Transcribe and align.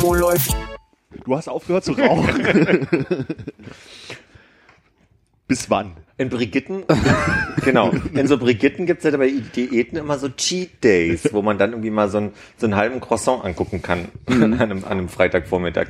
Wo 0.00 0.14
läuft? 0.14 0.54
Du 1.24 1.36
hast 1.36 1.48
aufgehört 1.48 1.84
zu 1.84 1.92
rauchen. 1.92 2.86
Bis 5.48 5.68
wann? 5.70 5.96
In 6.18 6.28
Brigitten, 6.28 6.84
genau, 7.64 7.90
in 8.14 8.26
so 8.26 8.38
Brigitten 8.38 8.86
gibt's 8.86 9.04
ja 9.04 9.16
bei 9.16 9.30
Diäten 9.30 9.98
immer 9.98 10.18
so 10.18 10.28
Cheat 10.28 10.82
Days, 10.82 11.32
wo 11.32 11.42
man 11.42 11.58
dann 11.58 11.70
irgendwie 11.72 11.90
mal 11.90 12.08
so, 12.08 12.18
einen 12.18 12.32
so 12.56 12.66
einen 12.66 12.74
halben 12.74 13.00
Croissant 13.00 13.44
angucken 13.44 13.82
kann 13.82 14.08
an, 14.26 14.54
einem, 14.54 14.84
an 14.84 14.92
einem 14.92 15.08
Freitagvormittag. 15.08 15.88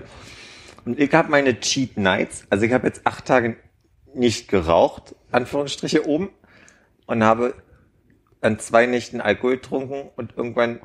Und 0.84 0.98
ich 0.98 1.12
habe 1.12 1.30
meine 1.30 1.60
Cheat 1.60 1.96
Nights, 1.96 2.44
also 2.50 2.64
ich 2.64 2.72
habe 2.72 2.86
jetzt 2.86 3.06
acht 3.06 3.24
Tage 3.24 3.56
nicht 4.14 4.48
geraucht, 4.48 5.14
Anführungsstriche 5.32 6.06
oben, 6.08 6.30
und 7.06 7.22
habe 7.22 7.54
an 8.40 8.58
zwei 8.58 8.86
Nächten 8.86 9.20
Alkohol 9.20 9.56
getrunken 9.56 10.10
und 10.16 10.36
irgendwann 10.36 10.80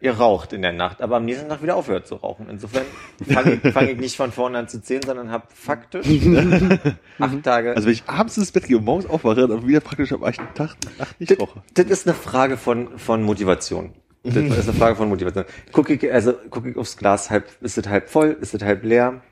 geraucht 0.00 0.52
in 0.54 0.62
der 0.62 0.72
Nacht, 0.72 1.02
aber 1.02 1.16
am 1.16 1.24
nächsten 1.26 1.48
Tag 1.48 1.62
wieder 1.62 1.76
aufgehört 1.76 2.06
zu 2.06 2.14
rauchen. 2.16 2.46
Insofern 2.50 2.84
fange 3.28 3.60
ich, 3.62 3.72
fang 3.72 3.86
ich 3.88 3.98
nicht 3.98 4.16
von 4.16 4.32
vorne 4.32 4.58
an 4.58 4.68
zu 4.68 4.80
zählen, 4.82 5.02
sondern 5.04 5.30
habe 5.30 5.44
faktisch 5.54 6.06
acht 7.18 7.42
Tage. 7.42 7.74
Also 7.76 7.86
wenn 7.86 7.92
ich 7.92 8.04
abends 8.06 8.38
ins 8.38 8.50
Bett 8.50 8.64
gehe 8.66 8.78
und 8.78 8.84
morgens 8.84 9.06
aufwache, 9.06 9.46
dann 9.46 9.66
wieder 9.66 9.80
praktisch 9.80 10.12
am 10.12 10.22
ersten 10.22 10.46
Tag 10.54 10.76
acht 10.98 11.20
nicht 11.20 11.32
das, 11.32 11.38
rauche. 11.40 11.62
das 11.74 11.86
ist 11.86 12.06
eine 12.06 12.14
Frage 12.14 12.56
von, 12.56 12.98
von 12.98 13.22
Motivation. 13.22 13.92
Das 14.22 14.36
ist 14.36 14.68
eine 14.68 14.76
Frage 14.78 14.96
von 14.96 15.08
Motivation. 15.08 15.44
Gucke 15.72 15.94
ich, 15.94 16.12
also 16.12 16.32
gucke 16.50 16.70
ich 16.70 16.76
aufs 16.76 16.96
Glas, 16.96 17.30
halb, 17.30 17.48
ist 17.62 17.78
es 17.78 17.86
halb 17.88 18.08
voll, 18.10 18.36
ist 18.40 18.54
es 18.54 18.62
halb 18.62 18.84
leer? 18.84 19.22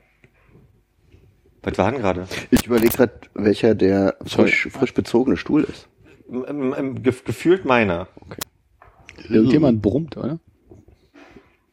Was 1.63 1.77
war 1.77 1.91
denn 1.91 1.99
gerade? 2.01 2.25
Ich 2.51 2.65
überlege 2.67 2.95
gerade, 2.95 3.13
welcher 3.33 3.75
der 3.75 4.15
frisch, 4.25 4.67
frisch 4.71 4.93
bezogene 4.93 5.35
Stuhl 5.37 5.63
ist. 5.63 5.89
Im- 6.29 6.45
im- 6.45 6.73
im- 6.73 7.03
ge- 7.03 7.13
Gefühlt 7.25 7.65
meiner. 7.65 8.07
Irgendjemand 9.27 9.81
brummt, 9.81 10.15
oder? 10.15 10.39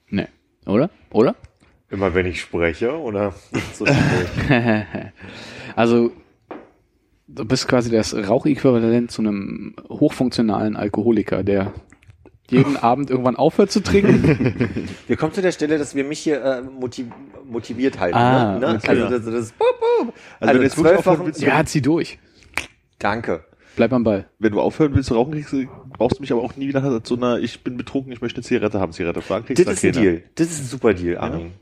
Nee. 0.09 0.29
Oder? 0.67 0.91
Oder? 1.11 1.35
Immer 1.91 2.15
wenn 2.15 2.27
ich 2.27 2.41
spreche, 2.41 2.99
oder? 2.99 3.35
Also, 5.77 6.11
du 7.29 7.45
bist 7.45 7.69
quasi 7.69 7.91
das 7.91 8.15
Rauchäquivalent 8.15 9.11
zu 9.11 9.21
einem 9.21 9.77
hochfunktionalen 9.91 10.75
Alkoholiker, 10.75 11.43
der 11.43 11.75
jeden 12.49 12.77
Abend 12.83 13.11
irgendwann 13.11 13.37
aufhört 13.37 13.71
zu 13.71 13.83
trinken. 13.83 14.89
Wir 15.07 15.17
kommen 15.17 15.33
zu 15.33 15.43
der 15.43 15.53
Stelle, 15.53 15.79
dass 15.79 15.95
wir 15.95 16.05
mich 16.05 16.21
hier 16.21 16.43
äh, 16.43 16.63
motiv 16.63 17.07
motiviert 17.45 18.01
halten. 18.01 18.17
Ah, 18.17 18.55
ne? 18.55 18.61
Ne? 18.61 18.81
okay. 18.83 19.03
Also 19.03 19.09
das, 19.09 19.25
das 19.25 19.53
boop, 19.53 19.69
boop. 19.81 20.15
Also 20.41 20.55
wenn 20.55 20.57
du 20.57 20.63
jetzt 20.65 21.25
willst, 21.25 21.43
ja, 21.43 21.65
zieh 21.65 21.83
durch. 21.83 22.19
Danke. 22.99 23.45
Bleib 23.77 23.93
am 23.93 24.05
Ball. 24.05 24.27
Wenn 24.39 24.53
du 24.53 24.61
aufhören 24.61 24.95
willst 24.95 25.09
zu 25.09 25.15
rauchen, 25.15 25.33
kriegst 25.33 25.53
du, 25.53 25.67
brauchst 25.97 26.19
du 26.19 26.23
mich 26.23 26.33
aber 26.33 26.43
auch 26.43 26.57
nie 26.57 26.67
wieder 26.67 27.05
zu 27.05 27.17
einer, 27.17 27.39
ich 27.39 27.63
bin 27.63 27.77
betrunken, 27.77 28.13
ich 28.13 28.23
möchte 28.23 28.39
eine 28.39 28.45
Zigarette 28.45 28.81
haben, 28.81 28.93
Zigarette 28.93 29.21
fragen, 29.21 29.45
kriegst 29.45 29.61
Das 29.61 29.67
du 29.67 29.73
ist 29.73 29.85
ein 29.85 29.93
keine. 29.93 30.13
Deal. 30.19 30.23
Das 30.35 30.47
ist 30.49 30.61
ein 30.61 30.67
super 30.67 30.95
Deal, 30.95 31.19
Armin. 31.19 31.53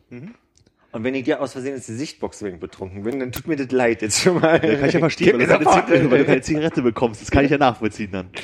Und 0.93 1.03
wenn 1.03 1.15
ich 1.17 1.25
dir 1.25 1.41
aus 1.41 1.53
Versehen 1.53 1.75
jetzt 1.75 1.89
die 1.89 1.95
Sichtbox 1.95 2.45
wegen 2.45 2.61
betrunken 2.61 3.03
bin, 3.03 3.19
dann 3.19 3.33
tut 3.33 3.48
mir 3.48 3.56
das 3.56 3.73
leid 3.73 4.01
jetzt 4.01 4.21
schon 4.21 4.41
mal. 4.41 4.65
Ja, 4.65 4.77
kann 4.77 4.88
ich 4.88 4.94
ja 4.94 5.00
verstehen, 5.00 5.38
weil 5.38 5.47
du, 5.47 5.53
keine 5.53 5.65
Zigarette, 5.65 6.11
weil 6.11 6.19
du 6.19 6.25
keine 6.25 6.41
Zigarette 6.41 6.83
bekommst. 6.83 7.21
Das 7.21 7.33
kann 7.33 7.44
ich 7.44 7.50
ja 7.50 7.59
nachvollziehen 7.59 8.12
dann. 8.12 8.27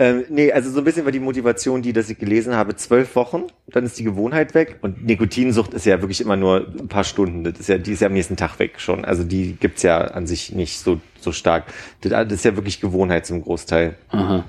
Ähm, 0.00 0.24
nee, 0.28 0.52
also 0.52 0.70
so 0.70 0.78
ein 0.78 0.84
bisschen 0.84 1.04
war 1.04 1.10
die 1.10 1.18
Motivation, 1.18 1.82
die, 1.82 1.92
dass 1.92 2.08
ich 2.08 2.18
gelesen 2.18 2.54
habe, 2.54 2.76
zwölf 2.76 3.16
Wochen, 3.16 3.46
dann 3.66 3.84
ist 3.84 3.98
die 3.98 4.04
Gewohnheit 4.04 4.54
weg. 4.54 4.78
Und 4.80 5.04
Nikotinsucht 5.04 5.74
ist 5.74 5.86
ja 5.86 6.00
wirklich 6.00 6.20
immer 6.20 6.36
nur 6.36 6.68
ein 6.78 6.86
paar 6.86 7.02
Stunden. 7.02 7.42
Das 7.42 7.58
ist 7.58 7.68
ja, 7.68 7.78
die 7.78 7.92
ist 7.92 8.00
ja 8.00 8.06
am 8.06 8.12
nächsten 8.12 8.36
Tag 8.36 8.60
weg 8.60 8.78
schon. 8.78 9.04
Also 9.04 9.24
die 9.24 9.56
gibt's 9.58 9.82
ja 9.82 9.98
an 9.98 10.28
sich 10.28 10.52
nicht 10.52 10.78
so, 10.78 11.00
so 11.20 11.32
stark. 11.32 11.64
Das, 12.00 12.10
das 12.12 12.32
ist 12.32 12.44
ja 12.44 12.56
wirklich 12.56 12.80
Gewohnheit 12.80 13.26
zum 13.26 13.42
Großteil. 13.42 13.96
Aha. 14.08 14.44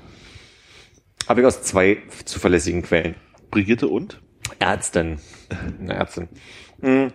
Habe 1.28 1.40
ich 1.40 1.46
aus 1.46 1.62
zwei 1.62 1.98
zuverlässigen 2.24 2.82
Quellen. 2.82 3.14
Brigitte 3.50 3.88
und? 3.88 4.20
Ärztin. 4.58 5.18
Eine 5.80 5.94
Ärztin. 5.94 6.28
Hm. 6.80 7.12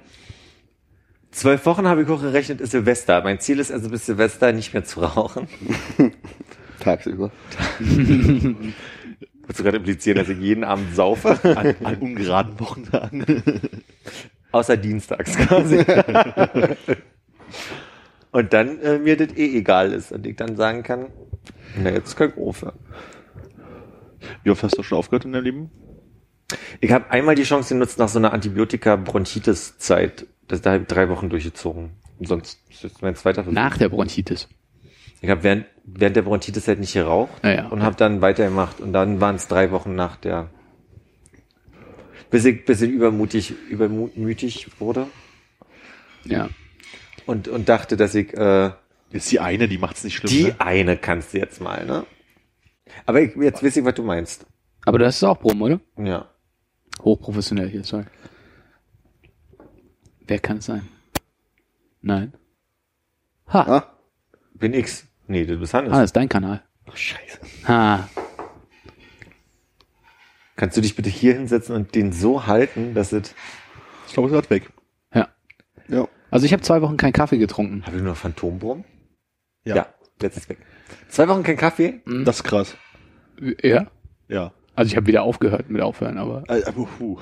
Zwölf 1.31 1.65
Wochen 1.65 1.87
habe 1.87 2.03
ich 2.03 2.07
auch 2.07 2.21
gerechnet, 2.21 2.61
ist 2.61 2.71
Silvester. 2.71 3.21
Mein 3.21 3.39
Ziel 3.39 3.59
ist 3.59 3.71
also 3.71 3.89
bis 3.89 4.05
Silvester 4.05 4.53
nicht 4.53 4.73
mehr 4.73 4.85
zu 4.85 5.01
rauchen. 5.01 5.47
Tagsüber. 6.79 7.31
Willst 7.79 9.59
du 9.59 9.63
gerade 9.63 9.77
implizieren, 9.77 10.17
dass 10.17 10.29
ich 10.29 10.39
jeden 10.39 10.63
Abend 10.63 10.95
saufe? 10.95 11.37
An, 11.43 11.75
an 11.83 11.95
ungeraden 11.97 12.59
Wochentagen. 12.59 13.43
Außer 14.51 14.77
dienstags 14.77 15.35
quasi. 15.35 15.83
und 18.35 18.51
dann 18.51 18.81
äh, 18.81 18.99
mir 18.99 19.15
das 19.15 19.29
eh 19.37 19.57
egal 19.57 19.93
ist 19.93 20.11
und 20.11 20.27
ich 20.27 20.35
dann 20.35 20.57
sagen 20.57 20.83
kann, 20.83 21.07
na 21.81 21.89
jetzt 21.89 22.17
kann 22.17 22.33
ich 22.35 22.37
aufhören. 22.37 22.77
Wie 24.43 24.49
oft 24.49 24.61
hast 24.61 24.77
du 24.77 24.83
schon 24.83 24.97
aufgehört 24.97 25.23
in 25.23 25.31
deinem 25.31 25.45
Leben? 25.45 25.71
Ich 26.81 26.91
habe 26.91 27.09
einmal 27.11 27.35
die 27.35 27.43
Chance 27.43 27.73
genutzt 27.75 27.97
nach 27.97 28.09
so 28.09 28.19
einer 28.19 28.33
Antibiotika-Bronchitis-Zeit. 28.33 30.27
Das 30.49 30.61
da 30.61 30.73
habe 30.73 30.81
ich 30.81 30.87
drei 30.89 31.07
Wochen 31.07 31.29
durchgezogen. 31.29 31.91
Und 32.19 32.27
sonst 32.27 32.59
ist 32.69 32.83
jetzt 32.83 33.01
mein 33.01 33.15
zweiter 33.15 33.45
Versuch. 33.45 33.55
Nach 33.55 33.77
der 33.77 33.87
Bronchitis. 33.87 34.49
Ich 35.21 35.29
habe 35.29 35.43
während, 35.43 35.65
während 35.85 36.17
der 36.17 36.23
Bronchitis 36.23 36.67
halt 36.67 36.81
nicht 36.81 36.93
geraucht 36.93 37.41
Ja, 37.41 37.51
ja, 37.51 37.65
und 37.67 37.73
okay. 37.73 37.83
habe 37.83 37.95
dann 37.95 38.19
weitergemacht. 38.19 38.81
Und 38.81 38.91
dann 38.91 39.21
waren 39.21 39.35
es 39.35 39.47
drei 39.47 39.71
Wochen 39.71 39.95
nach 39.95 40.17
der, 40.17 40.49
bis 42.29 42.43
ich 42.43 42.65
bisschen 42.65 42.91
übermutig, 42.91 43.53
übermütig 43.69 44.67
wurde 44.77 45.07
Ja. 46.25 46.49
Und, 47.25 47.47
und 47.47 47.69
dachte, 47.69 47.97
dass 47.97 48.15
ich 48.15 48.33
äh, 48.33 48.71
Ist 49.11 49.31
die 49.31 49.39
eine, 49.39 49.67
die 49.67 49.77
macht's 49.77 50.03
nicht 50.03 50.15
schlimm. 50.15 50.31
die 50.31 50.43
ne? 50.45 50.55
eine 50.59 50.97
kannst 50.97 51.33
du 51.33 51.39
jetzt 51.39 51.61
mal, 51.61 51.85
ne? 51.85 52.05
Aber 53.05 53.21
ich, 53.21 53.35
jetzt 53.35 53.63
weiß 53.63 53.77
ich, 53.77 53.85
was 53.85 53.95
du 53.95 54.03
meinst. 54.03 54.45
Aber 54.85 54.99
das 54.99 55.15
ist 55.17 55.23
auch 55.23 55.39
Brumm, 55.39 55.61
oder? 55.61 55.79
Ja. 55.97 56.29
Hochprofessionell 57.01 57.69
hier, 57.69 57.83
sorry. 57.83 58.05
Wer 60.27 60.39
kann 60.39 60.57
es 60.57 60.65
sein? 60.65 60.87
Nein. 62.01 62.33
Ha. 63.47 63.61
Ah, 63.61 63.97
Bin 64.53 64.73
X. 64.73 65.07
Nee, 65.27 65.45
du 65.45 65.57
bist 65.57 65.73
Hannes. 65.73 65.91
Ah, 65.91 65.97
das 65.97 66.05
ist 66.05 66.15
dein 66.15 66.29
Kanal. 66.29 66.63
Ach, 66.87 66.95
scheiße. 66.95 67.39
Ha. 67.67 68.07
Kannst 70.55 70.77
du 70.77 70.81
dich 70.81 70.95
bitte 70.95 71.09
hier 71.09 71.33
hinsetzen 71.33 71.75
und 71.75 71.95
den 71.95 72.13
so 72.13 72.47
halten, 72.47 72.93
dass 72.93 73.11
es. 73.11 73.33
Ich 74.07 74.13
glaube, 74.13 74.29
es 74.29 74.33
ist 74.33 74.39
grad 74.39 74.49
weg. 74.49 74.69
Ja. 75.13 75.27
ja. 75.89 76.07
Also 76.35 76.45
ich 76.47 76.51
habe 76.51 76.61
zwei 76.61 76.81
Wochen 76.81 76.97
keinen 76.97 77.13
Kaffee 77.13 77.37
getrunken. 77.37 77.85
Habe 77.85 77.95
ich 77.95 78.03
nur 78.03 78.13
Phantombrumm? 78.13 78.83
Ja. 79.63 79.75
ja. 79.77 79.87
Jetzt 80.21 80.35
ist 80.35 80.49
weg. 80.49 80.57
Zwei 81.07 81.29
Wochen 81.29 81.43
kein 81.43 81.55
Kaffee? 81.55 82.01
Das 82.25 82.35
ist 82.35 82.43
krass. 82.43 82.75
Ja. 83.63 83.87
Ja. 84.27 84.51
Also 84.75 84.91
ich 84.91 84.97
habe 84.97 85.07
wieder 85.07 85.23
aufgehört 85.23 85.69
mit 85.69 85.81
Aufhören, 85.81 86.17
aber 86.17 86.43
aber, 86.49 86.87
puh. 86.97 87.19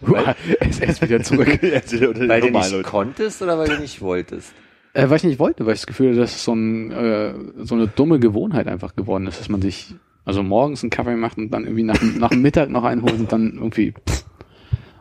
es 0.60 0.80
ist 0.80 1.02
wieder 1.02 1.22
zurück. 1.22 1.60
Weil 1.62 2.40
du 2.40 2.50
nicht 2.50 2.82
konntest 2.84 3.42
oder 3.42 3.58
weil 3.58 3.68
du 3.68 3.80
nicht 3.80 4.00
wolltest? 4.00 4.54
Äh, 4.94 5.10
weil 5.10 5.18
ich 5.18 5.24
nicht 5.24 5.38
wollte, 5.38 5.66
weil 5.66 5.74
ich 5.74 5.80
das 5.80 5.86
Gefühl 5.86 6.08
hatte, 6.08 6.20
dass 6.20 6.36
es 6.36 6.44
so, 6.44 6.54
ein, 6.54 6.90
äh, 6.90 7.34
so 7.58 7.74
eine 7.74 7.86
dumme 7.86 8.18
Gewohnheit 8.18 8.66
einfach 8.66 8.96
geworden 8.96 9.26
ist, 9.26 9.40
dass 9.40 9.50
man 9.50 9.60
sich 9.60 9.94
also 10.24 10.42
morgens 10.42 10.82
einen 10.82 10.88
Kaffee 10.88 11.16
macht 11.16 11.36
und 11.36 11.50
dann 11.50 11.64
irgendwie 11.64 11.82
nach, 11.82 12.00
nach 12.00 12.30
dem 12.30 12.40
Mittag 12.40 12.70
noch 12.70 12.84
einen 12.84 13.02
holt 13.02 13.18
und 13.18 13.30
dann 13.30 13.56
irgendwie, 13.56 13.92
pff, 13.92 14.24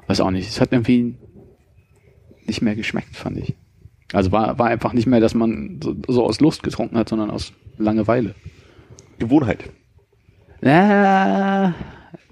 weiß 0.08 0.20
auch 0.20 0.32
nicht, 0.32 0.50
es 0.50 0.60
hat 0.60 0.74
irgendwie 0.74 1.16
nicht 2.48 2.62
mehr 2.62 2.76
geschmeckt, 2.76 3.16
fand 3.16 3.38
ich. 3.38 3.56
Also 4.14 4.32
war, 4.32 4.58
war 4.58 4.68
einfach 4.68 4.94
nicht 4.94 5.08
mehr, 5.08 5.20
dass 5.20 5.34
man 5.34 5.82
so, 5.84 5.94
so 6.08 6.24
aus 6.26 6.40
Lust 6.40 6.64
getrunken 6.64 6.98
hat, 6.98 7.10
sondern 7.10 7.30
aus 7.30 7.52
Langeweile. 7.78 8.36
Gewohnheit. 9.20 9.66
Ja, 10.62 11.76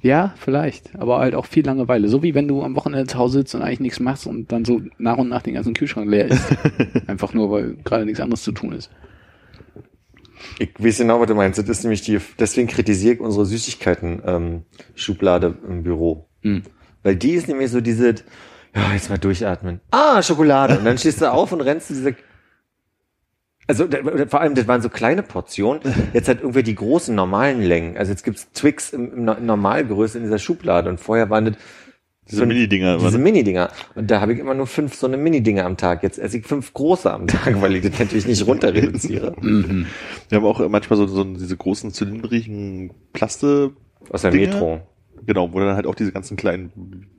ja, 0.01 0.33
vielleicht, 0.38 0.97
aber 1.00 1.19
halt 1.19 1.35
auch 1.35 1.47
viel 1.47 1.65
Langeweile. 1.65 2.07
So 2.09 2.21
wie 2.21 2.35
wenn 2.35 2.47
du 2.47 2.62
am 2.62 2.75
Wochenende 2.75 3.07
zu 3.07 3.17
Hause 3.17 3.39
sitzt 3.39 3.56
und 3.56 3.63
eigentlich 3.63 3.79
nichts 3.79 4.00
machst 4.00 4.27
und 4.27 4.51
dann 4.51 4.63
so 4.63 4.83
nach 5.00 5.17
und 5.17 5.29
nach 5.29 5.41
den 5.41 5.56
ganzen 5.56 5.73
Kühlschrank 5.73 6.07
leer 6.07 6.27
ist. 6.27 6.45
Einfach 7.07 7.33
nur, 7.33 7.50
weil 7.50 7.77
gerade 7.83 8.06
nichts 8.06 8.19
anderes 8.19 8.44
zu 8.44 8.51
tun 8.51 8.73
ist. 8.73 8.91
Ich 10.59 10.73
weiß 10.77 11.00
genau, 11.00 11.19
was 11.19 11.25
du 11.27 11.33
meinst. 11.33 11.57
Das 11.57 11.67
ist 11.67 11.81
nämlich 11.83 12.03
die, 12.03 12.19
deswegen 12.38 12.67
kritisiere 12.67 13.15
ich 13.15 13.19
unsere 13.19 13.47
Süßigkeiten-Schublade 13.47 15.57
im 15.67 15.81
Büro. 15.81 16.27
Hm. 16.41 16.62
Weil 17.01 17.15
die 17.15 17.31
ist 17.31 17.47
nämlich 17.47 17.71
so 17.71 17.81
diese, 17.81 18.13
ja, 18.75 18.94
jetzt 18.94 19.10
mal 19.10 19.18
durchatmen. 19.18 19.80
Ah, 19.92 20.22
Schokolade. 20.22 20.77
Und 20.80 20.86
dann 20.86 20.98
stehst 20.98 21.22
du 21.22 21.31
auf 21.31 21.51
und 21.51 21.62
rennst 21.62 21.88
zu 21.88 21.94
dieser 21.94 22.12
Also 23.68 23.88
vor 24.27 24.42
allem, 24.42 24.54
das 24.56 24.68
waren 24.68 24.81
so 24.81 24.89
kleine 24.89 25.24
Portionen. 25.24 25.81
Jetzt 26.13 26.27
halt 26.27 26.42
irgendwie 26.42 26.62
die 26.63 26.75
großen 26.75 27.16
normalen 27.16 27.62
Längen. 27.62 27.98
Also 27.98 28.12
jetzt 28.12 28.24
gibt's 28.24 28.51
Twix 28.54 28.92
im, 28.94 29.12
im 29.13 29.25
No- 29.25 29.39
Normalgröße 29.39 30.18
in 30.18 30.24
dieser 30.25 30.39
Schublade 30.39 30.89
und 30.89 31.00
vorher 31.00 31.30
waren 31.31 31.45
das 31.45 31.56
Diese 32.30 32.42
fünf- 32.42 32.50
Mini-Dinger. 32.54 32.98
Diese 33.00 33.18
Mini-Dinger. 33.18 33.69
Und 33.95 34.12
da 34.12 34.22
habe 34.22 34.33
ich 34.33 34.39
immer 34.39 34.54
nur 34.54 34.68
fünf 34.68 34.94
so 34.95 35.07
eine 35.07 35.18
Mini-Dinger 35.18 35.66
am 35.66 35.77
Tag. 35.77 36.04
Jetzt 36.04 36.19
esse 36.19 36.38
ich 36.38 36.45
fünf 36.45 36.74
große 36.74 37.12
am 37.12 37.27
Tag, 37.27 37.60
weil 37.62 37.75
ich 37.75 37.83
das 37.89 37.98
natürlich 38.00 38.27
nicht 38.27 38.45
runter 38.45 38.74
reduziere. 38.74 39.36
Mhm. 39.42 39.86
Wir 40.30 40.38
haben 40.38 40.45
auch 40.45 40.68
manchmal 40.69 40.98
so, 40.98 41.07
so 41.07 41.24
diese 41.24 41.56
großen 41.57 41.92
zylindrigen 41.92 42.92
Plaste, 43.13 43.72
Aus 44.12 44.22
der? 44.24 44.33
Metro. 44.33 44.81
Genau, 45.25 45.51
wo 45.51 45.60
dann 45.60 45.75
halt 45.75 45.88
auch 45.88 45.95
diese 45.95 46.12
ganzen 46.12 46.38
kleinen 46.38 46.72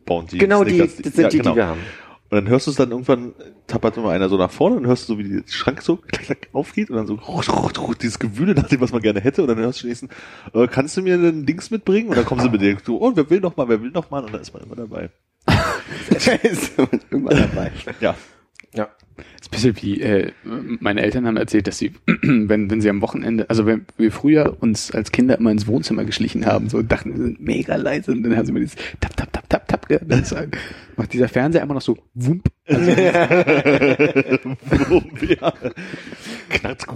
Bounty 0.04 0.38
Genau 0.38 0.64
die, 0.64 0.72
Snickers- 0.78 1.02
das 1.02 1.14
sind 1.14 1.22
ja, 1.22 1.28
die, 1.28 1.38
genau. 1.38 1.50
die 1.52 1.56
wir 1.56 1.66
haben. 1.66 1.80
Und 2.28 2.38
dann 2.38 2.48
hörst 2.48 2.66
du 2.66 2.72
es 2.72 2.76
dann 2.76 2.90
irgendwann, 2.90 3.34
tappert 3.68 3.96
immer 3.96 4.10
einer 4.10 4.28
so 4.28 4.36
nach 4.36 4.50
vorne 4.50 4.76
und 4.76 4.86
hörst 4.86 5.08
du 5.08 5.12
so, 5.12 5.18
wie 5.20 5.28
der 5.28 5.42
Schrank 5.46 5.80
so 5.80 5.96
klack, 5.96 6.24
klack 6.24 6.48
aufgeht 6.52 6.90
und 6.90 6.96
dann 6.96 7.06
so 7.06 7.20
dieses 8.00 8.18
Gewühle 8.18 8.52
nach 8.54 8.66
dem, 8.68 8.80
was 8.80 8.90
man 8.90 9.00
gerne 9.00 9.20
hätte 9.20 9.42
und 9.42 9.48
dann 9.48 9.58
hörst 9.58 9.82
du 9.82 9.86
nächsten, 9.86 10.08
äh, 10.52 10.66
kannst 10.66 10.96
du 10.96 11.02
mir 11.02 11.14
ein 11.14 11.46
Dings 11.46 11.70
mitbringen? 11.70 12.08
Und 12.08 12.16
dann 12.16 12.24
kommen 12.24 12.40
sie 12.40 12.50
mit 12.50 12.60
dir 12.60 12.76
so, 12.84 13.00
oh, 13.00 13.12
wer 13.14 13.30
will 13.30 13.38
noch 13.40 13.56
mal, 13.56 13.68
wer 13.68 13.80
will 13.80 13.92
noch 13.92 14.10
mal? 14.10 14.24
Und 14.24 14.34
dann 14.34 14.40
ist 14.40 14.52
man 14.52 14.62
immer 14.64 14.74
dabei. 14.74 15.10
ist 16.42 16.76
man 16.76 16.88
immer 17.10 17.30
dabei. 17.30 17.70
Ja. 18.00 18.16
Ja. 18.74 18.88
ist 19.40 19.48
ein 19.48 19.50
bisschen 19.50 19.82
wie, 19.82 20.00
äh, 20.00 20.32
meine 20.44 21.02
Eltern 21.02 21.26
haben 21.26 21.36
erzählt, 21.36 21.66
dass 21.66 21.78
sie, 21.78 21.92
wenn, 22.06 22.70
wenn 22.70 22.80
sie 22.80 22.90
am 22.90 23.00
Wochenende, 23.00 23.48
also 23.48 23.66
wenn 23.66 23.86
wir 23.96 24.12
früher 24.12 24.56
uns 24.60 24.90
als 24.90 25.12
Kinder 25.12 25.38
immer 25.38 25.50
ins 25.50 25.66
Wohnzimmer 25.66 26.04
geschlichen 26.04 26.46
haben, 26.46 26.68
so 26.68 26.82
dachten, 26.82 27.12
wir 27.12 27.22
sind 27.22 27.40
mega 27.40 27.76
leise 27.76 28.12
und 28.12 28.22
dann 28.22 28.36
haben 28.36 28.46
sie 28.46 28.52
mir 28.52 28.60
dieses 28.60 28.76
tap, 29.00 29.16
tap, 29.16 29.32
tap, 29.32 29.45
gehört. 29.88 30.10
Dann 30.10 30.22
ist 30.22 30.32
halt- 30.34 30.56
macht 30.96 31.12
dieser 31.12 31.28
Fernseher 31.28 31.62
immer 31.62 31.74
noch 31.74 31.82
so 31.82 31.96
wump. 32.14 32.48
Also, 32.68 32.90
ja. 35.40 35.52
Knackt. 36.48 36.86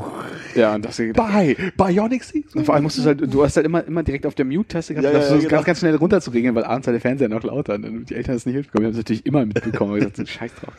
ja, 0.54 0.74
und 0.74 0.84
das, 0.84 1.00
Bei 1.14 1.56
Bionic 1.76 2.24
Six. 2.24 2.54
Und 2.54 2.64
vor 2.64 2.74
allem 2.74 2.84
musst 2.84 2.98
du 2.98 3.04
halt, 3.04 3.20
du 3.32 3.44
hast 3.44 3.56
halt 3.56 3.66
immer, 3.66 3.84
immer 3.86 4.02
direkt 4.02 4.26
auf 4.26 4.34
der 4.34 4.44
Mute-Taste 4.46 4.94
gehabt, 4.94 5.12
Ja, 5.12 5.12
ja, 5.12 5.18
ja, 5.18 5.24
ja, 5.24 5.30
das 5.34 5.38
genau. 5.40 5.50
ganz, 5.50 5.66
ganz 5.66 5.78
schnell 5.80 5.94
runter 5.96 6.20
zu 6.20 6.30
regeln, 6.30 6.54
weil 6.54 6.64
abends 6.64 6.86
war 6.86 6.92
der 6.92 7.00
Fernseher 7.00 7.28
noch 7.28 7.42
lauter 7.44 7.74
und 7.74 7.82
dann 7.82 8.04
die 8.04 8.14
Eltern 8.14 8.34
das 8.34 8.46
nicht 8.46 8.56
mitbekommen. 8.56 8.82
Die 8.82 8.86
haben 8.86 8.92
es 8.92 8.96
natürlich 8.98 9.26
immer 9.26 9.44
mitbekommen. 9.46 9.92
Und 9.92 10.00
gesagt, 10.00 10.28
scheiß 10.28 10.52
drauf. 10.54 10.74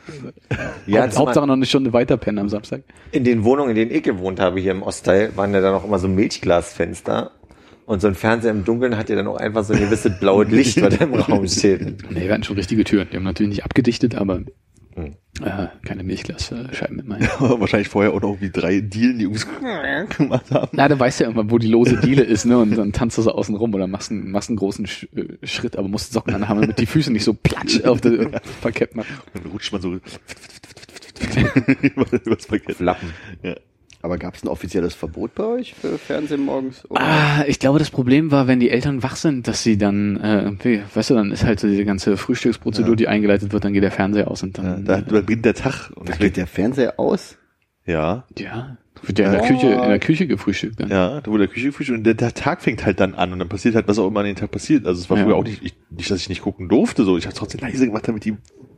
Ja, 0.87 1.03
Haupt, 1.03 1.17
Hauptsache 1.17 1.47
noch 1.47 1.53
eine 1.53 1.65
Stunde 1.65 1.93
weiter 1.93 2.17
pennen 2.17 2.39
am 2.39 2.49
Samstag. 2.49 2.81
In 3.11 3.23
den 3.23 3.43
Wohnungen, 3.43 3.69
in 3.71 3.75
denen 3.75 3.91
ich 3.91 4.03
gewohnt 4.03 4.39
habe, 4.39 4.59
hier 4.59 4.71
im 4.71 4.83
Ostteil, 4.83 5.35
waren 5.37 5.53
ja 5.53 5.61
dann 5.61 5.73
auch 5.75 5.85
immer 5.85 5.99
so 5.99 6.07
Milchglasfenster. 6.07 7.31
Und 7.91 7.99
so 7.99 8.07
ein 8.07 8.15
Fernseher 8.15 8.51
im 8.51 8.63
Dunkeln 8.63 8.95
hat 8.95 9.09
ja 9.09 9.17
dann 9.17 9.27
auch 9.27 9.35
einfach 9.35 9.65
so 9.65 9.73
ein 9.73 9.79
gewisses 9.81 10.17
blaues 10.17 10.47
Licht, 10.47 10.81
was 10.81 10.97
da 10.97 11.03
im 11.03 11.13
Raum 11.27 11.45
steht. 11.45 12.09
Nee, 12.09 12.21
wir 12.23 12.31
hatten 12.31 12.43
schon 12.43 12.55
richtige 12.55 12.85
Türen. 12.85 13.09
Die 13.11 13.17
haben 13.17 13.23
natürlich 13.23 13.49
nicht 13.49 13.65
abgedichtet, 13.65 14.15
aber 14.15 14.43
Hm. 14.95 15.15
äh, 15.43 15.67
keine 15.85 16.03
Milchglasscheiben 16.03 16.95
mit 16.95 17.05
meinen. 17.05 17.23
Wahrscheinlich 17.39 17.89
vorher 17.89 18.13
auch 18.13 18.21
noch 18.21 18.29
irgendwie 18.29 18.49
drei 18.49 18.79
Dielen, 18.79 19.19
die 19.19 19.25
so 19.37 19.45
gemacht 20.17 20.51
haben. 20.51 20.69
Na, 20.71 20.87
du 20.87 20.97
weißt 20.97 21.19
ja 21.19 21.25
irgendwann, 21.25 21.51
wo 21.51 21.57
die 21.57 21.67
lose 21.67 21.97
Diele 21.97 22.23
ist, 22.23 22.45
ne? 22.45 22.59
Und 22.59 22.77
dann 22.77 22.93
tanzt 22.93 23.17
du 23.17 23.23
so 23.23 23.31
außen 23.33 23.55
rum 23.57 23.73
oder 23.73 23.87
machst 23.87 24.09
einen, 24.09 24.31
machst 24.31 24.47
einen 24.47 24.57
großen 24.57 24.87
Sch 24.87 25.09
äh, 25.13 25.45
Schritt, 25.45 25.75
aber 25.75 25.89
musst 25.89 26.13
Socken 26.13 26.33
anhaben, 26.33 26.61
damit 26.61 26.79
die 26.79 26.85
Füße 26.85 27.11
nicht 27.11 27.25
so 27.25 27.33
platsch 27.33 27.83
auf 27.83 27.99
das 27.99 28.13
Parkett 28.61 28.95
machen. 28.95 29.17
Dann 29.33 29.51
rutscht 29.51 29.73
man 29.73 29.81
so 29.81 29.97
übers 32.23 32.47
Parkett. 32.47 32.77
Flappen. 32.77 33.09
Ja. 33.43 33.55
Aber 34.03 34.17
gab 34.17 34.35
es 34.35 34.43
ein 34.43 34.47
offizielles 34.47 34.95
Verbot 34.95 35.35
bei 35.35 35.43
euch 35.43 35.75
für 35.75 35.97
Fernsehen 35.99 36.41
morgens? 36.41 36.83
Ah, 36.95 37.43
ich 37.47 37.59
glaube, 37.59 37.77
das 37.79 37.91
Problem 37.91 38.31
war, 38.31 38.47
wenn 38.47 38.59
die 38.59 38.71
Eltern 38.71 39.03
wach 39.03 39.15
sind, 39.15 39.47
dass 39.47 39.61
sie 39.63 39.77
dann, 39.77 40.17
äh, 40.17 40.81
weißt 40.95 41.11
du, 41.11 41.13
dann 41.13 41.31
ist 41.31 41.43
halt 41.45 41.59
so 41.59 41.67
diese 41.67 41.85
ganze 41.85 42.17
Frühstücksprozedur, 42.17 42.95
die 42.95 43.07
eingeleitet 43.07 43.53
wird, 43.53 43.63
dann 43.63 43.73
geht 43.73 43.83
der 43.83 43.91
Fernseher 43.91 44.29
aus 44.31 44.41
und 44.43 44.57
Ja, 44.57 44.63
dann, 44.63 44.85
da 44.85 45.01
da 45.01 45.19
beginnt 45.19 45.45
der 45.45 45.53
Tag. 45.53 45.91
Und 45.95 46.09
Da 46.09 46.13
geht 46.15 46.35
der 46.37 46.47
Fernseher 46.47 46.99
aus? 46.99 47.37
ja, 47.85 48.25
ja, 48.37 48.77
wird 49.03 49.17
ja 49.19 49.25
in 49.25 49.31
der 49.33 49.41
Küche, 49.41 49.67
in 49.67 49.89
der 49.89 49.99
Küche 49.99 50.27
gefrühstückt 50.27 50.79
dann. 50.79 50.89
ja, 50.89 51.21
da 51.21 51.29
wurde 51.31 51.45
der 51.47 51.53
Küche 51.53 51.67
gefrühstückt 51.67 51.97
und 51.99 52.03
der, 52.03 52.13
der 52.13 52.33
Tag 52.33 52.61
fängt 52.61 52.85
halt 52.85 52.99
dann 52.99 53.15
an 53.15 53.33
und 53.33 53.39
dann 53.39 53.49
passiert 53.49 53.75
halt, 53.75 53.87
was 53.87 53.97
auch 53.99 54.07
immer 54.07 54.19
an 54.21 54.27
den 54.27 54.35
Tag 54.35 54.51
passiert. 54.51 54.85
Also 54.85 54.99
es 55.01 55.09
war 55.09 55.17
Ja. 55.17 55.23
früher 55.25 55.35
auch 55.35 55.43
nicht, 55.43 55.63
ich, 55.63 55.73
nicht, 55.89 56.09
dass 56.09 56.19
ich 56.21 56.29
nicht 56.29 56.41
gucken 56.41 56.69
durfte, 56.69 57.03
so. 57.03 57.17
Ich 57.17 57.25
habe 57.25 57.35
trotzdem 57.35 57.61
leise 57.61 57.85
gemacht, 57.87 58.07
damit 58.07 58.25
die 58.25 58.35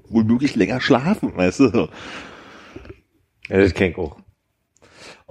wohl 0.09 0.23
möglich 0.23 0.55
länger 0.55 0.79
schlafen, 0.81 1.35
weißt 1.35 1.59
du. 1.61 1.89
Ja, 3.49 3.57
das 3.59 3.73
kenn 3.73 3.91
ich 3.91 3.97
auch. 3.97 4.17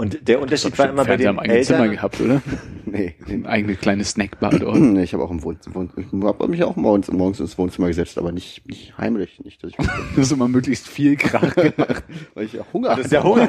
Und 0.02 0.26
der 0.26 0.42
Unterschied 0.42 0.76
war 0.80 0.88
immer 0.88 1.04
bei 1.04 1.16
Fernseher 1.16 1.28
den 1.28 1.34
im 1.34 1.38
eigenen 1.38 1.62
Zimmer 1.62 1.78
Eltern. 1.78 1.94
gehabt, 1.94 2.20
oder? 2.20 2.42
Nee. 2.84 3.14
Ein 3.28 3.46
eigene 3.46 3.76
kleine 3.76 4.02
Snackbar 4.04 4.50
dort. 4.58 4.76
nee 4.76 5.04
ich 5.04 5.14
habe 5.14 5.22
auch 5.22 5.30
im 5.30 5.44
Wohnzimmer, 5.44 5.88
ich 5.96 6.06
habe 6.12 6.48
mich 6.48 6.64
auch 6.64 6.74
morgens, 6.74 7.08
morgens 7.12 7.38
ins 7.38 7.56
Wohnzimmer 7.56 7.86
gesetzt, 7.86 8.18
aber 8.18 8.32
nicht, 8.32 8.66
nicht 8.68 8.98
heimlich, 8.98 9.38
nicht, 9.44 9.62
dass 9.62 9.70
ich, 9.70 9.76
Du 10.16 10.20
hast 10.20 10.32
immer 10.32 10.48
möglichst 10.48 10.88
viel 10.88 11.16
Krach 11.16 11.54
gemacht. 11.54 12.02
weil 12.34 12.46
ich 12.46 12.54
ja 12.54 12.66
Hunger 12.72 12.96
Das 12.96 13.06
ist 13.06 13.12
ja 13.12 13.22
Hunger. 13.22 13.48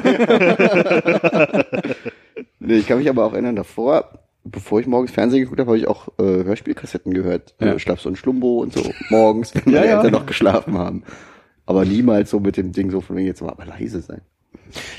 Nee, 2.60 2.76
ich 2.76 2.86
kann 2.86 2.98
mich 2.98 3.08
aber 3.08 3.24
auch 3.24 3.32
erinnern, 3.32 3.56
davor, 3.56 4.20
bevor 4.44 4.78
ich 4.78 4.86
morgens 4.86 5.10
Fernsehen 5.10 5.40
geguckt 5.40 5.58
habe, 5.58 5.70
habe 5.72 5.78
ich 5.78 5.88
auch 5.88 6.06
äh, 6.20 6.44
Hörspielkassetten 6.44 7.12
gehört. 7.12 7.56
Ja. 7.60 7.74
Äh, 7.74 7.78
Schlaps 7.80 8.06
und 8.06 8.16
Schlumbo 8.16 8.62
und 8.62 8.72
so 8.74 8.92
morgens, 9.10 9.52
wenn 9.56 9.72
Ja, 9.72 9.80
meine 9.80 9.90
ja. 9.90 9.96
Eltern 9.96 10.12
noch 10.12 10.26
geschlafen 10.26 10.78
haben. 10.78 11.02
Aber 11.66 11.84
niemals 11.84 12.30
so 12.30 12.38
mit 12.38 12.56
dem 12.56 12.70
Ding 12.70 12.92
so 12.92 13.00
von 13.00 13.16
wegen 13.16 13.26
jetzt 13.26 13.42
mal 13.42 13.50
aber 13.50 13.66
leise 13.66 14.00
sein. 14.00 14.20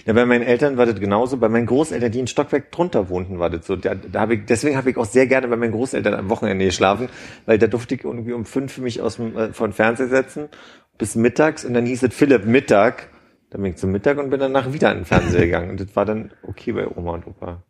Ja, 0.06 0.14
bei 0.14 0.26
meinen 0.26 0.44
Eltern 0.44 0.78
war 0.78 0.86
das 0.86 1.00
genauso. 1.00 1.38
Bei 1.38 1.50
meinen 1.50 1.66
Großeltern, 1.66 2.12
die 2.12 2.22
ein 2.22 2.28
Stockwerk 2.28 2.72
drunter 2.72 3.10
wohnten, 3.10 3.40
war 3.40 3.50
das 3.50 3.66
so. 3.66 3.76
Da, 3.76 3.96
da 3.96 4.22
hab 4.22 4.32
ich, 4.32 4.46
deswegen 4.46 4.78
habe 4.78 4.90
ich 4.90 4.98
auch 4.98 5.06
sehr 5.06 5.28
gerne 5.28 5.48
bei 5.48 5.58
meinen 5.58 5.72
Großeltern 5.72 6.14
am 6.14 6.30
Wochenende 6.30 6.66
geschlafen, 6.66 7.10
weil 7.46 7.58
da 7.58 7.68
durfte 7.68 7.96
ich 7.96 8.04
irgendwie 8.04 8.34
um 8.34 8.46
fünf 8.46 8.78
mich 8.78 9.02
aus 9.02 9.18
dem 9.18 9.36
äh, 9.38 9.54
von 9.54 9.74
Fernseher 9.74 10.08
setzen 10.08 10.50
bis 10.98 11.16
mittags 11.16 11.66
und 11.66 11.74
dann 11.74 11.86
hieß 11.86 12.04
es 12.04 12.14
Philipp 12.14 12.46
Mittag. 12.46 13.10
Dann 13.50 13.62
bin 13.62 13.72
ich 13.72 13.78
zum 13.78 13.92
Mittag 13.92 14.18
und 14.18 14.30
bin 14.30 14.40
danach 14.40 14.74
wieder 14.74 14.90
an 14.90 14.98
den 14.98 15.06
Fernseher 15.06 15.46
gegangen. 15.46 15.70
Und 15.72 15.80
das 15.80 15.96
war 15.96 16.06
dann 16.06 16.32
okay 16.44 16.72
bei 16.74 16.88
Oma 16.88 17.14
und 17.14 17.28
Opa. 17.28 17.64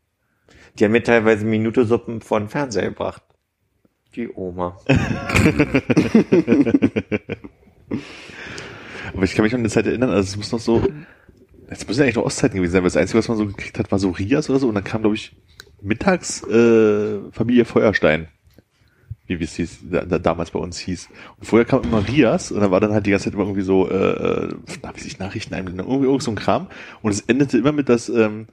Die 0.78 0.86
haben 0.86 0.92
mir 0.92 1.04
teilweise 1.04 1.46
Minutesuppen 1.46 2.22
vor 2.22 2.40
den 2.40 2.50
Fernseher 2.50 2.90
gebracht. 2.90 3.24
Die 4.16 4.30
Oma. 4.30 4.80
Aber 9.14 9.24
ich 9.24 9.36
kann 9.36 9.44
mich 9.44 9.54
an 9.54 9.60
eine 9.62 9.70
Zeit 9.70 9.86
erinnern, 9.86 10.10
also 10.10 10.24
es 10.24 10.36
muss 10.38 10.52
noch 10.52 10.60
so, 10.60 10.82
es 11.68 11.88
müssen 11.88 12.00
ja 12.00 12.04
eigentlich 12.06 12.16
noch 12.16 12.26
Ostzeiten 12.26 12.58
gewesen 12.58 12.74
sein, 12.74 12.84
weil 12.84 12.90
das 12.90 12.98
Einzige, 12.98 13.20
was 13.20 13.28
man 13.28 13.38
so 13.38 13.46
gekriegt 13.46 13.80
hat, 13.80 13.92
war 13.92 14.00
so 14.00 14.12
Rias 14.12 14.50
oder 14.50 14.60
so 14.60 14.68
und 14.68 14.76
dann 14.76 14.84
kam, 14.84 15.02
glaube 15.02 15.16
ich, 15.16 15.36
mittags 15.82 16.44
äh, 16.44 17.20
Familie 17.32 17.66
Feuerstein. 17.66 18.28
Wie 19.28 19.44
es 19.44 19.56
hieß, 19.56 19.80
da, 19.90 20.06
da, 20.06 20.20
damals 20.20 20.52
bei 20.52 20.60
uns 20.60 20.78
hieß. 20.78 21.10
Und 21.40 21.46
vorher 21.46 21.66
kam 21.66 21.82
immer 21.82 22.08
Rias 22.08 22.52
und 22.52 22.62
dann 22.62 22.70
war 22.70 22.80
dann 22.80 22.92
halt 22.92 23.08
die 23.08 23.10
ganze 23.10 23.26
Zeit 23.26 23.34
immer 23.34 23.44
irgendwie 23.44 23.64
so, 23.64 23.90
äh, 23.90 23.94
äh, 23.96 24.56
na, 24.84 24.96
wie 24.96 25.00
sich 25.00 25.18
Nachrichten 25.18 25.56
einblenden, 25.56 25.88
irgendwie, 25.88 26.06
irgendwie 26.06 26.24
so 26.24 26.30
ein 26.30 26.36
Kram. 26.36 26.68
Und 27.02 27.12
es 27.12 27.22
endete 27.22 27.58
immer 27.58 27.72
mit 27.72 27.90
das, 27.90 28.08
ähm, 28.08 28.46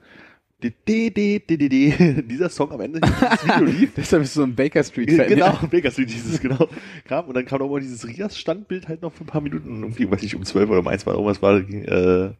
die, 0.63 0.73
die, 0.87 1.13
die, 1.13 1.45
die, 1.45 1.57
die, 1.57 1.69
die, 1.69 2.23
dieser 2.27 2.49
Song 2.49 2.71
am 2.71 2.81
Ende, 2.81 3.01
dieses 3.01 3.43
Video 3.43 3.65
lief. 3.65 3.91
Deshalb 3.97 4.23
bist 4.23 4.35
du 4.35 4.39
so 4.39 4.45
ein 4.45 4.55
Baker 4.55 4.83
Street-Fan. 4.83 5.27
Genau, 5.27 5.59
Baker 5.71 5.91
Street 5.91 6.09
dieses, 6.09 6.39
genau. 6.39 6.67
Kam 7.05 7.25
und 7.25 7.35
dann 7.35 7.45
kam 7.45 7.61
auch 7.61 7.69
mal 7.69 7.81
dieses 7.81 8.07
Rias-Standbild 8.07 8.87
halt 8.87 9.03
noch 9.03 9.13
für 9.13 9.25
ein 9.25 9.27
paar 9.27 9.41
Minuten 9.41 9.69
und 9.69 9.83
irgendwie, 9.83 10.09
weiß 10.09 10.23
ich, 10.23 10.35
um 10.35 10.43
zwölf 10.43 10.69
oder 10.71 10.79
um 10.79 10.87
eins 10.87 11.05
war 11.05 11.13
irgendwas 11.13 11.41
war, 11.43 11.57
äh, 11.59 12.31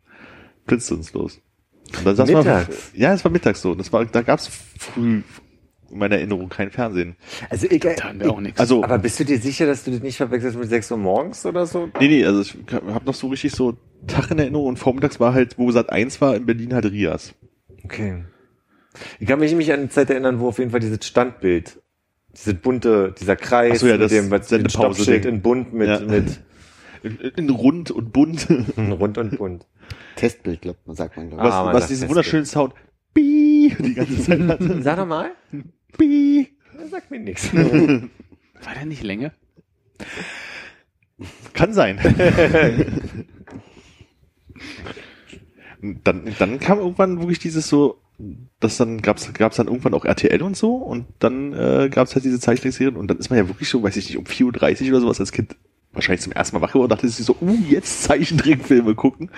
Flintstones 0.67 1.13
los. 1.13 1.39
Und 1.97 2.05
dann 2.05 2.15
saß 2.15 2.31
man, 2.31 2.43
Mittags? 2.43 2.91
ja, 2.95 3.13
es 3.13 3.23
war 3.23 3.31
mittags 3.31 3.61
so. 3.61 3.75
Das 3.75 3.91
war, 3.93 4.05
da 4.05 4.21
gab's 4.21 4.47
früh 4.79 5.21
in 5.91 5.99
meiner 5.99 6.15
Erinnerung 6.15 6.49
kein 6.49 6.71
Fernsehen. 6.71 7.15
Also 7.51 7.67
ich, 7.69 7.81
Da 7.81 7.95
haben 8.03 8.19
wir 8.19 8.31
auch 8.31 8.39
nichts. 8.39 8.59
Also, 8.59 8.83
aber 8.83 8.97
bist 8.97 9.19
du 9.19 9.25
dir 9.25 9.37
sicher, 9.39 9.67
dass 9.67 9.83
du 9.83 9.91
das 9.91 10.01
nicht 10.01 10.17
verwechselst 10.17 10.57
mit 10.57 10.69
6 10.69 10.89
Uhr 10.91 10.97
morgens 10.97 11.45
oder 11.45 11.65
so? 11.67 11.89
nee, 11.99 12.07
nee, 12.07 12.25
also 12.25 12.41
ich 12.41 12.55
habe 12.73 13.05
noch 13.05 13.13
so 13.13 13.27
richtig 13.27 13.51
so 13.51 13.77
Tag 14.07 14.31
in 14.31 14.39
Erinnerung 14.39 14.67
und 14.67 14.79
vormittags 14.79 15.19
war 15.19 15.33
halt, 15.33 15.57
wo 15.59 15.69
Sat 15.71 15.91
1 15.91 16.19
war, 16.19 16.35
in 16.35 16.45
Berlin 16.47 16.73
halt 16.73 16.85
Rias. 16.85 17.35
Okay. 17.83 18.23
Ich 19.19 19.27
kann 19.27 19.39
mich 19.39 19.51
nämlich 19.51 19.71
an 19.71 19.81
eine 19.81 19.89
Zeit 19.89 20.09
erinnern, 20.09 20.39
wo 20.39 20.47
auf 20.47 20.57
jeden 20.59 20.71
Fall 20.71 20.79
dieses 20.79 21.05
Standbild, 21.05 21.79
diese 22.35 22.53
bunte, 22.55 23.13
dieser 23.19 23.35
Kreis 23.35 23.81
so, 23.81 23.87
ja, 23.87 23.93
mit 23.93 24.01
das 24.03 24.11
dem 24.11 24.25
was- 24.31 24.39
mit 24.41 24.45
Sendepause-Ding. 24.45 24.93
Stoppschild 24.95 25.25
in 25.25 25.41
bunt 25.41 25.73
mit, 25.73 25.87
Ja. 25.89 25.99
mit 25.99 26.39
In, 27.03 27.17
in 27.19 27.49
rund 27.49 27.91
und 27.91 28.13
bunt. 28.13 28.47
rund 28.77 29.17
und 29.17 29.37
bunt. 29.37 29.67
Testbild, 30.15 30.61
glaubt 30.61 30.87
man, 30.87 30.95
sagt 30.95 31.17
man, 31.17 31.29
glaube 31.29 31.43
Was, 31.43 31.53
Ah, 31.53 31.65
man 31.65 31.73
was 31.73 31.87
diesen 31.87 32.03
das 32.03 32.09
wunderschönen 32.09 32.45
Sound 32.45 32.73
Bii, 33.13 33.75
die 33.77 33.93
ganze 33.93 34.23
Zeit 34.23 34.41
hatte. 34.47 34.81
Sag 34.81 34.97
doch 34.97 35.05
mal. 35.05 35.31
Bii. 35.97 36.47
Das 36.77 36.89
sagt 36.89 37.11
mir 37.11 37.19
nichts. 37.19 37.53
War 37.53 38.73
der 38.73 38.85
nicht 38.85 39.03
länger? 39.03 39.33
Kann 41.53 41.73
sein. 41.73 41.99
dann, 45.81 46.35
dann 46.39 46.59
kam 46.59 46.79
irgendwann 46.79 47.19
wirklich 47.19 47.39
dieses 47.39 47.67
so, 47.67 47.99
das 48.59 48.77
dann 48.77 49.01
gab's 49.01 49.31
gab's 49.33 49.57
dann 49.57 49.67
irgendwann 49.67 49.93
auch 49.93 50.05
RTL 50.05 50.41
und 50.41 50.55
so 50.57 50.75
und 50.75 51.05
dann 51.19 51.53
äh, 51.53 51.89
gab's 51.91 52.15
halt 52.15 52.25
diese 52.25 52.39
Zeichentrickserien 52.39 52.95
und 52.95 53.07
dann 53.07 53.17
ist 53.17 53.29
man 53.29 53.37
ja 53.37 53.47
wirklich 53.47 53.69
so, 53.69 53.83
weiß 53.83 53.97
ich 53.97 54.07
nicht, 54.07 54.17
um 54.17 54.23
4.30 54.25 54.83
Uhr 54.83 54.89
oder 54.89 55.01
sowas 55.01 55.19
als 55.19 55.31
Kind 55.31 55.55
wahrscheinlich 55.93 56.21
zum 56.21 56.33
ersten 56.33 56.55
Mal 56.55 56.61
wach 56.61 56.71
geworden 56.71 56.91
und 56.91 56.91
dachte 56.91 57.07
sich 57.07 57.25
so, 57.25 57.35
uh, 57.41 57.57
jetzt 57.69 58.03
Zeichentrickfilme 58.03 58.95
gucken. 58.95 59.29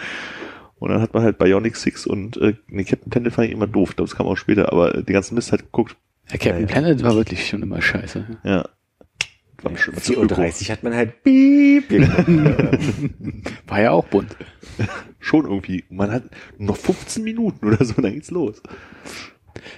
Und 0.77 0.89
dann 0.89 1.01
hat 1.01 1.13
man 1.13 1.23
halt 1.23 1.37
Bionic 1.37 1.75
Six 1.75 2.05
und 2.05 2.37
äh, 2.37 2.55
nee, 2.67 2.83
Captain 2.83 3.09
Planet 3.09 3.33
fand 3.33 3.47
ich 3.47 3.53
immer 3.53 3.67
doof, 3.67 3.93
das 3.93 4.15
kam 4.15 4.27
auch 4.27 4.35
später, 4.35 4.71
aber 4.71 4.95
äh, 4.95 5.03
den 5.03 5.13
ganzen 5.13 5.35
Mist 5.35 5.51
halt 5.51 5.63
geguckt. 5.63 5.95
Der 6.31 6.39
Captain 6.39 6.55
Ja, 6.55 6.59
ja. 6.61 6.67
Planet 6.67 7.03
war 7.03 7.15
wirklich 7.15 7.47
schon 7.47 7.63
immer 7.63 7.81
scheiße. 7.81 8.39
Ja. 8.43 8.65
War 9.61 9.73
zu 9.75 10.13
öko. 10.13 10.35
34 10.35 10.71
hat 10.71 10.83
man 10.83 10.93
halt 10.93 11.23
Piep. 11.23 11.89
War 13.67 13.81
ja 13.81 13.91
auch 13.91 14.05
bunt. 14.05 14.35
Schon 15.19 15.45
irgendwie. 15.45 15.85
Man 15.89 16.11
hat 16.11 16.23
noch 16.57 16.77
15 16.77 17.23
Minuten 17.23 17.65
oder 17.65 17.83
so, 17.83 17.99
dann 17.99 18.13
geht's 18.13 18.31
los. 18.31 18.61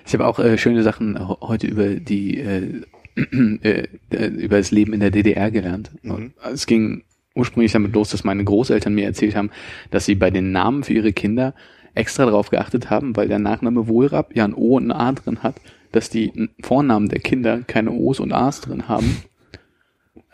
Ich 0.05 0.13
habe 0.13 0.25
auch 0.25 0.39
äh, 0.39 0.57
schöne 0.57 0.84
Sachen 0.84 1.17
heute 1.41 1.67
über 1.67 1.96
die 1.96 2.39
äh, 2.39 2.81
äh, 3.62 3.88
äh, 4.12 4.25
über 4.27 4.57
das 4.57 4.71
Leben 4.71 4.93
in 4.93 5.00
der 5.00 5.12
DDR 5.12 5.51
gelernt. 5.51 5.91
Mhm. 6.03 6.33
Es 6.51 6.65
ging 6.67 7.03
ursprünglich 7.36 7.71
damit 7.71 7.93
los, 7.93 8.09
dass 8.09 8.24
meine 8.24 8.43
Großeltern 8.43 8.93
mir 8.93 9.05
erzählt 9.05 9.36
haben, 9.36 9.51
dass 9.91 10.05
sie 10.05 10.15
bei 10.15 10.31
den 10.31 10.51
Namen 10.51 10.83
für 10.83 10.93
ihre 10.93 11.13
Kinder 11.13 11.53
extra 11.93 12.25
darauf 12.25 12.50
geachtet 12.50 12.89
haben, 12.89 13.15
weil 13.15 13.27
der 13.27 13.39
Nachname 13.39 13.88
Wohlrab 13.88 14.36
ja 14.36 14.45
ein 14.45 14.53
O 14.53 14.77
und 14.77 14.91
ein 14.91 14.97
A 14.97 15.12
drin 15.12 15.43
hat, 15.43 15.55
dass 15.91 16.09
die 16.09 16.50
Vornamen 16.62 17.09
der 17.09 17.19
Kinder 17.19 17.62
keine 17.65 17.91
O's 17.91 18.19
und 18.19 18.33
A's 18.33 18.62
drin 18.62 18.88
haben. 18.88 19.24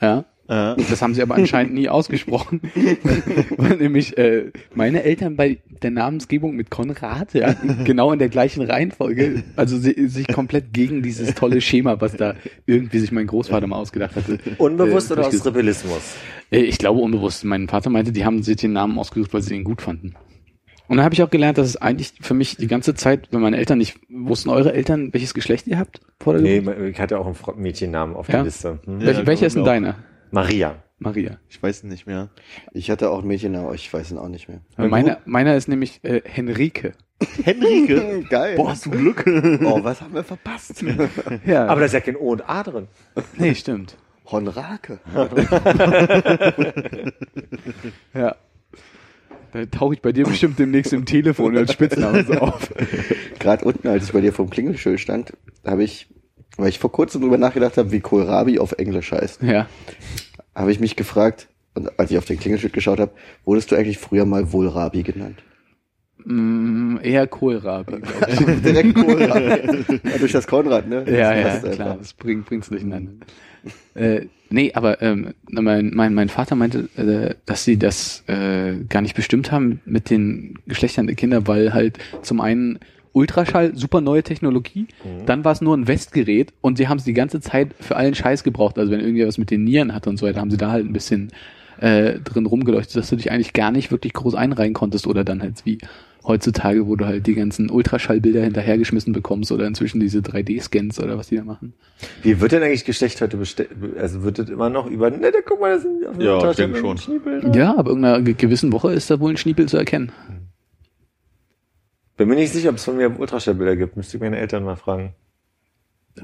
Ja. 0.01 0.25
Äh, 0.47 0.75
Das 0.89 1.01
haben 1.01 1.13
sie 1.13 1.21
aber 1.21 1.35
anscheinend 1.35 1.73
nie 1.73 1.87
ausgesprochen. 1.89 2.61
Weil 3.57 3.77
nämlich 3.77 4.17
äh, 4.17 4.51
meine 4.75 5.03
Eltern 5.03 5.35
bei 5.35 5.59
der 5.81 5.91
Namensgebung 5.91 6.55
mit 6.55 6.69
Konrad, 6.69 7.33
ja, 7.33 7.55
genau 7.83 8.11
in 8.11 8.19
der 8.19 8.29
gleichen 8.29 8.61
Reihenfolge, 8.63 9.43
also 9.55 9.77
sie, 9.77 10.07
sich 10.07 10.27
komplett 10.27 10.73
gegen 10.73 11.01
dieses 11.01 11.33
tolle 11.35 11.61
Schema, 11.61 11.99
was 12.01 12.15
da 12.15 12.35
irgendwie 12.65 12.99
sich 12.99 13.11
mein 13.11 13.27
Großvater 13.27 13.67
mal 13.67 13.77
ausgedacht 13.77 14.15
hatte. 14.15 14.39
Unbewusst 14.57 15.09
äh, 15.11 15.13
oder 15.13 15.27
aus. 15.27 15.45
Rebellismus? 15.45 16.15
Äh, 16.51 16.59
Ich 16.59 16.77
glaube 16.77 16.99
unbewusst. 17.01 17.43
Mein 17.45 17.67
Vater 17.67 17.89
meinte, 17.89 18.11
die 18.11 18.25
haben 18.25 18.43
sich 18.43 18.57
den 18.57 18.73
Namen 18.73 18.97
ausgesucht, 18.99 19.33
weil 19.33 19.41
sie 19.41 19.55
ihn 19.55 19.63
gut 19.63 19.81
fanden. 19.81 20.13
Und 20.89 20.97
dann 20.97 21.05
habe 21.05 21.15
ich 21.15 21.23
auch 21.23 21.29
gelernt, 21.29 21.57
dass 21.57 21.67
es 21.67 21.77
eigentlich 21.77 22.13
für 22.21 22.33
mich 22.33 22.57
die 22.57 22.67
ganze 22.67 22.93
Zeit, 22.93 23.29
wenn 23.31 23.39
meine 23.41 23.57
Eltern 23.57 23.77
nicht, 23.77 23.97
wussten 24.09 24.49
eure 24.49 24.73
Eltern, 24.73 25.13
welches 25.13 25.33
Geschlecht 25.33 25.65
ihr 25.67 25.79
habt? 25.79 26.01
Vor 26.19 26.33
der 26.33 26.41
Nee, 26.41 26.59
Geburt? 26.59 26.77
ich 26.81 26.99
hatte 26.99 27.17
auch 27.17 27.25
einen 27.25 27.61
Mädchennamen 27.61 28.15
auf 28.15 28.27
Ja? 28.27 28.33
der 28.35 28.43
Liste. 28.43 28.79
Hm? 28.85 28.99
Welche, 29.01 29.21
Ja, 29.21 29.27
welcher 29.27 29.47
ist 29.47 29.55
denn 29.55 29.63
deiner? 29.63 29.95
Maria. 30.33 30.83
Maria. 30.97 31.37
ich 31.49 31.61
weiß 31.61 31.83
nicht 31.83 32.07
mehr. 32.07 32.29
Ich 32.71 32.89
hatte 32.89 33.09
auch 33.11 33.21
ein 33.21 33.27
Mädchen, 33.27 33.55
aber 33.55 33.73
ich 33.75 33.93
weiß 33.93 34.11
ihn 34.11 34.17
auch 34.17 34.29
nicht 34.29 34.47
mehr. 34.47 34.61
Weil 34.77 34.87
Meiner, 34.89 35.17
meiner 35.25 35.55
ist 35.55 35.67
nämlich 35.67 35.99
äh, 36.03 36.21
Henrike. 36.25 36.93
Henrike? 37.43 38.23
Geil. 38.29 38.55
Boah, 38.55 38.69
hast 38.71 38.85
du 38.85 38.89
Glück. 38.91 39.25
Oh, 39.63 39.83
was 39.83 40.01
haben 40.01 40.13
wir 40.13 40.23
verpasst? 40.23 40.83
Ja, 41.45 41.67
Aber 41.67 41.81
da 41.81 41.85
ist 41.85 41.93
ja 41.93 41.99
kein 41.99 42.15
O 42.15 42.31
und 42.31 42.49
A 42.49 42.63
drin. 42.63 42.87
nee, 43.37 43.53
stimmt. 43.53 43.95
Honrake. 44.25 44.99
Ja. 48.13 48.35
Da 49.51 49.65
tauche 49.65 49.93
ich 49.93 50.01
bei 50.01 50.11
dir 50.13 50.23
bestimmt 50.25 50.57
demnächst 50.57 50.93
im 50.93 51.05
Telefon 51.05 51.55
als 51.57 51.73
Spitzname 51.73 52.23
so 52.23 52.33
auf. 52.33 52.73
Gerade 53.39 53.65
unten, 53.65 53.87
als 53.87 54.05
ich 54.05 54.13
bei 54.13 54.21
dir 54.21 54.33
vom 54.33 54.49
Klingelschild 54.49 54.99
stand, 54.99 55.33
habe 55.65 55.83
ich, 55.83 56.07
weil 56.57 56.69
ich 56.69 56.79
vor 56.79 56.91
kurzem 56.91 57.21
drüber 57.21 57.37
nachgedacht 57.37 57.77
habe, 57.77 57.91
wie 57.91 57.99
Kohlrabi 57.99 58.59
auf 58.59 58.73
Englisch 58.73 59.11
heißt, 59.11 59.41
Ja. 59.41 59.67
habe 60.55 60.71
ich 60.71 60.79
mich 60.79 60.95
gefragt, 60.95 61.47
und 61.75 61.97
als 61.99 62.11
ich 62.11 62.17
auf 62.17 62.25
den 62.25 62.39
Klingelschild 62.39 62.73
geschaut 62.73 62.99
habe, 62.99 63.11
wurdest 63.45 63.71
du 63.71 63.75
eigentlich 63.75 63.97
früher 63.97 64.25
mal 64.25 64.51
Wohlrabi 64.53 65.03
genannt? 65.03 65.37
Mm, 66.25 66.97
eher 67.01 67.27
Kohlrabi. 67.27 67.95
Direkt 68.63 68.93
Kohlrabi. 68.95 69.99
ja, 70.03 70.17
durch 70.19 70.31
das 70.31 70.47
Konrad, 70.47 70.87
ne? 70.87 70.97
Ja, 70.97 71.03
Das 71.03 71.17
ja, 71.17 71.41
passt 71.43 71.61
klar, 71.73 71.87
einfach. 71.87 71.97
das 71.99 72.13
bringt, 72.13 72.45
bringt's 72.45 72.69
durcheinander. 72.69 73.11
äh, 73.95 74.27
nee, 74.49 74.71
aber 74.73 75.01
ähm, 75.01 75.33
mein, 75.49 75.91
mein, 75.93 76.13
mein 76.13 76.29
Vater 76.29 76.55
meinte, 76.55 76.87
äh, 76.95 77.35
dass 77.45 77.65
sie 77.65 77.77
das 77.77 78.23
äh, 78.27 78.75
gar 78.87 79.01
nicht 79.01 79.15
bestimmt 79.15 79.51
haben 79.51 79.81
mit 79.85 80.09
den 80.09 80.59
Geschlechtern 80.67 81.07
der 81.07 81.15
Kinder, 81.15 81.45
weil 81.47 81.73
halt 81.73 81.97
zum 82.21 82.39
einen 82.39 82.79
Ultraschall, 83.13 83.75
super 83.75 84.01
neue 84.01 84.23
Technologie, 84.23 84.87
dann 85.25 85.45
war 85.45 85.51
es 85.53 85.61
nur 85.61 85.77
ein 85.77 85.87
Westgerät 85.87 86.51
und 86.61 86.77
sie 86.77 86.87
haben 86.87 86.97
es 86.97 87.03
die 87.03 87.13
ganze 87.13 87.39
Zeit 87.41 87.69
für 87.79 87.95
allen 87.95 88.15
Scheiß 88.15 88.43
gebraucht. 88.43 88.77
Also 88.77 88.91
wenn 88.91 88.99
irgendwer 88.99 89.27
was 89.27 89.37
mit 89.37 89.51
den 89.51 89.63
Nieren 89.63 89.93
hatte 89.93 90.09
und 90.09 90.17
so 90.17 90.25
weiter, 90.25 90.41
haben 90.41 90.51
sie 90.51 90.57
da 90.57 90.71
halt 90.71 90.85
ein 90.85 90.93
bisschen 90.93 91.31
äh, 91.79 92.19
drin 92.19 92.45
rumgeleuchtet, 92.45 92.95
dass 92.95 93.09
du 93.09 93.15
dich 93.15 93.31
eigentlich 93.31 93.53
gar 93.53 93.71
nicht 93.71 93.91
wirklich 93.91 94.13
groß 94.13 94.35
einreihen 94.35 94.73
konntest 94.73 95.07
oder 95.07 95.23
dann 95.23 95.41
halt 95.41 95.63
wie 95.65 95.77
heutzutage, 96.25 96.87
wo 96.87 96.95
du 96.95 97.05
halt 97.05 97.27
die 97.27 97.35
ganzen 97.35 97.69
Ultraschallbilder 97.69 98.41
hinterhergeschmissen 98.41 99.11
bekommst 99.11 99.51
oder 99.51 99.67
inzwischen 99.67 99.99
diese 99.99 100.19
3D-Scans 100.19 100.99
oder 101.03 101.17
was 101.17 101.27
die 101.27 101.35
da 101.35 101.43
machen. 101.43 101.73
Wie 102.21 102.39
wird 102.39 102.53
denn 102.53 102.63
eigentlich 102.63 102.85
Geschlecht 102.85 103.19
heute 103.19 103.35
bestellt? 103.35 103.69
Also 103.99 104.23
wird 104.23 104.39
das 104.39 104.47
immer 104.49 104.69
noch 104.69 104.89
über, 104.89 105.09
ne, 105.11 105.31
da 105.33 105.39
guck 105.45 105.59
mal, 105.59 105.73
das 105.73 105.81
sind 105.81 106.07
auf 106.07 106.17
der 106.17 106.25
Ja, 106.25 106.49
ich 106.51 106.55
denke 106.55 106.77
schon. 106.79 106.97
Schneebilder. 106.97 107.53
Ja, 107.57 107.75
ab 107.75 107.87
irgendeiner 107.87 108.21
ge- 108.21 108.35
gewissen 108.35 108.71
Woche 108.71 108.93
ist 108.93 109.11
da 109.11 109.19
wohl 109.19 109.31
ein 109.31 109.37
Schniepel 109.37 109.67
zu 109.67 109.75
erkennen. 109.75 110.13
Bin 112.17 112.29
mir 112.29 112.35
nicht 112.35 112.51
sicher, 112.53 112.69
ob 112.69 112.75
es 112.75 112.83
von 112.83 112.97
mir 112.97 113.19
Ultraschallbilder 113.19 113.75
gibt. 113.75 113.97
Müsste 113.97 114.17
ich 114.17 114.21
meine 114.21 114.37
Eltern 114.37 114.63
mal 114.63 114.75
fragen. 114.75 115.13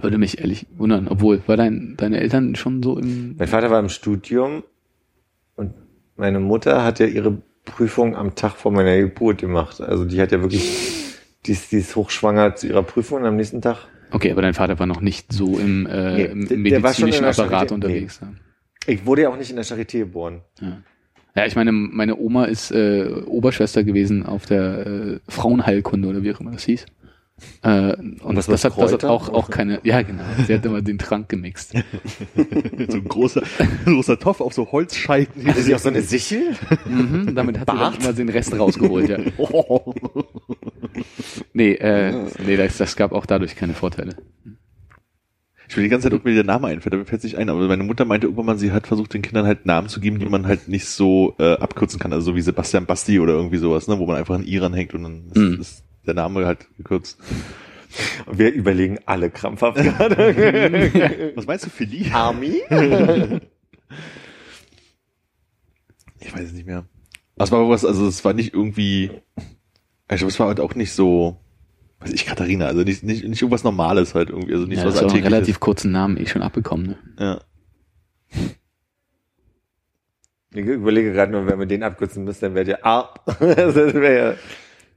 Würde 0.01 0.17
mich 0.19 0.39
ehrlich 0.39 0.67
wundern. 0.77 1.07
Obwohl, 1.07 1.41
war 1.47 1.57
dein, 1.57 1.95
deine 1.97 2.19
Eltern 2.19 2.55
schon 2.55 2.83
so 2.83 2.97
im... 2.99 3.35
Mein 3.37 3.47
Vater 3.47 3.71
war 3.71 3.79
im 3.79 3.89
Studium 3.89 4.63
und 5.55 5.73
meine 6.15 6.39
Mutter 6.39 6.83
hat 6.83 6.99
ja 6.99 7.07
ihre 7.07 7.41
Prüfung 7.65 8.15
am 8.15 8.35
Tag 8.35 8.53
vor 8.55 8.71
meiner 8.71 8.95
Geburt 8.97 9.39
gemacht. 9.39 9.81
Also 9.81 10.05
die 10.05 10.21
hat 10.21 10.31
ja 10.31 10.41
wirklich, 10.41 11.15
die 11.47 11.51
ist, 11.53 11.71
die 11.71 11.77
ist 11.77 11.95
hochschwanger 11.95 12.55
zu 12.55 12.67
ihrer 12.67 12.83
Prüfung 12.83 13.21
und 13.21 13.25
am 13.25 13.35
nächsten 13.35 13.61
Tag. 13.63 13.87
Okay, 14.11 14.31
aber 14.31 14.43
dein 14.43 14.53
Vater 14.53 14.77
war 14.77 14.85
noch 14.85 15.01
nicht 15.01 15.33
so 15.33 15.57
im, 15.57 15.87
äh, 15.87 16.13
Nee, 16.13 16.25
im 16.25 16.47
der- 16.47 16.57
der 16.57 16.83
war 16.83 16.93
schon 16.93 17.05
in 17.09 17.15
medizinischen 17.15 17.25
Apparat 17.45 17.69
Charité. 17.69 17.73
unterwegs. 17.73 18.21
Ich 18.85 19.05
wurde 19.07 19.23
ja 19.23 19.29
auch 19.29 19.37
nicht 19.37 19.49
in 19.49 19.55
der 19.55 19.65
Charité 19.65 19.99
geboren. 19.99 20.41
Ja. 20.61 20.81
Ja, 21.35 21.45
ich 21.45 21.55
meine, 21.55 21.71
meine 21.71 22.17
Oma 22.17 22.45
ist 22.45 22.71
äh, 22.71 23.23
Oberschwester 23.25 23.83
gewesen 23.83 24.25
auf 24.25 24.45
der 24.45 24.85
äh, 24.85 25.19
Frauenheilkunde 25.27 26.07
oder 26.07 26.23
wie 26.23 26.33
auch 26.33 26.39
immer 26.39 26.51
das 26.51 26.63
hieß. 26.63 26.85
Äh, 27.61 27.93
und 27.93 28.35
was 28.35 28.47
das, 28.47 28.65
hat, 28.65 28.77
das 28.77 28.93
hat 28.93 29.05
auch, 29.05 29.29
auch 29.29 29.49
keine, 29.49 29.79
ja 29.83 30.01
genau, 30.01 30.23
sie 30.45 30.53
hat 30.53 30.65
immer 30.65 30.81
den 30.81 30.97
Trank 30.97 31.29
gemixt. 31.29 31.71
so 32.87 32.97
ein 32.97 33.05
großer, 33.05 33.43
großer 33.85 34.19
Topf 34.19 34.41
auf 34.41 34.53
so 34.53 34.71
Holzscheiten. 34.71 35.45
Ist 35.45 35.65
sie 35.65 35.75
auch 35.75 35.79
so 35.79 35.89
eine 35.89 36.01
Sichel? 36.01 36.55
Mhm, 36.85 37.35
damit 37.35 37.59
hat 37.59 37.69
sie 37.69 37.77
dann 37.77 37.93
Bart? 37.93 38.03
immer 38.03 38.13
den 38.13 38.29
Rest 38.29 38.57
rausgeholt, 38.57 39.09
ja. 39.09 39.19
Nee, 41.53 41.73
äh, 41.73 42.25
nee 42.45 42.57
das, 42.57 42.77
das 42.77 42.95
gab 42.95 43.11
auch 43.11 43.25
dadurch 43.25 43.55
keine 43.55 43.73
Vorteile. 43.73 44.15
Ich 45.69 45.77
will 45.77 45.83
die 45.83 45.89
ganze 45.89 46.05
Zeit 46.05 46.13
irgendwie 46.13 46.33
der 46.33 46.43
Name 46.43 46.65
einfällt, 46.67 46.93
aber 46.93 47.01
mir 47.03 47.05
fällt 47.05 47.19
es 47.19 47.25
nicht 47.25 47.37
ein. 47.37 47.47
Aber 47.47 47.67
meine 47.67 47.83
Mutter 47.83 48.03
meinte 48.03 48.25
irgendwann 48.25 48.47
mal, 48.47 48.57
sie 48.57 48.71
hat 48.71 48.87
versucht, 48.87 49.13
den 49.13 49.21
Kindern 49.21 49.45
halt 49.45 49.67
Namen 49.67 49.87
zu 49.87 49.99
geben, 49.99 50.17
die 50.17 50.25
man 50.25 50.47
halt 50.47 50.67
nicht 50.67 50.87
so 50.87 51.35
äh, 51.37 51.53
abkürzen 51.53 51.99
kann. 51.99 52.11
Also 52.11 52.31
so 52.31 52.35
wie 52.35 52.41
Sebastian 52.41 52.87
Basti 52.87 53.19
oder 53.19 53.33
irgendwie 53.33 53.57
sowas, 53.57 53.87
ne? 53.87 53.99
wo 53.99 54.07
man 54.07 54.15
einfach 54.15 54.33
ein 54.35 54.47
I 54.47 54.57
ranhängt 54.57 54.95
und 54.95 55.03
dann 55.03 55.27
ist, 55.27 55.37
Mhm. 55.37 55.61
ist 55.61 55.83
der 56.07 56.15
Name 56.15 56.45
halt 56.47 56.65
gekürzt. 56.77 57.19
Und 58.25 58.39
wir 58.39 58.51
überlegen 58.51 58.97
alle 59.05 59.29
krampfhaft 59.29 59.77
gerade. 59.77 61.31
Was 61.35 61.45
meinst 61.45 61.65
du, 61.67 61.69
Philly? 61.69 62.09
Army? 62.11 62.61
Ich 66.19 66.33
weiß 66.33 66.47
es 66.47 66.53
nicht 66.53 66.67
mehr. 66.67 66.85
Es 67.37 67.51
war 67.51 67.69
was, 67.69 67.85
also 67.85 68.05
es 68.07 68.25
war 68.25 68.33
nicht 68.33 68.53
irgendwie, 68.53 69.09
ich 69.37 70.17
glaube, 70.17 70.27
es 70.27 70.39
war 70.39 70.47
halt 70.47 70.59
auch 70.59 70.75
nicht 70.75 70.91
so, 70.91 71.37
weiß 71.99 72.13
ich, 72.13 72.25
Katharina, 72.25 72.65
also 72.67 72.81
nicht, 72.83 73.03
nicht, 73.03 73.23
nicht 73.25 73.41
irgendwas 73.41 73.63
Normales 73.63 74.15
halt 74.15 74.29
irgendwie, 74.29 74.53
also 74.53 74.65
nicht 74.65 74.77
Ja, 74.77 74.85
das 74.85 74.95
was 74.95 75.01
ist 75.01 75.05
auch 75.05 75.09
einen 75.09 75.15
Alltägliches. 75.17 75.33
relativ 75.37 75.59
kurzen 75.59 75.91
Namen 75.91 76.17
eh 76.17 76.25
schon 76.25 76.41
abbekommen. 76.41 76.87
Ne? 76.87 76.97
Ja. 77.19 77.41
Ich 80.51 80.65
überlege 80.65 81.13
gerade 81.13 81.31
nur, 81.31 81.45
wenn 81.47 81.59
wir 81.59 81.65
den 81.67 81.83
abkürzen 81.83 82.23
müssen, 82.23 82.41
dann 82.41 82.55
wäre 82.55 82.65
der 82.65 82.85
A. 82.85 83.13
das 83.39 83.75
wäre 83.75 84.17
ja. 84.17 84.33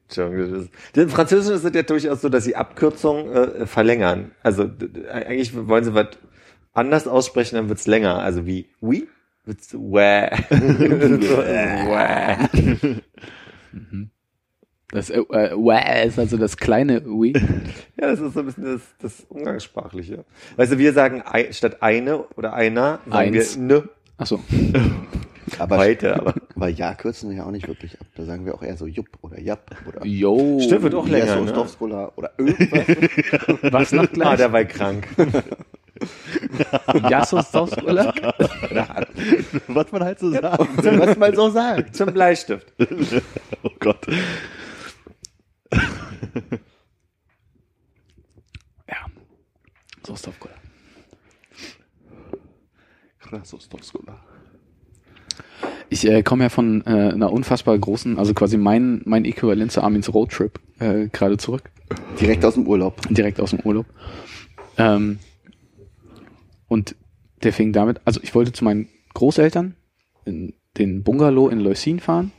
Entschuldigung, 0.05 0.69
das 0.93 1.05
im 1.05 1.11
Französischen 1.11 1.55
ist 1.55 1.65
es 1.65 1.75
ja 1.75 1.83
durchaus 1.83 2.21
so, 2.21 2.29
dass 2.29 2.45
sie 2.45 2.55
Abkürzungen 2.57 3.33
äh, 3.33 3.67
verlängern. 3.67 4.33
Also 4.43 4.71
eigentlich 5.11 5.55
wollen 5.69 5.85
sie 5.85 5.95
was 5.95 6.09
anders 6.73 7.07
aussprechen, 7.09 7.57
dann 7.57 7.69
wird's 7.69 7.87
länger. 7.87 8.19
Also 8.19 8.47
wie 8.47 8.69
oui, 8.81 9.09
wird's 9.45 9.73
wä. 9.75 10.29
Wä. 11.89 13.01
Das 14.93 15.09
äh, 15.09 15.21
äh, 15.33 16.07
ist 16.07 16.19
also 16.19 16.37
das 16.37 16.57
kleine 16.57 17.03
Ui. 17.07 17.33
Ja, 18.01 18.09
das 18.09 18.21
ist 18.21 18.35
so 18.35 18.41
ein 18.41 18.47
bisschen 18.47 18.65
das, 18.65 18.83
das 19.01 19.27
Umgangssprachliche. 19.29 20.25
Weißt 20.57 20.73
du, 20.73 20.79
wir 20.79 20.93
sagen 20.93 21.23
ei, 21.25 21.53
statt 21.53 21.79
eine 21.83 22.25
oder 22.37 22.53
einer, 22.53 22.99
sagen 23.09 23.35
Eins. 23.37 23.57
wir 23.57 23.63
ne. 23.63 23.89
Achso. 24.19 24.41
Aber 25.59 25.79
Heute, 25.79 26.17
aber. 26.17 26.35
Weil 26.55 26.73
ja 26.73 26.95
kürzen 26.95 27.29
wir 27.29 27.39
ja 27.39 27.45
auch 27.45 27.51
nicht 27.51 27.69
wirklich 27.69 28.01
ab. 28.01 28.07
Da 28.15 28.25
sagen 28.25 28.47
wir 28.47 28.55
auch 28.55 28.63
eher 28.63 28.77
so 28.77 28.87
Jupp 28.87 29.09
oder 29.21 29.39
Japp 29.39 29.71
oder 29.87 30.07
Yo. 30.07 30.61
Stimmt, 30.63 30.83
wird 30.83 30.95
auch 30.95 31.07
länger, 31.07 31.41
ne? 31.43 31.67
Oder 31.81 32.31
irgendwas. 32.39 32.87
Was 33.73 33.93
noch 33.93 34.05
Ah, 34.05 34.07
gleich? 34.13 34.37
der 34.37 34.53
war 34.53 34.65
krank. 34.65 35.09
Jassos 37.11 37.53
Sauskola? 37.53 38.15
Was 39.69 39.93
man 39.93 40.05
halt 40.05 40.19
so 40.21 40.31
sagt. 40.31 40.85
was 40.99 41.17
man 41.19 41.35
so 41.35 41.51
sagt. 41.51 41.97
Zum 41.97 42.13
Bleistift. 42.15 42.73
Oh 43.63 43.71
Gott. 43.79 44.07
Ja. 48.88 49.07
Sauskola. 50.05 50.55
Krasostowskola. 53.21 54.21
Ich 55.88 56.07
äh, 56.07 56.23
komme 56.23 56.45
ja 56.45 56.49
von 56.49 56.83
äh, 56.87 57.11
einer 57.12 57.33
unfassbar 57.33 57.79
großen, 57.79 58.19
also 58.19 58.35
quasi 58.35 58.57
mein, 58.57 59.02
mein 59.05 59.25
Äquivalent 59.25 59.73
zu 59.73 59.83
Armins 59.83 60.12
Roadtrip 60.12 60.59
äh, 60.79 61.09
gerade 61.09 61.37
zurück. 61.37 61.71
Direkt 62.21 62.45
aus 62.45 62.55
dem 62.55 62.67
Urlaub. 62.67 63.00
direkt 63.11 63.41
aus 63.41 63.50
dem 63.50 63.61
Urlaub. 63.61 63.87
Ähm, 64.79 65.19
und 66.69 66.97
der 67.43 67.52
fing 67.52 67.73
damit, 67.73 68.00
also 68.05 68.21
ich 68.23 68.35
wollte 68.35 68.52
zu 68.52 68.64
meinen 68.64 68.88
Großeltern 69.14 69.76
in 70.25 70.55
den 70.79 71.02
Bungalow 71.02 71.49
in 71.49 71.61
Leucin 71.61 72.00
fahren. 72.00 72.33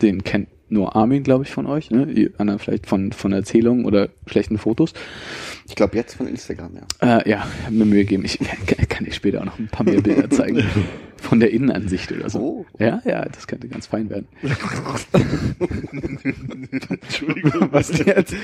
Den 0.00 0.22
kennt 0.22 0.48
nur 0.74 0.94
Armin, 0.94 1.22
glaube 1.22 1.44
ich, 1.44 1.50
von 1.50 1.66
euch. 1.66 1.90
Ne? 1.90 2.04
Ihr 2.12 2.30
anderen 2.38 2.58
vielleicht 2.58 2.86
von, 2.86 3.12
von 3.12 3.32
Erzählungen 3.32 3.86
oder 3.86 4.10
schlechten 4.26 4.58
Fotos. 4.58 4.92
Ich 5.66 5.74
glaube 5.74 5.96
jetzt 5.96 6.14
von 6.14 6.26
Instagram, 6.26 6.72
ja. 7.00 7.18
Äh, 7.18 7.30
ja, 7.30 7.46
mir 7.70 7.86
Mühe 7.86 8.04
geben. 8.04 8.24
Ich 8.24 8.38
kann, 8.66 8.88
kann 8.88 9.06
ich 9.06 9.14
später 9.14 9.40
auch 9.40 9.46
noch 9.46 9.58
ein 9.58 9.68
paar 9.68 9.86
mehr 9.86 10.02
Bilder 10.02 10.28
zeigen. 10.28 10.62
Von 11.24 11.40
der 11.40 11.50
Innenansicht 11.52 12.12
oder 12.12 12.28
so. 12.28 12.38
Oh. 12.38 12.66
Ja, 12.78 13.00
ja, 13.06 13.24
das 13.24 13.46
könnte 13.46 13.66
ganz 13.66 13.86
fein 13.86 14.10
werden. 14.10 14.28
Entschuldigung. 16.90 17.68
Was 17.72 17.96
jetzt? 17.98 18.34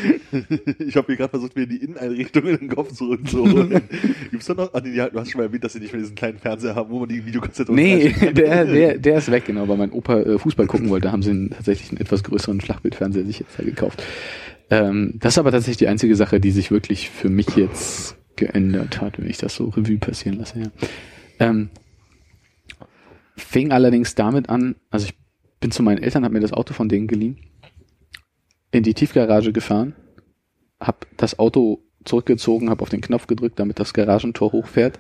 Ich 0.78 0.96
habe 0.96 1.08
hier 1.08 1.16
gerade 1.16 1.28
versucht, 1.28 1.56
mir 1.56 1.66
die 1.66 1.76
Inneneinrichtung 1.76 2.46
in 2.46 2.56
den 2.56 2.68
Kopf 2.70 2.94
zurückzuholen. 2.94 3.82
Gibt's 4.30 4.46
da 4.46 4.54
noch? 4.54 4.72
Ah, 4.72 4.80
nee, 4.82 4.96
du 4.96 5.20
hast 5.20 5.30
schon 5.30 5.40
mal 5.40 5.49
erwähnt, 5.49 5.62
dass 5.62 5.75
sie 5.75 5.80
nicht 5.80 5.92
mehr 5.92 6.00
diesen 6.00 6.14
kleinen 6.14 6.38
Fernseher 6.38 6.75
haben, 6.75 6.88
wo 6.88 7.00
man 7.00 7.08
die 7.10 7.26
Videokassette 7.26 7.70
Nee, 7.70 8.14
der, 8.32 8.64
der, 8.64 8.96
der 8.96 9.18
ist 9.18 9.30
weg, 9.30 9.44
genau. 9.44 9.68
Weil 9.68 9.76
mein 9.76 9.92
Opa 9.92 10.20
äh, 10.20 10.38
Fußball 10.38 10.66
gucken 10.66 10.88
wollte, 10.88 11.12
haben 11.12 11.22
sie 11.22 11.30
einen, 11.32 11.50
tatsächlich 11.50 11.90
einen 11.90 12.00
etwas 12.00 12.25
größeren 12.25 12.62
Flachbildfernseher 12.62 13.26
sich 13.26 13.40
jetzt 13.40 13.58
da 13.58 13.62
gekauft. 13.62 14.02
Ähm, 14.70 15.16
das 15.18 15.34
ist 15.34 15.38
aber 15.38 15.50
tatsächlich 15.50 15.76
die 15.76 15.88
einzige 15.88 16.16
Sache, 16.16 16.40
die 16.40 16.50
sich 16.50 16.70
wirklich 16.70 17.10
für 17.10 17.28
mich 17.28 17.56
jetzt 17.56 18.16
geändert 18.37 19.02
hat, 19.02 19.18
wenn 19.18 19.28
ich 19.28 19.37
das 19.37 19.54
so 19.54 19.68
Revue 19.68 19.99
passieren 19.99 20.38
lasse. 20.38 20.60
Ja. 20.60 20.70
Ähm, 21.40 21.68
fing 23.44 23.73
allerdings 23.73 24.14
damit 24.14 24.49
an, 24.49 24.76
also 24.90 25.06
ich 25.06 25.14
bin 25.61 25.70
zu 25.70 25.82
meinen 25.82 26.02
Eltern, 26.02 26.25
habe 26.25 26.35
mir 26.35 26.40
das 26.40 26.52
Auto 26.52 26.75
von 26.75 26.88
denen 26.88 27.06
geliehen, 27.06 27.38
in 28.73 28.82
die 28.82 28.94
Tiefgarage 28.94 29.52
gefahren, 29.52 29.94
habe 30.80 31.06
das 31.16 31.38
Auto 31.38 31.82
zurückgezogen, 32.04 32.70
habe 32.70 32.82
auf 32.82 32.88
den 32.88 33.00
Knopf 33.00 33.26
gedrückt, 33.26 33.59
damit 33.59 33.78
das 33.78 33.92
Garagentor 33.92 34.52
hochfährt 34.52 34.99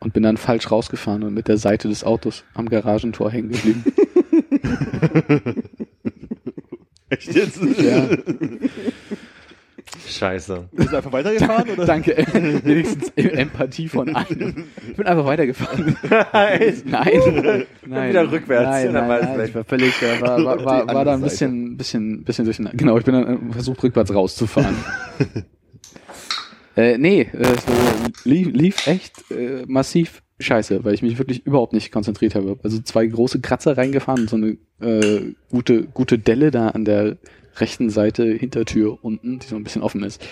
und 0.00 0.12
bin 0.14 0.22
dann 0.22 0.36
falsch 0.36 0.70
rausgefahren 0.70 1.22
und 1.22 1.34
mit 1.34 1.48
der 1.48 1.58
Seite 1.58 1.88
des 1.88 2.04
Autos 2.04 2.44
am 2.54 2.68
Garagentor 2.68 3.30
hängen 3.30 3.50
geblieben. 3.50 3.84
Echt 7.08 7.34
jetzt? 7.34 7.60
Ja. 7.78 8.08
Scheiße. 10.08 10.68
Bist 10.72 10.92
du 10.92 10.96
einfach 10.96 11.12
weitergefahren? 11.12 11.70
Oder? 11.70 11.84
Danke, 11.86 12.16
wenigstens 12.64 13.10
Empathie 13.16 13.88
von 13.88 14.14
einem. 14.14 14.64
Ich 14.88 14.96
bin 14.96 15.06
einfach 15.06 15.24
weitergefahren. 15.24 15.96
Nein. 16.32 16.82
Nein, 16.84 17.66
nein. 17.86 18.08
wieder 18.10 18.30
rückwärts. 18.30 18.68
Nein, 18.70 18.92
nein, 18.92 19.08
war 19.08 19.16
es 19.18 19.24
nein, 19.24 19.34
vielleicht- 19.34 19.48
ich 19.50 19.54
war 19.54 19.64
völlig, 19.64 20.02
äh, 20.02 20.20
war, 20.20 20.44
war, 20.44 20.64
war, 20.64 20.86
war 20.94 21.04
da 21.04 21.14
ein 21.14 21.22
bisschen, 21.22 21.76
bisschen, 21.76 22.24
bisschen 22.24 22.44
durcheinander. 22.44 22.76
Genau, 22.76 22.98
ich 22.98 23.04
bin 23.04 23.14
dann 23.14 23.50
äh, 23.50 23.52
versucht, 23.52 23.82
rückwärts 23.82 24.14
rauszufahren. 24.14 24.76
äh, 26.76 26.98
nee, 26.98 27.22
äh, 27.22 27.44
so 27.44 27.72
lief, 28.28 28.48
lief 28.52 28.86
echt 28.86 29.30
äh, 29.30 29.64
massiv 29.66 30.22
scheiße, 30.38 30.84
weil 30.84 30.94
ich 30.94 31.02
mich 31.02 31.18
wirklich 31.18 31.46
überhaupt 31.46 31.72
nicht 31.72 31.90
konzentriert 31.90 32.34
habe. 32.34 32.58
Also 32.62 32.80
zwei 32.80 33.06
große 33.06 33.40
Kratzer 33.40 33.76
reingefahren 33.78 34.22
und 34.22 34.30
so 34.30 34.36
eine 34.36 34.56
äh, 34.80 35.32
gute, 35.50 35.84
gute 35.84 36.18
Delle 36.18 36.50
da 36.50 36.68
an 36.68 36.84
der 36.84 37.16
rechten 37.56 37.90
Seite 37.90 38.24
Hintertür 38.24 38.98
unten, 39.02 39.38
die 39.38 39.46
so 39.46 39.56
ein 39.56 39.64
bisschen 39.64 39.82
offen 39.82 40.02
ist. 40.02 40.24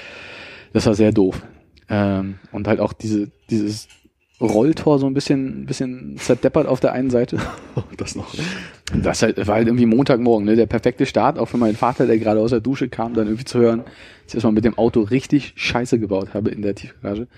Das 0.73 0.87
war 0.87 0.95
sehr 0.95 1.13
doof. 1.13 1.43
Ähm, 1.89 2.37
und 2.53 2.67
halt 2.67 2.81
auch 2.81 2.93
diese, 2.93 3.31
dieses 3.51 3.89
Rolltor 4.41 4.99
so 4.99 5.07
ein 5.07 5.15
bisschen, 5.15 5.63
ein 5.63 5.67
bisschen 5.67 6.17
zerdeppert 6.19 6.67
auf 6.67 6.81
der 6.81 6.93
einen 6.93 7.11
Seite. 7.11 7.39
Das 7.97 8.17
noch. 8.17 8.35
Das 9.03 9.23
halt, 9.23 9.47
war 9.47 9.57
halt 9.57 9.69
irgendwie 9.69 9.87
Montagmorgen, 9.87 10.45
ne? 10.45 10.57
Der 10.57 10.67
perfekte 10.67 11.07
Start, 11.07 11.39
auch 11.39 11.47
für 11.47 11.57
meinen 11.57 11.77
Vater, 11.77 12.07
der 12.07 12.19
gerade 12.19 12.41
aus 12.41 12.51
der 12.51 12.61
Dusche 12.61 12.89
kam, 12.89 13.15
dann 13.15 13.27
irgendwie 13.27 13.45
zu 13.45 13.59
hören, 13.59 13.81
dass 13.81 14.29
ich 14.29 14.35
erstmal 14.35 14.53
mit 14.53 14.65
dem 14.65 14.77
Auto 14.79 15.03
richtig 15.03 15.53
Scheiße 15.57 15.99
gebaut 15.99 16.35
habe 16.35 16.51
in 16.51 16.63
der 16.63 16.75
Tiefgarage. 16.75 17.29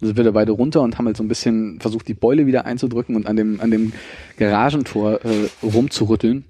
Dann 0.00 0.06
sind 0.08 0.16
wir 0.16 0.24
da 0.24 0.30
beide 0.30 0.52
runter 0.52 0.82
und 0.82 0.98
haben 0.98 1.06
halt 1.06 1.16
so 1.16 1.22
ein 1.22 1.28
bisschen 1.28 1.80
versucht, 1.80 2.08
die 2.08 2.14
Beule 2.14 2.46
wieder 2.46 2.64
einzudrücken 2.64 3.14
und 3.16 3.26
an 3.26 3.36
dem, 3.36 3.60
an 3.60 3.70
dem 3.70 3.92
Garagentor 4.38 5.20
äh, 5.24 5.48
rumzurütteln. 5.62 6.44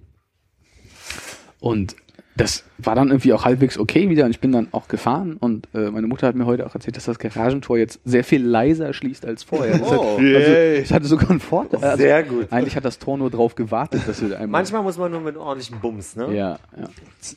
Und 1.59 1.97
das 2.37 2.65
war 2.77 2.95
dann 2.95 3.09
irgendwie 3.09 3.33
auch 3.33 3.45
halbwegs 3.47 3.79
okay 3.79 4.11
wieder 4.11 4.27
und 4.27 4.31
ich 4.31 4.41
bin 4.41 4.53
dann 4.53 4.69
auch 4.73 4.89
gefahren 4.89 5.37
und 5.41 5.69
äh, 5.75 5.91
meine 5.91 6.07
Mutter 6.07 6.27
hat 6.27 6.35
mir 6.35 6.45
heute 6.45 6.67
auch 6.67 6.75
erzählt, 6.75 6.97
dass 6.97 7.07
das 7.07 7.19
Garagentor 7.19 7.79
jetzt 7.79 7.99
sehr 8.05 8.25
viel 8.25 8.45
leiser 8.45 8.93
schließt 8.93 9.25
als 9.25 9.43
vorher. 9.43 9.79
Das, 9.79 9.91
hat, 9.91 9.99
Oh. 9.99 10.17
also, 10.19 10.29
es 10.53 10.91
hatte 10.91 11.07
sogar 11.07 11.31
einen 11.31 11.41
Vorteil. 11.41 11.83
Also, 11.83 11.97
Sehr 12.03 12.23
gut. 12.25 12.49
Eigentlich 12.53 12.77
hat 12.77 12.85
das 12.85 12.99
Tor 12.99 13.17
nur 13.17 13.31
drauf 13.31 13.55
gewartet, 13.55 14.03
dass 14.07 14.21
wir 14.21 14.35
einmal. 14.35 14.49
Manchmal 14.61 14.83
muss 14.83 14.99
man 14.99 15.11
nur 15.13 15.23
mit 15.23 15.37
ordentlichem 15.37 15.81
Bums, 15.81 16.15
ne? 16.17 16.27
Ja, 16.37 16.59
ja. 16.79 16.89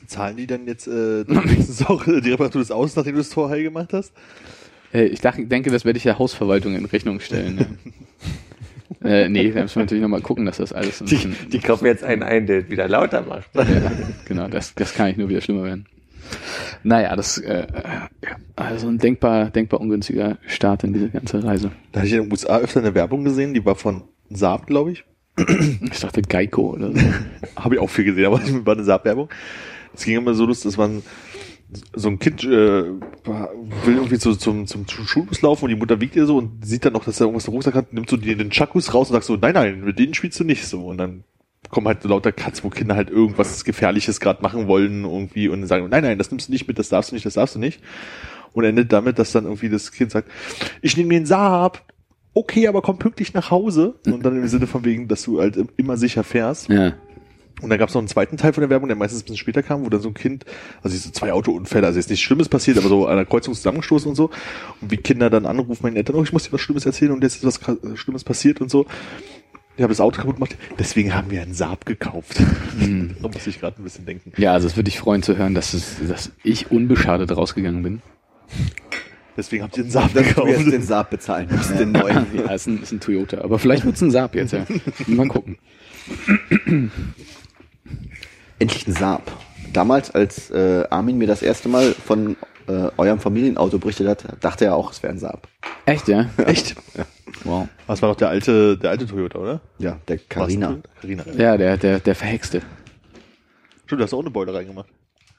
Zahlen 0.06 0.36
die 0.36 0.46
dann 0.46 0.66
jetzt 0.66 0.86
äh, 0.86 1.26
wenigstens 1.26 1.86
auch 1.86 2.04
die 2.04 2.30
Reparatur 2.30 2.60
des 2.60 2.70
Autos, 2.70 2.94
nachdem 2.94 3.14
du 3.14 3.20
das 3.20 3.30
Tor 3.30 3.48
heil 3.48 3.62
gemacht 3.62 3.94
hast? 3.94 4.12
Äh, 4.92 5.04
Ich 5.06 5.20
dachte, 5.22 5.46
denke, 5.46 5.70
das 5.70 5.86
werde 5.86 5.96
ich 5.96 6.02
der 6.02 6.18
Hausverwaltung 6.18 6.74
in 6.74 6.84
Rechnung 6.84 7.20
stellen. 7.20 7.56
Ja. 7.58 7.66
äh, 9.04 9.28
nee, 9.28 9.50
da 9.50 9.62
müssen 9.62 9.76
wir 9.76 9.82
natürlich 9.82 10.02
nochmal 10.02 10.20
gucken, 10.20 10.46
dass 10.46 10.58
das 10.58 10.72
alles 10.72 11.00
ein 11.00 11.06
Die, 11.06 11.14
bisschen. 11.14 11.36
die 11.52 11.58
kaufen 11.58 11.86
jetzt 11.86 12.04
einen 12.04 12.22
ein, 12.22 12.46
der 12.46 12.68
wieder 12.70 12.88
lauter 12.88 13.22
macht. 13.22 13.48
Ja, 13.54 13.64
genau, 14.26 14.48
das, 14.48 14.74
das 14.74 14.94
kann 14.94 15.08
ich 15.08 15.16
nur 15.16 15.28
wieder 15.28 15.40
schlimmer 15.40 15.64
werden. 15.64 15.86
Naja, 16.82 17.16
das 17.16 17.38
äh, 17.38 17.66
ja, 17.72 18.36
also 18.56 18.88
ein 18.88 18.98
denkbar, 18.98 19.50
denkbar 19.50 19.80
ungünstiger 19.80 20.38
Start 20.46 20.84
in 20.84 20.92
diese 20.92 21.08
ganze 21.08 21.42
Reise. 21.42 21.72
Da 21.92 22.00
hatte 22.00 22.06
ich 22.08 22.14
in 22.14 22.22
den 22.22 22.32
USA 22.32 22.58
öfter 22.58 22.80
eine 22.80 22.94
Werbung 22.94 23.24
gesehen, 23.24 23.54
die 23.54 23.64
war 23.64 23.74
von 23.74 24.02
Saab, 24.30 24.66
glaube 24.66 24.92
ich. 24.92 25.04
Ich 25.90 26.00
dachte 26.00 26.22
Geico 26.22 26.74
oder 26.74 26.92
so. 26.92 26.98
Habe 27.56 27.74
ich 27.76 27.80
auch 27.80 27.90
viel 27.90 28.04
gesehen, 28.04 28.26
aber 28.26 28.40
es 28.42 28.66
war 28.66 28.74
eine 28.74 28.84
Saab-Werbung. 28.84 29.28
Es 29.94 30.04
ging 30.04 30.18
immer 30.18 30.34
so 30.34 30.44
lustig, 30.46 30.70
dass 30.70 30.76
man 30.76 31.02
so 31.94 32.08
ein 32.08 32.18
Kind 32.18 32.42
äh, 32.44 32.84
will 32.84 33.00
irgendwie 33.86 34.16
so 34.16 34.34
zum, 34.34 34.66
zum 34.66 34.86
Schulbus 34.88 35.42
laufen 35.42 35.64
und 35.64 35.70
die 35.70 35.76
Mutter 35.76 36.00
wiegt 36.00 36.16
ihr 36.16 36.26
so 36.26 36.36
und 36.36 36.64
sieht 36.64 36.84
dann 36.84 36.92
noch, 36.92 37.04
dass 37.04 37.20
er 37.20 37.26
irgendwas 37.26 37.46
im 37.46 37.54
Rucksack 37.54 37.74
hat, 37.74 37.92
nimmt 37.92 38.10
so 38.10 38.16
die, 38.16 38.34
den 38.34 38.50
Chakus 38.50 38.92
raus 38.92 39.08
und 39.08 39.14
sagt 39.14 39.24
so, 39.24 39.36
nein, 39.36 39.54
nein, 39.54 39.84
mit 39.84 39.98
denen 39.98 40.14
spielst 40.14 40.40
du 40.40 40.44
nicht 40.44 40.66
so. 40.66 40.86
Und 40.86 40.98
dann 40.98 41.24
kommen 41.70 41.86
halt 41.86 42.02
so 42.02 42.08
lauter 42.08 42.32
Cuts, 42.32 42.64
wo 42.64 42.70
Kinder 42.70 42.96
halt 42.96 43.10
irgendwas 43.10 43.64
Gefährliches 43.64 44.20
gerade 44.20 44.42
machen 44.42 44.66
wollen 44.66 45.04
irgendwie 45.04 45.48
und 45.48 45.66
sagen, 45.66 45.88
nein, 45.90 46.02
nein, 46.02 46.18
das 46.18 46.30
nimmst 46.30 46.48
du 46.48 46.52
nicht 46.52 46.66
mit, 46.66 46.78
das 46.78 46.88
darfst 46.88 47.10
du 47.10 47.14
nicht, 47.14 47.26
das 47.26 47.34
darfst 47.34 47.54
du 47.54 47.58
nicht. 47.58 47.80
Und 48.52 48.64
endet 48.64 48.92
damit, 48.92 49.18
dass 49.18 49.32
dann 49.32 49.44
irgendwie 49.44 49.68
das 49.68 49.92
Kind 49.92 50.10
sagt, 50.10 50.28
ich 50.82 50.96
nehme 50.96 51.14
den 51.14 51.26
Saab, 51.26 51.84
okay, 52.34 52.66
aber 52.66 52.82
komm 52.82 52.98
pünktlich 52.98 53.32
nach 53.34 53.50
Hause. 53.50 53.94
Und 54.06 54.24
dann 54.24 54.36
im 54.36 54.48
Sinne 54.48 54.66
von 54.66 54.84
wegen, 54.84 55.06
dass 55.06 55.22
du 55.22 55.40
halt 55.40 55.56
immer 55.76 55.96
sicher 55.96 56.24
fährst. 56.24 56.68
Ja. 56.68 56.94
Und 57.60 57.70
dann 57.70 57.78
gab 57.78 57.88
es 57.88 57.94
noch 57.94 58.00
einen 58.00 58.08
zweiten 58.08 58.36
Teil 58.36 58.52
von 58.52 58.60
der 58.62 58.70
Werbung, 58.70 58.88
der 58.88 58.96
meistens 58.96 59.20
ein 59.20 59.24
bisschen 59.24 59.36
später 59.38 59.62
kam, 59.62 59.84
wo 59.84 59.88
dann 59.88 60.00
so 60.00 60.08
ein 60.08 60.14
Kind, 60.14 60.44
also 60.82 60.94
diese 60.96 61.12
zwei 61.12 61.32
Autounfälle, 61.32 61.86
also 61.86 61.98
jetzt 61.98 62.08
nichts 62.10 62.22
Schlimmes 62.24 62.48
passiert, 62.48 62.78
aber 62.78 62.88
so 62.88 63.06
an 63.06 63.16
der 63.16 63.26
Kreuzung 63.26 63.54
zusammengestoßen 63.54 64.08
und 64.08 64.14
so. 64.16 64.30
Und 64.80 64.90
wie 64.90 64.96
Kinder 64.96 65.30
dann 65.30 65.46
anrufen, 65.46 65.82
meinen 65.82 65.96
Eltern, 65.96 66.16
oh, 66.16 66.22
ich 66.22 66.32
muss 66.32 66.44
dir 66.44 66.52
was 66.52 66.60
Schlimmes 66.60 66.86
erzählen 66.86 67.12
und 67.12 67.22
jetzt 67.22 67.36
ist 67.36 67.44
was 67.44 67.60
Kra- 67.62 67.96
Schlimmes 67.96 68.24
passiert 68.24 68.60
und 68.60 68.70
so. 68.70 68.86
Ich 69.76 69.82
habe 69.82 69.92
das 69.92 70.00
Auto 70.00 70.18
kaputt 70.20 70.34
gemacht, 70.36 70.56
deswegen 70.78 71.14
haben 71.14 71.30
wir 71.30 71.40
einen 71.40 71.54
Saab 71.54 71.86
gekauft. 71.86 72.38
da 73.22 73.28
muss 73.28 73.46
ich 73.46 73.60
gerade 73.60 73.80
ein 73.80 73.84
bisschen 73.84 74.04
denken. 74.04 74.32
ja, 74.36 74.52
also 74.52 74.66
es 74.66 74.76
würde 74.76 74.84
dich 74.90 74.98
freuen 74.98 75.22
zu 75.22 75.36
hören, 75.38 75.54
dass, 75.54 75.72
es, 75.74 75.96
dass 76.06 76.32
ich 76.42 76.70
unbeschadet 76.70 77.34
rausgegangen 77.34 77.82
bin. 77.82 78.02
Deswegen 79.36 79.62
habt 79.62 79.76
ihr 79.78 79.84
einen 79.84 79.92
Saab 79.92 80.12
Dass 80.12 80.22
du 80.24 80.28
gekauft. 80.28 80.48
jetzt 80.50 80.72
den 80.72 80.82
Saab 80.82 81.10
bezahlen 81.10 81.48
musst, 81.50 81.70
den 81.78 81.92
neuen. 81.92 82.26
Ja, 82.34 82.52
ist 82.52 82.66
ein, 82.66 82.82
ist 82.82 82.92
ein 82.92 83.00
Toyota, 83.00 83.40
aber 83.42 83.58
vielleicht 83.58 83.86
wird's 83.86 84.02
ein 84.02 84.10
Saab 84.10 84.34
jetzt, 84.34 84.52
ja. 84.52 84.66
Mal 85.06 85.28
gucken. 85.28 85.56
Endlich 88.60 88.86
ein 88.86 88.92
Saab. 88.92 89.22
Damals, 89.72 90.10
als 90.10 90.50
äh, 90.50 90.84
Armin 90.90 91.16
mir 91.18 91.26
das 91.26 91.42
erste 91.42 91.68
Mal 91.68 91.92
von 91.94 92.36
äh, 92.68 92.90
eurem 92.98 93.18
Familienauto 93.18 93.78
berichtet 93.78 94.06
hat, 94.06 94.24
dachte 94.44 94.66
er 94.66 94.76
auch, 94.76 94.92
es 94.92 95.02
wäre 95.02 95.12
ein 95.12 95.18
Saab. 95.18 95.48
Echt, 95.86 96.08
ja? 96.08 96.28
Echt? 96.46 96.76
Wow. 97.44 97.68
Das 97.86 98.02
war 98.02 98.10
doch 98.10 98.16
der 98.16 98.28
alte, 98.28 98.76
der 98.76 98.90
alte 98.90 99.06
Toyota, 99.06 99.38
oder? 99.38 99.60
Ja, 99.78 99.98
der 100.08 100.18
Carina. 100.18 100.76
Carina. 101.00 101.24
Ja, 101.36 101.56
der, 101.56 101.78
der, 101.78 102.00
der 102.00 102.14
Verhexte. 102.14 102.60
Stimmt, 103.86 104.00
du 104.00 104.04
hast 104.04 104.12
auch 104.12 104.20
eine 104.20 104.30
Beule 104.30 104.52
reingemacht. 104.52 104.88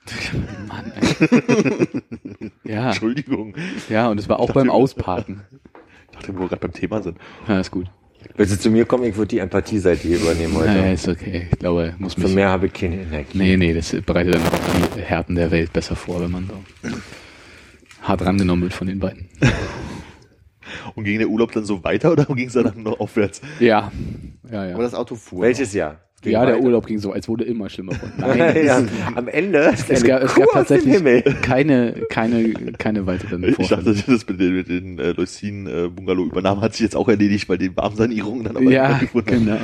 Mann, 0.67 0.91
ey. 0.99 2.51
Ja, 2.63 2.87
Entschuldigung. 2.87 3.53
ja, 3.87 4.09
und 4.09 4.19
es 4.19 4.27
war 4.29 4.39
auch 4.39 4.47
dachte, 4.47 4.59
beim 4.59 4.69
Ausparken. 4.71 5.41
Ich 6.09 6.17
dachte, 6.17 6.35
wo 6.35 6.41
wir 6.41 6.47
gerade 6.47 6.61
beim 6.61 6.73
Thema 6.73 7.03
sind. 7.03 7.17
Ja, 7.47 7.59
ist 7.59 7.69
gut. 7.69 7.87
Willst 8.35 8.53
du 8.53 8.59
zu 8.59 8.69
mir 8.69 8.85
kommen? 8.85 9.03
Ich 9.05 9.15
würde 9.15 9.27
die 9.29 9.39
Empathieseite 9.39 10.07
hier 10.07 10.17
übernehmen 10.19 10.55
heute. 10.55 10.67
Ja, 10.67 10.85
ja, 10.85 10.91
ist 10.93 11.07
okay. 11.07 11.47
Ich 11.51 11.59
glaube, 11.59 11.95
muss 11.97 12.13
Für 12.13 12.21
mich. 12.21 12.35
mehr 12.35 12.49
habe 12.49 12.67
ich 12.67 12.73
keine 12.73 13.01
Energie. 13.01 13.37
Nee, 13.37 13.57
nee, 13.57 13.73
das 13.73 13.95
bereitet 14.05 14.35
dann 14.35 14.41
auch 14.43 14.95
die 14.95 15.01
Härten 15.01 15.35
der 15.35 15.51
Welt 15.51 15.73
besser 15.73 15.95
vor, 15.95 16.21
wenn 16.21 16.31
man 16.31 16.47
so 16.47 16.89
hart 18.01 18.25
rangenommen 18.25 18.63
wird 18.63 18.73
von 18.73 18.87
den 18.87 18.99
beiden. 18.99 19.29
Und 20.95 21.03
ging 21.03 21.19
der 21.19 21.27
Urlaub 21.27 21.51
dann 21.51 21.65
so 21.65 21.83
weiter 21.83 22.11
oder 22.11 22.25
ging 22.35 22.47
es 22.47 22.53
dann 22.53 22.83
noch 22.83 22.99
aufwärts? 22.99 23.41
Ja, 23.59 23.91
ja, 24.49 24.59
Aber 24.61 24.69
ja. 24.69 24.77
das 24.77 24.93
Auto 24.93 25.15
fuhr. 25.15 25.41
Welches 25.41 25.73
Jahr? 25.73 25.99
Ja, 26.23 26.45
der 26.45 26.55
weiter. 26.55 26.65
Urlaub 26.65 26.85
ging 26.85 26.99
so, 26.99 27.11
als 27.11 27.27
wurde 27.27 27.45
immer 27.45 27.69
schlimmer. 27.69 27.93
Nein, 28.17 28.65
ja, 28.65 28.83
am 29.15 29.27
Ende 29.27 29.73
es 29.87 30.03
gab, 30.03 30.21
es 30.23 30.35
gab 30.35 30.49
tatsächlich 30.51 31.01
keine, 31.41 31.93
keine, 32.09 32.53
keine 32.77 33.05
weiteren 33.05 33.43
Ich 33.59 33.67
dachte, 33.69 33.93
Vorfälle. 33.93 34.03
das 34.07 34.27
mit 34.27 34.39
den, 34.39 34.55
mit 34.55 34.69
den 34.69 34.99
äh, 34.99 35.11
Leucin 35.11 35.67
äh, 35.67 35.89
Bungalow 35.89 36.25
übernahmen 36.25 36.61
hat 36.61 36.73
sich 36.73 36.81
jetzt 36.81 36.95
auch 36.95 37.07
erledigt, 37.09 37.49
weil 37.49 37.57
die 37.57 37.75
Warmsanierungen 37.75 38.43
dann 38.43 38.57
aber 38.57 38.71
Ja, 38.71 38.99
genau, 39.13 39.23
genau. 39.25 39.57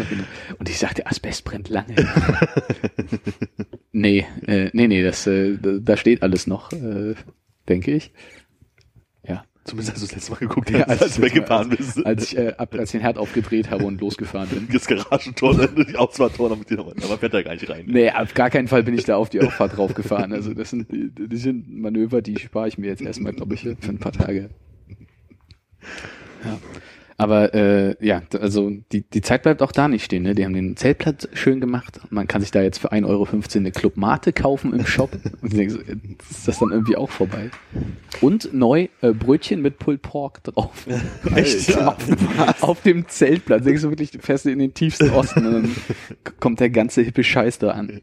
Und 0.58 0.70
ich 0.70 0.80
sagte, 0.80 1.06
Asbest 1.06 1.44
brennt 1.46 1.70
lange. 1.70 1.96
nee, 3.92 4.26
äh, 4.48 4.70
nee, 4.74 4.88
nee, 4.88 5.04
das, 5.04 5.28
äh, 5.28 5.58
da 5.62 5.72
da 5.80 5.98
steht 5.98 6.24
alles 6.24 6.48
noch, 6.48 6.72
äh, 6.72 7.16
denke 7.68 7.92
ich. 7.92 8.12
Zumindest 9.68 9.92
als 9.92 10.00
du 10.00 10.06
das 10.06 10.16
letzte 10.16 10.32
Mal 10.32 10.38
geguckt 10.40 10.70
Ja, 10.70 10.80
hast, 10.80 10.90
als, 10.90 11.02
als 11.02 11.22
weggefahren 11.22 11.70
bist. 11.70 12.06
Als 12.06 12.32
ich, 12.32 12.38
äh, 12.38 12.54
ab, 12.58 12.74
als 12.74 12.92
den 12.92 13.02
Herd 13.02 13.18
aufgedreht 13.18 13.70
habe 13.70 13.84
und 13.84 14.00
losgefahren 14.00 14.48
bin. 14.48 14.68
das 14.72 14.88
Garagentor, 14.88 15.68
die 15.68 15.98
Ausfahrttor, 15.98 16.48
damit 16.48 16.70
die 16.70 16.76
noch, 16.76 16.88
aber 16.88 17.18
fährt 17.18 17.34
da 17.34 17.42
gar 17.42 17.54
nicht 17.54 17.70
rein. 17.70 17.84
Nee, 17.86 18.10
auf 18.10 18.34
gar 18.34 18.50
keinen 18.50 18.70
Fall 18.70 18.84
bin 18.84 18.94
ich 18.94 19.04
da 19.04 19.18
auf 19.18 19.30
die 19.30 19.42
Auffahrt 19.42 19.76
draufgefahren. 19.76 20.32
Also 20.32 20.54
das 20.54 20.70
sind, 20.70 20.88
die 20.90 21.38
sind 21.38 21.70
Manöver, 21.70 22.22
die 22.22 22.40
spare 22.40 22.70
ich 22.70 22.78
mir 22.78 22.88
jetzt 22.88 23.02
erstmal, 23.02 23.34
glaube 23.34 23.56
ich, 23.56 23.62
für 23.62 23.90
ein 23.90 24.00
paar 24.00 24.14
Tage. 24.14 24.50
Ja. 26.46 26.58
Aber 27.20 27.54
äh, 27.56 27.96
ja, 28.00 28.22
also 28.40 28.72
die, 28.92 29.02
die 29.02 29.22
Zeit 29.22 29.42
bleibt 29.42 29.64
auch 29.64 29.72
da 29.72 29.88
nicht 29.88 30.06
stehen. 30.06 30.22
Ne? 30.22 30.36
Die 30.36 30.46
haben 30.46 30.54
den 30.54 30.78
Zeltplatz 30.78 31.28
schön 31.34 31.60
gemacht. 31.60 32.00
Man 32.12 32.28
kann 32.28 32.42
sich 32.42 32.52
da 32.52 32.62
jetzt 32.62 32.78
für 32.78 32.92
1,15 32.92 33.06
Euro 33.08 33.28
eine 33.56 33.72
Club 33.72 33.98
Mate 33.98 34.34
kaufen 34.34 34.72
im 34.72 34.86
Shop. 34.86 35.10
Und 35.42 35.52
so, 35.52 35.62
jetzt 35.62 35.80
ist 36.30 36.48
das 36.48 36.60
dann 36.60 36.72
irgendwie 36.72 36.96
auch 36.96 37.10
vorbei. 37.10 37.50
Und 38.22 38.54
neu 38.54 38.90
äh, 39.02 39.14
Brötchen 39.14 39.64
mit 39.64 39.80
Pulled 39.80 40.04
Pork 40.04 40.44
drauf. 40.44 40.86
Echt? 41.36 41.76
auf, 41.76 41.98
auf 42.62 42.82
dem 42.84 43.08
Zeltplatz. 43.08 43.64
Denkst 43.64 43.82
du 43.82 43.90
wirklich, 43.90 44.12
du 44.12 44.20
fährst 44.20 44.46
in 44.46 44.60
den 44.60 44.76
tiefsten 44.76 45.10
Osten 45.10 45.46
und 45.48 45.54
dann 45.54 45.76
kommt 46.40 46.60
der 46.60 46.70
ganze 46.70 47.02
hippe 47.02 47.24
Scheiß 47.24 47.58
da 47.58 47.72
an. 47.72 48.02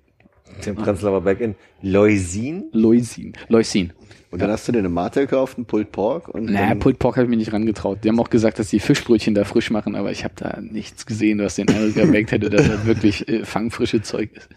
Dem 0.67 0.75
Prenzlauer 0.75 1.21
Berg 1.21 1.41
in 1.41 1.55
Leusin. 1.83 2.65
Leusin. 2.73 3.35
Leusin. 3.49 3.93
Und 4.35 4.43
dann 4.43 4.51
hast 4.51 4.67
du 4.67 4.73
dir 4.73 4.81
eine 4.81 4.89
Mate 4.89 5.21
gekauft, 5.21 5.57
einen 5.59 5.65
Pulled 5.67 5.93
Pork 5.93 6.29
und 6.29 6.47
Naja, 6.47 6.75
Pulled 6.75 6.99
Pork 6.99 7.17
habe 7.17 7.25
ich 7.27 7.31
mir 7.31 7.37
nicht 7.37 7.53
rangetraut. 7.53 7.99
Die 8.03 8.09
haben 8.09 8.19
auch 8.19 8.31
gesagt, 8.31 8.59
dass 8.59 8.69
die 8.69 8.81
Fischbrötchen 8.81 9.35
da 9.35 9.45
frisch 9.45 9.71
machen, 9.71 9.95
aber 9.95 10.11
ich 10.11 10.25
habe 10.25 10.35
da 10.37 10.59
nichts 10.61 11.07
gesehen, 11.07 11.39
was 11.39 11.55
den 11.55 11.69
Eindruck 11.69 11.97
erweckt 11.97 12.33
hätte, 12.33 12.51
dass 12.51 12.67
das 12.69 12.85
wirklich 12.85 13.29
äh, 13.29 13.45
fangfrische 13.45 14.03
Zeug 14.03 14.31
ist. 14.35 14.49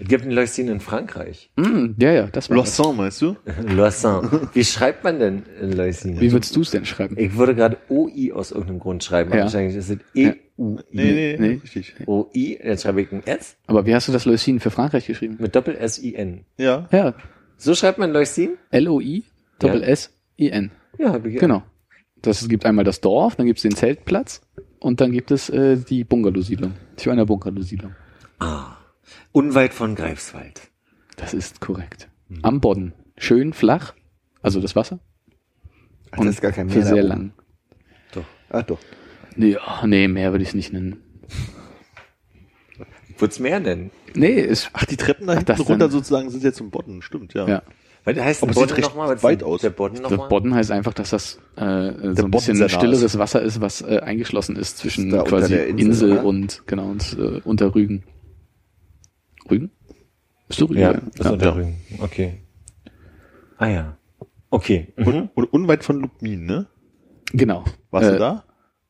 Es 0.00 0.08
gibt 0.08 0.24
ein 0.24 0.30
Leusin 0.30 0.68
in 0.68 0.80
Frankreich. 0.80 1.50
Mm, 1.56 1.92
ja, 1.98 2.12
ja, 2.12 2.26
das 2.26 2.50
war 2.50 2.56
das. 2.56 2.76
Loisson, 2.78 2.96
meinst 2.96 3.22
du? 3.22 3.36
Loissin. 3.68 4.20
Wie 4.52 4.64
schreibt 4.64 5.04
man 5.04 5.18
denn 5.20 5.42
Leusin? 5.60 6.20
Wie 6.20 6.32
würdest 6.32 6.54
du 6.56 6.60
es 6.62 6.70
denn 6.70 6.84
schreiben? 6.84 7.16
Ich 7.18 7.36
würde 7.36 7.54
gerade 7.54 7.76
OI 7.88 8.32
aus 8.34 8.50
irgendeinem 8.52 8.80
Grund 8.80 9.04
schreiben. 9.04 9.30
aber 9.30 9.38
Ja. 9.38 9.44
Wahrscheinlich 9.44 9.76
ist 9.76 9.90
es 9.90 9.98
E 10.14 10.32
EU. 10.58 10.76
Nee, 10.90 11.12
nee, 11.12 11.36
Nee. 11.38 11.60
richtig. 11.62 11.94
OI, 12.06 12.58
jetzt 12.62 12.82
schreibe 12.82 13.02
ich 13.02 13.12
ein 13.12 13.22
S 13.26 13.56
Aber 13.66 13.84
wie 13.86 13.94
hast 13.94 14.08
du 14.08 14.12
das 14.12 14.24
Leusin 14.24 14.60
für 14.60 14.70
Frankreich 14.70 15.06
geschrieben? 15.06 15.36
mit 15.38 15.54
Doppel-S-I-N. 15.54 16.44
Ja. 16.56 16.88
Ja, 16.90 17.14
So 17.56 17.74
schreibt 17.74 17.98
man 17.98 18.12
Leusin? 18.12 18.56
L-O-I, 18.70 19.24
Doppel-S-I-N. 19.58 20.70
Ja, 20.98 21.12
habe 21.12 21.30
ich 21.30 21.38
Genau. 21.38 21.62
Das 22.22 22.48
gibt 22.48 22.64
einmal 22.66 22.84
das 22.84 23.00
Dorf, 23.00 23.36
dann 23.36 23.46
gibt 23.46 23.58
es 23.58 23.62
den 23.62 23.74
Zeltplatz 23.74 24.40
und 24.80 25.00
dann 25.00 25.12
gibt 25.12 25.30
es 25.30 25.48
äh, 25.50 25.76
die 25.76 26.04
Bungalowsiedlung. 26.04 26.72
In 27.04 27.16
der 27.16 27.24
Bungalowsiedlung. 27.24 27.94
Unweit 29.32 29.74
von 29.74 29.94
Greifswald. 29.94 30.62
Das 31.16 31.34
ist 31.34 31.60
korrekt. 31.60 32.08
Am 32.42 32.60
Bodden. 32.60 32.92
Schön 33.18 33.52
flach, 33.52 33.94
also 34.42 34.60
das 34.60 34.76
Wasser. 34.76 34.98
Ach, 36.10 36.18
das 36.18 36.26
ist 36.26 36.40
gar 36.40 36.52
kein 36.52 36.68
für 36.68 36.78
Meer 36.78 36.88
da 36.88 36.94
sehr 36.94 37.02
lang. 37.02 37.32
Ah, 38.48 38.62
doch. 38.62 38.78
Nee, 39.34 39.56
oh, 39.56 39.86
nee, 39.86 40.08
mehr 40.08 40.32
würde 40.32 40.42
ich 40.42 40.50
es 40.50 40.54
nicht 40.54 40.72
nennen. 40.72 41.02
Wird's 43.18 43.38
mehr 43.38 43.60
nennen? 43.60 43.90
Nee, 44.14 44.40
ist 44.40 44.70
Ach, 44.72 44.84
die 44.84 44.96
Treppen 44.96 45.26
da 45.26 45.34
hinten 45.34 45.46
das 45.46 45.60
runter 45.60 45.78
dann- 45.78 45.90
sozusagen 45.90 46.30
sind 46.30 46.44
jetzt 46.44 46.56
zum 46.56 46.70
Bodden, 46.70 47.02
stimmt, 47.02 47.34
ja. 47.34 47.46
ja. 47.48 47.62
Weil 48.04 48.14
der 48.14 48.24
heißt 48.24 48.42
Aber 48.42 48.52
der 48.52 48.60
sieht 48.60 48.68
Bodden 48.68 48.76
recht 48.84 48.88
nochmal, 48.90 49.16
was 49.16 49.22
weit 49.24 49.40
ist 49.40 49.44
aus. 49.46 49.60
Der 49.62 49.70
Bodden 49.70 49.94
Der 50.00 50.10
nochmal? 50.10 50.28
Bodden 50.28 50.54
heißt 50.54 50.70
einfach, 50.70 50.94
dass 50.94 51.10
das 51.10 51.40
äh, 51.56 52.14
so 52.14 52.24
ein 52.24 52.30
bisschen 52.30 52.68
stilleres 52.68 53.18
Wasser 53.18 53.42
ist, 53.42 53.60
was 53.60 53.82
äh, 53.82 53.98
eingeschlossen 53.98 54.54
ist 54.56 54.78
zwischen 54.78 55.12
unter 55.12 55.24
quasi 55.24 55.54
der 55.54 55.66
Insel, 55.66 56.10
Insel, 56.10 56.18
und 56.18 56.62
genau 56.66 56.88
und 56.88 57.16
äh, 57.18 57.40
unter 57.44 57.74
Rügen. 57.74 58.04
Rügen? 59.50 59.70
Bist 60.46 60.60
du 60.60 60.66
Rügen? 60.66 60.80
Ja, 60.80 60.92
das 60.92 61.02
ja. 61.18 61.24
ist 61.24 61.30
unter 61.32 61.56
Rügen. 61.56 61.80
Okay. 61.98 62.42
Ah 63.58 63.66
ja. 63.68 63.98
Okay. 64.50 64.92
Mhm. 64.96 65.06
Und, 65.06 65.28
und 65.34 65.44
unweit 65.52 65.82
von 65.82 66.00
Lubmin, 66.00 66.44
ne? 66.44 66.66
Genau. 67.32 67.64
Warst 67.90 68.08
äh, 68.08 68.12
du 68.12 68.18
da? 68.18 68.44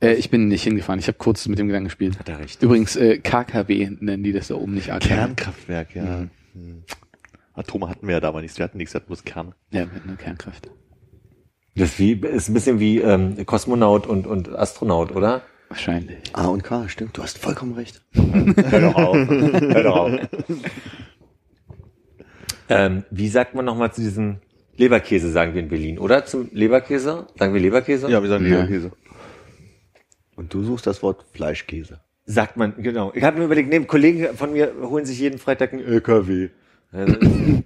Äh, 0.07 0.15
ich 0.15 0.31
bin 0.31 0.49
nicht 0.49 0.63
hingefahren. 0.63 1.01
Ich 1.01 1.09
habe 1.09 1.19
kurz 1.19 1.47
mit 1.49 1.59
dem 1.59 1.67
Gedanken 1.67 1.87
gespielt. 1.87 2.19
Hat 2.19 2.29
er 2.29 2.39
recht. 2.39 2.63
Übrigens, 2.63 2.97
äh, 2.97 3.19
KKW 3.19 3.91
nennen 4.01 4.23
die 4.23 4.33
das 4.33 4.49
da 4.49 4.55
oben 4.55 4.75
nicht 4.75 4.93
AKW. 4.93 5.09
Kernkraftwerk, 5.09 5.95
ja. 5.95 6.27
Hm. 6.55 6.83
Atome 7.55 7.89
hatten 7.89 8.07
wir 8.07 8.15
ja 8.15 8.21
damals 8.21 8.43
nichts. 8.43 8.59
Wir 8.59 8.65
hatten 8.65 8.79
nichts, 8.79 8.95
wir 8.95 9.01
hatten 9.01 9.09
bloß 9.09 9.25
Kern. 9.25 9.55
Ja, 9.71 9.87
mit 9.87 10.05
einer 10.05 10.17
Kernkraft. 10.17 10.71
Das 11.75 11.91
ist, 11.91 11.99
wie, 11.99 12.13
ist 12.13 12.49
ein 12.49 12.55
bisschen 12.55 12.81
wie 12.81 13.01
ähm, 13.01 13.45
Kosmonaut 13.45 14.07
und, 14.07 14.27
und 14.27 14.55
Astronaut, 14.55 15.15
oder? 15.15 15.43
Wahrscheinlich. 15.69 16.19
A 16.33 16.47
und 16.47 16.63
K, 16.63 16.89
stimmt, 16.89 17.17
du 17.17 17.23
hast 17.23 17.39
vollkommen 17.39 17.75
recht. 17.75 18.03
Hör 18.15 18.81
doch 18.81 18.95
auf. 18.95 19.17
Hör 19.17 19.83
doch 19.83 19.97
auf. 19.97 20.13
Ähm, 22.69 23.05
wie 23.11 23.29
sagt 23.29 23.55
man 23.55 23.65
nochmal 23.65 23.93
zu 23.93 24.01
diesem 24.01 24.39
Leberkäse, 24.77 25.31
sagen 25.31 25.55
wir 25.55 25.63
in 25.63 25.69
Berlin, 25.69 25.99
oder? 25.99 26.25
Zum 26.25 26.49
Leberkäse? 26.53 27.27
Sagen 27.39 27.55
wir 27.55 27.61
Leberkäse? 27.61 28.11
Ja, 28.11 28.23
wir 28.23 28.29
sagen 28.29 28.47
Ja. 28.47 28.67
Und 30.37 30.53
du 30.55 30.63
suchst 30.63 30.87
das 30.87 31.03
Wort 31.03 31.25
Fleischkäse. 31.33 32.01
Sagt 32.27 32.57
man, 32.57 32.81
genau. 32.83 33.13
Ich 33.15 33.23
habe 33.23 33.39
mir 33.39 33.45
überlegt, 33.47 33.69
nee, 33.71 33.81
Kollegen 33.81 34.37
von 34.37 34.53
mir 34.53 34.73
holen 34.83 35.05
sich 35.07 35.19
jeden 35.19 35.39
Freitag 35.39 35.73
einen 35.73 35.85
LKW. 35.85 36.51
Also, 36.93 37.17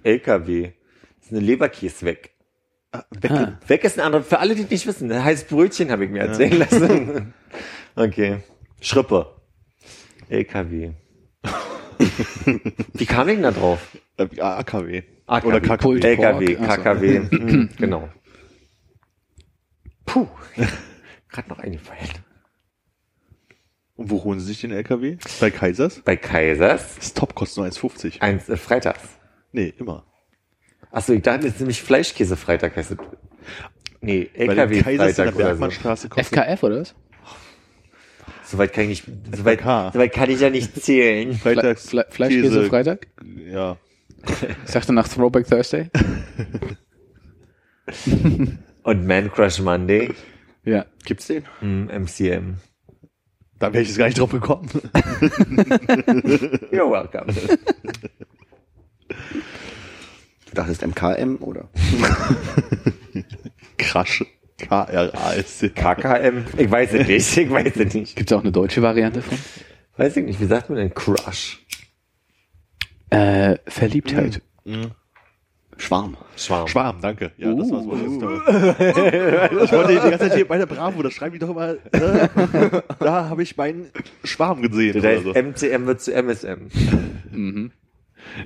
LKW. 0.03 0.71
Das 1.17 1.25
ist 1.27 1.31
eine 1.31 1.41
Leberkäse 1.41 2.05
weg. 2.05 2.31
Weg, 3.21 3.31
Ah. 3.31 3.59
Weg 3.67 3.83
ist 3.83 3.97
ein 3.99 4.05
anderer, 4.05 4.23
für 4.23 4.39
alle, 4.39 4.53
die 4.55 4.63
nicht 4.63 4.85
wissen, 4.85 5.07
das 5.09 5.23
heißt 5.23 5.47
Brötchen, 5.49 5.91
habe 5.91 6.05
ich 6.05 6.11
mir 6.11 6.19
erzählen 6.21 6.57
lassen. 6.59 7.33
Okay. 7.95 8.37
Schrippe. 8.79 9.35
LKW. 10.29 10.91
Wie 12.93 13.05
kam 13.05 13.27
ich 13.27 13.35
denn 13.35 13.43
da 13.43 13.51
drauf? 13.51 13.85
AKW. 14.17 15.03
AKW. 15.27 15.47
Oder 15.47 15.59
KKW. 15.59 15.99
LKW, 15.99 16.55
Pork, 16.55 16.69
also. 16.69 16.81
KKW. 16.83 17.19
Mhm, 17.19 17.69
genau. 17.77 18.09
Puh. 20.05 20.27
Gerade 21.29 21.49
noch 21.49 21.59
eingefallen. 21.59 22.09
Und 23.95 24.09
wo 24.09 24.23
holen 24.23 24.39
sie 24.39 24.47
sich 24.47 24.61
den 24.61 24.71
LKW? 24.71 25.17
Bei 25.39 25.51
Kaisers? 25.51 26.01
Bei 26.03 26.15
Kaisers, 26.15 26.95
Das 26.95 27.13
Top 27.13 27.35
kostet 27.35 27.57
nur 27.57 27.65
1,50. 27.67 28.21
eins, 28.21 28.49
äh, 28.49 28.57
freitags. 28.57 29.01
Nee, 29.51 29.73
immer. 29.77 30.05
Achso, 30.91 31.13
ich 31.13 31.21
dachte, 31.21 31.41
das 31.45 31.53
ist 31.53 31.59
nämlich 31.59 31.81
Fleischkäse-Freitag 31.83 32.75
heißt 32.75 32.91
es. 32.91 32.97
Nee, 34.01 34.29
Bei 34.35 34.55
den 34.65 34.83
Kaisers 34.83 35.09
in 35.09 35.15
der 35.15 35.25
oder 35.27 35.31
so. 35.33 35.37
Bergmannstraße 35.37 36.09
kostet 36.09 36.37
FKF 36.39 36.63
oder 36.63 36.81
was? 36.81 36.95
Soweit 38.43 38.73
kann 38.73 38.89
ich 38.89 39.07
nicht, 39.07 39.35
soweit, 39.37 39.59
FKK. 39.59 39.91
soweit 39.93 40.11
kann 40.13 40.29
ich 40.29 40.39
ja 40.41 40.49
nicht 40.49 40.75
zählen. 40.81 41.33
Freitags 41.37 41.89
Fle 41.89 42.05
Fleischkäse 42.09 42.47
Käse- 42.61 42.69
Freitag? 42.69 43.07
Ja. 43.45 43.77
Ich 44.65 44.71
dachte 44.73 44.91
nach 44.93 45.07
Throwback 45.07 45.47
Thursday. 45.47 45.89
Und 48.83 49.05
Man 49.07 49.31
Crush 49.31 49.59
Monday, 49.59 50.13
Ja. 50.63 50.85
Gibt's 51.05 51.27
den? 51.27 51.43
hm, 51.59 51.87
MCM. 51.87 52.55
Da 53.61 53.71
wäre 53.71 53.83
ich 53.83 53.89
jetzt 53.89 53.97
gar 53.99 54.07
nicht 54.07 54.17
drauf 54.17 54.31
gekommen. 54.31 54.67
You're 56.71 56.89
welcome. 56.89 57.31
Du 60.49 60.55
dachtest 60.55 60.81
MKM, 60.85 61.35
oder? 61.41 61.69
Crash. 63.77 64.25
K-R-A-S-C. 64.57 65.69
KKM? 65.69 66.43
Ich 66.57 66.71
weiß 66.71 66.93
es 66.93 67.07
nicht, 67.07 67.37
ich 67.37 67.49
weiß 67.51 67.75
es 67.75 67.93
nicht. 67.93 68.15
Gibt 68.15 68.31
es 68.31 68.37
auch 68.37 68.41
eine 68.41 68.51
deutsche 68.51 68.81
Variante 68.81 69.21
von? 69.21 69.37
Weiß 69.95 70.17
ich 70.17 70.25
nicht, 70.25 70.41
wie 70.41 70.45
sagt 70.45 70.69
man 70.69 70.79
denn 70.79 70.93
Crush? 70.95 71.63
Äh, 73.11 73.57
Verliebtheit. 73.67 74.41
Schwarm. 75.81 76.15
Schwarm. 76.37 76.67
Schwarm, 76.67 76.97
danke. 77.01 77.31
Ja, 77.37 77.53
das 77.53 77.71
war's. 77.71 77.85
Uh. 77.85 77.91
Ich 79.65 79.71
wollte 79.71 79.89
die 79.93 79.95
ganze 80.09 80.19
Zeit 80.19 80.35
hier 80.35 80.47
bei 80.47 80.57
der 80.57 80.65
Bravo, 80.67 81.01
da 81.01 81.09
schreiben 81.11 81.33
die 81.33 81.39
doch 81.39 81.49
immer, 81.49 81.71
äh, 81.91 82.81
da 82.99 83.29
habe 83.29 83.43
ich 83.43 83.57
meinen 83.57 83.87
Schwarm 84.23 84.61
gesehen. 84.61 84.93
Das 85.01 85.03
Oder 85.03 85.21
so. 85.21 85.33
MCM 85.33 85.85
wird 85.87 86.01
zu 86.01 86.13
MSM. 86.13 86.67
Mhm. 87.31 87.71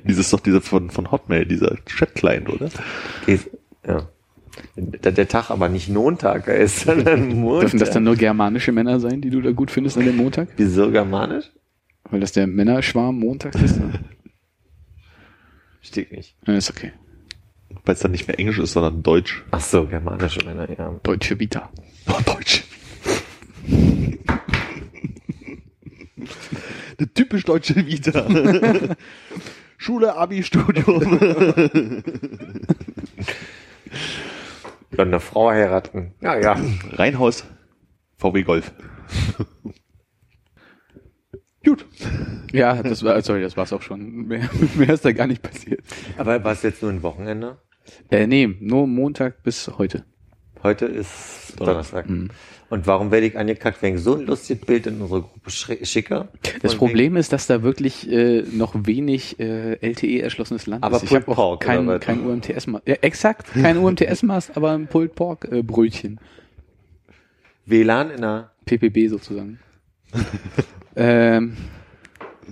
Dieses 0.03 0.25
ist 0.27 0.33
doch 0.33 0.39
dieser 0.39 0.61
von, 0.61 0.89
von 0.89 1.11
Hotmail, 1.11 1.45
dieser 1.45 1.75
Chat-Client, 1.85 2.49
oder? 2.49 2.69
Geht- 3.25 3.51
Ja. 3.85 4.07
Da 4.77 5.11
der 5.11 5.27
Tag 5.27 5.49
aber 5.51 5.67
nicht 5.67 5.89
Montag 5.89 6.47
ist, 6.47 6.81
sondern 6.81 7.27
Montag. 7.41 7.61
Dürfen 7.71 7.79
das 7.79 7.91
dann 7.91 8.05
nur 8.05 8.15
germanische 8.15 8.71
Männer 8.71 9.01
sein, 9.01 9.19
die 9.21 9.29
du 9.29 9.41
da 9.41 9.51
gut 9.51 9.69
findest 9.69 9.97
an 9.97 10.05
dem 10.05 10.15
Montag? 10.15 10.47
Wieso 10.55 10.89
germanisch? 10.89 11.51
Weil 12.09 12.21
das 12.21 12.31
der 12.31 12.47
Männerschwarm 12.47 13.19
montags 13.19 13.61
ist? 13.61 13.81
Steht 15.81 16.11
nicht. 16.11 16.35
Ja, 16.47 16.55
ist 16.55 16.69
okay. 16.69 16.93
Weil 17.85 17.93
es 17.93 18.01
dann 18.01 18.11
nicht 18.11 18.27
mehr 18.27 18.39
Englisch 18.39 18.59
ist, 18.59 18.73
sondern 18.73 19.03
Deutsch. 19.03 19.43
Ach 19.51 19.59
so, 19.59 19.85
germanische 19.85 20.43
Männer, 20.43 20.67
ja. 20.75 20.99
Deutsche 21.03 21.39
Vita. 21.39 21.69
Oh, 22.07 22.19
Deutsch. 22.25 22.63
Eine 26.97 27.13
typisch 27.13 27.43
deutsche 27.43 27.75
Vita. 27.75 28.25
Schule, 29.77 30.15
Abi, 30.15 30.41
Studium. 30.43 31.19
Blonde 34.89 35.19
Frau 35.19 35.49
heiraten. 35.49 36.13
Ja, 36.21 36.39
ja. 36.39 36.57
Reinhaus, 36.93 37.43
VW 38.17 38.43
Golf. 38.43 38.71
Gut. 41.65 41.85
Ja, 42.53 42.81
das 42.81 43.03
war, 43.03 43.21
sorry, 43.21 43.41
das 43.41 43.57
war's 43.57 43.73
auch 43.73 43.81
schon. 43.81 44.27
Mehr, 44.27 44.49
mehr 44.75 44.89
ist 44.89 45.03
da 45.03 45.11
gar 45.11 45.27
nicht 45.27 45.41
passiert. 45.41 45.83
Aber 46.17 46.41
war 46.43 46.53
es 46.53 46.61
jetzt 46.61 46.81
nur 46.81 46.91
ein 46.91 47.03
Wochenende? 47.03 47.57
Äh, 48.09 48.27
nee, 48.27 48.55
nur 48.59 48.87
Montag 48.87 49.43
bis 49.43 49.69
heute. 49.77 50.05
Heute 50.63 50.85
ist 50.85 51.53
Donnerstag. 51.59 52.07
Und 52.69 52.87
warum 52.87 53.11
werde 53.11 53.27
ich 53.27 53.37
angekackt, 53.37 53.83
wenn 53.83 53.95
ich 53.95 54.01
so 54.01 54.15
ein 54.15 54.25
lustiges 54.25 54.65
Bild 54.65 54.87
in 54.87 54.99
unsere 54.99 55.21
Gruppe 55.21 55.51
schicke? 55.51 56.27
Das 56.63 56.75
Problem 56.75 57.15
ist, 57.15 57.31
dass 57.31 57.45
da 57.45 57.61
wirklich 57.61 58.09
äh, 58.09 58.41
noch 58.41 58.73
wenig 58.75 59.39
äh, 59.39 59.73
LTE 59.73 60.21
erschlossenes 60.21 60.65
Land 60.65 60.83
Aber 60.83 60.97
ist. 60.97 61.03
Habe 61.03 61.21
Pulled 61.21 61.25
Pork, 61.27 61.61
kein, 61.61 61.87
oder 61.87 61.99
kein 61.99 62.25
UMTS-Mast. 62.25 62.87
Ja, 62.87 62.95
exakt, 63.01 63.53
kein 63.53 63.77
UMTS-Mast, 63.77 64.57
aber 64.57 64.71
ein 64.71 64.87
Pulled 64.87 65.13
Pork 65.13 65.45
äh. 65.51 65.63
WLAN 67.67 68.09
in 68.09 68.21
der 68.21 68.51
PPB 68.65 69.09
sozusagen. 69.09 69.59
ähm, 70.95 71.55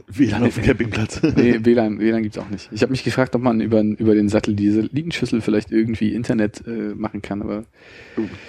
WLAN 0.08 0.44
auf 0.44 0.56
dem 0.56 0.64
Campingplatz. 0.64 1.22
nee, 1.36 1.60
WLAN, 1.64 2.00
WLAN 2.00 2.24
gibt's 2.24 2.38
auch 2.38 2.50
nicht. 2.50 2.70
Ich 2.72 2.82
habe 2.82 2.92
mich 2.92 3.04
gefragt, 3.04 3.36
ob 3.36 3.42
man 3.42 3.62
über, 3.62 3.82
über 3.82 4.16
den 4.16 4.30
Sattel 4.30 4.56
diese 4.56 4.82
Satellitenschüssel 4.84 5.42
vielleicht 5.42 5.72
irgendwie 5.72 6.14
Internet 6.14 6.64
äh, 6.68 6.94
machen 6.96 7.22
kann, 7.22 7.42
aber 7.42 7.66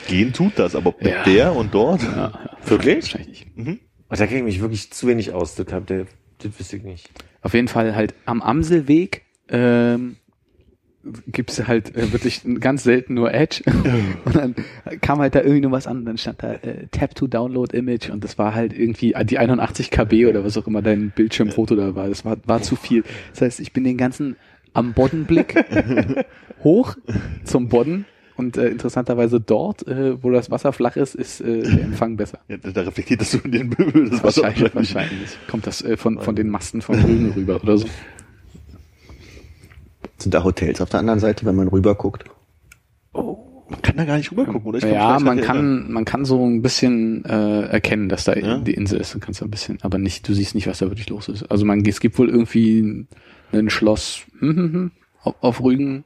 Gehen 0.09 0.33
tut 0.33 0.53
das, 0.57 0.75
aber 0.77 0.95
Ja. 1.01 1.23
der 1.25 1.55
und 1.57 1.75
dort? 1.75 2.03
ja, 2.03 2.33
Wirklich? 2.67 3.15
wahrscheinlich 3.15 3.47
nicht. 3.57 3.81
Und 4.09 4.21
da 4.21 4.27
kenne 4.27 4.39
ich 4.41 4.45
mich 4.45 4.61
wirklich 4.61 4.91
zu 4.93 5.07
wenig 5.07 5.33
aus. 5.33 5.55
Das, 5.55 5.67
hab, 5.73 5.87
der, 5.87 6.07
das 6.39 6.59
wüsste 6.59 6.77
ich 6.77 6.83
nicht. 6.85 7.11
Auf 7.43 7.55
jeden 7.55 7.69
Fall 7.69 7.95
halt 7.97 8.15
am 8.27 8.43
Amselweg 8.43 9.23
ähm, 9.49 10.17
gibt's 11.27 11.67
halt 11.67 11.97
äh, 11.97 12.13
wirklich 12.13 12.43
ganz 12.61 12.85
selten 12.85 13.15
nur 13.15 13.33
Edge. 13.33 13.63
und 14.25 14.37
dann 14.37 14.55
kam 15.01 15.19
halt 15.19 15.35
da 15.35 15.41
irgendwie 15.41 15.63
nur 15.63 15.73
was 15.73 15.87
an 15.87 15.99
und 15.99 16.05
dann 16.07 16.19
stand 16.19 16.43
da 16.43 16.55
äh, 16.55 16.87
Tap 16.91 17.15
to 17.15 17.27
Download 17.27 17.77
Image 17.77 18.11
und 18.11 18.25
das 18.25 18.39
war 18.39 18.55
halt 18.55 18.73
irgendwie 18.73 19.15
die 19.25 19.39
81 19.39 19.91
KB 19.91 20.27
oder 20.27 20.45
was 20.45 20.57
auch 20.57 20.67
immer 20.67 20.83
dein 20.83 21.11
Bildschirmfoto 21.11 21.77
da 21.77 21.95
war. 21.95 22.09
Das 22.09 22.25
war, 22.25 22.37
war 22.47 22.63
zu 22.63 22.77
viel. 22.77 23.05
Das 23.33 23.43
heißt, 23.43 23.61
ich 23.61 23.73
bin 23.73 23.85
den 23.85 23.97
ganzen 23.97 24.37
am 24.73 24.93
Boddenblick 24.93 25.55
hoch 26.65 26.97
zum 27.45 27.69
Bodden 27.69 28.07
und 28.37 28.57
äh, 28.57 28.69
interessanterweise 28.69 29.41
dort, 29.41 29.87
äh, 29.87 30.23
wo 30.23 30.31
das 30.31 30.51
Wasser 30.51 30.73
flach 30.73 30.97
ist, 30.97 31.15
ist 31.15 31.41
äh, 31.41 31.63
der 31.63 31.85
Empfang 31.85 32.17
besser. 32.17 32.41
Ja, 32.49 32.57
da 32.57 32.83
reflektiert 32.83 33.21
das 33.21 33.31
so 33.31 33.39
in 33.45 33.53
den 33.53 33.69
Möbel. 33.69 34.11
Das 34.11 34.25
Wasser 34.25 34.43
Wahrscheinlich, 34.43 34.75
wahrscheinlich. 34.75 35.39
Kommt 35.49 35.67
das 35.67 35.83
äh, 35.83 35.97
von, 35.97 36.19
von 36.21 36.35
den 36.35 36.49
Masten 36.49 36.83
von 36.83 37.01
Rügen 37.01 37.33
rüber 37.33 37.61
oder 37.63 37.79
so. 37.79 37.87
Sind 40.19 40.35
da 40.35 40.45
Hotels 40.45 40.81
auf 40.81 40.91
der 40.91 41.01
anderen 41.01 41.21
Seite, 41.21 41.45
wenn 41.45 41.57
man 41.57 41.69
rüber 41.69 41.95
guckt? 41.95 42.25
Man 43.13 43.81
kann 43.81 43.97
da 43.97 44.05
gar 44.05 44.19
nicht 44.19 44.31
rüber 44.31 44.45
gucken, 44.45 44.63
oder? 44.69 44.79
Ich 44.79 44.85
ja, 44.85 45.19
man 45.19 45.41
kann, 45.41 45.91
man 45.91 46.05
kann 46.05 46.25
so 46.25 46.45
ein 46.47 46.61
bisschen 46.61 47.25
äh, 47.25 47.63
erkennen, 47.63 48.09
dass 48.09 48.25
da 48.25 48.35
Ja? 48.35 48.59
die 48.59 48.75
Insel 48.75 49.01
ist. 49.01 49.15
Du 49.15 49.19
kannst 49.19 49.41
da 49.41 49.47
ein 49.47 49.51
bisschen, 49.51 49.79
aber 49.83 49.99
nicht, 49.99 50.29
du 50.29 50.35
siehst 50.35 50.55
nicht, 50.55 50.67
was 50.67 50.79
da 50.79 50.87
wirklich 50.91 51.09
los 51.09 51.29
ist. 51.29 51.45
Also 51.45 51.65
man, 51.65 51.85
es 51.87 52.01
gibt 52.01 52.19
wohl 52.19 52.29
irgendwie 52.29 53.07
ein 53.53 53.71
Schloss 53.71 54.23
hm, 54.39 54.57
hm, 54.57 54.73
hm, 54.73 54.91
auf, 55.23 55.35
auf 55.41 55.63
Rügen. 55.63 56.05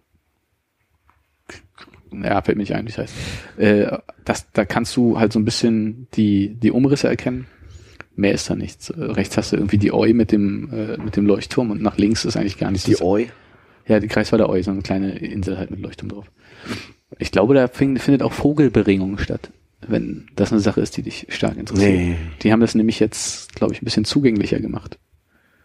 Ja, 2.12 2.40
fällt 2.40 2.56
mir 2.56 2.62
nicht 2.62 2.74
ein, 2.74 2.86
wie 2.86 2.90
es 2.90 2.98
heißt. 2.98 3.14
Äh, 3.58 3.98
das, 4.24 4.50
da 4.52 4.64
kannst 4.64 4.96
du 4.96 5.18
halt 5.18 5.32
so 5.32 5.38
ein 5.38 5.44
bisschen 5.44 6.06
die, 6.14 6.54
die 6.54 6.70
Umrisse 6.70 7.08
erkennen. 7.08 7.46
Mehr 8.14 8.32
ist 8.32 8.48
da 8.48 8.54
nichts. 8.54 8.92
Rechts 8.96 9.36
hast 9.36 9.52
du 9.52 9.56
irgendwie 9.56 9.78
die 9.78 9.92
Oi 9.92 10.12
mit 10.12 10.32
dem, 10.32 10.72
äh, 10.72 10.96
mit 10.96 11.16
dem 11.16 11.26
Leuchtturm 11.26 11.70
und 11.70 11.82
nach 11.82 11.98
links 11.98 12.24
ist 12.24 12.36
eigentlich 12.36 12.58
gar 12.58 12.70
nichts. 12.70 12.86
Die 12.86 13.00
Oi? 13.02 13.28
Ja, 13.88 14.00
die 14.00 14.08
Kreiswalder 14.08 14.48
Oi, 14.48 14.62
so 14.62 14.70
eine 14.70 14.82
kleine 14.82 15.18
Insel 15.18 15.58
halt 15.58 15.70
mit 15.70 15.80
Leuchtturm 15.80 16.10
drauf. 16.10 16.30
Ich 17.18 17.30
glaube, 17.32 17.54
da 17.54 17.68
fing, 17.68 17.96
findet 17.96 18.22
auch 18.22 18.32
Vogelberingung 18.32 19.18
statt, 19.18 19.50
wenn 19.86 20.26
das 20.36 20.52
eine 20.52 20.60
Sache 20.60 20.80
ist, 20.80 20.96
die 20.96 21.02
dich 21.02 21.26
stark 21.30 21.56
interessiert. 21.56 21.90
Nee. 21.90 22.16
Die 22.42 22.52
haben 22.52 22.60
das 22.60 22.74
nämlich 22.74 23.00
jetzt, 23.00 23.54
glaube 23.54 23.72
ich, 23.72 23.80
ein 23.80 23.86
bisschen 23.86 24.04
zugänglicher 24.04 24.60
gemacht 24.60 24.98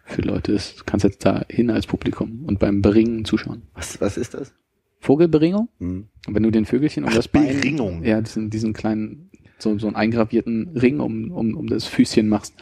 für 0.06 0.22
Leute. 0.22 0.54
Du 0.54 0.84
kannst 0.86 1.04
jetzt 1.04 1.26
da 1.26 1.44
hin 1.50 1.70
als 1.70 1.86
Publikum 1.86 2.46
und 2.46 2.60
beim 2.60 2.82
Beringen 2.82 3.26
zuschauen. 3.26 3.64
Was, 3.74 4.00
was 4.00 4.18
ist 4.18 4.34
das? 4.34 4.54
Vogelberingung? 5.00 5.68
Hm. 5.80 6.08
Und 6.26 6.36
wenn 6.36 6.44
du 6.44 6.52
den 6.52 6.66
Vögelchen 6.66 7.04
um 7.04 7.10
Ach, 7.10 7.16
das 7.16 7.28
Bein, 7.28 7.60
Beringung. 7.60 8.04
ja, 8.06 8.22
diesen, 8.22 8.50
diesen 8.50 8.72
kleinen, 8.72 9.30
so, 9.60 9.78
so 9.78 9.88
einen 9.88 9.98
eingravierten 9.98 10.70
Ring 10.78 11.02
um, 11.02 11.32
um, 11.32 11.56
um 11.56 11.68
das 11.68 11.86
Füßchen 11.86 12.30
machst, 12.30 12.54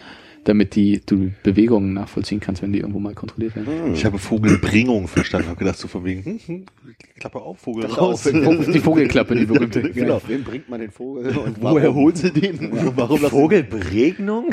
damit 0.43 0.75
die, 0.75 1.01
du 1.05 1.31
Bewegungen 1.43 1.93
nachvollziehen 1.93 2.39
kannst, 2.39 2.61
wenn 2.61 2.73
die 2.73 2.79
irgendwo 2.79 2.99
mal 2.99 3.13
kontrolliert 3.13 3.55
werden. 3.55 3.93
Ich 3.93 4.05
habe 4.05 4.17
Vogelbringung 4.17 5.07
verstanden. 5.07 5.49
Habe 5.49 5.59
gedacht 5.59 5.77
so 5.77 5.87
von 5.87 6.03
wegen, 6.03 6.23
hm, 6.23 6.39
hm, 6.45 6.65
Klappe 7.19 7.39
auf, 7.39 7.59
Vogel 7.59 7.85
raus. 7.85 8.23
Die 8.23 8.79
Vogelklappe, 8.79 9.35
die 9.35 9.45
berühmte. 9.45 9.81
Genau. 10.01 10.21
Wem 10.27 10.43
bringt 10.43 10.69
man 10.69 10.79
den 10.79 10.89
Vogel 10.89 11.37
und 11.37 11.61
Woher 11.61 11.93
holt 11.93 12.17
sie 12.17 12.31
den? 12.31 12.71
Warum 12.95 13.21
das? 13.21 13.29
Vogelberegnung? 13.29 14.49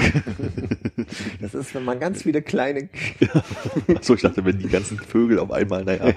das 1.41 1.55
ist, 1.55 1.75
wenn 1.75 1.85
man 1.85 1.99
ganz 2.01 2.23
viele 2.23 2.43
kleine... 2.43 2.89
So, 4.01 4.15
ich 4.15 4.23
dachte, 4.23 4.45
wenn 4.45 4.59
die 4.59 4.69
ganzen 4.69 4.99
Vögel 4.99 5.39
auf 5.39 5.51
einmal, 5.51 5.85
naja. 5.85 6.13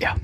Ja. 0.00 0.16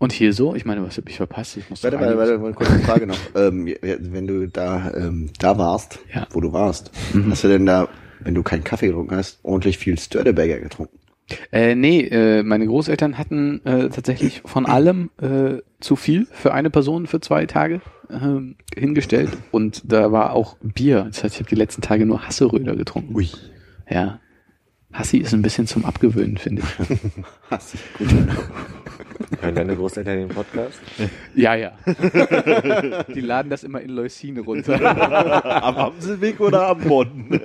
Und 0.00 0.12
hier 0.12 0.32
so, 0.32 0.54
ich 0.54 0.64
meine, 0.64 0.82
was 0.82 0.96
habe 0.96 1.10
ich 1.10 1.18
verpasst? 1.18 1.58
Ich 1.58 1.68
muss 1.68 1.84
Warte, 1.84 2.00
warte, 2.00 2.16
warte, 2.16 2.34
eine 2.36 2.54
kurze 2.54 2.78
Frage 2.78 3.06
noch. 3.06 3.18
ähm, 3.36 3.68
wenn 3.82 4.26
du 4.26 4.48
da, 4.48 4.90
ähm, 4.96 5.28
da 5.38 5.58
warst, 5.58 5.98
Ja. 6.12 6.26
wo 6.30 6.40
du 6.40 6.54
warst, 6.54 6.90
hast 7.28 7.44
du 7.44 7.48
denn 7.48 7.66
da, 7.66 7.86
wenn 8.20 8.34
du 8.34 8.42
keinen 8.42 8.64
Kaffee 8.64 8.86
getrunken 8.86 9.14
hast, 9.14 9.40
ordentlich 9.42 9.76
viel 9.76 9.98
Störteberger 9.98 10.58
getrunken? 10.58 10.98
Äh, 11.52 11.74
nee, 11.74 12.00
äh, 12.00 12.42
meine 12.42 12.66
Großeltern 12.66 13.18
hatten 13.18 13.60
äh, 13.66 13.90
tatsächlich 13.90 14.40
von 14.46 14.64
allem 14.64 15.10
äh, 15.20 15.58
zu 15.80 15.96
viel 15.96 16.26
für 16.32 16.54
eine 16.54 16.70
Person 16.70 17.06
für 17.06 17.20
zwei 17.20 17.44
Tage 17.44 17.82
ähm, 18.10 18.56
hingestellt. 18.74 19.30
Und 19.50 19.82
da 19.92 20.10
war 20.10 20.32
auch 20.32 20.56
Bier. 20.62 21.04
Das 21.08 21.22
heißt, 21.22 21.34
ich 21.34 21.40
habe 21.40 21.50
die 21.50 21.56
letzten 21.56 21.82
Tage 21.82 22.06
nur 22.06 22.26
Hasseröder 22.26 22.74
getrunken. 22.74 23.14
Ui. 23.14 23.28
Ja. 23.88 24.18
Hassi 24.92 25.18
ist 25.18 25.32
ein 25.32 25.42
bisschen 25.42 25.66
zum 25.66 25.84
Abgewöhnen, 25.84 26.36
finde 26.36 26.62
ich. 26.62 26.98
Hast 27.50 27.76
gut. 27.96 28.08
Hören 29.40 29.54
deine 29.54 29.76
Großeltern 29.76 30.18
den 30.18 30.28
Podcast? 30.28 30.80
Ja, 31.34 31.54
ja. 31.54 31.72
die 33.14 33.20
laden 33.20 33.50
das 33.50 33.62
immer 33.62 33.80
in 33.80 33.90
Leucine 33.90 34.40
runter. 34.40 34.80
Am 35.62 35.76
Amselweg 35.76 36.40
oder 36.40 36.68
am 36.68 36.80
Bodden? 36.80 37.40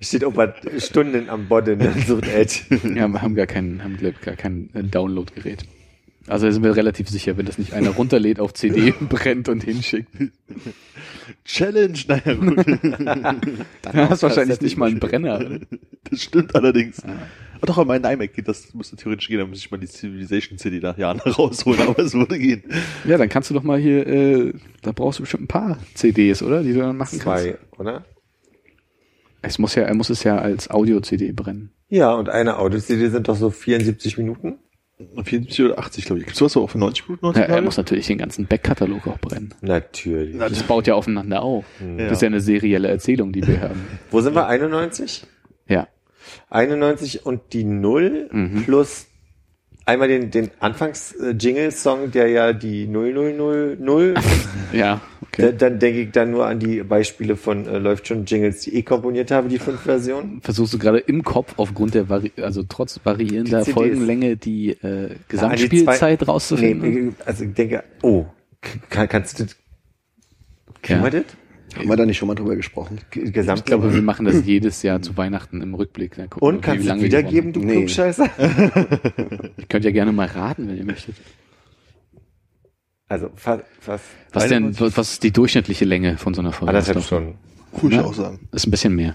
Steht 0.00 0.24
auch 0.24 0.34
mal 0.34 0.54
Stunden 0.78 1.30
am 1.30 1.48
Bodden 1.48 1.80
und 1.80 2.06
sucht 2.06 2.28
Edge. 2.28 2.60
Ja, 2.94 3.08
wir 3.08 3.22
haben 3.22 3.34
gar 3.34 3.46
kein, 3.46 3.82
haben 3.82 3.96
gar 3.98 4.36
kein 4.36 4.68
äh, 4.74 4.82
Downloadgerät. 4.82 5.64
Also 6.26 6.46
da 6.46 6.52
sind 6.52 6.62
wir 6.62 6.74
relativ 6.74 7.08
sicher, 7.08 7.36
wenn 7.36 7.44
das 7.44 7.58
nicht 7.58 7.74
einer 7.74 7.90
runterlädt 7.90 8.40
auf 8.40 8.54
CD, 8.54 8.94
brennt 9.08 9.48
und 9.48 9.62
hinschickt. 9.62 10.08
Challenge, 11.44 11.98
naja 12.08 12.34
gut. 12.34 12.64
Da 13.82 14.08
hast 14.08 14.22
wahrscheinlich 14.22 14.60
nicht 14.60 14.76
mal 14.76 14.88
einen 14.90 15.00
Brenner. 15.00 15.60
Das 16.10 16.22
stimmt 16.22 16.54
allerdings. 16.54 17.04
Ah, 17.04 17.66
doch, 17.66 17.78
an 17.78 17.86
meinen 17.86 18.04
iMac 18.04 18.32
geht 18.32 18.48
das, 18.48 18.72
müsste 18.74 18.96
theoretisch 18.96 19.28
gehen, 19.28 19.38
da 19.38 19.46
muss 19.46 19.58
ich 19.58 19.70
mal 19.70 19.78
die 19.78 19.86
Civilization 19.86 20.58
City 20.58 20.80
nach 20.80 20.96
Jahren 20.96 21.20
rausholen, 21.26 21.80
aber 21.82 21.98
es 21.98 22.14
würde 22.14 22.38
gehen. 22.38 22.64
Ja, 23.04 23.18
dann 23.18 23.28
kannst 23.28 23.50
du 23.50 23.54
doch 23.54 23.62
mal 23.62 23.78
hier, 23.78 24.06
äh, 24.06 24.52
da 24.82 24.92
brauchst 24.92 25.18
du 25.18 25.22
bestimmt 25.22 25.44
ein 25.44 25.48
paar 25.48 25.78
CDs, 25.94 26.42
oder? 26.42 26.62
Die 26.62 26.72
du 26.72 26.80
dann 26.80 26.96
machen 26.96 27.18
kannst. 27.18 27.44
Zwei, 27.44 27.58
oder? 27.78 28.04
Es 29.42 29.58
muss 29.58 29.74
ja, 29.74 29.82
er 29.82 29.94
muss 29.94 30.08
es 30.08 30.24
ja 30.24 30.38
als 30.38 30.70
Audio-CD 30.70 31.32
brennen. 31.32 31.70
Ja, 31.90 32.14
und 32.14 32.30
eine 32.30 32.58
Audio-CD 32.58 33.08
sind 33.08 33.28
doch 33.28 33.36
so 33.36 33.50
74 33.50 34.16
Minuten. 34.16 34.58
74 35.24 35.64
oder 35.64 35.78
80, 35.78 36.04
glaube 36.04 36.20
ich. 36.20 36.26
Gibt's 36.26 36.38
sowas 36.38 36.52
so 36.52 36.62
auch 36.62 36.70
für 36.70 36.78
90 36.78 37.08
Minuten 37.08 37.24
Ja, 37.24 37.30
heutzutage? 37.30 37.52
er 37.52 37.62
muss 37.62 37.76
natürlich 37.76 38.06
den 38.06 38.18
ganzen 38.18 38.46
Backkatalog 38.46 39.06
auch 39.08 39.18
brennen. 39.18 39.52
Natürlich. 39.60 40.38
Das 40.38 40.62
baut 40.62 40.86
ja 40.86 40.94
aufeinander 40.94 41.42
auf. 41.42 41.64
Ja. 41.80 42.04
Das 42.04 42.12
ist 42.18 42.22
ja 42.22 42.26
eine 42.26 42.40
serielle 42.40 42.88
Erzählung, 42.88 43.32
die 43.32 43.46
wir 43.46 43.60
haben. 43.60 43.80
Wo 44.10 44.20
sind 44.20 44.34
wir? 44.34 44.46
91? 44.46 45.26
Ja. 45.66 45.88
91 46.50 47.26
und 47.26 47.52
die 47.52 47.64
Null 47.64 48.30
plus 48.64 49.06
einmal 49.86 50.08
den, 50.08 50.30
den 50.30 50.50
Anfangs-Jingle-Song, 50.60 52.10
der 52.10 52.28
ja 52.28 52.52
die 52.52 52.86
0000. 52.86 54.18
Ja, 54.72 55.00
Da, 55.36 55.46
okay. 55.46 55.54
dann 55.56 55.78
denke 55.78 56.00
ich 56.00 56.10
dann 56.10 56.32
nur 56.32 56.46
an 56.46 56.58
die 56.58 56.82
Beispiele 56.82 57.36
von 57.36 57.66
äh, 57.68 57.78
Läuft 57.78 58.08
schon 58.08 58.24
Jingles, 58.24 58.60
die 58.62 58.74
ich 58.76 58.84
komponiert 58.84 59.30
habe, 59.30 59.48
die 59.48 59.58
fünf 59.60 59.82
Versionen. 59.82 60.40
Versuchst 60.42 60.74
du 60.74 60.78
gerade 60.78 60.98
im 60.98 61.22
Kopf 61.22 61.54
aufgrund 61.58 61.94
der, 61.94 62.08
Vari 62.08 62.32
also 62.38 62.64
trotz 62.68 62.98
variierender 63.04 63.62
Die. 63.62 63.70
Folgenlänge 63.72 64.36
die 64.36 64.70
äh, 64.70 65.14
Gesamtspielzeit 65.28 66.18
zwei- 66.18 66.24
rauszufinden? 66.24 67.04
Nee, 67.06 67.12
also 67.24 67.44
ich 67.44 67.54
denke, 67.54 67.84
oh, 68.02 68.24
kann, 68.90 69.08
kannst 69.08 69.38
du 69.38 69.44
das, 69.44 69.56
kriegen 70.82 70.98
Ja. 71.00 71.04
wir 71.12 71.20
das? 71.22 71.24
Haben 71.76 71.88
wir 71.88 71.96
da 71.96 72.06
nicht 72.06 72.18
schon 72.18 72.28
mal 72.28 72.34
drüber 72.34 72.56
gesprochen? 72.56 73.00
G- 73.10 73.20
Ich 73.22 73.32
Gesamt 73.32 73.66
glaube, 73.66 73.92
wir 73.94 74.02
machen 74.02 74.26
das 74.26 74.42
jedes 74.46 74.82
Jahr 74.82 75.02
zu 75.02 75.16
Weihnachten 75.16 75.60
im 75.62 75.74
Rückblick. 75.74 76.12
Gucken 76.30 76.38
und 76.40 76.60
kannst 76.62 76.84
wie 76.84 76.88
du 76.88 77.00
wiedergeben, 77.02 77.52
du 77.52 77.60
Nee. 77.60 77.76
Klugscheißer? 77.78 78.28
gewonnen- 78.28 79.50
Ihr 79.56 79.66
könnt 79.66 79.84
ja 79.84 79.90
gerne 79.90 80.12
mal 80.12 80.26
raten, 80.26 80.68
wenn 80.68 80.76
ihr 80.76 80.84
möchtet. 80.84 81.16
Also, 83.08 83.30
fa 83.36 83.62
fast 83.80 84.04
Was 84.32 84.48
denn, 84.48 84.78
was 84.80 85.12
ist 85.12 85.22
die 85.22 85.30
durchschnittliche 85.32 85.84
Länge 85.84 86.16
von 86.16 86.32
so 86.34 86.40
einer 86.40 86.52
Folge? 86.52 86.70
anderthalb 86.76 87.04
Stunden. 87.04 87.38
Würde 87.72 87.96
ich 87.96 88.00
Ja. 88.02 88.06
auch 88.06 88.14
sagen. 88.14 88.48
Ist 88.52 88.66
ein 88.66 88.70
bisschen 88.70 88.94
mehr. 88.94 89.14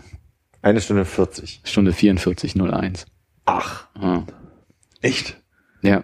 Eine 0.62 0.82
Stunde 0.82 1.06
40. 1.06 1.62
Stunde 1.64 1.92
44,01. 1.92 3.06
Ach. 3.46 3.88
Ah. 3.96 4.24
Echt? 5.02 5.42
Ja. 5.82 6.04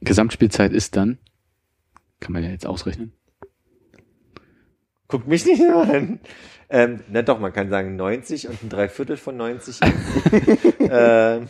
Gesamtspielzeit 0.00 0.72
ist 0.72 0.94
dann, 0.96 1.18
kann 2.20 2.32
man 2.32 2.44
ja 2.44 2.50
jetzt 2.50 2.66
ausrechnen. 2.66 3.12
Guck 5.08 5.26
mich 5.26 5.46
nicht 5.46 5.60
nur 5.60 5.82
an. 5.82 6.20
Ähm, 6.70 7.00
na 7.10 7.22
doch, 7.22 7.40
man 7.40 7.52
kann 7.52 7.70
sagen 7.70 7.96
90 7.96 8.48
und 8.48 8.62
ein 8.62 8.68
Dreiviertel 8.68 9.16
von 9.16 9.38
90. 9.38 9.80
ähm, 10.80 11.48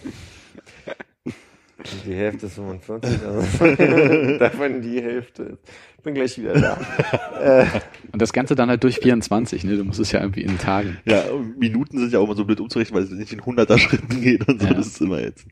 Die 2.07 2.15
Hälfte 2.15 2.47
ist 2.47 2.55
45, 2.55 3.21
also 3.25 4.39
davon 4.39 4.81
die 4.81 5.03
Hälfte. 5.03 5.59
Ich 5.97 6.05
bin 6.05 6.15
gleich 6.15 6.39
wieder 6.39 6.55
da. 6.55 7.83
Und 8.13 8.23
das 8.23 8.33
Ganze 8.33 8.55
dann 8.55 8.69
halt 8.69 8.85
durch 8.85 9.01
24, 9.01 9.65
ne? 9.65 9.77
Du 9.77 9.85
musst 9.85 9.99
es 9.99 10.13
ja 10.13 10.21
irgendwie 10.21 10.43
in 10.43 10.57
Tagen. 10.59 10.99
Ja, 11.05 11.25
Minuten 11.59 11.99
sind 11.99 12.13
ja 12.13 12.21
auch 12.21 12.25
immer 12.25 12.37
so 12.37 12.45
blöd 12.45 12.61
umzurechnen, 12.61 12.97
weil 12.97 13.03
es 13.05 13.11
nicht 13.11 13.33
in 13.33 13.41
100er 13.41 13.79
Schritten 13.79 14.21
geht 14.21 14.47
und 14.47 14.61
so. 14.61 14.69
Ja. 14.69 14.75
Das 14.75 14.87
ist 14.87 15.01
immer 15.01 15.21
jetzt. 15.21 15.45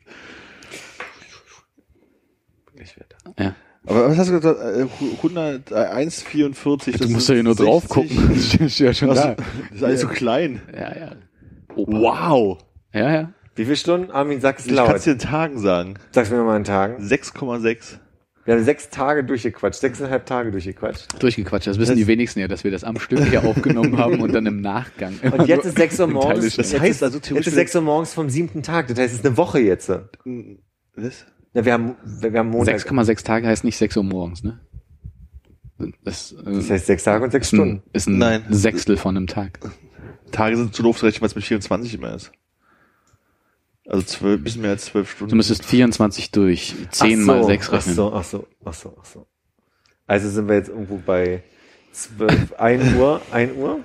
Bin 2.67 2.75
gleich 2.75 2.95
wieder 2.95 3.07
da. 3.35 3.43
Ja. 3.43 3.55
Aber 3.87 4.09
was 4.09 4.17
hast 4.17 4.29
du 4.29 4.33
gesagt? 4.33 4.59
Äh, 4.59 4.85
100, 5.23 5.71
äh, 5.71 5.75
1,44. 5.75 6.97
Du 6.99 7.09
musst 7.09 7.29
ja 7.29 7.35
hier 7.35 7.43
nur 7.43 7.55
drauf 7.55 7.87
gucken. 7.87 8.17
Das 8.33 8.45
steht 8.75 8.79
ja 8.79 8.93
schon 8.93 9.09
da. 9.09 9.35
Das 9.35 9.45
ist 9.77 9.83
alles 9.83 10.01
so 10.01 10.07
klein. 10.07 10.61
Ja, 10.73 10.95
ja. 10.97 11.11
Wow. 11.75 12.57
Ja, 12.93 13.11
ja. 13.13 13.33
Wie 13.55 13.63
viele 13.65 13.75
Stunden? 13.77 14.11
Armin, 14.11 14.39
sag's 14.41 14.65
Ich 14.65 14.71
laut. 14.71 14.87
kann 14.87 14.95
es 14.97 15.03
dir 15.03 15.13
in 15.13 15.19
Tagen 15.19 15.59
sagen. 15.59 15.95
Sag's 16.11 16.29
mir 16.29 16.43
mal 16.43 16.57
in 16.57 16.63
Tagen. 16.63 17.03
6,6. 17.03 17.97
Wir 18.45 18.55
haben 18.55 18.63
sechs 18.63 18.89
Tage 18.89 19.25
durchgequatscht, 19.25 19.81
sechseinhalb 19.81 20.25
Tage 20.25 20.51
durchgequatscht. 20.51 21.21
Durchgequatscht. 21.21 21.67
Das 21.67 21.79
wissen 21.79 21.97
die 21.97 22.07
wenigsten 22.07 22.39
ja, 22.39 22.47
dass 22.47 22.63
wir 22.63 22.71
das 22.71 22.85
am 22.85 22.97
Stück 22.97 23.19
hier 23.25 23.43
aufgenommen 23.43 23.97
haben 23.97 24.21
und 24.21 24.31
dann 24.33 24.45
im 24.45 24.61
Nachgang. 24.61 25.15
Und 25.21 25.47
jetzt 25.47 25.65
ist 25.65 25.77
sechs 25.77 25.99
Uhr 25.99 26.07
morgens. 26.07 26.55
Das 26.55 26.71
jetzt 26.71 26.79
heißt 26.79 26.91
ist, 26.91 27.03
also 27.03 27.17
jetzt 27.17 27.27
theoretisch- 27.27 27.47
ist 27.47 27.55
sechs 27.55 27.75
Uhr 27.75 27.81
morgens 27.81 28.13
vom 28.13 28.29
siebten 28.29 28.63
Tag. 28.63 28.87
Das 28.87 28.97
heißt, 28.99 29.13
es 29.13 29.19
ist 29.19 29.25
eine 29.25 29.35
Woche 29.35 29.59
jetzt. 29.59 29.89
Was? 30.95 31.25
Ja, 31.53 31.65
wir 31.65 31.73
haben, 31.73 31.95
wir 32.03 32.39
haben 32.39 32.49
Montag. 32.49 32.75
6,6 32.77 33.23
Tage 33.25 33.47
heißt 33.47 33.63
nicht 33.63 33.77
6 33.77 33.97
Uhr 33.97 34.03
morgens, 34.03 34.43
ne? 34.43 34.59
Das, 36.03 36.31
äh, 36.31 36.43
Das 36.43 36.69
heißt 36.71 36.85
sechs 36.87 37.03
Tage 37.03 37.23
und 37.23 37.31
sechs 37.31 37.47
ist 37.47 37.53
ein, 37.53 37.57
Stunden. 37.57 37.83
ist 37.93 38.07
ein 38.07 38.17
Nein. 38.17 38.43
Sechstel 38.49 38.97
von 38.97 39.15
einem 39.15 39.27
Tag. 39.27 39.59
Tage 40.31 40.57
sind 40.57 40.73
zu 40.73 40.81
doof 40.81 40.97
zu 40.97 41.05
rechnen, 41.05 41.21
weil 41.21 41.27
es 41.27 41.35
mit 41.35 41.43
24 41.45 41.93
immer 41.93 42.15
ist. 42.15 42.31
Also 43.87 44.03
zwölf, 44.05 44.43
bisschen 44.43 44.63
mehr 44.63 44.71
als 44.71 44.85
zwölf 44.85 45.09
Stunden. 45.11 45.29
Du 45.29 45.35
müsstest 45.35 45.63
24 45.65 46.31
durch 46.31 46.75
10 46.91 47.21
Ach 47.21 47.25
mal 47.25 47.41
so, 47.43 47.47
6 47.49 47.67
Ach 47.69 47.73
rechnen. 47.73 47.95
so, 47.95 48.11
ach 48.13 48.23
so, 48.23 48.47
ach 48.65 48.73
so, 48.73 48.97
ach 48.99 49.05
so. 49.05 49.27
Also 50.07 50.29
sind 50.29 50.47
wir 50.49 50.55
jetzt 50.55 50.69
irgendwo 50.69 50.97
bei 50.97 51.43
zwölf, 51.91 52.53
ein 52.57 52.95
Uhr, 52.97 53.21
ein 53.31 53.55
Uhr? 53.55 53.79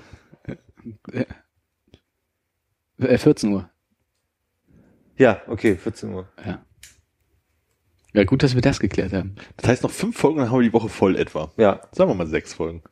Äh, 2.99 3.19
14 3.19 3.53
Uhr. 3.53 3.71
Ja, 5.19 5.43
okay, 5.47 5.77
14 5.77 6.13
Uhr. 6.13 6.29
Ja. 6.45 6.65
Ja, 8.15 8.25
gut, 8.25 8.43
dass 8.43 8.55
wir 8.55 8.63
das 8.63 8.79
geklärt 8.81 9.13
haben. 9.13 9.37
Das 9.57 9.69
heißt 9.69 9.83
noch 9.83 9.91
fünf 9.91 10.17
Folgen, 10.19 10.39
dann 10.39 10.51
haben 10.51 10.59
wir 10.61 10.69
die 10.69 10.73
Woche 10.73 10.89
voll 10.89 11.17
etwa. 11.17 11.51
Ja. 11.57 11.81
Sagen 11.93 12.11
wir 12.11 12.15
mal 12.15 12.27
sechs 12.27 12.53
Folgen. 12.55 12.83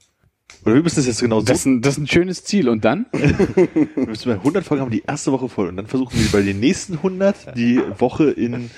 Oder 0.64 0.74
wir 0.74 0.83
müssen 0.83 0.96
das 0.96 1.06
jetzt 1.06 1.20
genau 1.20 1.40
so. 1.40 1.46
Das 1.46 1.59
ist 1.61 1.66
ein, 1.66 1.80
das 1.83 1.94
ist 1.94 1.98
ein 1.98 2.06
schönes 2.06 2.44
Ziel. 2.44 2.68
Und 2.68 2.85
dann? 2.85 3.06
wir 3.12 4.06
müssen 4.06 4.28
bei 4.30 4.35
100 4.37 4.64
Folgen 4.64 4.83
haben 4.83 4.90
wir 4.92 4.98
die 5.00 5.06
erste 5.06 5.30
Woche 5.33 5.48
voll. 5.48 5.68
Und 5.68 5.76
dann 5.76 5.87
versuchen 5.87 6.18
wir 6.18 6.30
bei 6.33 6.42
den 6.42 6.59
nächsten 6.61 6.94
100 6.94 7.56
die 7.56 7.80
Woche 7.98 8.30
in 8.30 8.70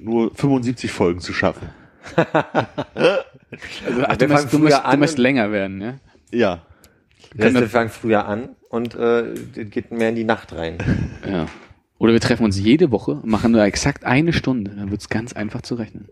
nur 0.00 0.34
75 0.34 0.90
Folgen 0.90 1.20
zu 1.20 1.32
schaffen. 1.32 1.68
Also, 3.86 4.02
ach, 4.06 4.16
du, 4.16 4.28
fangen 4.28 4.48
du, 4.50 4.58
musst, 4.58 4.82
du 4.92 4.96
musst 4.98 5.18
länger 5.18 5.52
werden, 5.52 5.80
ja? 5.80 5.94
Ja. 6.32 6.62
Das 7.34 7.46
heißt, 7.46 7.60
wir- 7.60 7.68
fangen 7.68 7.90
früher 7.90 8.26
an 8.26 8.50
und 8.68 8.94
äh, 8.96 9.34
geht 9.64 9.92
mehr 9.92 10.08
in 10.10 10.16
die 10.16 10.24
Nacht 10.24 10.52
rein. 10.52 10.78
Ja. 11.26 11.46
Oder 11.98 12.12
wir 12.12 12.20
treffen 12.20 12.44
uns 12.44 12.58
jede 12.58 12.90
Woche 12.90 13.12
und 13.12 13.26
machen 13.26 13.52
nur 13.52 13.62
exakt 13.62 14.04
eine 14.04 14.32
Stunde. 14.32 14.72
Dann 14.72 14.90
wird's 14.90 15.08
ganz 15.08 15.32
einfach 15.32 15.62
zu 15.62 15.76
rechnen. 15.76 16.08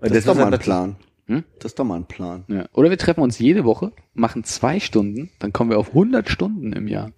Und 0.00 0.10
Das 0.10 0.18
ist 0.18 0.28
doch 0.28 0.34
mal 0.34 0.52
ein 0.52 0.58
Plan. 0.58 0.96
Hm? 1.26 1.44
Das 1.58 1.72
ist 1.72 1.78
doch 1.78 1.84
mal 1.84 1.96
ein 1.96 2.06
Plan. 2.06 2.44
Ja. 2.48 2.66
Oder 2.72 2.90
wir 2.90 2.98
treffen 2.98 3.20
uns 3.20 3.38
jede 3.38 3.64
Woche, 3.64 3.92
machen 4.12 4.44
zwei 4.44 4.80
Stunden, 4.80 5.30
dann 5.38 5.52
kommen 5.52 5.70
wir 5.70 5.78
auf 5.78 5.88
100 5.88 6.28
Stunden 6.28 6.72
im 6.72 6.88
Jahr. 6.88 7.12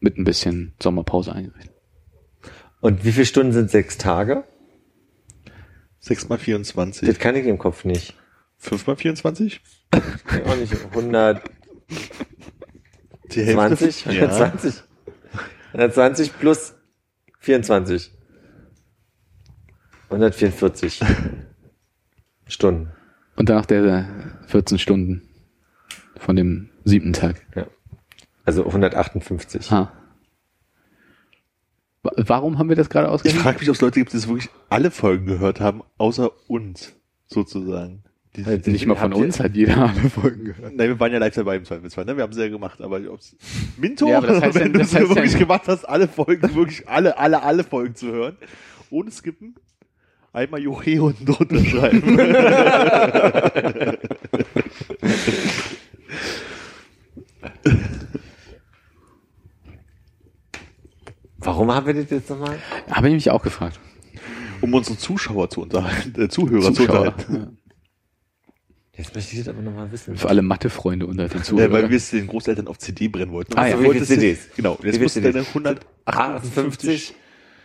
Mit 0.00 0.16
ein 0.18 0.24
bisschen 0.24 0.74
Sommerpause 0.82 1.32
eingerechnet. 1.32 1.74
Und 2.80 3.04
wie 3.04 3.12
viele 3.12 3.26
Stunden 3.26 3.52
sind 3.52 3.70
sechs 3.70 3.98
Tage? 3.98 4.44
6 6.00 6.28
mal 6.28 6.38
24. 6.38 7.08
Das 7.08 7.18
kann 7.18 7.34
ich 7.34 7.46
im 7.46 7.58
Kopf 7.58 7.84
nicht. 7.84 8.14
5 8.58 8.86
mal 8.86 8.96
24? 8.96 9.60
Auch 9.92 10.56
nicht 10.56 10.72
120, 10.72 11.42
Die 13.32 13.42
Hälfte. 13.42 13.86
Ja. 14.12 14.28
120. 14.28 14.85
120 15.76 16.38
plus 16.38 16.74
24. 17.40 18.10
144 20.10 21.00
Stunden. 22.48 22.90
Und 23.36 23.48
danach 23.50 23.66
der 23.66 24.08
14 24.46 24.78
Stunden 24.78 25.28
von 26.16 26.34
dem 26.36 26.70
siebten 26.84 27.12
Tag. 27.12 27.44
Ja. 27.54 27.66
Also 28.46 28.64
158. 28.64 29.70
Ah. 29.70 29.92
Wa- 32.02 32.12
Warum 32.16 32.58
haben 32.58 32.68
wir 32.70 32.76
das 32.76 32.88
gerade 32.88 33.08
Ich 33.08 33.12
ausgerechnet? 33.12 33.42
frage 33.42 33.58
mich, 33.58 33.68
ob 33.68 33.74
es 33.74 33.80
Leute 33.82 34.00
gibt, 34.00 34.12
die 34.12 34.16
das 34.16 34.28
wirklich 34.28 34.48
alle 34.70 34.90
Folgen 34.90 35.26
gehört 35.26 35.60
haben, 35.60 35.82
außer 35.98 36.30
uns, 36.48 36.94
sozusagen. 37.26 38.04
Die, 38.36 38.44
Halt, 38.44 38.66
Nicht 38.66 38.86
mal 38.86 38.96
von 38.96 39.12
uns 39.14 39.40
hat 39.40 39.54
jeder 39.54 39.88
alle 39.88 40.10
Folgen 40.10 40.44
gehört. 40.44 40.74
Nein, 40.76 40.88
wir 40.88 41.00
waren 41.00 41.12
ja 41.12 41.18
live 41.18 41.34
dabei 41.34 41.56
im 41.56 41.64
Zweifelsfall, 41.64 42.04
ne? 42.04 42.16
Wir 42.16 42.22
haben 42.22 42.32
es 42.32 42.38
ja 42.38 42.48
gemacht, 42.48 42.80
aber 42.82 43.00
ob's 43.10 43.34
Minto, 43.78 44.08
Ja, 44.08 44.18
aber 44.18 44.26
das 44.28 44.42
heißt 44.42 44.54
ja- 44.56 44.64
wenn 44.64 44.72
du 44.74 44.80
es 44.80 44.92
ja- 44.92 45.08
wirklich 45.08 45.38
gemacht 45.38 45.62
hast, 45.66 45.84
alle 45.88 46.06
Folgen, 46.08 46.54
wirklich 46.54 46.86
alle, 46.88 47.16
alle, 47.18 47.42
alle 47.42 47.64
Folgen 47.64 47.94
zu 47.94 48.08
hören, 48.12 48.36
ohne 48.90 49.10
skippen, 49.10 49.54
einmal 50.32 50.60
Joche 50.60 51.02
unten 51.02 51.24
drunter 51.24 51.64
schreiben. 51.64 52.18
Warum 61.38 61.72
haben 61.72 61.86
wir 61.86 61.94
das 61.94 62.10
jetzt 62.10 62.30
nochmal? 62.30 62.58
Habe 62.90 63.08
ich 63.08 63.14
mich 63.14 63.30
auch 63.30 63.42
gefragt. 63.42 63.78
um 64.62 64.72
unsere 64.72 64.96
Zuschauer 64.96 65.50
zu 65.50 65.62
unterhalten, 65.62 66.20
äh, 66.20 66.28
Zuhörer 66.28 66.62
zu 66.72 66.72
Zuschauer. 66.72 67.14
unterhalten. 67.14 67.55
Ja. 68.96 69.02
Jetzt 69.04 69.14
möchte 69.14 69.32
ich 69.32 69.38
das 69.44 69.48
aber 69.48 69.62
nochmal 69.62 69.90
wissen. 69.92 70.16
Für 70.16 70.28
alle 70.28 70.42
Mathe-Freunde 70.42 71.06
unter 71.06 71.28
den 71.28 71.38
Ja, 71.38 71.44
Zuhörern. 71.44 71.72
weil 71.72 71.90
wir 71.90 71.96
es 71.96 72.10
den 72.10 72.26
Großeltern 72.26 72.66
auf 72.66 72.78
CD 72.78 73.08
brennen 73.08 73.30
wollten. 73.32 73.52
Ah, 73.54 73.66
ja, 73.68 73.74
Also 73.74 73.76
viele 73.78 73.88
wolltest 73.88 74.10
du- 74.10 74.14
CDs? 74.14 74.38
Genau, 74.56 74.78
jetzt 74.82 75.00
musst 75.00 75.16
du 75.16 75.20
deine 75.20 75.32
CDs? 75.44 75.48
158 76.06 77.14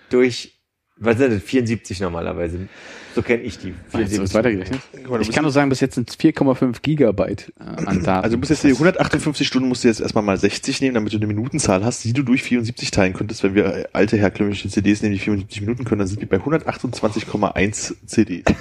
durch, 0.09 0.59
was 0.97 1.17
sind 1.17 1.31
das, 1.33 1.41
74 1.41 1.99
normalerweise. 2.01 2.67
So 3.15 3.21
kenne 3.21 3.43
ich 3.43 3.57
die. 3.57 3.73
Jetzt 3.97 4.33
weitergerechnet. 4.33 4.79
Ich 5.21 5.31
kann 5.31 5.43
nur 5.43 5.51
sagen, 5.51 5.69
bis 5.69 5.79
jetzt 5.81 5.95
sind 5.95 6.09
es 6.09 6.17
4,5 6.17 6.81
Gigabyte 6.81 7.51
äh, 7.59 7.63
an 7.63 8.03
Daten. 8.03 8.23
Also 8.23 8.35
du 8.35 8.39
musst 8.39 8.51
jetzt 8.51 8.63
die 8.63 8.69
158 8.71 9.45
Stunden 9.47 9.67
musst 9.67 9.83
du 9.83 9.89
jetzt 9.89 9.99
erstmal 9.99 10.23
mal 10.23 10.37
60 10.37 10.79
nehmen, 10.81 10.93
damit 10.95 11.11
du 11.11 11.17
eine 11.17 11.27
Minutenzahl 11.27 11.83
hast, 11.83 12.03
die 12.05 12.13
du 12.13 12.23
durch 12.23 12.43
74 12.43 12.91
teilen 12.91 13.11
könntest. 13.13 13.43
Wenn 13.43 13.53
wir 13.55 13.65
äh, 13.65 13.85
alte 13.93 14.15
herkömmliche 14.17 14.69
CDs 14.69 15.01
nehmen, 15.01 15.13
die 15.13 15.19
74 15.19 15.59
Minuten 15.61 15.83
können, 15.83 15.99
dann 15.99 16.07
sind 16.07 16.21
wir 16.21 16.29
bei 16.29 16.37
128,1 16.37 17.95
CD. 18.05 18.43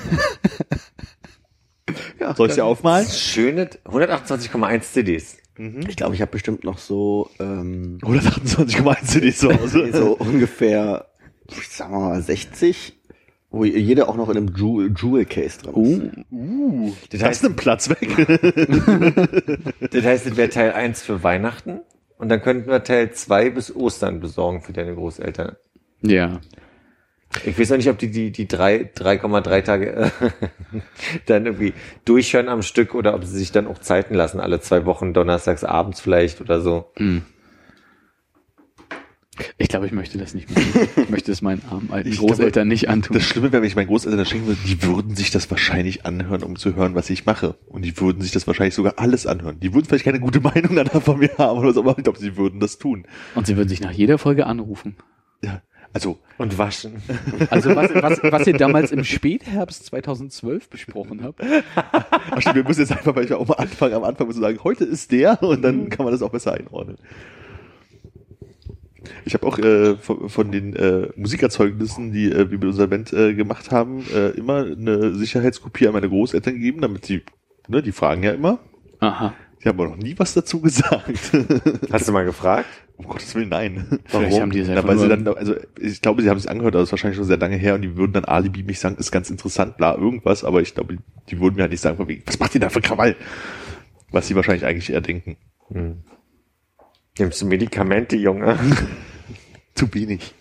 ja, 2.19 2.35
Soll 2.35 2.49
ich 2.49 2.55
sie 2.55 2.61
aufmalen? 2.63 3.07
Schöne 3.09 3.69
128,1 3.85 4.81
CDs. 4.83 5.37
Ich 5.89 5.97
glaube, 5.97 6.15
ich 6.15 6.23
habe 6.23 6.31
bestimmt 6.31 6.65
noch 6.65 6.79
so, 6.79 7.29
ähm, 7.39 7.99
128,1 8.03 9.05
CDs 9.05 9.39
zu 9.39 9.53
Hause. 9.53 9.91
so 9.93 10.13
ungefähr, 10.17 11.07
ich 11.51 11.69
sag 11.69 11.91
mal 11.91 12.23
60, 12.23 12.95
wo 13.51 13.65
jeder 13.65 14.09
auch 14.09 14.17
noch 14.17 14.31
in 14.31 14.39
einem 14.39 14.55
Jewel, 14.57 14.95
Jewel 14.97 15.27
Case 15.27 15.59
drin 15.59 15.75
ist. 15.75 16.17
Uh, 16.31 16.37
Uh, 16.37 16.93
Das 17.11 17.21
das 17.21 17.29
heißt- 17.31 17.43
nimmt 17.43 17.57
Platz 17.57 17.91
weg. 17.91 18.01
Das 19.91 20.05
heißt, 20.05 20.27
das 20.27 20.37
wäre 20.37 20.49
Teil 20.49 20.73
1 20.73 21.03
für 21.03 21.23
Weihnachten. 21.23 21.81
Und 22.17 22.29
dann 22.29 22.41
könnten 22.43 22.69
wir 22.71 22.83
Teil 22.85 23.13
2 23.13 23.51
bis 23.51 23.75
Ostern 23.75 24.21
besorgen 24.21 24.61
für 24.63 24.73
deine 24.73 24.95
Großeltern. 24.95 25.57
ja. 26.03 26.41
Ich 27.45 27.59
weiß 27.59 27.71
noch 27.71 27.77
nicht, 27.77 27.89
ob 27.89 27.99
die 27.99 28.11
die, 28.11 28.33
die 28.33 28.49
drei- 28.49 28.91
3,3 28.97 29.63
Tage 29.63 29.93
äh, 29.93 30.11
dann 31.27 31.47
irgendwie 31.47 31.75
durchhören 32.05 32.49
am 32.49 32.63
Stück 32.63 32.95
oder 32.95 33.15
ob 33.15 33.25
sie 33.25 33.39
sich 33.39 33.53
dann 33.53 33.69
auch 33.69 33.79
Zeiten 33.79 34.15
lassen, 34.15 34.41
alle 34.41 34.61
zwei 34.61 34.85
Wochen, 34.85 35.15
donnerstags 35.15 35.63
abends 35.63 36.01
vielleicht 36.01 36.41
oder 36.41 36.61
so. 36.61 36.91
Ich 39.57 39.69
glaube, 39.69 39.87
ich 39.87 39.93
möchte 39.93 40.19
das 40.19 40.35
nicht 40.35 40.51
mehr. 40.55 40.63
Ich 40.97 41.09
möchte 41.09 41.31
es 41.33 41.41
meinen 41.41 41.63
armen 41.71 41.91
alten 41.93 42.09
Ich 42.13 42.19
Großeltern 42.19 42.67
nicht 42.69 42.89
antun. 42.89 43.15
Das 43.17 43.25
Schlimme 43.25 43.53
wäre, 43.53 43.63
wenn 43.63 43.69
ich 43.69 43.77
meinen 43.77 43.87
Großeltern 43.87 44.19
das 44.19 44.29
schenken 44.29 44.49
würde, 44.49 44.61
die 44.67 44.83
würden 44.83 45.15
sich 45.15 45.31
das 45.31 45.51
wahrscheinlich 45.51 46.05
anhören, 46.05 46.43
um 46.43 46.57
zu 46.57 46.75
hören, 46.75 46.95
was 46.95 47.09
ich 47.11 47.27
mache. 47.27 47.55
Und 47.69 47.83
die 47.83 47.99
würden 48.01 48.21
sich 48.23 48.33
das 48.33 48.47
wahrscheinlich 48.49 48.75
sogar 48.75 48.95
alles 48.99 49.27
anhören. 49.27 49.61
Die 49.61 49.73
würden 49.73 49.87
vielleicht 49.87 50.05
keine 50.05 50.21
gute 50.21 50.41
Meinung 50.41 50.75
danach 50.75 51.01
von 51.01 51.19
mir 51.21 51.31
haben 51.39 51.59
oder 51.61 51.73
so, 51.73 51.81
aber 51.81 51.97
ich 51.97 52.05
glaube, 52.05 52.19
sie 52.19 52.37
würden 52.37 52.59
das 52.61 52.77
tun. 52.79 53.07
Und 53.37 53.47
sie 53.47 53.57
würden 53.57 53.69
sich 53.69 53.81
nach 53.81 53.93
jeder 53.93 54.19
Folge 54.19 54.47
anrufen. 54.47 54.97
Ja, 55.43 55.63
also 55.93 56.19
Und 56.39 56.57
waschen. 56.57 57.03
Also 57.51 57.75
was, 57.75 57.91
was, 57.95 58.21
was 58.23 58.47
ihr 58.47 58.57
damals 58.57 58.93
im 58.93 59.05
Spätherbst 59.05 59.87
2012 59.87 60.69
besprochen 60.69 61.23
habt. 61.23 61.41
Ach 61.75 62.41
stimmt, 62.41 62.57
wir 62.57 62.65
müssen 62.65 62.81
jetzt 62.81 62.93
einfach 62.93 63.15
mal 63.15 63.33
am 63.33 63.51
Anfang, 63.53 63.93
am 63.93 64.05
Anfang 64.05 64.27
müssen 64.29 64.41
sagen, 64.41 64.59
heute 64.63 64.85
ist 64.85 65.11
der 65.11 65.43
und 65.43 65.63
dann 65.63 65.89
kann 65.89 66.05
man 66.05 66.13
das 66.13 66.23
auch 66.23 66.31
besser 66.31 66.53
einordnen. 66.55 66.97
Ich 69.25 69.35
habe 69.35 69.47
auch 69.47 69.59
äh, 69.59 69.97
von, 69.97 70.29
von 70.29 70.53
den 70.53 70.77
äh, 70.77 71.09
Musikerzeugnissen, 71.17 72.13
die 72.13 72.31
äh, 72.31 72.51
wir 72.51 72.59
mit 72.59 72.65
unserer 72.65 72.87
Band 72.87 73.13
äh, 73.13 73.35
gemacht 73.35 73.71
haben, 73.71 74.05
äh, 74.15 74.31
immer 74.31 74.65
eine 74.65 75.15
Sicherheitskopie 75.15 75.87
an 75.87 75.95
meine 75.95 76.09
Großeltern 76.09 76.55
gegeben, 76.55 76.81
damit 76.83 77.07
sie, 77.07 77.23
ne, 77.69 77.83
die 77.83 77.93
fragen 77.93 78.23
ja 78.23 78.33
immer. 78.33 78.59
Aha. 79.01 79.35
Die 79.63 79.69
haben 79.69 79.79
aber 79.81 79.91
noch 79.91 79.97
nie 79.97 80.15
was 80.19 80.35
dazu 80.35 80.61
gesagt. 80.61 81.33
Hast 81.93 82.09
du 82.09 82.13
mal 82.13 82.25
gefragt? 82.25 82.69
Um 83.01 83.07
Gottes 83.07 83.35
Willen, 83.35 83.49
nein. 83.49 83.99
Vielleicht 84.05 84.39
haben 84.39 84.51
die 84.51 84.59
es 84.59 84.69
Na, 84.69 84.87
weil 84.87 84.99
sie 84.99 85.09
dann, 85.09 85.27
also 85.27 85.55
ich 85.81 86.03
glaube, 86.03 86.21
sie 86.21 86.29
haben 86.29 86.37
es 86.37 86.47
angehört, 86.47 86.75
aber 86.75 86.83
das 86.83 86.89
ist 86.89 86.93
wahrscheinlich 86.93 87.17
schon 87.17 87.25
sehr 87.25 87.39
lange 87.39 87.57
her 87.57 87.75
und 87.75 87.81
die 87.81 87.97
würden 87.97 88.13
dann 88.13 88.27
Alibi 88.27 88.63
mich 88.63 88.79
sagen, 88.79 88.97
ist 88.97 89.11
ganz 89.11 89.31
interessant, 89.31 89.79
bla, 89.79 89.95
irgendwas, 89.95 90.45
aber 90.45 90.61
ich 90.61 90.75
glaube, 90.75 90.99
die 91.31 91.41
würden 91.41 91.57
mir 91.57 91.63
halt 91.63 91.73
nicht 91.73 91.81
sagen, 91.81 91.97
von 91.97 92.09
wegen, 92.09 92.23
was 92.27 92.39
macht 92.39 92.55
ihr 92.55 92.61
da 92.61 92.69
für 92.69 92.83
Krawall? 92.83 93.17
Was 94.11 94.29
sie 94.29 94.37
wahrscheinlich 94.37 94.67
eigentlich 94.67 94.91
eher 94.93 95.01
denken. 95.01 95.39
Nimmst 97.19 97.41
du 97.41 97.47
Medikamente, 97.47 98.17
Junge? 98.17 98.59
Zu 99.75 99.95
wenig. 99.95 100.35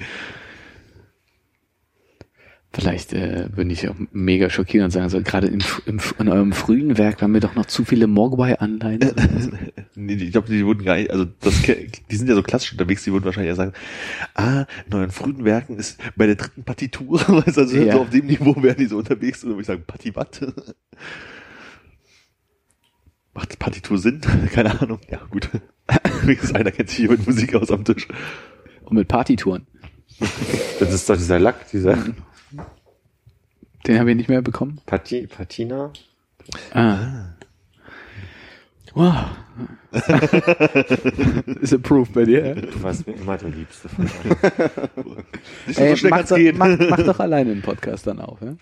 Vielleicht 2.72 3.14
äh, 3.14 3.50
würde 3.56 3.72
ich 3.72 3.90
auch 3.90 3.96
mega 4.12 4.48
schockieren 4.52 4.86
und 4.86 4.92
sagen, 4.92 5.06
also 5.06 5.20
gerade 5.24 5.48
im, 5.48 5.60
im, 5.88 6.00
in 6.20 6.30
eurem 6.30 6.54
frühen 6.54 7.00
Werk 7.00 7.20
waren 7.22 7.34
wir 7.34 7.40
doch 7.40 7.56
noch 7.56 7.66
zu 7.66 7.84
viele 7.84 8.06
Mogwai-Anleihen. 8.08 9.00
Nee, 9.96 10.14
ich 10.14 10.32
glaube, 10.32 10.48
die 10.48 10.66
würden 10.66 10.86
gar 10.86 10.96
nicht, 10.96 11.12
also 11.12 11.26
das, 11.26 11.62
die 11.64 12.16
sind 12.16 12.30
ja 12.30 12.36
so 12.36 12.42
klassisch 12.44 12.72
unterwegs, 12.72 13.04
die 13.04 13.12
würden 13.12 13.26
wahrscheinlich 13.26 13.50
eher 13.50 13.56
sagen, 13.56 13.74
ah, 14.36 14.66
in 14.88 14.94
euren 14.94 15.12
frühen 15.12 15.44
Werken 15.44 15.76
ist 15.78 16.00
bei 16.16 16.26
der 16.26 16.36
dritten 16.36 16.64
Partitur, 16.64 17.20
weißt 17.28 17.58
also 17.58 17.76
Ja. 17.76 17.94
so 17.94 18.02
auf 18.02 18.10
dem 18.12 18.28
Niveau 18.28 18.56
wären 18.64 18.78
die 18.78 18.86
so 18.86 18.98
unterwegs, 18.98 19.44
und 19.44 19.50
dann 19.50 19.58
würde 19.58 19.62
ich 19.64 19.68
sagen, 19.68 19.84
Parti 19.86 20.16
wat? 20.16 20.40
Macht 23.34 23.60
Partitur 23.60 23.98
Sinn? 23.98 24.22
Keine 24.54 24.80
Ahnung. 24.82 25.00
Ja, 25.10 25.20
gut. 25.30 25.50
Wenigstens 26.24 26.54
einer 26.56 26.72
kennt 26.72 26.90
sich 26.90 27.00
hier 27.00 27.10
mit 27.12 27.26
Musik 27.26 27.54
aus 27.56 27.72
am 27.72 27.84
Tisch. 27.84 28.08
Und 28.84 28.96
mit 28.96 29.08
Partitouren. 29.08 29.68
Das 30.80 30.94
ist 30.94 31.10
doch 31.10 31.18
dieser 31.18 31.40
Lack, 31.40 31.70
dieser 31.72 31.98
Den 33.88 34.00
haben 34.00 34.08
wir 34.08 34.16
nicht 34.16 34.30
mehr 34.30 34.42
bekommen. 34.42 34.82
Pati, 34.86 35.28
Patina. 35.28 35.92
Ah. 36.74 37.34
Wow. 38.94 39.30
ist 41.62 41.74
approved 41.74 42.14
bei 42.14 42.26
dir. 42.26 42.56
Du 42.56 42.84
warst 42.84 43.08
mir 43.08 43.14
immer 43.14 43.38
der 43.38 43.50
Liebste 43.50 43.90
von 43.90 44.08
allen. 44.08 44.36
Nicht 45.68 45.78
so 45.78 45.84
Ey, 45.84 45.98
schnell 45.98 46.12
mach, 46.12 46.28
doch, 46.28 46.38
mach, 46.56 46.90
mach 46.90 47.04
doch 47.04 47.20
alleine 47.20 47.52
einen 47.52 47.62
Podcast 47.62 48.08
dann 48.08 48.20
auf. 48.20 48.40
Ja? 48.42 48.56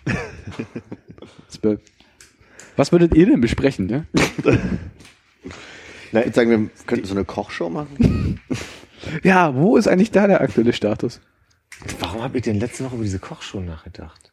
Was 2.75 2.91
würdet 2.91 3.15
ihr 3.15 3.25
denn 3.25 3.41
besprechen? 3.41 3.87
Ne? 3.87 4.05
Ich 4.13 4.45
würde 6.13 6.33
sagen, 6.33 6.49
wir 6.49 6.69
könnten 6.85 7.05
so 7.05 7.15
eine 7.15 7.25
Kochshow 7.25 7.69
machen. 7.69 8.39
Ja, 9.23 9.55
wo 9.55 9.77
ist 9.77 9.87
eigentlich 9.87 10.11
da 10.11 10.27
der 10.27 10.41
aktuelle 10.41 10.73
Status? 10.73 11.21
Warum 11.99 12.23
habe 12.23 12.37
ich 12.37 12.43
denn 12.43 12.59
letzte 12.59 12.85
Woche 12.85 12.95
über 12.95 13.03
diese 13.03 13.19
Kochshow 13.19 13.59
nachgedacht? 13.59 14.31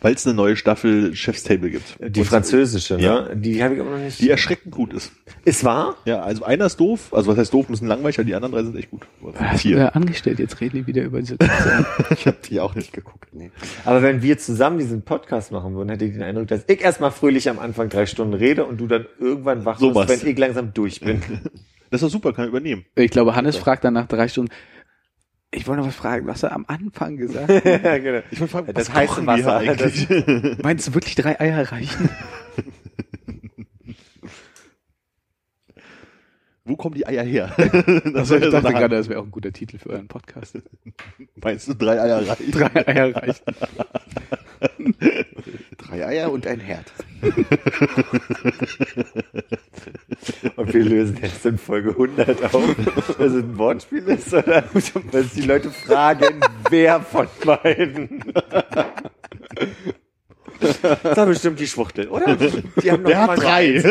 Weil 0.00 0.14
es 0.14 0.26
eine 0.26 0.34
neue 0.34 0.56
Staffel 0.56 1.14
Chef's 1.14 1.42
Table 1.42 1.70
gibt. 1.70 1.96
Die 2.00 2.20
Und 2.20 2.26
französische, 2.26 2.94
ne? 2.96 3.02
Ja. 3.02 3.34
Die 3.34 3.62
habe 3.62 3.74
ich 3.74 3.80
aber 3.80 3.90
noch 3.90 3.98
nicht. 3.98 4.20
Die 4.20 4.30
erschreckend 4.30 4.74
gut 4.74 4.92
ist. 4.92 5.12
ist 5.44 5.64
wahr? 5.64 5.96
Ja, 6.04 6.20
also 6.20 6.44
einer 6.44 6.66
ist 6.66 6.78
doof, 6.78 7.12
also 7.12 7.30
was 7.30 7.38
heißt 7.38 7.52
doof, 7.52 7.68
ein 7.68 7.72
bisschen 7.72 7.88
langweilig, 7.88 8.18
aber 8.18 8.26
die 8.26 8.34
anderen 8.34 8.52
drei 8.54 8.62
sind 8.62 8.76
echt 8.76 8.90
gut. 8.90 9.06
Hast 9.34 9.64
du 9.64 9.68
Vier. 9.68 9.76
da 9.76 9.88
angestellt? 9.88 10.38
Jetzt 10.38 10.60
reden 10.60 10.76
die 10.76 10.86
wieder 10.86 11.02
über 11.02 11.20
diese. 11.20 11.36
Ich 12.10 12.26
habe 12.26 12.36
die 12.48 12.60
auch 12.60 12.74
nicht 12.74 12.92
geguckt. 12.92 13.28
Nee. 13.32 13.50
Aber 13.84 14.02
wenn 14.02 14.22
wir 14.22 14.38
zusammen 14.38 14.78
diesen 14.78 15.02
Podcast 15.02 15.52
machen 15.52 15.74
würden, 15.74 15.88
hätte 15.88 16.04
ich 16.04 16.12
den 16.12 16.22
Eindruck, 16.22 16.48
dass 16.48 16.64
ich 16.66 16.80
erstmal 16.80 17.10
fröhlich 17.10 17.48
am 17.48 17.58
Anfang 17.58 17.88
drei 17.88 18.06
Stunden 18.06 18.34
rede 18.34 18.64
und 18.64 18.78
du 18.80 18.86
dann 18.86 19.06
irgendwann 19.18 19.64
wach 19.64 19.78
So 19.78 19.94
wirst, 19.94 20.08
wenn 20.22 20.30
ich 20.30 20.38
langsam 20.38 20.74
durch 20.74 21.00
bin. 21.00 21.22
Das 21.90 22.02
ist 22.02 22.06
doch 22.06 22.10
super, 22.12 22.32
kann 22.32 22.44
er 22.44 22.48
übernehmen. 22.48 22.84
Ich 22.94 23.10
glaube, 23.10 23.34
Hannes 23.34 23.56
fragt 23.56 23.84
dann 23.84 23.94
nach 23.94 24.06
drei 24.06 24.28
Stunden, 24.28 24.52
ich 25.52 25.66
wollte 25.66 25.80
noch 25.80 25.88
was 25.88 25.96
fragen, 25.96 26.26
was 26.26 26.42
er 26.42 26.52
am 26.52 26.64
Anfang 26.68 27.16
gesagt 27.16 27.48
hat. 27.48 27.64
ja, 27.64 27.98
genau. 27.98 28.20
Ich 28.30 28.38
wollte 28.40 28.52
fragen, 28.52 28.72
Das 28.72 28.88
was 28.88 28.94
heiße 28.94 29.22
wir 29.22 29.34
hier 29.36 29.44
Wasser, 29.46 29.56
eigentlich? 29.58 30.58
Meinst 30.62 30.88
du 30.88 30.94
wirklich 30.94 31.14
drei 31.16 31.40
Eier 31.40 31.70
reichen? 31.72 32.08
Wo 36.64 36.76
kommen 36.76 36.94
die 36.94 37.06
Eier 37.06 37.24
her? 37.24 37.52
Also 38.14 38.36
ich 38.36 38.50
dachte 38.50 38.70
gerade, 38.72 38.96
das 38.96 39.08
wäre 39.08 39.20
auch 39.20 39.24
ein 39.24 39.30
guter 39.30 39.52
Titel 39.52 39.78
für 39.78 39.90
euren 39.90 40.08
Podcast. 40.08 40.58
Meinst 41.42 41.66
du 41.68 41.74
drei 41.74 42.00
Eier 42.00 42.28
reichen? 42.28 42.50
Drei 42.52 42.86
Eier 42.86 43.16
reichen. 43.16 43.44
Drei 45.78 46.06
Eier 46.06 46.30
und 46.30 46.46
ein 46.46 46.60
Herd. 46.60 46.92
Und 50.56 50.72
wir 50.74 50.84
lösen 50.84 51.18
jetzt 51.22 51.44
in 51.46 51.58
Folge 51.58 51.90
100 51.90 52.54
auf, 52.54 52.74
dass 52.84 53.08
es 53.18 53.32
ein 53.34 53.58
Wortspiel 53.58 54.06
ist 54.08 54.32
oder 54.32 54.62
dass 55.12 55.30
die 55.34 55.42
Leute 55.42 55.70
fragen, 55.70 56.40
wer 56.70 57.00
von 57.00 57.26
beiden. 57.44 58.24
Das 60.60 61.16
war 61.16 61.26
bestimmt 61.26 61.58
die 61.60 61.66
Schwuchtel, 61.66 62.08
oder? 62.08 62.36
Die 62.36 62.90
haben 62.90 63.02
noch 63.02 63.10
Der 63.10 63.20
hat 63.22 63.38
drei. 63.38 63.74
eins. 63.74 63.82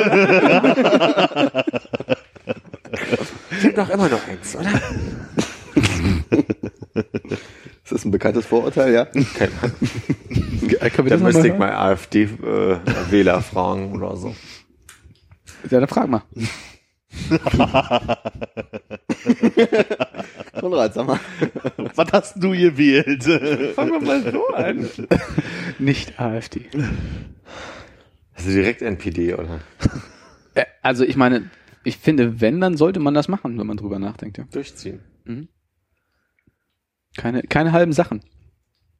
Die 3.62 3.68
haben 3.68 3.76
doch 3.76 3.90
immer 3.90 4.10
noch 4.10 4.28
eins, 4.28 4.56
oder? 4.56 4.72
Ist 7.84 7.92
das 7.92 8.06
ein 8.06 8.12
bekanntes 8.12 8.46
Vorurteil, 8.46 8.94
ja? 8.94 9.06
Können 9.06 9.52
wir 9.62 9.72
Da 10.80 10.90
das 10.90 11.22
müsste 11.22 11.48
ich 11.48 11.58
mal 11.58 11.72
AfD-Wähler 11.72 13.42
fragen 13.42 13.94
oder 13.94 14.16
so. 14.18 14.36
Ja, 15.70 15.80
dann 15.80 15.88
frag 15.88 16.08
mal. 16.10 16.24
Konrad, 20.60 20.94
sag 20.94 21.08
mal. 21.08 21.20
Was 21.96 22.12
hast 22.12 22.36
du 22.44 22.52
gewählt? 22.52 23.24
Fangen 23.76 23.92
wir 23.92 24.02
mal 24.02 24.32
so 24.32 24.48
an. 24.50 24.90
Nicht 25.80 26.20
AfD. 26.20 26.66
Also 28.34 28.50
direkt 28.50 28.82
NPD, 28.82 29.34
oder? 29.34 29.60
Äh, 30.56 30.66
Also 30.82 31.04
ich 31.04 31.16
meine, 31.16 31.50
ich 31.84 31.98
finde, 31.98 32.42
wenn, 32.42 32.62
dann 32.62 32.78
sollte 32.78 33.00
man 33.00 33.14
das 33.14 33.28
machen, 33.28 33.58
wenn 33.58 33.68
man 33.68 33.78
drüber 33.78 34.00
nachdenkt. 34.00 34.38
Ja. 34.38 34.46
Durchziehen. 34.52 35.02
Keine, 37.18 37.44
keine 37.44 37.72
halben 37.72 37.94
Sachen. 37.94 38.22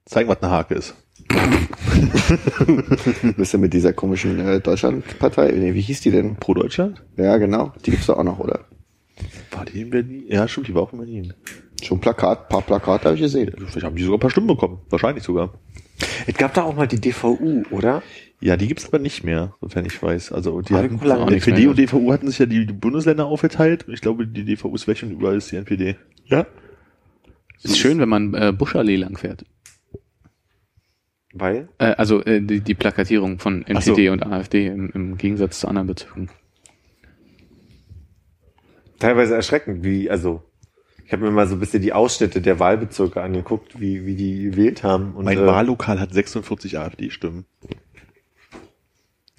Zeig, 0.06 0.28
was 0.28 0.42
eine 0.42 0.52
Hake 0.52 0.74
ist. 0.74 0.96
Du 3.22 3.34
bist 3.34 3.54
ja 3.54 3.60
mit 3.60 3.74
dieser 3.74 3.94
komischen 3.94 4.40
äh, 4.40 4.60
Deutschlandpartei. 4.60 5.52
Nee, 5.52 5.74
wie 5.74 5.82
hieß 5.82 6.02
die 6.02 6.12
denn? 6.12 6.36
Pro 6.36 6.54
Deutschland? 6.54 7.04
Ja, 7.18 7.38
genau. 7.38 7.74
Die 7.86 7.92
gibt's 7.92 8.08
doch 8.08 8.18
auch 8.18 8.24
noch, 8.24 8.40
oder? 8.40 8.66
War 9.52 9.66
die 9.66 9.82
in 9.82 9.90
Berlin? 9.90 10.24
Ja, 10.28 10.48
stimmt, 10.48 10.68
die 10.68 10.76
war 10.76 10.84
auch 10.84 10.94
in 10.94 11.00
Berlin. 11.00 11.34
Schon 11.82 12.00
Plakat, 12.00 12.50
paar 12.50 12.62
Plakate 12.62 13.06
habe 13.06 13.16
ich 13.16 13.22
gesehen. 13.22 13.54
Vielleicht 13.56 13.84
haben 13.84 13.96
die 13.96 14.04
sogar 14.04 14.18
ein 14.18 14.22
paar 14.22 14.30
Stimmen 14.30 14.48
bekommen. 14.48 14.80
Wahrscheinlich 14.90 15.24
sogar. 15.24 15.54
Es 16.28 16.36
gab 16.36 16.54
da 16.54 16.64
auch 16.64 16.76
mal 16.76 16.88
die 16.88 17.00
DVU, 17.00 17.64
oder? 17.72 18.02
Ja, 18.42 18.56
die 18.56 18.68
gibt's 18.68 18.88
aber 18.88 19.00
nicht 19.00 19.24
mehr, 19.24 19.56
sofern 19.60 19.86
ich 19.86 20.02
weiß. 20.02 20.32
Also 20.32 20.62
die 20.62 20.74
hatten, 20.74 21.00
die 21.00 21.34
NPD 21.34 21.68
und 21.68 21.78
DVU 21.78 22.14
hatten 22.14 22.28
sich 22.28 22.40
ja 22.40 22.46
die, 22.46 22.66
die 22.66 22.74
Bundesländer 22.74 23.26
aufgeteilt. 23.26 23.88
Und 23.88 23.94
ich 23.94 24.02
glaube, 24.02 24.26
die 24.28 24.46
DVU 24.46 24.74
ist 24.76 24.88
weg 24.88 25.02
und 25.04 25.12
überall 25.12 25.38
ist 25.38 25.52
die 25.52 25.58
NPD. 25.58 25.98
Ja. 26.26 26.46
Ist 27.62 27.78
schön, 27.78 28.00
wenn 28.00 28.08
man 28.08 28.34
äh, 28.34 28.54
Buschallee 28.54 28.96
lang 28.96 29.18
fährt. 29.18 29.44
Weil? 31.34 31.70
Äh, 31.78 31.94
also 31.98 32.24
äh, 32.24 32.42
die, 32.42 32.62
die 32.62 32.76
Plakatierung 32.76 33.40
von 33.40 33.66
Ach 33.74 33.82
so. 33.82 33.92
NPD 33.92 34.10
und 34.10 34.26
AfD 34.26 34.68
im, 34.68 34.90
im 34.94 35.18
Gegensatz 35.18 35.60
zu 35.60 35.68
anderen 35.68 35.88
Bezirken. 35.88 36.30
Teilweise 38.98 39.36
erschreckend, 39.36 39.84
wie, 39.84 40.10
also, 40.10 40.44
ich 41.06 41.14
habe 41.14 41.24
mir 41.24 41.32
mal 41.32 41.48
so 41.48 41.56
ein 41.56 41.60
bisschen 41.60 41.82
die 41.82 41.94
Ausschnitte 41.94 42.42
der 42.42 42.60
Wahlbezirke 42.60 43.22
angeguckt, 43.22 43.80
wie, 43.80 44.06
wie 44.06 44.16
die 44.16 44.44
gewählt 44.44 44.84
haben. 44.84 45.14
Und, 45.14 45.26
Mein 45.26 45.38
äh, 45.38 45.46
Wahllokal 45.46 46.00
hat 46.00 46.14
46 46.14 46.78
AfD-Stimmen. 46.78 47.46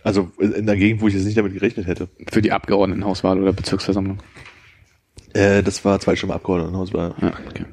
Also 0.02 0.30
in 0.38 0.64
der 0.64 0.76
Gegend, 0.76 1.02
wo 1.02 1.08
ich 1.08 1.14
jetzt 1.14 1.24
nicht 1.24 1.36
damit 1.36 1.52
gerechnet 1.52 1.86
hätte. 1.86 2.08
Für 2.32 2.40
die 2.40 2.52
Abgeordnetenhauswahl 2.52 3.38
oder 3.38 3.52
Bezirksversammlung. 3.52 4.18
Äh, 5.34 5.62
das 5.62 5.84
war 5.84 6.00
zwei 6.00 6.16
Stimmen 6.16 6.32
Abgeordnetenhaus, 6.32 6.94
war 6.94 7.14
Ja, 7.20 7.34
okay. 7.48 7.66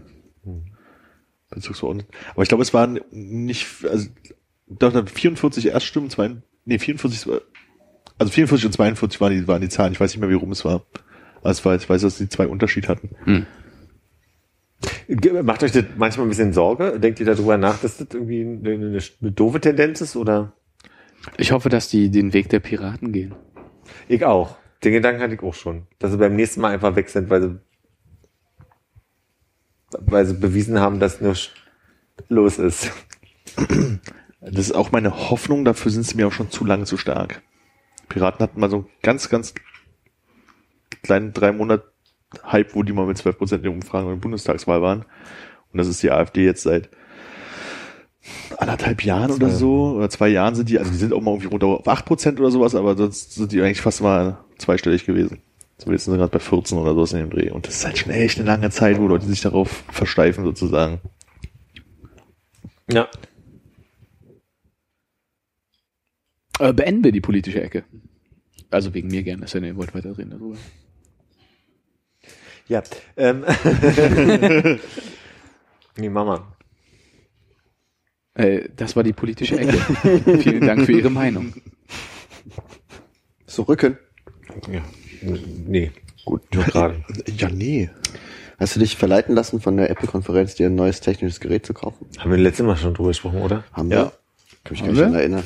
Bezirksverordneten. 1.49 2.11
Aber 2.33 2.43
ich 2.43 2.49
glaube, 2.49 2.61
es 2.63 2.73
waren 2.73 2.99
nicht, 3.11 3.67
also 3.89 4.07
doch, 4.67 4.91
dann 4.91 5.07
44 5.07 5.67
Erststimmen, 5.67 6.09
zwei, 6.09 6.35
nee, 6.65 6.77
44, 6.79 7.27
war- 7.27 7.41
also 8.19 8.31
44 8.31 8.65
und 8.65 8.71
42 8.73 9.21
waren 9.21 9.31
die, 9.33 9.47
waren 9.47 9.61
die 9.61 9.69
Zahlen. 9.69 9.93
Ich 9.93 9.99
weiß 9.99 10.11
nicht 10.11 10.19
mehr, 10.19 10.29
wie 10.29 10.33
rum 10.33 10.51
es 10.51 10.65
war. 10.65 10.83
Aber 11.41 11.51
es 11.51 11.63
war, 11.63 11.75
ich 11.75 11.87
weiß, 11.87 12.01
dass 12.01 12.17
die 12.17 12.29
zwei 12.29 12.47
Unterschied 12.47 12.87
hatten. 12.87 13.09
Ge- 15.07 15.41
Macht 15.43 15.63
euch 15.63 15.71
das 15.71 15.85
manchmal 15.97 16.25
ein 16.25 16.29
bisschen 16.29 16.53
Sorge? 16.53 16.99
Denkt 16.99 17.19
ihr 17.19 17.25
darüber 17.25 17.57
nach, 17.57 17.79
dass 17.79 17.97
das 17.97 18.07
irgendwie 18.13 18.41
eine, 18.41 18.69
eine, 18.73 18.99
eine 19.21 19.31
doofe 19.31 19.61
Tendenz 19.61 20.01
ist? 20.01 20.15
Oder? 20.15 20.53
Ich 21.37 21.51
hoffe, 21.51 21.69
dass 21.69 21.89
die 21.89 22.09
den 22.11 22.33
Weg 22.33 22.49
der 22.49 22.59
Piraten 22.59 23.11
gehen. 23.11 23.33
Ich 24.07 24.23
auch. 24.25 24.57
Den 24.83 24.93
Gedanken 24.93 25.21
hatte 25.21 25.33
ich 25.35 25.41
auch 25.41 25.53
schon. 25.53 25.87
Dass 25.99 26.11
sie 26.11 26.17
beim 26.17 26.35
nächsten 26.35 26.61
Mal 26.61 26.73
einfach 26.73 26.95
weg 26.95 27.09
sind, 27.09 27.29
weil 27.29 27.41
sie, 27.41 27.59
weil 29.91 30.25
sie 30.25 30.33
bewiesen 30.33 30.79
haben, 30.79 30.99
dass 30.99 31.21
nichts 31.21 31.51
los 32.29 32.57
ist. 32.57 32.91
Das 34.41 34.65
ist 34.65 34.75
auch 34.75 34.91
meine 34.91 35.29
Hoffnung, 35.29 35.65
dafür 35.65 35.91
sind 35.91 36.05
sie 36.05 36.15
mir 36.15 36.27
auch 36.27 36.31
schon 36.31 36.51
zu 36.51 36.65
lange 36.65 36.85
zu 36.85 36.97
stark. 36.97 37.41
Piraten 38.09 38.43
hatten 38.43 38.59
mal 38.59 38.69
so 38.69 38.77
einen 38.77 38.87
ganz, 39.01 39.29
ganz 39.29 39.53
kleinen 41.03 41.33
drei 41.33 41.51
Monat 41.51 41.83
Hype, 42.45 42.75
wo 42.75 42.83
die 42.83 42.93
mal 42.93 43.05
mit 43.05 43.17
12 43.17 43.37
Prozent 43.37 43.65
in 43.65 43.71
den 43.71 43.81
Umfragen 43.81 44.07
in 44.07 44.15
der 44.15 44.21
Bundestagswahl 44.21 44.81
waren. 44.81 45.05
Und 45.71 45.77
das 45.77 45.87
ist 45.87 46.03
die 46.03 46.11
AfD 46.11 46.45
jetzt 46.45 46.63
seit 46.63 46.89
anderthalb 48.57 49.03
Jahren 49.03 49.31
oder 49.31 49.49
so, 49.49 49.95
oder 49.95 50.09
zwei 50.09 50.27
Jahren 50.27 50.55
sind 50.55 50.69
die, 50.69 50.79
also 50.79 50.91
die 50.91 50.97
sind 50.97 51.13
auch 51.13 51.21
mal 51.21 51.31
irgendwie 51.31 51.47
runter 51.47 51.67
auf 51.67 51.87
8 51.87 52.05
Prozent 52.05 52.39
oder 52.39 52.51
sowas, 52.51 52.75
aber 52.75 52.97
sonst 52.97 53.35
sind 53.35 53.51
die 53.51 53.61
eigentlich 53.61 53.81
fast 53.81 54.01
mal 54.01 54.39
zweistellig 54.57 55.05
gewesen. 55.05 55.41
So, 55.79 55.91
jetzt 55.91 56.05
sind 56.05 56.13
sie 56.13 56.17
gerade 56.17 56.31
bei 56.31 56.39
14 56.39 56.77
oder 56.77 56.93
sowas 56.93 57.13
in 57.13 57.19
dem 57.19 57.29
Dreh. 57.29 57.51
Und 57.51 57.67
das 57.67 57.75
ist 57.75 57.85
halt 57.85 57.97
schon 57.99 58.11
echt 58.11 58.39
eine 58.39 58.47
lange 58.47 58.69
Zeit, 58.71 58.97
wo 58.97 59.07
Leute 59.07 59.27
sich 59.27 59.41
darauf 59.41 59.83
versteifen, 59.91 60.43
sozusagen. 60.43 61.01
Ja. 62.91 63.07
Äh, 66.59 66.73
beenden 66.73 67.03
wir 67.03 67.11
die 67.11 67.21
politische 67.21 67.61
Ecke. 67.61 67.83
Also 68.71 68.93
wegen 68.93 69.09
mir 69.09 69.23
gerne, 69.23 69.45
denn, 69.45 69.63
ihr 69.63 69.75
wollt 69.75 69.93
weiterreden 69.93 70.31
darüber. 70.31 70.57
Ja. 72.67 72.83
Ähm. 73.15 73.45
nee, 75.97 76.09
Mama. 76.09 76.55
Äh, 78.33 78.69
das 78.75 78.95
war 78.95 79.03
die 79.03 79.13
politische 79.13 79.57
Ecke. 79.57 79.77
Vielen 80.41 80.65
Dank 80.65 80.85
für 80.85 80.91
Ihre 80.91 81.09
Meinung. 81.09 81.53
So 83.45 83.63
Rücken. 83.63 83.97
Ja. 84.69 84.83
Nee, 85.21 85.91
gut, 86.25 86.41
nur 86.53 86.63
gerade. 86.63 87.03
Ja, 87.37 87.49
nee. 87.49 87.89
Hast 88.59 88.75
du 88.75 88.79
dich 88.79 88.97
verleiten 88.97 89.35
lassen 89.35 89.61
von 89.61 89.77
der 89.77 89.89
Apple-Konferenz, 89.91 90.55
dir 90.55 90.67
ein 90.67 90.75
neues 90.75 90.99
technisches 90.99 91.39
Gerät 91.39 91.65
zu 91.65 91.73
kaufen? 91.73 92.07
Haben 92.17 92.31
wir 92.31 92.37
letztes 92.39 92.65
Mal 92.65 92.75
schon 92.75 92.93
drüber 92.95 93.09
gesprochen, 93.09 93.41
oder? 93.41 93.63
Haben 93.71 93.91
Ja. 93.91 93.97
wir? 94.05 94.11
Kann 94.63 94.71
mich 94.73 94.79
gar 94.81 94.87
nicht 94.87 94.97
wir? 95.13 95.19
erinnern. 95.19 95.43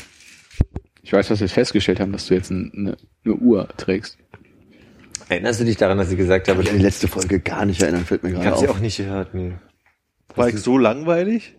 Ich 1.04 1.12
weiß, 1.12 1.28
dass 1.28 1.42
wir 1.42 1.50
festgestellt 1.50 2.00
haben, 2.00 2.12
dass 2.14 2.28
du 2.28 2.36
jetzt 2.36 2.52
ein, 2.52 2.72
eine, 2.76 2.98
eine 3.26 3.34
Uhr 3.36 3.68
trägst. 3.76 4.18
Erinnerst 5.30 5.60
du 5.60 5.66
dich 5.66 5.78
daran, 5.78 5.98
dass 5.98 6.12
ich 6.12 6.18
gesagt 6.18 6.48
habe, 6.48 6.62
Ich 6.62 6.68
kann 6.68 6.76
ich 6.76 6.82
die 6.82 6.86
letzte 6.86 7.08
Folge 7.08 7.40
gar 7.40 7.66
nicht 7.66 7.82
erinnern, 7.82 8.06
fällt 8.06 8.24
mir 8.24 8.32
gerade 8.32 8.46
habe 8.46 8.58
sie 8.60 8.68
auf. 8.68 8.76
auch 8.78 8.80
nicht 8.80 8.98
gehört, 8.98 9.34
nee. 9.34 9.54
War 10.36 10.48
ich 10.50 10.58
so 10.58 10.78
langweilig? 10.78 11.56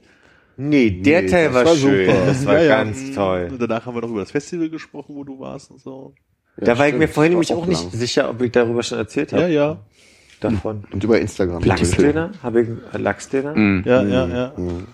Nee, 0.56 0.90
der 1.02 1.22
Nee, 1.22 1.28
Teil 1.28 1.54
war, 1.54 1.64
war 1.64 1.74
schön. 1.76 2.06
super. 2.06 2.26
Das 2.26 2.46
war 2.46 2.58
Ja, 2.58 2.62
ja. 2.64 2.76
ganz 2.84 3.12
toll. 3.14 3.48
Und 3.52 3.60
danach 3.60 3.84
haben 3.86 3.94
wir 3.94 4.00
noch 4.02 4.10
über 4.10 4.20
das 4.20 4.30
Festival 4.30 4.68
gesprochen, 4.70 5.14
wo 5.16 5.24
du 5.24 5.38
warst 5.40 5.70
und 5.70 5.80
so. 5.80 6.14
Ja, 6.58 6.64
da 6.66 6.78
war 6.78 6.86
ich 6.86 6.90
stimmt. 6.90 6.98
mir 7.00 7.08
vorhin 7.08 7.32
nämlich 7.32 7.52
auch 7.54 7.66
nicht 7.66 7.82
lang. 7.82 7.92
sicher, 7.92 8.28
ob 8.30 8.42
ich 8.42 8.52
darüber 8.52 8.82
schon 8.82 8.98
erzählt 8.98 9.32
habe. 9.32 9.42
Ja, 9.44 9.48
ja. 9.48 9.78
Davon. 10.40 10.84
Und 10.92 11.04
über 11.04 11.20
Instagram. 11.20 11.62
Lachsdöner? 11.62 12.32
Habe 12.42 12.62
ich 12.62 12.68
äh, 12.92 12.98
Lachsdöner? 12.98 13.54
Mhm. 13.54 13.84
Ja, 13.86 14.02
ja, 14.02 14.26
ja. 14.26 14.52
Mhm. 14.56 14.86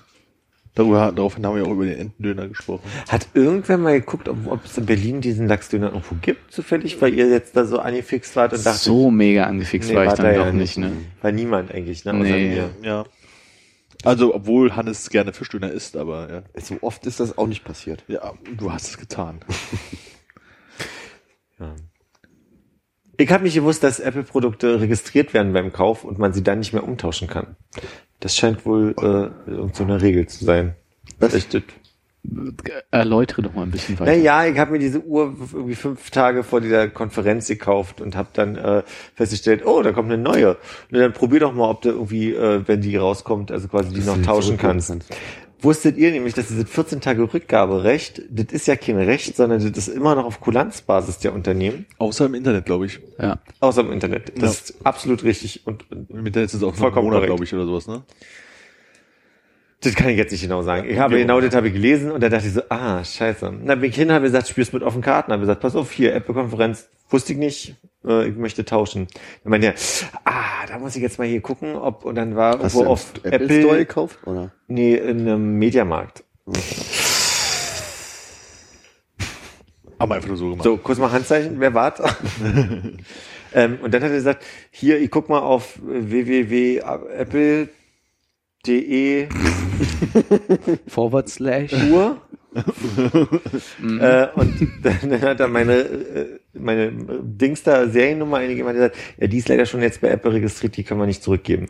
Darüber, 0.74 1.10
daraufhin 1.10 1.44
haben 1.44 1.56
wir 1.56 1.64
auch 1.66 1.72
über 1.72 1.86
den 1.86 1.98
Entendöner 1.98 2.46
gesprochen. 2.46 2.82
Hat 3.08 3.26
irgendwer 3.34 3.78
mal 3.78 3.98
geguckt, 3.98 4.28
ob, 4.28 4.36
ob 4.46 4.64
es 4.64 4.78
in 4.78 4.86
Berlin 4.86 5.20
diesen 5.20 5.48
Lachsdöner 5.48 5.88
irgendwo 5.88 6.14
gibt, 6.20 6.52
zufällig, 6.52 7.00
weil 7.02 7.14
ihr 7.14 7.28
jetzt 7.28 7.56
da 7.56 7.64
so 7.64 7.80
angefixt 7.80 8.36
wart 8.36 8.52
und 8.52 8.64
dachte, 8.64 8.78
So 8.78 9.10
mega 9.10 9.44
angefixt 9.44 9.90
Nee, 9.90 9.96
war 9.96 10.04
ich 10.04 10.12
dann 10.12 10.26
da 10.26 10.32
doch 10.34 10.46
ja 10.46 10.52
nicht, 10.52 10.78
ne? 10.78 10.92
war 11.22 11.32
niemand 11.32 11.72
eigentlich, 11.74 12.04
ne? 12.04 12.12
außer 12.12 12.22
Nee. 12.22 12.48
mir. 12.50 12.70
Ja. 12.82 13.04
Also, 14.04 14.32
obwohl 14.32 14.76
Hannes 14.76 15.10
gerne 15.10 15.32
Fischdöner 15.32 15.72
isst, 15.72 15.96
aber 15.96 16.30
ja. 16.30 16.60
So 16.62 16.76
oft 16.82 17.04
ist 17.06 17.18
das 17.18 17.36
auch 17.36 17.48
nicht 17.48 17.64
passiert. 17.64 18.04
Ja, 18.06 18.34
du 18.56 18.70
hast 18.72 18.86
es 18.90 18.98
getan. 18.98 19.40
Ja. 21.60 21.74
Ich 23.16 23.30
habe 23.32 23.42
nicht 23.44 23.54
gewusst, 23.54 23.82
dass 23.82 23.98
Apple-Produkte 23.98 24.80
registriert 24.80 25.34
werden 25.34 25.52
beim 25.52 25.72
Kauf 25.72 26.04
und 26.04 26.18
man 26.18 26.32
sie 26.32 26.42
dann 26.44 26.60
nicht 26.60 26.72
mehr 26.72 26.84
umtauschen 26.84 27.26
kann. 27.28 27.56
Das 28.20 28.36
scheint 28.36 28.64
wohl 28.64 28.94
äh, 28.98 29.50
irgend 29.50 29.74
so 29.74 29.82
eine 29.84 30.00
Regel 30.00 30.26
zu 30.28 30.44
sein. 30.44 30.76
Was? 31.18 31.32
Das- 31.32 31.46
Erläutere 32.90 33.42
doch 33.42 33.54
mal 33.54 33.62
ein 33.62 33.70
bisschen 33.70 33.98
weiter. 33.98 34.10
Naja, 34.10 34.44
ich 34.44 34.58
habe 34.58 34.72
mir 34.72 34.78
diese 34.78 35.00
Uhr 35.00 35.34
irgendwie 35.52 35.76
fünf 35.76 36.10
Tage 36.10 36.42
vor 36.42 36.60
dieser 36.60 36.88
Konferenz 36.88 37.48
gekauft 37.48 38.00
und 38.00 38.16
habe 38.16 38.28
dann 38.34 38.56
äh, 38.56 38.82
festgestellt, 39.14 39.64
oh, 39.64 39.82
da 39.82 39.92
kommt 39.92 40.12
eine 40.12 40.20
neue. 40.22 40.56
Und 40.90 40.98
dann 40.98 41.12
probier 41.12 41.40
doch 41.40 41.54
mal, 41.54 41.70
ob 41.70 41.80
du 41.82 41.90
irgendwie, 41.90 42.34
äh, 42.34 42.62
wenn 42.66 42.80
die 42.82 42.96
rauskommt, 42.96 43.50
also 43.50 43.68
quasi 43.68 43.94
die 43.94 44.00
noch 44.00 44.20
tauschen 44.20 44.58
zurückgeben 44.58 44.58
kannst. 44.58 45.06
Wusstet 45.60 45.96
ihr 45.96 46.10
nämlich, 46.12 46.34
dass 46.34 46.48
dieses 46.48 46.68
14 46.68 47.00
Tage 47.00 47.32
Rückgaberecht, 47.32 48.22
das 48.30 48.46
ist 48.52 48.66
ja 48.66 48.76
kein 48.76 48.96
Recht, 48.96 49.36
sondern 49.36 49.60
das 49.72 49.88
ist 49.88 49.94
immer 49.94 50.14
noch 50.14 50.24
auf 50.24 50.40
Kulanzbasis 50.40 51.18
der 51.18 51.32
Unternehmen, 51.32 51.86
Außer 51.98 52.26
im 52.26 52.34
Internet, 52.34 52.64
glaube 52.64 52.86
ich. 52.86 53.00
Ja. 53.20 53.38
außer 53.60 53.80
im 53.80 53.92
Internet. 53.92 54.32
Das 54.40 54.70
ist 54.70 54.74
absolut 54.84 55.24
richtig 55.24 55.66
und, 55.66 55.90
und 55.90 56.10
Im 56.10 56.26
Internet 56.26 56.50
ist 56.50 56.54
es 56.54 56.62
auch 56.62 56.74
Vollkommen 56.74 57.08
Monat, 57.08 57.24
glaube 57.24 57.44
ich, 57.44 57.52
oder 57.52 57.66
sowas, 57.66 57.88
ne? 57.88 58.02
Das 59.80 59.94
kann 59.94 60.08
ich 60.08 60.16
jetzt 60.16 60.32
nicht 60.32 60.42
genau 60.42 60.62
sagen. 60.62 60.88
Ich 60.90 60.98
habe 60.98 61.14
Ja. 61.14 61.20
genau 61.22 61.40
das 61.40 61.54
habe 61.54 61.68
ich 61.68 61.72
gelesen 61.74 62.10
und 62.10 62.20
da 62.20 62.28
dachte 62.28 62.48
ich 62.48 62.52
so, 62.52 62.62
ah, 62.68 63.04
scheiße. 63.04 63.60
Dann 63.64 63.80
bin 63.80 63.90
ich 63.90 63.96
hin, 63.96 64.10
habe 64.10 64.24
gesagt, 64.24 64.48
spielst 64.48 64.72
mit 64.72 64.82
offenen 64.82 65.02
Karten. 65.02 65.30
Habe 65.30 65.40
gesagt, 65.40 65.60
pass 65.60 65.76
auf, 65.76 65.92
hier, 65.92 66.14
Apple-Konferenz, 66.14 66.88
wusste 67.10 67.32
ich 67.32 67.38
nicht, 67.38 67.76
äh, 68.04 68.28
ich 68.28 68.36
möchte 68.36 68.64
tauschen. 68.64 69.06
Dann 69.44 69.50
meinte 69.52 69.68
er, 69.68 69.74
ah, 70.24 70.66
da 70.66 70.80
muss 70.80 70.96
ich 70.96 71.02
jetzt 71.02 71.18
mal 71.18 71.28
hier 71.28 71.40
gucken, 71.40 71.76
ob, 71.76 72.04
und 72.04 72.16
dann 72.16 72.34
war 72.34 72.58
Hast 72.58 72.74
irgendwo 72.74 72.90
auf 72.92 73.12
Apple, 73.22 73.32
Apple, 73.32 73.60
Store 73.60 73.78
gekauft? 73.78 74.18
Oder? 74.26 74.50
nee, 74.66 74.96
in 74.96 75.20
einem 75.20 75.58
Mediamarkt. 75.58 76.24
Haben 80.00 80.10
wir 80.10 80.14
einfach 80.16 80.28
nur 80.28 80.36
so 80.36 80.50
gemacht. 80.50 80.64
So, 80.64 80.76
kurz 80.76 80.98
mal 80.98 81.12
Handzeichen, 81.12 81.60
wer 81.60 81.74
wart? 81.74 82.00
ähm, 83.54 83.78
und 83.82 83.94
dann 83.94 84.02
hat 84.02 84.10
er 84.10 84.16
gesagt, 84.16 84.44
hier, 84.70 84.98
ich 85.00 85.10
guck 85.10 85.28
mal 85.28 85.40
auf 85.40 85.78
www.apple.de 88.68 89.28
Forward 90.86 91.28
Slash. 91.28 91.72
Uhr. 91.90 92.20
äh, 92.54 94.26
und 94.34 94.68
dann 94.82 95.20
hat 95.20 95.40
er 95.40 95.48
meine, 95.48 95.74
äh, 95.74 96.38
meine 96.54 96.90
Dings 97.22 97.62
da 97.62 97.86
Seriennummer 97.88 98.38
eingegeben 98.38 98.70
und 98.70 98.80
hat 98.80 98.92
gesagt, 98.92 98.96
ja, 99.20 99.26
die 99.26 99.38
ist 99.38 99.48
leider 99.48 99.66
schon 99.66 99.82
jetzt 99.82 100.00
bei 100.00 100.08
Apple 100.08 100.32
registriert, 100.32 100.76
die 100.76 100.82
können 100.84 100.98
wir 101.00 101.06
nicht 101.06 101.22
zurückgeben. 101.22 101.68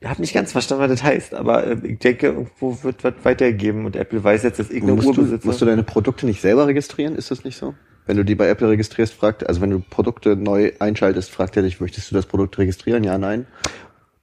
Ich 0.00 0.06
habe 0.06 0.20
nicht 0.20 0.34
ganz 0.34 0.52
verstanden, 0.52 0.82
was 0.82 0.90
das 0.90 1.02
heißt, 1.02 1.34
aber 1.34 1.66
äh, 1.66 1.76
ich 1.84 1.98
denke, 2.00 2.26
irgendwo 2.26 2.82
wird 2.82 3.02
was 3.04 3.14
weitergegeben 3.22 3.86
und 3.86 3.96
Apple 3.96 4.22
weiß 4.22 4.42
jetzt, 4.42 4.58
dass 4.58 4.70
ich 4.70 4.82
eine 4.82 4.94
Musst 4.94 5.06
Uhr 5.06 5.14
du, 5.14 5.22
besitze. 5.22 5.46
musst 5.46 5.60
du 5.60 5.64
deine 5.64 5.84
Produkte 5.84 6.26
nicht 6.26 6.40
selber 6.40 6.66
registrieren? 6.66 7.14
Ist 7.14 7.30
das 7.30 7.44
nicht 7.44 7.56
so? 7.56 7.74
Wenn 8.06 8.16
du 8.16 8.24
die 8.24 8.34
bei 8.34 8.48
Apple 8.48 8.68
registrierst, 8.68 9.14
fragt, 9.14 9.46
also 9.48 9.60
wenn 9.60 9.70
du 9.70 9.78
Produkte 9.78 10.34
neu 10.34 10.72
einschaltest, 10.80 11.30
fragt 11.30 11.56
er 11.56 11.62
dich, 11.62 11.80
möchtest 11.80 12.10
du 12.10 12.14
das 12.16 12.26
Produkt 12.26 12.58
registrieren? 12.58 13.04
Ja, 13.04 13.16
nein. 13.18 13.46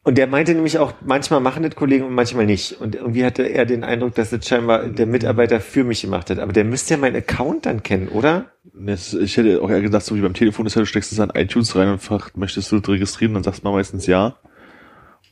Und 0.07 0.17
der 0.17 0.27
meinte 0.27 0.53
nämlich 0.53 0.79
auch, 0.79 0.93
manchmal 1.05 1.41
machen 1.41 1.63
das 1.63 1.75
Kollegen 1.75 2.05
und 2.05 2.15
manchmal 2.15 2.45
nicht. 2.45 2.79
Und 2.79 2.95
irgendwie 2.95 3.25
hatte 3.25 3.43
er 3.43 3.65
den 3.65 3.83
Eindruck, 3.83 4.15
dass 4.15 4.29
das 4.29 4.47
scheinbar 4.47 4.87
der 4.87 5.05
Mitarbeiter 5.05 5.59
für 5.59 5.83
mich 5.83 6.03
gemacht 6.03 6.29
hat. 6.29 6.39
Aber 6.39 6.53
der 6.53 6.63
müsste 6.63 6.93
ja 6.93 6.97
meinen 6.97 7.17
Account 7.17 7.65
dann 7.65 7.83
kennen, 7.83 8.07
oder? 8.07 8.45
Ich 8.73 9.35
hätte 9.35 9.61
auch 9.61 9.69
eher 9.69 9.81
gedacht, 9.81 10.05
so 10.05 10.15
wie 10.15 10.21
beim 10.21 10.33
Telefon 10.33 10.65
ist 10.65 10.75
ja, 10.75 10.81
du 10.81 10.85
steckst 10.85 11.11
es 11.11 11.19
an 11.19 11.33
iTunes 11.35 11.75
rein 11.75 11.89
und 11.89 12.01
fragst, 12.01 12.37
möchtest 12.37 12.71
du 12.71 12.79
das 12.79 12.87
registrieren? 12.87 13.33
Dann 13.33 13.43
sagst 13.43 13.65
du 13.65 13.67
mal 13.67 13.73
meistens 13.73 14.07
ja. 14.07 14.37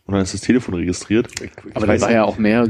Und 0.06 0.14
dann 0.14 0.22
ist 0.22 0.34
das 0.36 0.42
Telefon 0.42 0.76
registriert. 0.76 1.28
Aber 1.74 1.88
das 1.88 2.02
war 2.02 2.12
ja 2.12 2.24
auch 2.26 2.38
mehr 2.38 2.70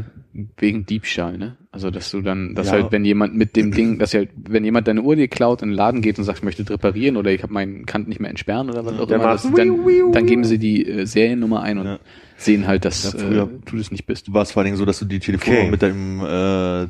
wegen 0.58 0.86
Diebstahl, 0.86 1.38
ne? 1.38 1.58
Also, 1.72 1.92
dass 1.92 2.10
du 2.12 2.22
dann, 2.22 2.56
dass 2.56 2.68
Ja. 2.68 2.74
halt, 2.74 2.92
wenn 2.94 3.04
jemand 3.04 3.36
mit 3.36 3.58
dem 3.58 3.72
Ding, 3.74 4.00
dass 4.00 4.14
ja, 4.14 4.22
wenn 4.48 4.64
jemand 4.64 4.88
deine 4.88 5.02
Uhr 5.02 5.18
dir 5.18 5.28
klaut 5.28 5.62
in 5.62 5.70
den 5.70 5.76
Laden 5.76 6.02
geht 6.02 6.18
und 6.18 6.24
sagt, 6.24 6.40
ich 6.40 6.44
möchte 6.46 6.70
reparieren 6.70 7.18
oder 7.18 7.32
ich 7.32 7.44
habe 7.44 7.52
meinen 7.52 7.86
Kant 7.86 8.08
nicht 8.08 8.22
mehr 8.22 8.30
entsperren 8.30 8.70
oder 8.70 8.86
was 8.86 8.98
auch 8.98 9.08
Der 9.08 9.18
immer, 9.18 9.28
das, 9.28 9.44
dann, 9.44 9.78
dann 10.14 10.26
geben 10.26 10.46
sie 10.46 10.58
die 10.58 10.86
äh, 10.88 11.06
Seriennummer 11.06 11.62
ein 11.62 11.78
und 11.78 11.86
Ja. 11.86 12.00
sehen 12.38 12.68
halt, 12.68 12.86
dass 12.86 13.12
Ja, 13.12 13.20
früher- 13.20 13.44
äh, 13.44 13.70
du 13.70 13.78
das 13.78 13.92
nicht 13.92 14.06
bist. 14.06 14.34
war 14.34 14.44
es 14.44 14.52
vor 14.54 14.62
allen 14.62 14.68
Dingen 14.68 14.78
so, 14.78 14.86
dass 14.86 15.00
du 15.00 15.06
die 15.06 15.20
Telefonnummer 15.20 15.64
Okay. 15.64 15.72
mit 15.72 15.82
deinem 15.82 16.22
äh, 16.26 16.84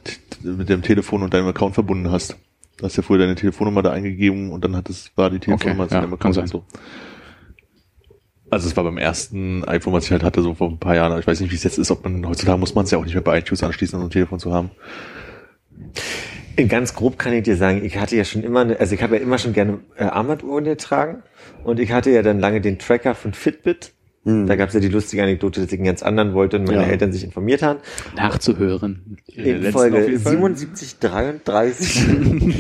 mit 0.48 0.70
dem 0.70 0.84
Telefon 0.84 1.24
und 1.24 1.34
deinem 1.34 1.48
Account 1.48 1.74
verbunden 1.74 2.12
hast. 2.12 2.38
Du 2.78 2.86
hast 2.86 2.96
ja 2.98 3.02
früher 3.04 3.18
deine 3.20 3.34
Telefonnummer 3.36 3.82
da 3.82 3.92
eingegeben 3.92 4.52
und 4.52 4.64
dann 4.64 4.76
hat 4.76 4.90
es 4.90 5.12
war 5.16 5.32
die 5.32 5.40
Telefonnummer 5.40 5.86
Okay, 5.86 5.90
zu 5.90 5.96
ja, 5.96 6.02
deinem 6.02 6.20
kann 6.20 6.32
Account 6.32 6.38
und 6.38 6.48
so. 6.48 6.64
Also 8.50 8.68
es 8.68 8.78
war 8.78 8.84
beim 8.84 8.98
ersten 8.98 9.64
iPhone, 9.66 9.94
was 9.94 10.06
ich 10.06 10.12
halt 10.12 10.24
hatte, 10.24 10.42
so 10.42 10.54
vor 10.54 10.70
ein 10.70 10.78
paar 10.78 10.96
Jahren. 10.96 11.20
Ich 11.20 11.26
weiß 11.28 11.40
nicht, 11.40 11.52
wie 11.52 11.56
es 11.56 11.64
jetzt 11.64 11.78
ist. 11.80 11.92
Ob 11.92 12.04
man 12.04 12.28
heutzutage 12.28 12.58
muss 12.58 12.76
man 12.76 12.86
es 12.86 12.92
ja 12.92 12.98
auch 12.98 13.04
nicht 13.06 13.16
mehr 13.16 13.24
bei 13.24 13.40
iTunes 13.40 13.64
anschließen, 13.64 13.98
um 13.98 14.06
ein 14.06 14.12
Telefon 14.12 14.40
zu 14.40 14.54
haben. 14.54 14.72
In 16.56 16.70
ganz 16.70 16.94
grob 16.94 17.18
kann 17.20 17.34
ich 17.34 17.44
dir 17.44 17.58
sagen, 17.58 17.84
ich 17.84 17.98
hatte 17.98 18.16
ja 18.16 18.24
schon 18.24 18.44
immer, 18.44 18.62
eine, 18.62 18.80
also 18.80 18.96
ich 18.96 19.04
habe 19.04 19.18
ja 19.18 19.22
immer 19.22 19.38
schon 19.38 19.52
gerne 19.54 19.80
äh, 19.98 20.04
Armbanduhren 20.04 20.64
getragen 20.64 21.24
und 21.64 21.80
ich 21.80 21.92
hatte 21.92 22.12
ja 22.12 22.22
dann 22.22 22.40
lange 22.40 22.62
den 22.62 22.80
Tracker 22.80 23.14
von 23.16 23.34
Fitbit. 23.34 23.92
Da 24.28 24.56
gab 24.56 24.70
es 24.70 24.74
ja 24.74 24.80
die 24.80 24.88
lustige 24.88 25.22
Anekdote, 25.22 25.62
dass 25.62 25.72
ich 25.72 25.78
einen 25.78 25.86
ganz 25.86 26.02
anderen 26.02 26.34
wollte 26.34 26.58
und 26.58 26.66
meine 26.66 26.82
Ja. 26.82 26.88
Eltern 26.88 27.14
sich 27.14 27.24
informiert 27.24 27.62
haben. 27.62 27.78
Nachzuhören. 28.16 29.18
In 29.28 29.44
In 29.46 29.58
letzten 29.62 29.72
Folge 29.72 29.98
auf 30.00 30.08
jeden 30.08 30.20
Fall. 30.20 30.32
77, 30.32 30.98
33. 30.98 32.06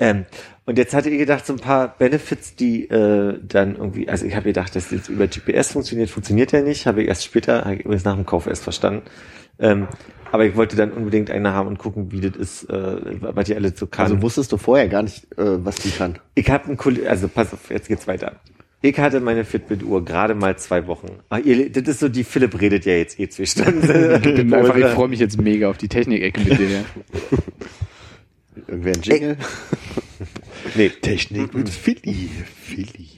ähm, 0.00 0.24
und 0.66 0.78
jetzt 0.78 0.94
hatte 0.94 1.10
ich 1.10 1.18
gedacht, 1.18 1.46
so 1.46 1.52
ein 1.52 1.60
paar 1.60 1.96
Benefits, 1.96 2.56
die 2.56 2.88
äh, 2.90 3.38
dann 3.40 3.76
irgendwie, 3.76 4.08
also 4.08 4.26
ich 4.26 4.34
habe 4.34 4.46
gedacht, 4.46 4.74
dass 4.74 4.90
jetzt 4.90 5.08
über 5.08 5.28
GPS 5.28 5.72
funktioniert, 5.72 6.10
funktioniert 6.10 6.50
ja 6.50 6.60
nicht, 6.60 6.86
habe 6.86 7.02
ich 7.02 7.08
erst 7.08 7.24
später, 7.24 7.64
habe 7.64 7.76
ich 7.76 7.80
übrigens 7.84 8.04
nach 8.04 8.16
dem 8.16 8.26
Kauf 8.26 8.48
erst 8.48 8.64
verstanden. 8.64 9.02
Ähm, 9.60 9.86
aber 10.32 10.44
ich 10.44 10.56
wollte 10.56 10.74
dann 10.74 10.90
unbedingt 10.90 11.30
eine 11.30 11.52
haben 11.52 11.68
und 11.68 11.78
gucken, 11.78 12.10
wie 12.10 12.20
das 12.20 12.36
ist, 12.36 12.64
äh, 12.68 12.96
was 13.20 13.46
die 13.46 13.54
alle 13.54 13.72
so 13.74 13.86
kann. 13.86 14.06
Also 14.06 14.22
wusstest 14.22 14.50
du 14.50 14.56
vorher 14.56 14.88
gar 14.88 15.04
nicht, 15.04 15.32
äh, 15.38 15.64
was 15.64 15.76
die 15.76 15.90
kann. 15.90 16.18
Ich 16.34 16.50
habe 16.50 16.64
einen 16.64 16.76
Kollegen, 16.76 17.06
also 17.06 17.28
pass 17.28 17.54
auf, 17.54 17.70
jetzt 17.70 17.86
geht's 17.86 18.08
weiter. 18.08 18.32
Ich 18.82 18.98
hatte 18.98 19.20
meine 19.20 19.44
Fitbit-Uhr 19.44 20.04
gerade 20.04 20.34
mal 20.34 20.58
zwei 20.58 20.88
Wochen. 20.88 21.06
Ah, 21.28 21.38
ihr, 21.38 21.70
das 21.70 21.86
ist 21.86 22.00
so, 22.00 22.08
die 22.08 22.24
Philipp 22.24 22.60
redet 22.60 22.84
ja 22.84 22.94
jetzt 22.94 23.18
eh 23.20 23.28
zwei 23.28 23.46
Stunden. 23.46 23.82
Ich, 24.16 24.34
bin 24.34 24.52
einfach, 24.52 24.76
ich 24.76 24.86
freue 24.86 25.08
mich 25.08 25.20
jetzt 25.20 25.40
mega 25.40 25.70
auf 25.70 25.78
die 25.78 25.88
Technik-Ecke 25.88 26.40
mit 26.40 26.58
dir. 26.58 26.84
Irgendwer 28.66 28.94
ein 28.94 29.02
Jingle? 29.02 29.36
Nee, 30.74 30.88
Technik 30.88 31.54
mit 31.54 31.68
Philly. 31.68 32.30
Philly. 32.62 33.08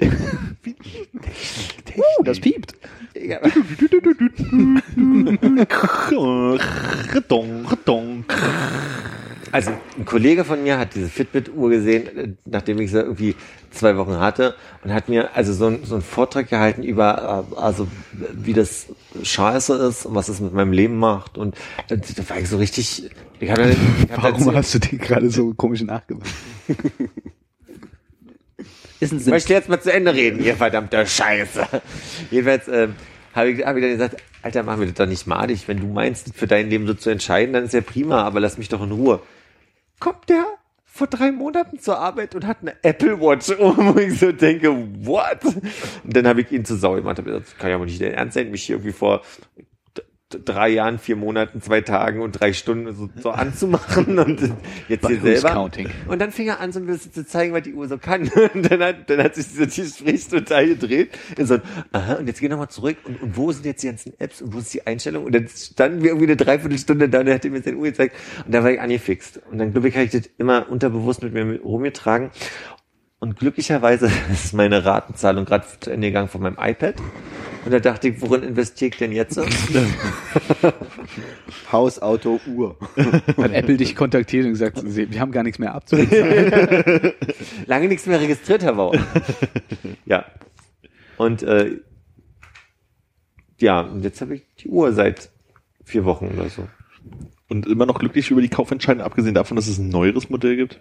Uh, 1.96 2.22
das 2.24 2.40
piept. 2.40 2.74
Redong, 7.14 7.66
redong. 7.66 8.24
Also 9.52 9.70
ein 9.98 10.04
Kollege 10.04 10.44
von 10.44 10.62
mir 10.62 10.78
hat 10.78 10.94
diese 10.94 11.08
Fitbit-Uhr 11.08 11.70
gesehen, 11.70 12.16
äh, 12.16 12.28
nachdem 12.44 12.80
ich 12.80 12.90
sie 12.90 12.98
irgendwie 13.00 13.34
zwei 13.70 13.96
Wochen 13.96 14.18
hatte 14.18 14.54
und 14.84 14.92
hat 14.92 15.08
mir 15.08 15.34
also 15.36 15.52
so, 15.52 15.66
ein, 15.66 15.84
so 15.84 15.94
einen 15.96 16.02
Vortrag 16.02 16.48
gehalten 16.48 16.82
über, 16.82 17.46
äh, 17.52 17.56
also 17.60 17.86
wie 18.32 18.52
das 18.52 18.86
scheiße 19.22 19.74
ist 19.88 20.06
und 20.06 20.14
was 20.14 20.28
es 20.28 20.40
mit 20.40 20.52
meinem 20.52 20.72
Leben 20.72 20.96
macht 20.98 21.38
und 21.38 21.54
da, 21.88 21.96
war 22.28 22.38
ich 22.38 22.48
so 22.48 22.56
richtig, 22.58 23.10
ich 23.40 23.50
hab, 23.50 23.58
ich 23.58 23.76
hab 24.10 24.22
Warum 24.22 24.38
dazu- 24.44 24.54
hast 24.54 24.74
du 24.74 24.78
dir 24.80 24.98
gerade 24.98 25.30
so 25.30 25.54
komisch 25.54 25.82
nachgemacht? 25.82 26.28
Ist 29.00 29.12
ein 29.12 29.18
Ich 29.20 29.26
möchte 29.26 29.52
jetzt 29.52 29.68
mal 29.68 29.80
zu 29.80 29.92
Ende 29.92 30.12
reden, 30.12 30.42
ihr 30.42 30.56
verdammter 30.56 31.06
Scheiße. 31.06 31.66
Jedenfalls 32.32 32.66
ähm, 32.66 32.94
habe 33.32 33.50
ich, 33.50 33.64
hab 33.64 33.76
ich 33.76 33.82
dann 33.82 33.92
gesagt, 33.92 34.16
Alter, 34.42 34.62
mach 34.64 34.76
mir 34.76 34.86
das 34.86 34.94
doch 34.94 35.06
nicht 35.06 35.26
madig. 35.26 35.68
Wenn 35.68 35.78
du 35.78 35.86
meinst, 35.86 36.34
für 36.34 36.46
dein 36.48 36.68
Leben 36.68 36.86
so 36.86 36.94
zu 36.94 37.10
entscheiden, 37.10 37.52
dann 37.52 37.64
ist 37.64 37.74
ja 37.74 37.80
prima, 37.80 38.22
aber 38.24 38.40
lass 38.40 38.58
mich 38.58 38.68
doch 38.68 38.82
in 38.82 38.90
Ruhe. 38.90 39.20
Kommt 40.00 40.28
der 40.28 40.44
vor 40.84 41.06
drei 41.06 41.30
Monaten 41.30 41.78
zur 41.78 41.98
Arbeit 41.98 42.34
und 42.34 42.46
hat 42.46 42.58
eine 42.62 42.74
Apple 42.82 43.20
Watch 43.20 43.50
um, 43.50 43.94
wo 43.94 43.98
ich 43.98 44.18
so 44.18 44.32
denke, 44.32 44.68
what? 45.06 45.44
Und 45.44 46.16
dann 46.16 46.26
habe 46.26 46.40
ich 46.40 46.50
ihn 46.50 46.64
zu 46.64 46.76
Sau 46.76 46.94
gemacht. 46.94 47.22
Das 47.24 47.56
kann 47.56 47.70
ja 47.70 47.78
wohl 47.78 47.86
nicht 47.86 48.00
dein 48.00 48.14
Ernst 48.14 48.34
sein, 48.34 48.50
mich 48.50 48.64
hier 48.64 48.76
irgendwie 48.76 48.92
vor 48.92 49.22
drei 50.30 50.68
Jahren, 50.68 50.98
vier 50.98 51.16
Monaten, 51.16 51.62
zwei 51.62 51.80
Tagen 51.80 52.20
und 52.20 52.32
drei 52.32 52.52
Stunden 52.52 52.94
so, 52.94 53.08
so 53.20 53.30
anzumachen 53.30 54.18
und 54.18 54.40
jetzt 54.88 55.02
But 55.02 55.10
hier 55.10 55.20
selber. 55.20 55.50
counting? 55.50 55.88
Und 56.06 56.20
dann 56.20 56.32
fing 56.32 56.48
er 56.48 56.60
an, 56.60 56.70
so 56.70 56.80
ein 56.80 56.86
bisschen 56.86 57.12
zu 57.12 57.26
zeigen, 57.26 57.54
was 57.54 57.62
die 57.62 57.72
Uhr 57.72 57.88
so 57.88 57.96
kann. 57.96 58.30
Und 58.54 58.70
dann 58.70 58.82
hat, 58.82 59.08
dann 59.08 59.22
hat 59.22 59.34
sich 59.34 59.48
dieser 59.48 59.66
Gespräch 59.66 60.28
total 60.28 60.68
gedreht. 60.68 61.10
In 61.36 61.46
so 61.46 61.58
aha, 61.92 62.14
und 62.14 62.26
jetzt 62.26 62.40
geh 62.40 62.48
nochmal 62.48 62.68
zurück. 62.68 62.96
Und, 63.04 63.22
und 63.22 63.36
wo 63.36 63.52
sind 63.52 63.64
jetzt 63.64 63.82
die 63.82 63.88
ganzen 63.88 64.12
Apps 64.18 64.42
und 64.42 64.52
wo 64.52 64.58
ist 64.58 64.72
die 64.74 64.86
Einstellung? 64.86 65.24
Und 65.24 65.34
dann 65.34 65.48
standen 65.48 66.02
wir 66.02 66.10
irgendwie 66.10 66.26
eine 66.26 66.36
Dreiviertelstunde 66.36 67.08
da 67.08 67.20
und 67.20 67.26
er 67.26 67.34
hat 67.34 67.44
mir 67.44 67.62
seine 67.62 67.76
Uhr 67.76 67.86
gezeigt. 67.86 68.14
Und 68.44 68.54
da 68.54 68.62
war 68.62 68.70
ich 68.70 68.80
angefixt. 68.80 69.40
Und 69.50 69.58
dann, 69.58 69.72
glaube 69.72 69.88
ich, 69.88 69.94
habe 69.94 70.04
ich 70.04 70.10
das 70.10 70.28
immer 70.38 70.68
unterbewusst 70.68 71.22
mit 71.22 71.32
mir 71.32 71.60
rumgetragen. 71.60 72.30
Und 73.20 73.36
glücklicherweise 73.38 74.10
ist 74.32 74.52
meine 74.54 74.84
Ratenzahlung 74.84 75.44
gerade 75.44 75.66
zu 75.80 75.90
Ende 75.90 76.08
gegangen 76.08 76.28
von 76.28 76.42
meinem 76.42 76.56
iPad. 76.58 76.96
Und 77.64 77.72
da 77.72 77.80
dachte 77.80 78.08
ich, 78.08 78.20
worin 78.20 78.42
investiere 78.42 78.90
ich 78.90 78.96
denn 78.96 79.12
jetzt? 79.12 79.38
Haus, 81.72 82.00
Auto, 82.00 82.40
Uhr. 82.46 82.76
Hat 83.36 83.52
Apple 83.52 83.76
dich 83.76 83.94
kontaktiert 83.94 84.46
und 84.46 84.52
gesagt, 84.52 84.82
wir 84.84 85.20
haben 85.20 85.32
gar 85.32 85.42
nichts 85.42 85.58
mehr 85.58 85.74
abzubezahlen. 85.74 87.12
Lange 87.66 87.88
nichts 87.88 88.06
mehr 88.06 88.20
registriert, 88.20 88.62
Herr 88.62 88.74
Bauer. 88.74 88.98
ja. 90.06 90.24
Und 91.16 91.42
äh, 91.42 91.78
ja, 93.60 93.80
und 93.80 94.04
jetzt 94.04 94.20
habe 94.20 94.36
ich 94.36 94.42
die 94.60 94.68
Uhr 94.68 94.92
seit 94.92 95.30
vier 95.84 96.04
Wochen 96.04 96.28
oder 96.28 96.48
so. 96.48 96.68
Und 97.48 97.66
immer 97.66 97.86
noch 97.86 97.98
glücklich 97.98 98.30
über 98.30 98.42
die 98.42 98.48
Kaufentscheidung, 98.48 99.02
abgesehen 99.02 99.34
davon, 99.34 99.56
dass 99.56 99.66
es 99.66 99.78
ein 99.78 99.88
neueres 99.88 100.30
Modell 100.30 100.56
gibt. 100.56 100.80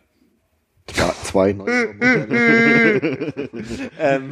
Ja, 0.95 1.13
zwei 1.23 1.53
neue 1.53 1.87
Modelle. 1.93 3.33
Ähm, 3.99 4.31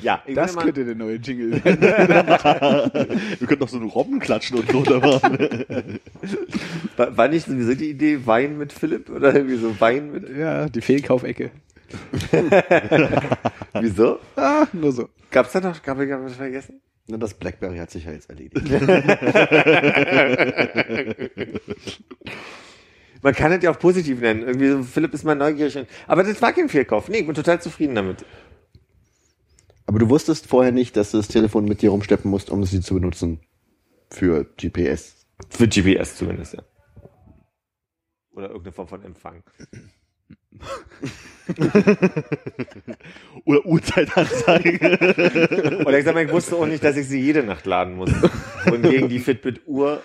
ja, 0.00 0.22
Das 0.34 0.54
mal- 0.54 0.64
könnte 0.64 0.84
der 0.84 0.94
neue 0.94 1.16
Jingle 1.16 1.52
werden. 1.64 1.80
Wir 1.82 3.46
könnten 3.46 3.58
noch 3.60 3.68
so 3.68 3.76
einen 3.78 3.88
Robben 3.88 4.18
klatschen 4.20 4.58
und 4.58 4.72
runter 4.72 5.00
machen. 5.00 5.98
war, 6.96 7.16
war 7.16 7.28
nicht 7.28 7.46
sowieso 7.46 7.74
die 7.74 7.90
Idee 7.90 8.24
Wein 8.26 8.56
mit 8.58 8.72
Philipp 8.72 9.10
oder 9.10 9.34
irgendwie 9.34 9.56
so 9.56 9.78
Wein 9.80 10.12
mit? 10.12 10.28
Ja, 10.36 10.68
die 10.68 10.80
Fehlkaufecke. 10.80 11.50
Wieso? 13.80 14.18
Ah, 14.36 14.66
nur 14.72 14.92
so. 14.92 15.08
Gab's 15.30 15.52
da 15.52 15.60
noch? 15.60 15.82
Gab 15.82 16.00
ich 16.00 16.10
hab 16.10 16.26
ich 16.26 16.34
vergessen? 16.34 16.80
Na, 17.08 17.16
das 17.16 17.34
Blackberry 17.34 17.78
hat 17.78 17.90
sich 17.90 18.04
ja 18.04 18.12
jetzt 18.12 18.30
erledigt. 18.30 18.62
Man 23.22 23.34
kann 23.34 23.52
es 23.52 23.62
ja 23.62 23.70
auch 23.70 23.78
positiv 23.78 24.20
nennen. 24.20 24.42
Irgendwie 24.42 24.68
so, 24.68 24.82
Philipp 24.82 25.14
ist 25.14 25.24
mal 25.24 25.36
neugierig. 25.36 25.78
Und, 25.78 25.86
aber 26.08 26.24
das 26.24 26.42
war 26.42 26.52
kein 26.52 26.68
Fehlkauf. 26.68 27.08
Nee, 27.08 27.18
ich 27.18 27.26
bin 27.26 27.34
total 27.34 27.62
zufrieden 27.62 27.94
damit. 27.94 28.24
Aber 29.86 30.00
du 30.00 30.08
wusstest 30.08 30.48
vorher 30.48 30.72
nicht, 30.72 30.96
dass 30.96 31.12
du 31.12 31.18
das 31.18 31.28
Telefon 31.28 31.64
mit 31.64 31.82
dir 31.82 31.90
rumsteppen 31.90 32.30
musst, 32.30 32.50
um 32.50 32.64
sie 32.64 32.80
zu 32.80 32.94
benutzen. 32.94 33.40
Für 34.10 34.44
GPS. 34.56 35.26
Für 35.48 35.68
GPS 35.68 36.16
zumindest, 36.16 36.54
ja. 36.54 36.62
Oder 38.32 38.48
irgendeine 38.48 38.72
Form 38.72 38.88
von 38.88 39.02
Empfang. 39.04 39.44
Oder 43.44 43.66
Uhrzeitanzeige. 43.66 44.98
Oder 45.84 45.98
ich 45.98 46.04
sag 46.04 46.14
mal, 46.14 46.24
ich 46.24 46.32
wusste 46.32 46.56
auch 46.56 46.66
nicht, 46.66 46.82
dass 46.82 46.96
ich 46.96 47.06
sie 47.08 47.20
jede 47.20 47.42
Nacht 47.42 47.66
laden 47.66 47.94
muss. 47.96 48.10
Wohingegen 48.64 49.08
die 49.08 49.18
Fitbit-Uhr 49.18 50.02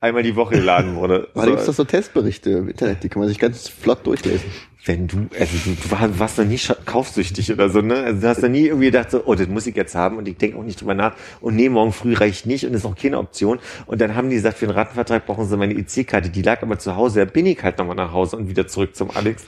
einmal 0.00 0.22
die 0.22 0.34
Woche 0.36 0.56
geladen 0.56 0.96
wurde. 0.96 1.28
Da 1.34 1.46
gibt's 1.46 1.66
doch 1.66 1.74
so 1.74 1.84
Testberichte 1.84 2.50
im 2.50 2.68
Internet, 2.68 3.02
die 3.02 3.08
kann 3.08 3.20
man 3.20 3.28
sich 3.28 3.38
ganz 3.38 3.68
flott 3.68 4.06
durchlesen. 4.06 4.50
wenn 4.86 5.06
du, 5.06 5.28
also 5.38 5.56
du, 5.64 5.76
du 5.82 5.90
war- 5.90 6.18
warst 6.18 6.38
noch 6.38 6.46
nie 6.46 6.58
kaufsüchtig 6.86 7.52
oder 7.52 7.68
so, 7.68 7.82
ne? 7.82 7.96
Also 8.02 8.20
du 8.22 8.28
hast 8.28 8.42
noch 8.42 8.48
nie 8.48 8.66
irgendwie 8.66 8.86
gedacht, 8.86 9.10
so, 9.10 9.22
oh, 9.26 9.34
das 9.34 9.46
muss 9.48 9.66
ich 9.66 9.76
jetzt 9.76 9.94
haben 9.94 10.16
und 10.16 10.26
ich 10.26 10.36
denke 10.38 10.56
auch 10.58 10.62
nicht 10.62 10.80
drüber 10.80 10.94
nach 10.94 11.14
und 11.40 11.54
nee, 11.54 11.68
morgen 11.68 11.92
früh 11.92 12.14
reicht 12.14 12.46
nicht 12.46 12.64
und 12.66 12.72
ist 12.74 12.86
auch 12.86 12.96
keine 12.96 13.18
Option. 13.18 13.58
Und 13.86 14.00
dann 14.00 14.14
haben 14.14 14.30
die 14.30 14.36
gesagt, 14.36 14.56
für 14.58 14.66
den 14.66 14.74
Ratenvertrag 14.74 15.26
brauchen 15.26 15.46
sie 15.46 15.56
meine 15.56 15.74
IC-Karte, 15.74 16.30
die 16.30 16.42
lag 16.42 16.62
aber 16.62 16.78
zu 16.78 16.96
Hause, 16.96 17.20
da 17.20 17.24
bin 17.26 17.44
ich 17.46 17.62
halt 17.62 17.78
nochmal 17.78 17.96
nach 17.96 18.12
Hause 18.12 18.36
und 18.36 18.48
wieder 18.48 18.66
zurück 18.66 18.96
zum 18.96 19.10
Alex. 19.14 19.44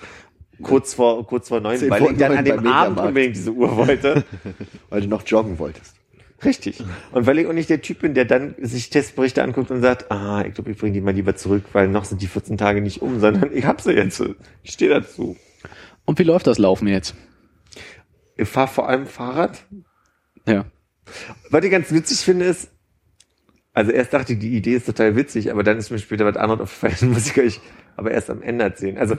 Kurz 0.62 0.94
vor, 0.94 1.26
kurz 1.26 1.48
vor 1.48 1.60
neun, 1.60 1.80
weil 1.90 2.12
ich 2.12 2.18
dann 2.18 2.36
an 2.36 2.44
dem 2.44 2.66
Abend 2.66 3.00
unbedingt 3.00 3.34
diese 3.34 3.50
Uhr 3.50 3.74
wollte. 3.76 4.22
Weil 4.90 5.00
du 5.00 5.08
noch 5.08 5.26
joggen 5.26 5.58
wolltest. 5.58 5.96
Richtig. 6.44 6.82
Und 7.12 7.26
weil 7.26 7.38
ich 7.38 7.46
auch 7.46 7.52
nicht 7.52 7.70
der 7.70 7.82
Typ 7.82 8.00
bin, 8.00 8.14
der 8.14 8.24
dann 8.24 8.54
sich 8.58 8.90
Testberichte 8.90 9.42
anguckt 9.42 9.70
und 9.70 9.80
sagt, 9.80 10.10
ah, 10.10 10.44
ich 10.46 10.54
glaube, 10.54 10.72
ich 10.72 10.78
bringe 10.78 10.92
die 10.92 11.00
mal 11.00 11.14
lieber 11.14 11.36
zurück, 11.36 11.64
weil 11.72 11.88
noch 11.88 12.04
sind 12.04 12.20
die 12.20 12.26
14 12.26 12.58
Tage 12.58 12.80
nicht 12.80 13.00
um, 13.02 13.20
sondern 13.20 13.54
ich 13.54 13.64
hab 13.64 13.80
sie 13.80 13.92
jetzt. 13.92 14.22
Ich 14.62 14.72
stehe 14.72 14.90
dazu. 14.90 15.36
Und 16.04 16.18
wie 16.18 16.24
läuft 16.24 16.46
das 16.46 16.58
Laufen 16.58 16.88
jetzt? 16.88 17.14
Ich 18.36 18.48
fahre 18.48 18.68
vor 18.68 18.88
allem 18.88 19.06
Fahrrad. 19.06 19.64
Ja. 20.46 20.64
Was 21.50 21.64
ich 21.64 21.70
ganz 21.70 21.92
witzig 21.92 22.18
finde 22.18 22.46
ist, 22.46 22.70
also 23.74 23.90
erst 23.90 24.12
dachte 24.12 24.34
ich, 24.34 24.38
die 24.38 24.54
Idee 24.56 24.74
ist 24.74 24.86
total 24.86 25.16
witzig, 25.16 25.50
aber 25.50 25.62
dann 25.62 25.78
ist 25.78 25.90
mir 25.90 25.98
später 25.98 26.26
was 26.26 26.36
anderes 26.36 26.62
aufgefallen, 26.62 27.12
muss 27.12 27.26
ich 27.28 27.38
euch 27.38 27.60
aber 27.96 28.10
erst 28.10 28.30
am 28.30 28.42
Ende 28.42 28.64
erzählen. 28.64 28.98
Also 28.98 29.16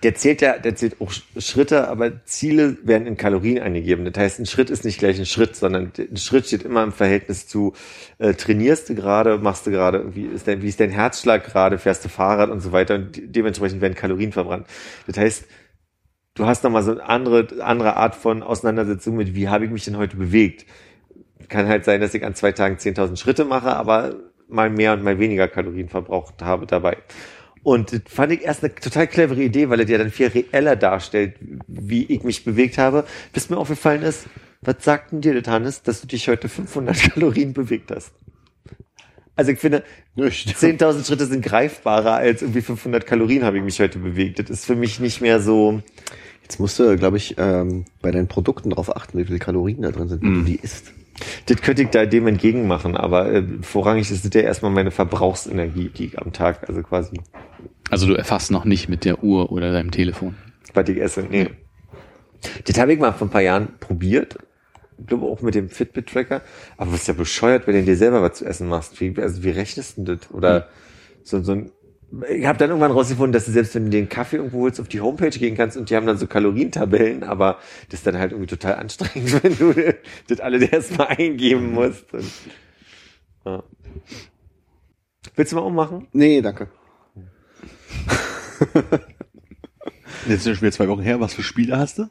der 0.04 0.16
zählt 0.16 0.42
ja, 0.42 0.58
der 0.60 0.76
zählt 0.76 1.02
auch 1.02 1.12
Sch- 1.12 1.24
Schritte, 1.42 1.88
aber 1.88 2.24
Ziele 2.26 2.78
werden 2.84 3.08
in 3.08 3.18
Kalorien 3.18 3.60
eingegeben. 3.60 4.06
Das 4.06 4.22
heißt, 4.22 4.40
ein 4.40 4.46
Schritt 4.46 4.70
ist 4.70 4.86
nicht 4.86 5.00
gleich 5.00 5.18
ein 5.20 5.26
Schritt, 5.26 5.56
sondern 5.56 5.92
ein 5.98 6.18
Schritt 6.18 6.48
steht 6.48 6.64
immer 6.64 6.84
im 6.84 6.92
Verhältnis 6.92 7.48
zu 7.48 7.74
äh, 8.20 8.34
trainierst 8.34 8.90
du 8.90 8.96
gerade, 8.96 9.38
machst 9.38 9.66
du 9.66 9.72
gerade, 9.72 10.00
irgendwie 10.00 10.26
ist 10.26 10.48
dein, 10.48 10.62
wie 10.62 10.68
ist 10.68 10.80
dein 10.80 10.92
Herzschlag 10.92 11.44
gerade, 11.46 11.78
fährst 11.78 12.06
du 12.06 12.10
Fahrrad 12.10 12.50
und 12.50 12.60
so 12.60 12.72
weiter 12.72 12.96
und 12.96 13.16
de- 13.16 13.28
dementsprechend 13.28 13.82
werden 13.82 13.96
Kalorien 13.96 14.32
verbrannt. 14.32 14.68
Das 15.08 15.18
heißt, 15.18 15.46
du 16.36 16.46
hast 16.46 16.64
nochmal 16.64 16.84
so 16.84 16.92
eine 16.92 17.04
andere, 17.08 17.48
andere 17.64 17.96
Art 17.98 18.16
von 18.16 18.44
Auseinandersetzung 18.44 19.16
mit, 19.16 19.36
wie 19.36 19.48
habe 19.50 19.66
ich 19.66 19.72
mich 19.72 19.86
denn 19.86 19.98
heute 19.98 20.18
bewegt. 20.18 20.66
Kann 21.50 21.68
halt 21.68 21.86
sein, 21.86 22.02
dass 22.02 22.14
ich 22.14 22.24
an 22.26 22.36
zwei 22.36 22.52
Tagen 22.52 22.78
10.000 22.78 23.18
Schritte 23.18 23.46
mache, 23.46 23.76
aber 23.76 24.16
mal 24.48 24.70
mehr 24.70 24.94
und 24.94 25.04
mal 25.04 25.20
weniger 25.20 25.48
Kalorien 25.48 25.90
verbraucht 25.90 26.42
habe 26.42 26.66
dabei. 26.66 26.98
Und 27.64 27.94
das 27.94 28.02
fand 28.08 28.34
ich 28.34 28.42
erst 28.42 28.64
eine 28.64 28.76
total 28.76 29.08
clevere 29.08 29.42
Idee, 29.42 29.70
weil 29.70 29.80
er 29.80 29.86
dir 29.86 29.98
dann 29.98 30.12
viel 30.12 30.28
reeller 30.28 30.76
darstellt, 30.76 31.36
wie 31.68 32.04
ich 32.06 32.24
mich 32.24 32.44
bewegt 32.44 32.78
habe. 32.78 33.06
Bis 33.32 33.50
mir 33.50 33.58
aufgefallen 33.58 34.02
ist, 34.02 34.28
was 34.62 34.76
sagt 34.80 35.12
denn 35.12 35.22
dir 35.22 35.40
das, 35.40 35.52
Hannes, 35.52 35.82
dass 35.82 36.02
du 36.02 36.08
dich 36.08 36.28
heute 36.28 36.50
500 36.50 36.98
Kalorien 37.14 37.54
bewegt 37.54 37.92
hast? 37.92 38.12
Also 39.36 39.52
ich 39.52 39.60
finde, 39.60 39.84
Nicht. 40.16 40.50
10.000 40.58 41.08
Schritte 41.08 41.26
sind 41.26 41.44
greifbarer 41.44 42.16
als 42.16 42.42
irgendwie 42.42 42.62
500 42.62 43.06
Kalorien 43.06 43.44
habe 43.44 43.58
ich 43.58 43.64
mich 43.64 43.80
heute 43.80 43.98
bewegt. 43.98 44.40
Das 44.40 44.50
ist 44.50 44.66
für 44.66 44.76
mich 44.76 45.00
nicht 45.00 45.22
mehr 45.22 45.40
so, 45.40 45.82
Jetzt 46.44 46.60
musst 46.60 46.78
du, 46.78 46.98
glaube 46.98 47.18
ich, 47.18 47.36
ähm, 47.38 47.86
bei 48.02 48.12
deinen 48.12 48.28
Produkten 48.28 48.70
darauf 48.70 48.96
achten, 48.96 49.18
wie 49.18 49.26
viele 49.26 49.40
Kalorien 49.40 49.82
da 49.82 49.92
drin 49.92 50.10
sind, 50.10 50.22
wenn 50.22 50.34
du 50.34 50.42
die 50.44 50.60
isst. 50.62 50.94
Das 51.46 51.62
könnte 51.62 51.84
ich 51.84 51.90
da 51.90 52.06
dem 52.06 52.28
entgegen 52.28 52.68
machen, 52.68 52.98
aber 52.98 53.32
äh, 53.32 53.44
vorrangig 53.62 54.10
ist 54.10 54.26
es 54.26 54.34
ja 54.34 54.42
erstmal 54.42 54.72
meine 54.72 54.92
Verbrauchsenergie, 54.92 55.90
die 55.90 56.06
ich 56.06 56.20
am 56.20 56.34
Tag, 56.34 56.68
also 56.68 56.82
quasi, 56.82 57.20
Also 57.90 58.08
du 58.08 58.16
erfasst 58.16 58.52
noch 58.52 58.66
nicht 58.66 58.90
mit 58.90 59.06
der 59.06 59.24
Uhr 59.24 59.52
oder 59.52 59.72
deinem 59.72 59.92
Telefon. 59.92 60.36
was 60.74 60.90
ich 60.90 61.00
esse. 61.00 61.26
Nee. 61.30 61.50
Das 62.66 62.78
habe 62.80 62.94
ich 62.94 63.00
mal 63.00 63.12
vor 63.14 63.28
ein 63.28 63.30
paar 63.30 63.42
Jahren 63.42 63.70
probiert. 63.80 64.38
Ich 65.00 65.08
glaube 65.08 65.26
auch 65.26 65.42
mit 65.42 65.56
dem 65.56 65.70
Fitbit-Tracker. 65.70 66.42
Aber 66.78 66.92
was 66.92 67.02
ist 67.02 67.08
ja 67.08 67.14
bescheuert, 67.14 67.68
wenn 67.68 67.76
du 67.76 67.84
dir 67.84 67.96
selber 67.96 68.22
was 68.22 68.40
zu 68.40 68.46
essen 68.46 68.68
machst. 68.68 69.00
Wie, 69.00 69.14
also 69.22 69.44
wie 69.44 69.50
rechnest 69.50 69.98
du 69.98 70.04
das? 70.04 70.32
Oder 70.32 70.68
so, 71.24 71.42
so 71.42 71.54
ein 71.54 71.72
ich 72.30 72.46
habe 72.46 72.60
dann 72.60 72.70
irgendwann 72.70 72.92
rausgefunden, 72.92 73.32
dass 73.34 73.46
du 73.46 73.52
selbst 73.52 73.74
wenn 73.76 73.86
du 73.86 73.90
den 73.92 74.08
Kaffee 74.10 74.36
irgendwo 74.38 74.62
holst, 74.62 74.80
auf 74.80 74.88
die 74.88 75.02
Homepage 75.02 75.30
gehen 75.32 75.56
kannst 75.56 75.78
und 75.78 75.90
die 75.90 75.96
haben 75.96 76.06
dann 76.06 76.18
so 76.18 76.28
Kalorientabellen, 76.28 77.24
aber 77.24 77.58
das 77.90 78.02
ist 78.02 78.08
dann 78.08 78.18
halt 78.20 78.32
irgendwie 78.32 78.50
total 78.50 78.76
anstrengend, 78.76 79.44
wenn 79.44 79.58
du 79.58 79.74
das 80.28 80.40
alles 80.40 80.62
erstmal 80.64 81.08
eingeben 81.08 81.72
musst. 81.74 82.14
Und, 82.14 82.32
ja. 83.46 83.64
Willst 85.36 85.52
du 85.52 85.56
mal 85.56 85.64
ummachen? 85.64 86.08
Nee, 86.12 86.42
danke. 86.42 86.70
Jetzt 90.28 90.44
sind 90.44 90.56
schon 90.56 90.62
wieder 90.62 90.72
zwei 90.72 90.88
Wochen 90.88 91.02
her. 91.02 91.20
Was 91.20 91.34
für 91.34 91.44
Spiele 91.44 91.78
hast 91.78 91.98
du? 91.98 92.08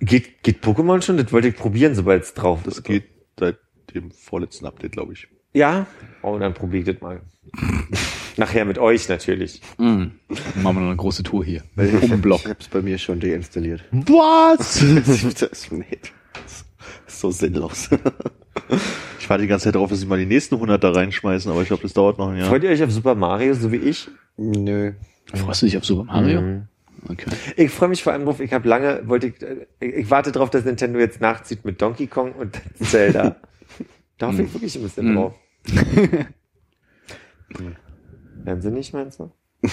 Geht, 0.00 0.42
geht 0.42 0.62
Pokémon 0.62 1.00
schon? 1.02 1.16
Das 1.16 1.32
wollte 1.32 1.48
ich 1.48 1.56
probieren, 1.56 1.94
sobald 1.94 2.22
es 2.22 2.34
drauf 2.34 2.60
Das 2.64 2.78
ist. 2.78 2.84
geht 2.84 3.04
seit 3.38 3.58
dem 3.94 4.10
vorletzten 4.10 4.66
Update, 4.66 4.92
glaube 4.92 5.14
ich. 5.14 5.28
Ja? 5.54 5.86
Oh, 6.22 6.38
dann 6.38 6.54
probier 6.54 6.80
ich 6.80 6.86
das 6.86 7.00
mal. 7.00 7.22
Nachher 8.36 8.64
mit 8.64 8.78
euch 8.78 9.08
natürlich. 9.08 9.60
Mm. 9.78 9.82
Dann 10.28 10.62
machen 10.62 10.76
wir 10.76 10.80
noch 10.80 10.88
eine 10.88 10.96
große 10.96 11.22
Tour 11.22 11.44
hier. 11.44 11.62
Um 11.76 12.00
den 12.00 12.20
Block. 12.20 12.40
Ich 12.44 12.48
hab's 12.50 12.68
bei 12.68 12.82
mir 12.82 12.98
schon 12.98 13.18
deinstalliert. 13.20 13.82
Was? 13.92 14.84
das 15.04 15.22
ist 15.42 15.72
nee, 15.72 15.84
das 16.34 16.64
ist 17.06 17.20
so 17.20 17.30
sinnlos. 17.30 17.90
Ich 19.20 19.28
warte 19.28 19.42
die 19.42 19.48
ganze 19.48 19.64
Zeit 19.64 19.74
darauf, 19.74 19.90
dass 19.90 20.00
sie 20.00 20.06
mal 20.06 20.18
die 20.18 20.24
nächsten 20.26 20.54
100 20.54 20.82
da 20.82 20.90
reinschmeißen, 20.92 21.50
aber 21.50 21.60
ich 21.60 21.68
glaube, 21.68 21.82
das 21.82 21.92
dauert 21.92 22.16
noch 22.18 22.30
ein 22.30 22.36
Jahr. 22.38 22.48
Freut 22.48 22.62
ihr 22.64 22.70
euch 22.70 22.82
auf 22.82 22.90
Super 22.90 23.14
Mario, 23.14 23.54
so 23.54 23.70
wie 23.70 23.76
ich? 23.76 24.08
Nö. 24.36 24.92
Freust 25.34 25.62
du 25.62 25.66
dich 25.66 25.76
auf 25.76 25.84
Super 25.84 26.04
Mario? 26.04 26.40
Mhm. 26.40 26.68
Okay. 27.08 27.26
Ich 27.56 27.70
freue 27.70 27.88
mich 27.90 28.02
vor 28.02 28.12
allem 28.12 28.24
drauf, 28.24 28.40
ich 28.40 28.52
habe 28.52 28.68
lange, 28.68 29.02
wollte 29.08 29.26
ich, 29.28 29.42
äh, 29.42 29.66
ich, 29.80 29.94
ich 29.94 30.10
warte 30.10 30.32
darauf, 30.32 30.50
dass 30.50 30.64
Nintendo 30.64 30.98
jetzt 30.98 31.20
nachzieht 31.20 31.64
mit 31.64 31.82
Donkey 31.82 32.06
Kong 32.06 32.32
und 32.32 32.60
Zelda. 32.80 33.36
da 34.18 34.28
hoffe 34.28 34.42
ich 34.42 34.54
wirklich 34.54 34.76
ein 34.76 34.82
bisschen 34.82 35.10
Mhm. 35.10 35.14
drauf. 35.16 35.34
Werden 38.46 38.62
sie 38.62 38.70
nicht, 38.70 38.94
meinst 38.94 39.20
du? 39.20 39.30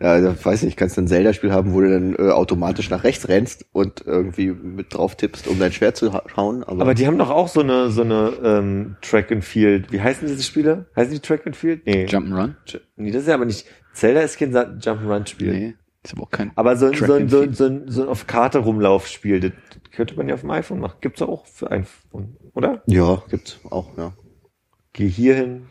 Ja, 0.00 0.20
da 0.20 0.34
weiß 0.44 0.64
nicht, 0.64 0.76
kannst 0.76 0.96
du 0.96 1.02
ein 1.02 1.06
Zelda-Spiel 1.06 1.52
haben, 1.52 1.72
wo 1.72 1.80
du 1.80 1.88
dann 1.88 2.16
äh, 2.16 2.32
automatisch 2.32 2.90
nach 2.90 3.04
rechts 3.04 3.28
rennst 3.28 3.64
und 3.70 4.02
irgendwie 4.04 4.48
mit 4.50 4.92
drauf 4.92 5.14
tippst, 5.14 5.46
um 5.46 5.60
dein 5.60 5.70
Schwert 5.70 5.96
zu 5.96 6.12
ha- 6.12 6.24
hauen. 6.36 6.64
Aber, 6.64 6.82
Aber 6.82 6.94
die 6.94 7.06
haben 7.06 7.16
doch 7.16 7.30
auch 7.30 7.46
so 7.46 7.60
eine, 7.60 7.90
so 7.92 8.02
eine 8.02 8.32
ähm, 8.42 8.96
Track 9.02 9.30
and 9.30 9.44
Field. 9.44 9.92
Wie 9.92 10.00
heißen 10.00 10.26
diese 10.26 10.42
Spiele? 10.42 10.86
Heißen 10.96 11.12
die 11.12 11.20
Track 11.20 11.46
and 11.46 11.54
Field? 11.54 11.86
Nee. 11.86 12.06
Jump'n'Run? 12.06 12.56
Nee, 12.96 13.12
das 13.12 13.22
ist 13.22 13.28
ja 13.28 13.34
aber 13.34 13.44
nicht. 13.44 13.66
Zelda 13.92 14.22
ist 14.22 14.36
kein 14.36 14.52
Jump'n'Run-Spiel. 14.52 15.52
Nee. 15.52 15.74
Ist 16.02 16.14
aber 16.14 16.24
auch 16.24 16.30
kein. 16.30 16.50
Aber 16.56 16.76
so 16.76 16.92
so 16.92 17.06
so 17.06 17.52
so 17.52 17.64
ein, 17.66 17.84
so 17.86 18.02
ein 18.02 18.08
auf 18.08 18.26
Karte 18.26 18.58
Rumlaufspiel, 18.58 19.38
das 19.38 19.52
könnte 19.92 20.16
man 20.16 20.28
ja 20.28 20.34
auf 20.34 20.40
dem 20.40 20.50
iPhone 20.50 20.80
machen. 20.80 20.96
Gibt's 21.00 21.22
auch 21.22 21.46
für 21.46 21.70
iPhone, 21.70 22.36
oder? 22.54 22.82
ja, 22.86 23.22
gibt's 23.30 23.60
auch, 23.70 23.96
ja. 23.96 24.12
Geh 24.92 25.06
hier 25.06 25.36
hin, 25.36 25.66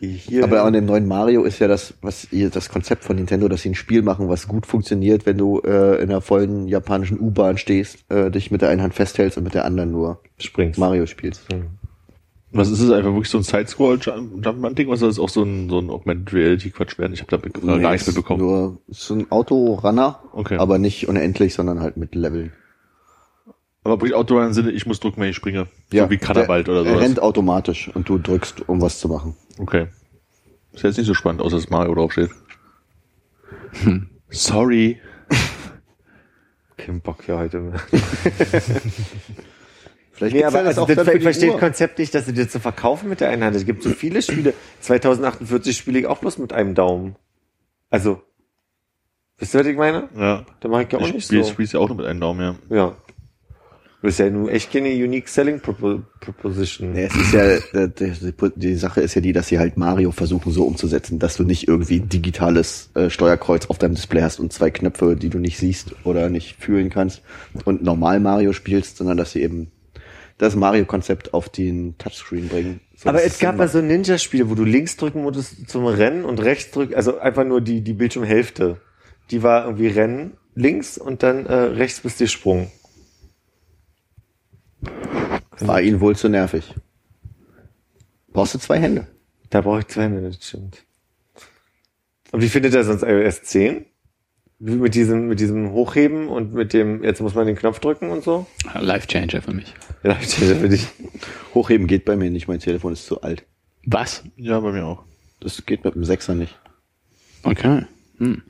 geh 0.00 0.08
hier 0.08 0.44
Aber 0.44 0.62
an 0.64 0.72
dem 0.72 0.84
neuen 0.86 1.06
Mario 1.06 1.44
ist 1.44 1.58
ja 1.58 1.68
das, 1.68 1.94
was 2.02 2.28
das 2.30 2.68
Konzept 2.68 3.04
von 3.04 3.16
Nintendo, 3.16 3.48
dass 3.48 3.62
sie 3.62 3.70
ein 3.70 3.74
Spiel 3.74 4.02
machen, 4.02 4.28
was 4.28 4.48
gut 4.48 4.66
funktioniert, 4.66 5.26
wenn 5.26 5.38
du 5.38 5.60
äh, 5.60 5.96
in 6.02 6.10
einer 6.10 6.20
vollen 6.20 6.68
japanischen 6.68 7.20
U-Bahn 7.20 7.58
stehst, 7.58 8.04
äh, 8.10 8.30
dich 8.30 8.50
mit 8.50 8.62
der 8.62 8.68
einen 8.70 8.82
Hand 8.82 8.94
festhältst 8.94 9.38
und 9.38 9.44
mit 9.44 9.54
der 9.54 9.64
anderen 9.64 9.90
nur 9.90 10.20
Springst. 10.38 10.78
Mario 10.78 11.06
spielst. 11.06 11.46
Was 12.52 12.70
ist 12.70 12.80
es 12.80 12.90
einfach 12.90 13.10
wirklich 13.12 13.28
so 13.28 13.38
ein 13.38 13.42
Sidescroll-Jumpman-Ding, 13.44 14.88
was 14.88 15.00
soll 15.00 15.08
das 15.10 15.18
auch 15.18 15.28
so 15.28 15.42
ein, 15.42 15.68
so 15.68 15.78
ein 15.78 15.90
Augmented 15.90 16.32
Reality-Quatsch 16.32 16.98
werden? 16.98 17.12
Ich 17.12 17.20
habe 17.20 17.30
damit 17.36 17.62
Nee, 17.62 17.80
gar 17.80 17.92
nichts 17.92 18.06
mitbekommen. 18.06 18.40
Nur 18.40 18.78
ist 18.88 19.02
so 19.06 19.14
ein 19.14 19.30
Autorunner, 19.30 20.20
Okay. 20.32 20.56
aber 20.56 20.78
nicht 20.78 21.08
unendlich, 21.08 21.54
sondern 21.54 21.80
halt 21.80 21.96
mit 21.96 22.14
Leveln. 22.14 22.52
Aber 23.86 23.98
bringt 23.98 24.14
Outdoor 24.14 24.44
im 24.44 24.52
Sinne, 24.52 24.72
ich 24.72 24.84
muss 24.84 24.98
drücken, 24.98 25.20
wenn 25.20 25.30
ich 25.30 25.36
springe. 25.36 25.68
so 25.92 26.10
wie 26.10 26.16
der- 26.16 26.50
oder 26.68 26.78
Er 26.78 26.84
sowas. 26.84 27.00
rennt 27.00 27.20
automatisch 27.22 27.88
und 27.94 28.08
du 28.08 28.18
drückst, 28.18 28.68
um 28.68 28.80
was 28.82 28.98
zu 28.98 29.06
machen. 29.08 29.36
Okay. 29.58 29.86
Ist 30.72 30.82
jetzt 30.82 30.96
nicht 30.98 31.06
so 31.06 31.14
spannend, 31.14 31.40
außer 31.40 31.54
dass 31.54 31.70
Mario 31.70 31.94
draufsteht. 31.94 32.30
Sorry. 34.30 35.00
Kein 36.76 37.00
Bock 37.00 37.22
für 37.22 37.38
heute 37.38 37.60
mehr. 37.60 37.78
Vielleicht 40.12 40.34
Nee, 40.34 40.44
aber 40.44 40.56
ja 40.58 40.64
das 40.64 40.78
also 40.78 40.82
auch 40.82 40.86
das, 40.88 41.06
ich 41.06 41.18
die 41.20 41.24
das 41.24 41.54
Uhr. 41.54 41.58
Konzept 41.60 41.98
nicht, 42.00 42.12
dass 42.12 42.26
sie 42.26 42.32
dir 42.32 42.48
zu 42.48 42.58
verkaufen 42.58 43.08
mit 43.08 43.20
der 43.20 43.28
einen 43.28 43.44
Hand. 43.44 43.54
Es 43.54 43.66
gibt 43.66 43.84
so 43.84 43.90
viele 43.90 44.20
Spiele. 44.20 44.52
2048 44.80 45.76
spiele 45.76 46.00
ich 46.00 46.06
auch 46.06 46.18
bloß 46.18 46.38
mit 46.38 46.52
einem 46.52 46.74
Daumen. 46.74 47.14
Also, 47.88 48.20
wisst 49.38 49.54
ihr, 49.54 49.60
was 49.60 49.66
ich 49.68 49.76
meine? 49.76 50.08
Ja. 50.16 50.44
Da 50.58 50.68
mache 50.68 50.82
ich 50.82 50.92
ja 50.92 50.98
auch 50.98 51.06
Ich 51.06 51.12
nicht 51.14 51.26
spiele 51.26 51.44
so. 51.44 51.50
spiel's 51.52 51.72
ja 51.72 51.80
auch 51.80 51.88
nur 51.88 51.98
mit 51.98 52.06
einem 52.06 52.20
Daumen, 52.20 52.40
ja. 52.40 52.76
Ja. 52.76 52.96
Du 54.06 54.08
bist 54.08 54.20
ja 54.20 54.30
nun 54.30 54.48
echt 54.48 54.72
keine 54.72 54.90
Unique 54.90 55.26
Selling 55.26 55.58
Propo 55.58 56.00
Proposition. 56.20 56.92
Nee, 56.92 57.06
es 57.06 57.16
ist 57.16 57.32
ja, 57.32 57.42
äh, 57.80 57.90
die, 58.54 58.76
Sache 58.76 59.00
ist 59.00 59.16
ja 59.16 59.20
die, 59.20 59.32
dass 59.32 59.48
sie 59.48 59.58
halt 59.58 59.76
Mario 59.76 60.12
versuchen 60.12 60.52
so 60.52 60.62
umzusetzen, 60.62 61.18
dass 61.18 61.36
du 61.36 61.42
nicht 61.42 61.66
irgendwie 61.66 61.96
ein 61.96 62.08
digitales 62.08 62.90
äh, 62.94 63.10
Steuerkreuz 63.10 63.66
auf 63.66 63.78
deinem 63.78 63.96
Display 63.96 64.22
hast 64.22 64.38
und 64.38 64.52
zwei 64.52 64.70
Knöpfe, 64.70 65.16
die 65.16 65.28
du 65.28 65.40
nicht 65.40 65.58
siehst 65.58 65.96
oder 66.04 66.28
nicht 66.28 66.54
fühlen 66.62 66.88
kannst 66.88 67.22
und 67.64 67.82
normal 67.82 68.20
Mario 68.20 68.52
spielst, 68.52 68.96
sondern 68.96 69.16
dass 69.16 69.32
sie 69.32 69.42
eben 69.42 69.72
das 70.38 70.54
Mario-Konzept 70.54 71.34
auf 71.34 71.48
den 71.48 71.98
Touchscreen 71.98 72.46
bringen. 72.46 72.78
So, 72.94 73.08
Aber 73.08 73.24
es 73.24 73.40
gab 73.40 73.56
mal 73.56 73.66
so 73.66 73.80
Ninja-Spiele, 73.80 74.48
wo 74.48 74.54
du 74.54 74.62
links 74.62 74.96
drücken 74.96 75.22
musstest 75.22 75.68
zum 75.68 75.84
Rennen 75.84 76.24
und 76.24 76.40
rechts 76.40 76.70
drücken, 76.70 76.94
also 76.94 77.18
einfach 77.18 77.44
nur 77.44 77.60
die, 77.60 77.80
die 77.80 77.94
Bildschirmhälfte. 77.94 78.76
Die 79.32 79.42
war 79.42 79.64
irgendwie 79.64 79.88
Rennen 79.88 80.34
links 80.54 80.96
und 80.96 81.24
dann 81.24 81.46
äh, 81.46 81.52
rechts 81.52 81.98
bist 81.98 82.20
du 82.20 82.28
Sprung. 82.28 82.70
War 85.60 85.80
ihnen 85.80 86.00
wohl 86.00 86.16
zu 86.16 86.28
nervig. 86.28 86.74
Brauchst 88.28 88.54
du 88.54 88.58
zwei 88.58 88.78
Hände? 88.78 89.06
Da 89.50 89.60
brauche 89.62 89.80
ich 89.80 89.86
zwei 89.86 90.04
Hände, 90.04 90.22
das 90.22 90.46
stimmt. 90.46 90.84
Und 92.32 92.42
wie 92.42 92.48
findet 92.48 92.74
er 92.74 92.84
sonst 92.84 93.02
iOS 93.02 93.42
10? 93.44 93.86
Wie 94.58 94.74
mit 94.74 94.94
diesem, 94.94 95.28
mit 95.28 95.38
diesem 95.38 95.72
Hochheben 95.72 96.28
und 96.28 96.54
mit 96.54 96.72
dem, 96.72 97.04
jetzt 97.04 97.20
muss 97.20 97.34
man 97.34 97.46
den 97.46 97.56
Knopf 97.56 97.78
drücken 97.78 98.10
und 98.10 98.24
so? 98.24 98.46
Life 98.74 99.06
Changer 99.06 99.42
für 99.42 99.52
mich. 99.52 99.72
Ich 100.02 100.36
den 100.36 100.60
für 100.60 100.68
dich. 100.68 100.86
Hochheben 101.54 101.86
geht 101.86 102.04
bei 102.04 102.16
mir 102.16 102.30
nicht, 102.30 102.48
mein 102.48 102.60
Telefon 102.60 102.92
ist 102.92 103.06
zu 103.06 103.22
alt. 103.22 103.44
Was? 103.84 104.24
Ja, 104.36 104.60
bei 104.60 104.72
mir 104.72 104.84
auch. 104.84 105.04
Das 105.40 105.64
geht 105.64 105.84
mit 105.84 105.94
dem 105.94 106.04
Sechser 106.04 106.34
nicht. 106.34 106.58
Okay. 107.42 107.84
Hm. 108.18 108.42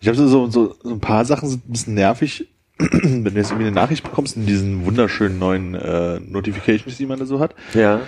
Ich 0.00 0.08
habe 0.08 0.16
so, 0.16 0.26
so, 0.26 0.50
so 0.50 0.74
so 0.82 0.90
ein 0.90 1.00
paar 1.00 1.24
Sachen 1.24 1.48
sind 1.48 1.68
ein 1.68 1.72
bisschen 1.72 1.94
nervig, 1.94 2.48
wenn 2.78 3.24
du 3.24 3.30
jetzt 3.30 3.50
irgendwie 3.50 3.66
eine 3.66 3.72
Nachricht 3.74 4.02
bekommst 4.02 4.36
in 4.36 4.46
diesen 4.46 4.84
wunderschönen 4.84 5.38
neuen 5.38 5.74
äh, 5.74 6.18
Notifications, 6.20 6.96
die 6.96 7.06
man 7.06 7.18
da 7.18 7.26
so 7.26 7.38
hat. 7.40 7.54
Ja. 7.72 8.00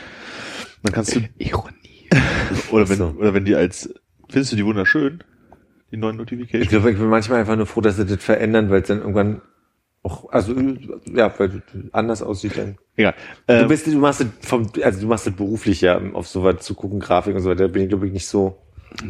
Dann 0.83 0.93
kannst 0.93 1.15
du, 1.15 1.21
Ironie. 1.39 2.09
oder 2.71 2.89
wenn, 2.89 2.97
so. 2.97 3.15
oder 3.19 3.35
wenn 3.35 3.45
die 3.45 3.55
als, 3.55 3.93
findest 4.29 4.53
du 4.53 4.57
die 4.57 4.65
wunderschön? 4.65 5.23
Die 5.93 5.97
neuen 5.97 6.15
Ich 6.17 6.19
Notifications? 6.19 6.69
glaube, 6.69 6.91
ich 6.91 6.99
bin 6.99 7.09
manchmal 7.09 7.41
einfach 7.41 7.57
nur 7.57 7.67
froh, 7.67 7.81
dass 7.81 7.97
sie 7.97 8.07
das 8.07 8.23
verändern, 8.23 8.71
weil 8.71 8.83
es 8.83 8.89
dann 8.89 8.99
irgendwann 9.01 9.41
auch, 10.03 10.31
also, 10.31 10.55
ja, 11.13 11.33
weil 11.39 11.49
es 11.75 11.93
anders 11.95 12.23
aussieht 12.23 12.57
dann. 12.57 12.77
Egal. 12.97 13.15
Du 13.47 13.55
Ähm, 13.55 13.69
bist, 13.69 13.87
du 13.87 13.99
machst 13.99 14.21
das 14.21 14.29
vom, 14.41 14.69
also 14.83 15.01
du 15.01 15.07
machst 15.07 15.27
das 15.27 15.35
beruflich 15.35 15.81
ja, 15.81 16.01
auf 16.13 16.29
sowas 16.29 16.65
zu 16.65 16.75
gucken, 16.75 17.01
Grafik 17.01 17.35
und 17.35 17.43
so 17.43 17.51
weiter, 17.51 17.67
da 17.67 17.73
bin 17.73 17.83
ich 17.83 17.89
glaube 17.89 18.07
ich 18.07 18.13
nicht 18.13 18.27
so. 18.27 18.59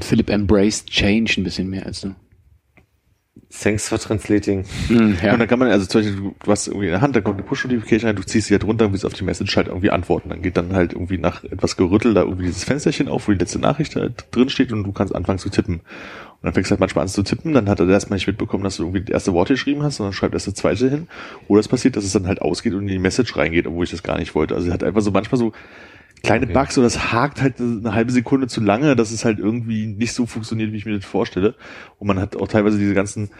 Philipp 0.00 0.30
embraced 0.30 0.86
Change 0.88 1.34
ein 1.38 1.44
bisschen 1.44 1.68
mehr 1.68 1.84
als 1.86 2.00
du. 2.00 2.14
Thanks 3.48 3.88
for 3.88 3.98
translating. 3.98 4.64
Hm, 4.88 4.98
Und 4.98 5.22
ja. 5.22 5.36
dann 5.36 5.46
kann 5.46 5.58
man, 5.58 5.70
also 5.70 5.86
zum 5.86 6.00
Beispiel, 6.02 6.16
du, 6.16 6.34
du 6.42 6.50
hast 6.50 6.66
irgendwie 6.66 6.86
in 6.86 6.92
der 6.92 7.00
Hand, 7.00 7.14
da 7.14 7.20
kommt 7.20 7.38
eine 7.38 7.46
Push-Notification 7.46 8.08
rein, 8.08 8.16
du 8.16 8.24
ziehst 8.24 8.48
sie 8.48 8.54
halt 8.54 8.64
runter 8.64 8.86
und 8.86 8.92
willst 8.92 9.06
auf 9.06 9.12
die 9.14 9.22
Message 9.24 9.56
halt 9.56 9.68
irgendwie 9.68 9.90
antworten. 9.90 10.30
Dann 10.30 10.42
geht 10.42 10.56
dann 10.56 10.74
halt 10.74 10.92
irgendwie 10.92 11.18
nach 11.18 11.44
etwas 11.44 11.76
Gerüttel 11.76 12.12
da 12.12 12.22
irgendwie 12.22 12.46
dieses 12.46 12.64
Fensterchen 12.64 13.08
auf, 13.08 13.28
wo 13.28 13.32
die 13.32 13.38
letzte 13.38 13.60
Nachricht 13.60 13.94
halt 13.94 14.24
drin 14.32 14.48
steht 14.48 14.72
und 14.72 14.82
du 14.82 14.92
kannst 14.92 15.14
anfangen 15.14 15.38
zu 15.38 15.48
tippen. 15.48 15.74
Und 15.76 15.82
dann 16.42 16.54
fängst 16.54 16.70
du 16.70 16.72
halt 16.72 16.80
manchmal 16.80 17.02
an 17.02 17.08
zu 17.08 17.22
tippen, 17.22 17.54
dann 17.54 17.68
hat 17.68 17.78
er 17.80 17.88
erstmal 17.88 18.16
nicht 18.16 18.26
mitbekommen, 18.26 18.64
dass 18.64 18.76
du 18.76 18.82
irgendwie 18.82 19.00
das 19.00 19.10
erste 19.10 19.32
Wort 19.32 19.48
geschrieben 19.48 19.82
hast, 19.84 19.96
sondern 19.96 20.12
schreibt 20.12 20.34
erst 20.34 20.48
das 20.48 20.54
zweite 20.54 20.90
hin. 20.90 21.06
Oder 21.46 21.60
es 21.60 21.68
passiert, 21.68 21.96
dass 21.96 22.04
es 22.04 22.12
dann 22.12 22.26
halt 22.26 22.42
ausgeht 22.42 22.74
und 22.74 22.82
in 22.82 22.88
die 22.88 22.98
Message 22.98 23.36
reingeht, 23.36 23.66
obwohl 23.66 23.84
ich 23.84 23.90
das 23.90 24.02
gar 24.02 24.18
nicht 24.18 24.34
wollte. 24.34 24.54
Also 24.54 24.68
er 24.68 24.74
hat 24.74 24.82
einfach 24.82 25.00
so 25.02 25.12
manchmal 25.12 25.38
so 25.38 25.52
kleine 26.26 26.46
Bugs 26.46 26.76
oder 26.76 26.86
es 26.86 27.12
hakt 27.12 27.40
halt 27.40 27.60
eine 27.60 27.94
halbe 27.94 28.12
Sekunde 28.12 28.48
zu 28.48 28.60
lange, 28.60 28.96
dass 28.96 29.10
es 29.10 29.24
halt 29.24 29.38
irgendwie 29.38 29.86
nicht 29.86 30.12
so 30.12 30.26
funktioniert, 30.26 30.72
wie 30.72 30.76
ich 30.76 30.86
mir 30.86 30.96
das 30.96 31.04
vorstelle. 31.04 31.54
Und 31.98 32.08
man 32.08 32.18
hat 32.18 32.36
auch 32.36 32.48
teilweise 32.48 32.78
diese 32.78 32.94
ganzen 32.94 33.30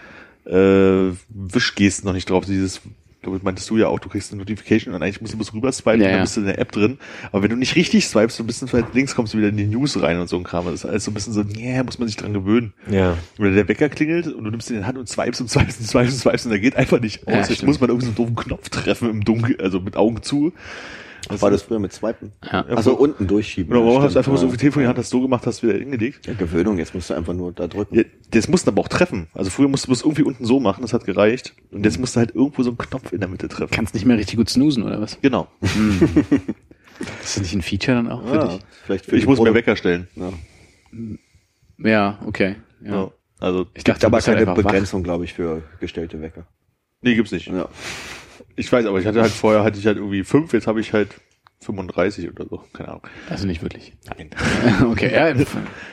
äh, 0.46 1.10
Wischgesten 1.28 2.06
noch 2.06 2.14
nicht 2.14 2.30
drauf. 2.30 2.44
Dieses, 2.46 2.80
glaube 3.22 3.38
ich, 3.38 3.42
meintest 3.42 3.68
du 3.70 3.76
ja 3.76 3.88
auch, 3.88 3.98
du 3.98 4.08
kriegst 4.08 4.30
eine 4.32 4.38
Notification 4.38 4.94
und 4.94 5.02
eigentlich 5.02 5.20
musst 5.20 5.32
du 5.32 5.38
bloß 5.38 5.52
rüber 5.52 5.72
swipen, 5.72 6.00
Ja, 6.00 6.12
dann 6.12 6.20
bist 6.20 6.36
du 6.36 6.40
in 6.40 6.46
der 6.46 6.58
App 6.60 6.70
drin. 6.70 6.98
Aber 7.32 7.42
wenn 7.42 7.50
du 7.50 7.56
nicht 7.56 7.74
richtig 7.74 8.06
swipest, 8.06 8.36
so 8.36 8.44
ein 8.44 8.46
bisschen 8.46 8.72
weit 8.72 8.94
links 8.94 9.14
kommst 9.14 9.34
du 9.34 9.38
wieder 9.38 9.48
in 9.48 9.56
die 9.56 9.66
News 9.66 10.00
rein 10.00 10.20
und 10.20 10.28
so 10.28 10.36
ein 10.36 10.44
Kram. 10.44 10.66
Das 10.66 10.74
ist 10.74 10.86
alles 10.86 11.04
so 11.04 11.10
ein 11.10 11.14
bisschen 11.14 11.32
so, 11.32 11.42
yeah, 11.42 11.82
muss 11.82 11.98
man 11.98 12.06
sich 12.06 12.16
dran 12.16 12.32
gewöhnen. 12.32 12.72
Ja. 12.88 13.18
Oder 13.38 13.50
der 13.50 13.68
Wecker 13.68 13.88
klingelt 13.88 14.28
und 14.28 14.44
du 14.44 14.50
nimmst 14.50 14.70
ihn 14.70 14.76
in 14.76 14.82
die 14.82 14.86
Hand 14.86 14.98
und 14.98 15.08
swipest 15.08 15.40
und 15.40 15.50
swipest 15.50 15.80
und 15.80 15.86
swipest 15.86 16.14
und 16.14 16.20
swipest 16.20 16.46
und 16.46 16.50
der 16.52 16.60
geht 16.60 16.76
einfach 16.76 17.00
nicht 17.00 17.26
aus. 17.26 17.34
Ja, 17.34 17.48
Jetzt 17.48 17.64
muss 17.64 17.80
man 17.80 17.90
irgendwie 17.90 18.06
so 18.06 18.10
einen 18.10 18.16
doofen 18.16 18.36
Knopf 18.36 18.68
treffen 18.68 19.10
im 19.10 19.24
Dunkeln, 19.24 19.60
also 19.60 19.80
mit 19.80 19.96
Augen 19.96 20.22
zu. 20.22 20.52
War 21.28 21.50
das 21.50 21.62
früher 21.62 21.78
mit 21.78 21.92
Swipen? 21.92 22.32
Ja. 22.50 22.64
Also 22.66 22.94
unten 22.96 23.26
durchschieben. 23.26 23.72
Oder 23.72 23.84
warum 23.84 23.98
Ja, 23.98 24.04
hast 24.04 24.14
du 24.14 24.18
einfach 24.18 24.32
mal 24.32 24.38
so 24.38 24.48
viel 24.48 24.58
Telefon 24.58 24.82
in 24.82 24.84
die 24.84 24.88
Hand, 24.88 24.98
hast 24.98 25.12
du 25.12 25.16
so 25.18 25.22
gemacht, 25.22 25.46
hast 25.46 25.62
wieder 25.62 25.74
hingelegt? 25.74 26.26
ja. 26.26 26.32
Ja, 26.32 26.38
Gewöhnung, 26.38 26.78
jetzt 26.78 26.94
musst 26.94 27.10
du 27.10 27.14
einfach 27.14 27.32
nur 27.34 27.52
da 27.52 27.66
drücken. 27.66 27.94
Ja, 27.96 28.02
das 28.30 28.48
musst 28.48 28.66
du 28.66 28.70
aber 28.70 28.82
auch 28.82 28.88
treffen. 28.88 29.26
Also 29.34 29.50
früher 29.50 29.68
musst 29.68 29.86
du 29.88 29.92
es 29.92 30.02
irgendwie 30.02 30.22
unten 30.22 30.44
so 30.44 30.60
machen, 30.60 30.82
das 30.82 30.92
hat 30.92 31.04
gereicht. 31.04 31.54
Und 31.70 31.84
jetzt 31.84 31.98
musst 31.98 32.16
du 32.16 32.20
halt 32.20 32.34
irgendwo 32.34 32.62
so 32.62 32.70
einen 32.70 32.78
Knopf 32.78 33.12
in 33.12 33.20
der 33.20 33.28
Mitte 33.28 33.48
treffen. 33.48 33.72
Kannst 33.72 33.94
nicht 33.94 34.04
mehr 34.06 34.16
richtig 34.18 34.36
gut 34.36 34.48
snoosen, 34.48 34.82
oder 34.82 35.00
was? 35.00 35.20
Genau. 35.20 35.48
Ist 37.22 37.36
das 37.36 37.40
nicht 37.40 37.54
ein 37.54 37.62
Feature 37.62 37.96
dann 37.96 38.10
auch 38.10 38.26
für 38.26 38.34
Ja, 38.36 38.46
dich? 38.46 38.58
vielleicht 38.84 39.04
für 39.06 39.16
Ich 39.16 39.26
muss 39.26 39.38
mir 39.40 39.52
Wecker 39.54 39.76
stellen. 39.76 40.08
Ja. 40.16 40.32
Ja, 41.78 42.18
okay. 42.26 42.56
Ja. 42.82 42.94
Ja. 42.94 43.10
Also, 43.38 43.66
Ich 43.74 43.84
dachte, 43.84 44.06
du 44.06 44.12
bist 44.16 44.28
halt 44.28 44.38
keine. 44.38 44.54
Begrenzung, 44.54 45.02
glaube 45.02 45.24
ich, 45.24 45.34
für 45.34 45.62
gestellte 45.80 46.20
Wecker. 46.22 46.46
nee, 47.02 47.14
gibt's 47.14 47.32
nicht. 47.32 47.48
Ja. 47.48 47.68
Ich 48.56 48.72
weiß, 48.72 48.86
aber 48.86 48.98
ich 48.98 49.06
hatte 49.06 49.20
halt 49.20 49.32
vorher 49.32 49.62
hatte 49.62 49.78
ich 49.78 49.86
halt 49.86 49.98
irgendwie 49.98 50.24
fünf, 50.24 50.52
jetzt 50.52 50.66
habe 50.66 50.80
ich 50.80 50.92
halt 50.92 51.10
35 51.60 52.30
oder 52.30 52.46
so. 52.48 52.62
Keine 52.72 52.88
Ahnung. 52.88 53.02
Also 53.28 53.46
nicht 53.46 53.62
wirklich. 53.62 53.92
Nein. 54.06 54.30
okay, 54.90 55.12
ja, 55.12 55.32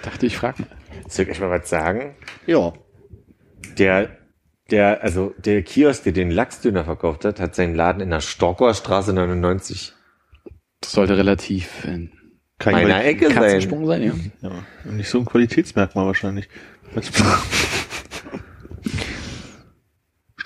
dachte, 0.02 0.26
ich 0.26 0.38
frage 0.38 0.64
mal. 0.64 0.70
Soll 1.08 1.26
ich 1.26 1.32
euch 1.32 1.40
mal 1.40 1.50
was 1.50 1.70
sagen? 1.70 2.16
Ja. 2.46 2.74
Der, 3.78 4.18
der, 4.72 5.04
also 5.04 5.34
der 5.38 5.64
Kiosk, 5.64 6.04
der 6.04 6.14
den 6.14 6.32
Lachsdöner 6.32 6.86
verkauft 6.86 7.26
hat, 7.26 7.40
hat 7.40 7.56
seinen 7.56 7.76
Laden 7.76 8.02
in 8.02 8.10
der 8.10 8.22
Storkower 8.22 8.74
Straße 8.74 9.14
99. 9.14 9.94
Das 10.82 10.92
sollte 10.92 11.18
relativ 11.18 11.84
Kein 11.84 12.74
meiner 12.74 13.04
Ecke 13.04 13.32
sein. 13.32 13.62
Sein, 13.62 14.04
ja. 14.04 14.14
Ja, 14.42 14.52
und 14.86 14.98
nicht 14.98 15.10
so 15.10 15.20
ein 15.20 15.26
Qualitätsmerkmal 15.26 16.06
wahrscheinlich. 16.06 16.50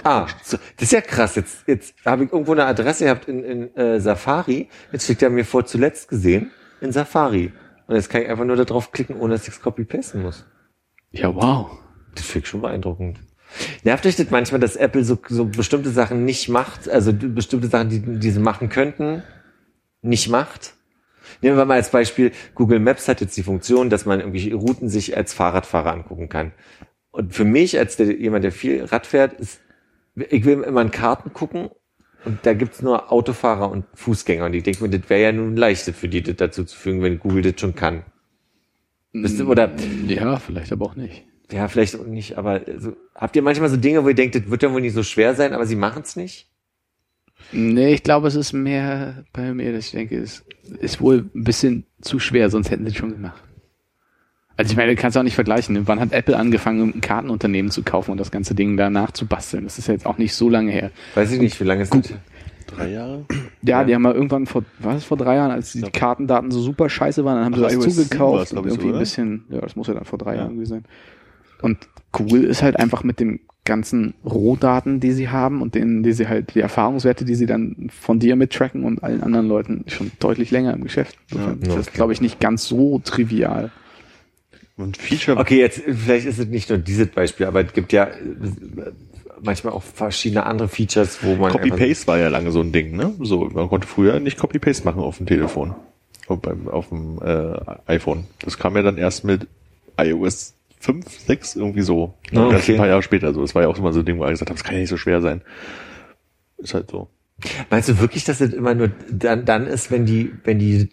Ah, 0.08 0.26
so, 0.42 0.56
das 0.78 0.84
ist 0.84 0.94
ja 0.94 1.02
krass. 1.02 1.36
Jetzt, 1.36 1.68
jetzt 1.68 1.94
habe 2.06 2.24
ich 2.24 2.32
irgendwo 2.32 2.54
eine 2.54 2.66
Adresse 2.66 3.04
gehabt 3.04 3.28
in, 3.28 3.44
in 3.44 3.76
äh, 3.76 4.00
Safari. 4.00 4.70
Jetzt 4.94 5.06
schickt 5.06 5.22
er 5.22 5.30
mir 5.30 5.44
vor 5.44 5.66
zuletzt 5.66 6.08
gesehen 6.08 6.50
in 6.80 6.94
Safari. 6.94 7.52
Und 7.88 7.96
jetzt 7.96 8.10
kann 8.10 8.22
ich 8.22 8.30
einfach 8.30 8.46
nur 8.46 8.56
da 8.56 8.64
drauf 8.64 8.94
klicken, 8.94 9.18
ohne 9.18 9.34
dass 9.34 9.46
ich 9.50 9.56
es 9.56 9.62
copy-pasten 9.62 10.22
muss. 10.22 10.46
Ja, 11.12 11.36
wow. 11.36 11.72
Das 12.16 12.26
finde 12.26 12.46
ich 12.46 12.50
schon 12.50 12.62
beeindruckend. 12.62 13.20
Nervt 13.84 14.06
euch 14.06 14.16
das 14.16 14.30
manchmal, 14.30 14.62
dass 14.62 14.78
Apple 14.78 15.04
so, 15.04 15.20
so 15.28 15.44
bestimmte 15.44 15.90
Sachen 15.90 16.24
nicht 16.24 16.48
macht, 16.48 16.88
also 16.88 17.12
bestimmte 17.12 17.68
Sachen, 17.68 17.90
die, 17.90 18.00
die 18.00 18.32
sie 18.32 18.40
machen 18.40 18.70
könnten, 18.70 19.24
nicht 20.02 20.30
macht? 20.30 20.76
Nehmen 21.42 21.58
wir 21.58 21.66
mal 21.66 21.76
als 21.76 21.92
Beispiel, 21.92 22.32
Google 22.56 22.80
Maps 22.80 23.10
hat 23.10 23.20
jetzt 23.20 23.36
die 23.36 23.44
Funktion, 23.44 23.90
dass 23.90 24.06
man 24.06 24.22
irgendwie 24.22 24.54
Routen 24.54 24.88
sich 24.88 25.18
als 25.18 25.34
Fahrradfahrer 25.34 25.92
angucken 25.92 26.30
kann. 26.30 26.54
Und 27.12 27.34
für 27.34 27.46
mich, 27.46 27.78
als 27.78 27.98
der, 27.98 28.18
jemand, 28.18 28.46
der 28.46 28.54
viel 28.54 28.86
Rad 28.86 29.06
fährt, 29.06 29.34
ist, 29.34 29.60
ich 30.30 30.46
will 30.46 30.62
immer 30.62 30.82
in 30.82 30.92
Karten 30.92 31.34
gucken 31.34 31.70
und 32.26 32.46
da 32.46 32.54
gibt's 32.54 32.82
nur 32.82 33.12
Autofahrer 33.12 33.70
und 33.72 33.86
Fußgänger. 33.94 34.46
Und 34.46 34.54
ich 34.54 34.64
denke 34.64 34.84
mir, 34.84 34.90
das 35.00 35.10
wäre 35.10 35.22
ja 35.22 35.32
nun 35.32 35.56
leichter 35.56 35.94
für 35.94 36.10
die, 36.10 36.22
das 36.24 36.36
dazu 36.38 36.64
zu 36.66 36.78
fügen, 36.78 37.02
wenn 37.02 37.20
Google 37.20 37.44
das 37.44 37.60
schon 37.62 37.76
kann. 37.76 38.04
Wisst 39.14 39.40
ihr, 39.40 39.48
oder 39.50 39.72
Ja, 40.08 40.38
vielleicht 40.40 40.72
aber 40.72 40.86
auch 40.86 40.96
nicht. 40.96 41.26
ja, 41.52 41.68
vielleicht 41.68 41.96
auch 41.96 42.06
nicht, 42.06 42.38
aber 42.38 42.62
so, 42.78 42.96
habt 43.16 43.36
ihr 43.36 43.42
manchmal 43.42 43.70
so 43.70 43.78
Dinge, 43.78 44.04
wo 44.04 44.10
ihr 44.10 44.16
denkt, 44.16 44.36
das 44.36 44.50
wird 44.50 44.64
ja 44.64 44.72
wohl 44.74 44.82
nicht 44.82 44.94
so 44.94 45.04
schwer 45.04 45.36
sein, 45.36 45.54
aber 45.54 45.66
sie 45.66 45.76
machen 45.76 46.04
es 46.04 46.16
nicht? 46.16 46.50
Nee, 47.52 47.94
ich 47.94 48.04
glaube, 48.04 48.28
es 48.28 48.36
ist 48.36 48.54
mehr 48.54 49.26
bei 49.34 49.54
mir, 49.54 49.72
dass 49.74 49.86
ich 49.86 49.92
denke, 49.92 50.18
es 50.20 50.46
ist 50.80 51.00
wohl 51.02 51.30
ein 51.34 51.44
bisschen 51.44 51.86
zu 52.02 52.20
schwer, 52.20 52.50
sonst 52.50 52.70
hätten 52.72 52.86
sie 52.86 52.92
es 52.92 52.98
schon 52.98 53.12
gemacht. 53.12 53.47
Also 54.58 54.72
ich 54.72 54.78
meine, 54.78 54.96
du 54.96 55.00
kannst 55.00 55.18
auch 55.18 55.24
nicht 55.24 55.36
vergleichen. 55.36 55.74
ne? 55.74 55.82
Wann 55.86 56.00
hat 56.00 56.12
Apple 56.12 56.36
angefangen, 56.36 56.94
ein 56.96 57.02
Kartenunternehmen 57.02 57.72
zu 57.72 57.84
kaufen 57.84 58.12
und 58.12 58.20
das 58.20 58.32
ganze 58.32 58.56
Ding 58.56 58.76
danach 58.76 59.12
zu 59.12 59.28
basteln? 59.28 59.64
Das 59.64 59.78
ist 59.78 59.88
ja 59.88 59.94
jetzt 59.94 60.06
auch 60.06 60.18
nicht 60.18 60.34
so 60.34 60.50
lange 60.50 60.72
her. 60.72 60.92
Weiß 61.14 61.32
ich 61.32 61.40
nicht, 61.40 61.60
wie 61.60 61.64
lange 61.64 61.84
es 61.84 61.92
ist. 61.92 62.16
Drei 62.66 62.92
Jahre? 62.92 63.26
Ja, 63.62 63.84
die 63.84 63.96
haben 63.96 64.02
mal 64.02 64.14
irgendwann 64.14 64.46
vor, 64.46 64.66
war 64.80 64.96
es 64.96 65.06
vor 65.06 65.16
drei 65.16 65.36
Jahren, 65.36 65.52
als 65.52 65.72
die 65.72 65.82
Kartendaten 65.82 66.52
so 66.52 66.60
super 66.60 66.90
scheiße 66.90 67.24
waren, 67.24 67.38
dann 67.38 67.46
haben 67.46 67.56
sie 67.56 67.62
das 67.62 67.74
iOS 67.74 67.84
7 67.84 67.96
war's, 67.96 68.10
zugekauft 68.10 68.54
und 68.54 68.66
ich, 68.66 68.74
so, 68.74 68.78
irgendwie 68.78 68.94
ein 68.94 69.00
bisschen, 69.00 69.46
ja, 69.50 69.62
das 69.62 69.76
muss 69.76 69.88
ja 69.88 69.94
dann 69.94 70.04
vor 70.04 70.20
drei 70.20 70.36
Jahren 70.36 70.56
gewesen 70.56 70.70
sein. 70.70 70.86
Und 71.62 71.78
cool 72.20 72.44
ist 72.44 72.62
halt 72.64 72.78
einfach 72.78 73.04
mit 73.04 73.20
dem 73.20 73.40
ganzen 73.64 74.16
Rohdaten, 74.26 75.00
die 75.00 75.12
sie 75.12 75.30
haben 75.30 75.62
und 75.62 75.76
denen, 75.76 76.04
die 76.04 76.14
sie 76.14 76.28
halt, 76.28 76.56
die 76.56 76.62
Erfahrungswerte, 76.62 77.26
die 77.26 77.36
sie 77.36 77.46
dann 77.46 77.90
von 77.90 78.20
dir 78.20 78.36
mittracken 78.36 78.84
und 78.84 79.04
allen 79.04 79.24
anderen 79.24 79.48
Leuten 79.48 79.84
schon 79.88 80.12
deutlich 80.20 80.52
länger 80.52 80.74
im 80.74 80.84
Geschäft. 80.84 81.18
Ja, 81.34 81.52
ist 81.52 81.68
das, 81.68 81.88
okay. 81.88 81.96
glaube 81.96 82.14
ich, 82.14 82.22
nicht 82.22 82.40
ganz 82.40 82.66
so 82.66 83.00
trivial. 83.00 83.72
Und 84.78 84.96
Feature, 84.98 85.38
Okay, 85.38 85.60
jetzt, 85.60 85.82
vielleicht 85.86 86.28
ist 86.28 86.38
es 86.38 86.48
nicht 86.48 86.70
nur 86.70 86.78
dieses 86.78 87.08
Beispiel, 87.08 87.48
aber 87.48 87.66
es 87.66 87.74
gibt 87.74 87.92
ja 87.94 88.06
äh, 88.06 88.14
manchmal 89.42 89.74
auch 89.74 89.82
verschiedene 89.82 90.46
andere 90.46 90.68
Features, 90.68 91.24
wo 91.24 91.36
man. 91.36 91.52
Copy-Paste 91.52 92.06
war 92.08 92.20
ja 92.20 92.28
lange 92.30 92.52
so 92.52 92.62
ein 92.62 92.72
Ding, 92.72 92.96
ne? 92.96 93.14
So, 93.20 93.46
man 93.46 93.70
konnte 93.70 93.88
früher 93.88 94.20
nicht 94.20 94.38
Copy-Paste 94.38 94.86
machen 94.86 95.02
auf 95.02 95.18
dem 95.18 95.26
Telefon. 95.26 95.76
Auf, 96.28 96.42
beim, 96.42 96.68
auf 96.68 96.90
dem 96.90 97.20
äh, 97.24 97.58
iPhone. 97.88 98.26
Das 98.40 98.60
kam 98.60 98.76
ja 98.76 98.84
dann 98.84 98.98
erst 98.98 99.24
mit 99.24 99.48
iOS 100.00 100.54
5, 100.80 101.06
6, 101.10 101.56
irgendwie 101.56 101.82
so. 101.82 102.14
Erst 102.32 102.64
okay. 102.64 102.74
ein 102.74 102.78
paar 102.78 102.88
Jahre 102.88 103.02
später. 103.02 103.34
So, 103.34 103.42
das 103.42 103.56
war 103.56 103.64
ja 103.64 103.70
auch 103.70 103.80
immer 103.80 103.94
so 103.94 104.00
ein 104.00 104.06
Ding, 104.06 104.20
wo 104.20 104.24
alle 104.24 104.34
gesagt 104.34 104.50
haben, 104.50 104.58
das 104.58 104.64
kann 104.64 104.76
ja 104.76 104.82
nicht 104.82 104.90
so 104.90 104.98
schwer 104.98 105.22
sein. 105.22 105.42
Ist 106.58 106.74
halt 106.74 106.92
so. 106.92 107.10
Meinst 107.70 107.90
du 107.90 108.00
wirklich, 108.00 108.24
dass 108.24 108.42
es 108.42 108.54
immer 108.54 108.76
nur 108.76 108.92
dann, 109.12 109.46
dann 109.46 109.68
ist, 109.68 109.92
wenn 109.92 110.06
die, 110.06 110.32
wenn 110.44 110.60
die 110.60 110.90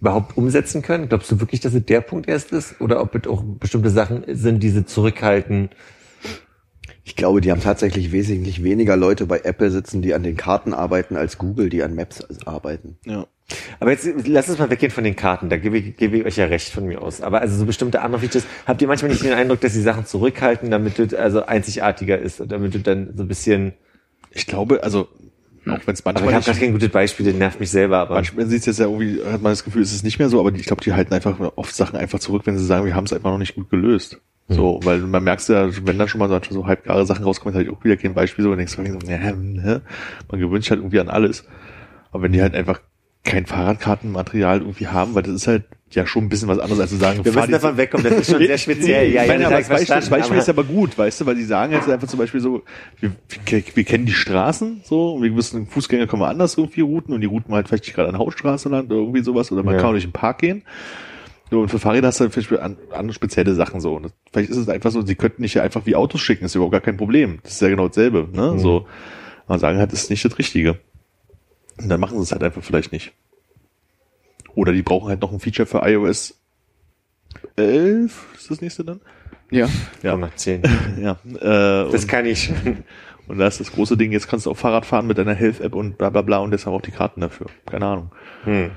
überhaupt 0.00 0.36
umsetzen 0.36 0.82
können? 0.82 1.08
Glaubst 1.08 1.30
du 1.30 1.40
wirklich, 1.40 1.60
dass 1.60 1.74
es 1.74 1.84
der 1.84 2.00
Punkt 2.00 2.28
erst 2.28 2.52
ist? 2.52 2.80
Oder 2.80 3.00
ob 3.00 3.14
es 3.14 3.26
auch 3.26 3.42
bestimmte 3.44 3.90
Sachen 3.90 4.24
sind, 4.28 4.62
die 4.62 4.70
sie 4.70 4.84
zurückhalten? 4.84 5.70
Ich 7.04 7.16
glaube, 7.16 7.40
die 7.40 7.50
haben 7.50 7.60
tatsächlich 7.60 8.12
wesentlich 8.12 8.62
weniger 8.62 8.96
Leute 8.96 9.26
bei 9.26 9.40
Apple 9.40 9.70
sitzen, 9.70 10.02
die 10.02 10.14
an 10.14 10.22
den 10.22 10.36
Karten 10.36 10.74
arbeiten, 10.74 11.16
als 11.16 11.38
Google, 11.38 11.68
die 11.68 11.82
an 11.82 11.94
Maps 11.94 12.24
arbeiten. 12.44 12.98
Ja. 13.04 13.26
Aber 13.80 13.90
jetzt 13.90 14.08
lass 14.26 14.48
uns 14.48 14.58
mal 14.58 14.70
weggehen 14.70 14.92
von 14.92 15.02
den 15.02 15.16
Karten, 15.16 15.48
da 15.48 15.56
gebe 15.56 15.76
ich, 15.76 15.96
gebe 15.96 16.18
ich 16.18 16.24
euch 16.24 16.36
ja 16.36 16.44
recht 16.44 16.68
von 16.68 16.86
mir 16.86 17.02
aus. 17.02 17.20
Aber 17.20 17.40
also 17.40 17.56
so 17.56 17.66
bestimmte 17.66 18.02
andere 18.02 18.20
Features, 18.20 18.44
habt 18.66 18.80
ihr 18.80 18.88
manchmal 18.88 19.10
nicht 19.10 19.24
den 19.24 19.32
Eindruck, 19.32 19.60
dass 19.60 19.72
die 19.72 19.80
Sachen 19.80 20.06
zurückhalten, 20.06 20.70
damit 20.70 20.98
es 20.98 21.14
also 21.14 21.44
einzigartiger 21.44 22.18
ist 22.18 22.40
und 22.40 22.52
damit 22.52 22.74
du 22.74 22.78
dann 22.78 23.12
so 23.16 23.24
ein 23.24 23.28
bisschen. 23.28 23.72
Ich 24.30 24.46
glaube, 24.46 24.84
also, 24.84 25.08
auch 25.72 25.86
wenn 25.86 25.94
es 25.94 26.04
Aber 26.04 26.10
ich 26.10 26.24
manchmal 26.24 26.34
habe 26.34 26.50
nicht, 26.50 26.60
kein 26.60 26.72
gutes 26.72 26.88
Beispiel, 26.90 27.26
das 27.26 27.34
nervt 27.34 27.60
mich 27.60 27.70
selber, 27.70 27.98
aber. 27.98 28.14
manchmal 28.14 28.46
sieht 28.46 28.60
es 28.60 28.66
jetzt 28.66 28.78
ja 28.78 28.86
irgendwie, 28.86 29.20
hat 29.24 29.42
man 29.42 29.52
das 29.52 29.64
Gefühl, 29.64 29.82
es 29.82 29.92
ist 29.92 30.04
nicht 30.04 30.18
mehr 30.18 30.28
so, 30.28 30.40
aber 30.40 30.50
die, 30.50 30.60
ich 30.60 30.66
glaube, 30.66 30.82
die 30.82 30.92
halten 30.92 31.14
einfach 31.14 31.38
oft 31.56 31.74
Sachen 31.74 31.98
einfach 31.98 32.18
zurück, 32.18 32.42
wenn 32.44 32.58
sie 32.58 32.64
sagen, 32.64 32.84
wir 32.86 32.94
haben 32.94 33.04
es 33.04 33.12
einfach 33.12 33.30
noch 33.30 33.38
nicht 33.38 33.54
gut 33.54 33.70
gelöst. 33.70 34.20
So, 34.52 34.80
weil 34.82 34.98
man 34.98 35.22
merkt 35.22 35.46
ja, 35.48 35.68
wenn 35.86 35.96
dann 35.96 36.08
schon 36.08 36.18
mal 36.18 36.28
so, 36.28 36.40
so 36.50 36.66
halbgare 36.66 37.06
Sachen 37.06 37.22
rauskommen, 37.22 37.54
ist 37.54 37.64
halt 37.64 37.76
auch 37.76 37.84
wieder 37.84 37.96
kein 37.96 38.14
Beispiel 38.14 38.44
so, 38.44 38.50
und 38.50 38.58
denkst 38.58 38.74
so, 38.74 38.82
ja, 38.82 39.32
ne? 39.32 39.82
man 40.28 40.40
gewöhnt 40.40 40.64
sich 40.64 40.72
halt 40.72 40.80
irgendwie 40.80 40.98
an 40.98 41.08
alles. 41.08 41.44
Aber 42.10 42.24
wenn 42.24 42.32
die 42.32 42.42
halt 42.42 42.56
einfach 42.56 42.80
kein 43.22 43.46
Fahrradkartenmaterial 43.46 44.58
irgendwie 44.60 44.88
haben, 44.88 45.14
weil 45.14 45.22
das 45.22 45.34
ist 45.34 45.46
halt 45.46 45.64
ja 45.94 46.06
schon 46.06 46.24
ein 46.24 46.28
bisschen 46.28 46.48
was 46.48 46.58
anderes, 46.58 46.80
als 46.80 46.90
zu 46.90 46.96
sagen, 46.96 47.24
wir 47.24 47.32
müssen 47.32 47.50
davon 47.50 47.76
wegkommen, 47.76 48.04
das 48.08 48.20
ist 48.20 48.30
schon 48.30 48.38
sehr 48.46 48.58
speziell. 48.58 49.12
Ja, 49.12 49.24
ja, 49.24 49.38
Nein, 49.38 49.50
das 49.50 49.68
Beispiel, 49.68 49.86
das 49.96 50.08
Beispiel 50.10 50.38
ist 50.38 50.48
aber- 50.48 50.64
gut, 50.64 50.96
weißt 50.96 51.20
du, 51.20 51.26
weil 51.26 51.34
die 51.34 51.44
sagen 51.44 51.72
jetzt 51.72 51.88
einfach 51.88 52.06
zum 52.08 52.18
Beispiel 52.18 52.40
so, 52.40 52.62
wir, 53.00 53.12
wir, 53.46 53.62
wir 53.74 53.84
kennen 53.84 54.06
die 54.06 54.12
Straßen 54.12 54.82
so, 54.84 55.14
und 55.14 55.22
wir 55.22 55.34
wissen, 55.36 55.66
Fußgänger 55.66 56.06
können 56.06 56.22
wir 56.22 56.28
anders 56.28 56.56
irgendwie 56.56 56.82
routen 56.82 57.14
und 57.14 57.20
die 57.20 57.26
routen 57.26 57.54
halt 57.54 57.68
vielleicht 57.68 57.84
nicht 57.84 57.94
gerade 57.94 58.08
an 58.08 58.18
Hauptstraße 58.18 58.68
lang 58.68 58.86
oder 58.86 58.96
irgendwie 58.96 59.22
sowas 59.22 59.50
oder 59.52 59.62
man 59.62 59.74
Ja. 59.74 59.80
kann 59.80 59.90
auch 59.90 59.94
nicht 59.94 60.04
im 60.04 60.12
Park 60.12 60.38
gehen. 60.38 60.62
So, 61.50 61.60
und 61.62 61.68
für 61.68 61.80
Fahrräder 61.80 62.06
hast 62.08 62.20
du 62.20 62.24
halt 62.24 62.32
vielleicht 62.32 62.52
an, 62.62 62.76
andere 62.92 63.12
spezielle 63.12 63.54
Sachen 63.54 63.80
so. 63.80 63.94
Und 63.96 64.04
das, 64.04 64.12
vielleicht 64.32 64.50
ist 64.50 64.56
es 64.56 64.68
einfach 64.68 64.92
so, 64.92 65.02
sie 65.04 65.16
könnten 65.16 65.42
nicht 65.42 65.54
ja 65.54 65.64
einfach 65.64 65.84
wie 65.84 65.96
Autos 65.96 66.20
schicken, 66.20 66.44
ist 66.44 66.54
überhaupt 66.54 66.70
gar 66.72 66.80
kein 66.80 66.96
Problem. 66.96 67.40
Das 67.42 67.54
ist 67.54 67.60
ja 67.60 67.68
genau 67.68 67.88
dasselbe, 67.88 68.28
ne? 68.32 68.56
So, 68.60 68.86
man 69.48 69.58
sagen 69.58 69.78
halt, 69.80 69.92
das 69.92 70.04
ist 70.04 70.10
nicht 70.10 70.24
das 70.24 70.38
Richtige. 70.38 70.78
Und 71.82 71.88
dann 71.88 71.98
machen 71.98 72.18
sie 72.18 72.22
es 72.22 72.30
halt 72.30 72.44
einfach 72.44 72.62
vielleicht 72.62 72.92
nicht. 72.92 73.12
Oder 74.54 74.72
die 74.72 74.82
brauchen 74.82 75.08
halt 75.08 75.20
noch 75.20 75.32
ein 75.32 75.40
Feature 75.40 75.66
für 75.66 75.80
iOS 75.84 76.40
11, 77.56 78.26
ist 78.36 78.50
das 78.50 78.60
nächste 78.60 78.84
dann? 78.84 79.00
Ja. 79.50 79.68
Ja, 80.02 80.12
Komm, 80.12 80.22
erzählen. 80.24 80.62
ja. 81.00 81.12
Äh, 81.24 81.90
Das 81.90 82.02
und, 82.02 82.08
kann 82.08 82.26
ich 82.26 82.44
schon. 82.44 82.84
und 83.28 83.38
da 83.38 83.46
ist 83.46 83.60
das 83.60 83.72
große 83.72 83.96
Ding, 83.96 84.12
jetzt 84.12 84.28
kannst 84.28 84.46
du 84.46 84.50
auch 84.50 84.56
Fahrrad 84.56 84.86
fahren 84.86 85.06
mit 85.06 85.18
deiner 85.18 85.34
Health-App 85.34 85.74
und 85.74 85.98
bla 85.98 86.10
bla 86.10 86.22
bla 86.22 86.38
und 86.38 86.50
deshalb 86.50 86.74
auch 86.76 86.82
die 86.82 86.90
Karten 86.90 87.20
dafür. 87.20 87.46
Keine 87.66 87.86
Ahnung. 87.86 88.12
Hm. 88.44 88.70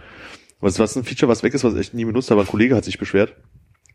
Was, 0.59 0.79
was 0.79 0.95
ein 0.95 1.03
Feature, 1.03 1.29
was 1.29 1.43
weg 1.43 1.53
ist, 1.53 1.63
was 1.63 1.75
ich 1.75 1.93
nie 1.93 2.05
benutzt 2.05 2.31
habe, 2.31 2.41
ein 2.41 2.47
Kollege 2.47 2.75
hat 2.75 2.85
sich 2.85 2.97
beschwert. 2.97 3.35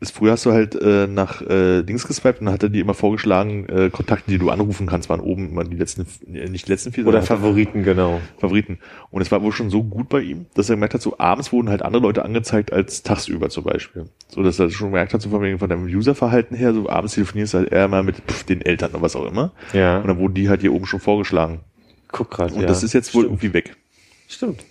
Ist, 0.01 0.11
früher 0.11 0.31
hast 0.31 0.45
du 0.45 0.53
halt 0.53 0.75
äh, 0.75 1.07
nach 1.07 1.41
äh, 1.41 1.83
Dings 1.83 2.07
geswiped 2.07 2.39
und 2.39 2.45
dann 2.45 2.53
hat 2.53 2.63
er 2.63 2.69
dir 2.69 2.81
immer 2.81 2.93
vorgeschlagen, 2.93 3.67
äh, 3.67 3.89
Kontakte, 3.89 4.31
die 4.31 4.37
du 4.37 4.49
anrufen 4.49 4.87
kannst, 4.87 5.09
waren 5.09 5.19
oben 5.19 5.49
immer 5.49 5.65
die 5.65 5.75
letzten, 5.75 6.05
äh, 6.33 6.47
nicht 6.47 6.67
die 6.67 6.71
letzten 6.71 6.93
vier, 6.93 7.05
Oder 7.05 7.21
Favoriten, 7.21 7.83
genau. 7.83 8.21
Favoriten. 8.37 8.79
Und 9.11 9.21
es 9.21 9.29
war 9.29 9.41
wohl 9.43 9.51
schon 9.51 9.69
so 9.69 9.83
gut 9.83 10.07
bei 10.07 10.21
ihm, 10.21 10.45
dass 10.53 10.69
er 10.69 10.77
gemerkt 10.77 10.93
hat, 10.93 11.01
so 11.01 11.19
abends 11.19 11.51
wurden 11.51 11.67
halt 11.67 11.81
andere 11.81 12.01
Leute 12.01 12.23
angezeigt 12.23 12.71
als 12.71 13.03
tagsüber 13.03 13.49
zum 13.49 13.65
Beispiel. 13.65 14.05
So, 14.29 14.41
dass 14.41 14.57
er 14.57 14.69
schon 14.69 14.91
gemerkt 14.91 15.13
hat, 15.13 15.21
so 15.21 15.29
von, 15.29 15.41
wegen 15.41 15.59
von 15.59 15.69
deinem 15.69 15.83
Userverhalten 15.83 16.55
her, 16.55 16.73
so 16.73 16.87
abends 16.87 17.15
telefonierst 17.15 17.53
du 17.53 17.57
halt 17.57 17.71
eher 17.73 17.89
mal 17.89 18.03
mit 18.03 18.15
pff, 18.25 18.45
den 18.45 18.61
Eltern 18.61 18.91
oder 18.91 19.01
was 19.01 19.17
auch 19.17 19.25
immer. 19.25 19.51
Ja. 19.73 19.99
Und 19.99 20.07
dann 20.07 20.17
wurden 20.17 20.33
die 20.33 20.47
halt 20.47 20.61
hier 20.61 20.73
oben 20.73 20.85
schon 20.85 21.01
vorgeschlagen. 21.01 21.59
Guck 22.11 22.31
grad, 22.31 22.53
Und 22.53 22.61
ja. 22.61 22.67
das 22.67 22.83
ist 22.83 22.93
jetzt 22.93 23.13
wohl 23.13 23.23
Stimmt. 23.23 23.43
irgendwie 23.43 23.53
weg. 23.53 23.75
Stimmt. 24.29 24.63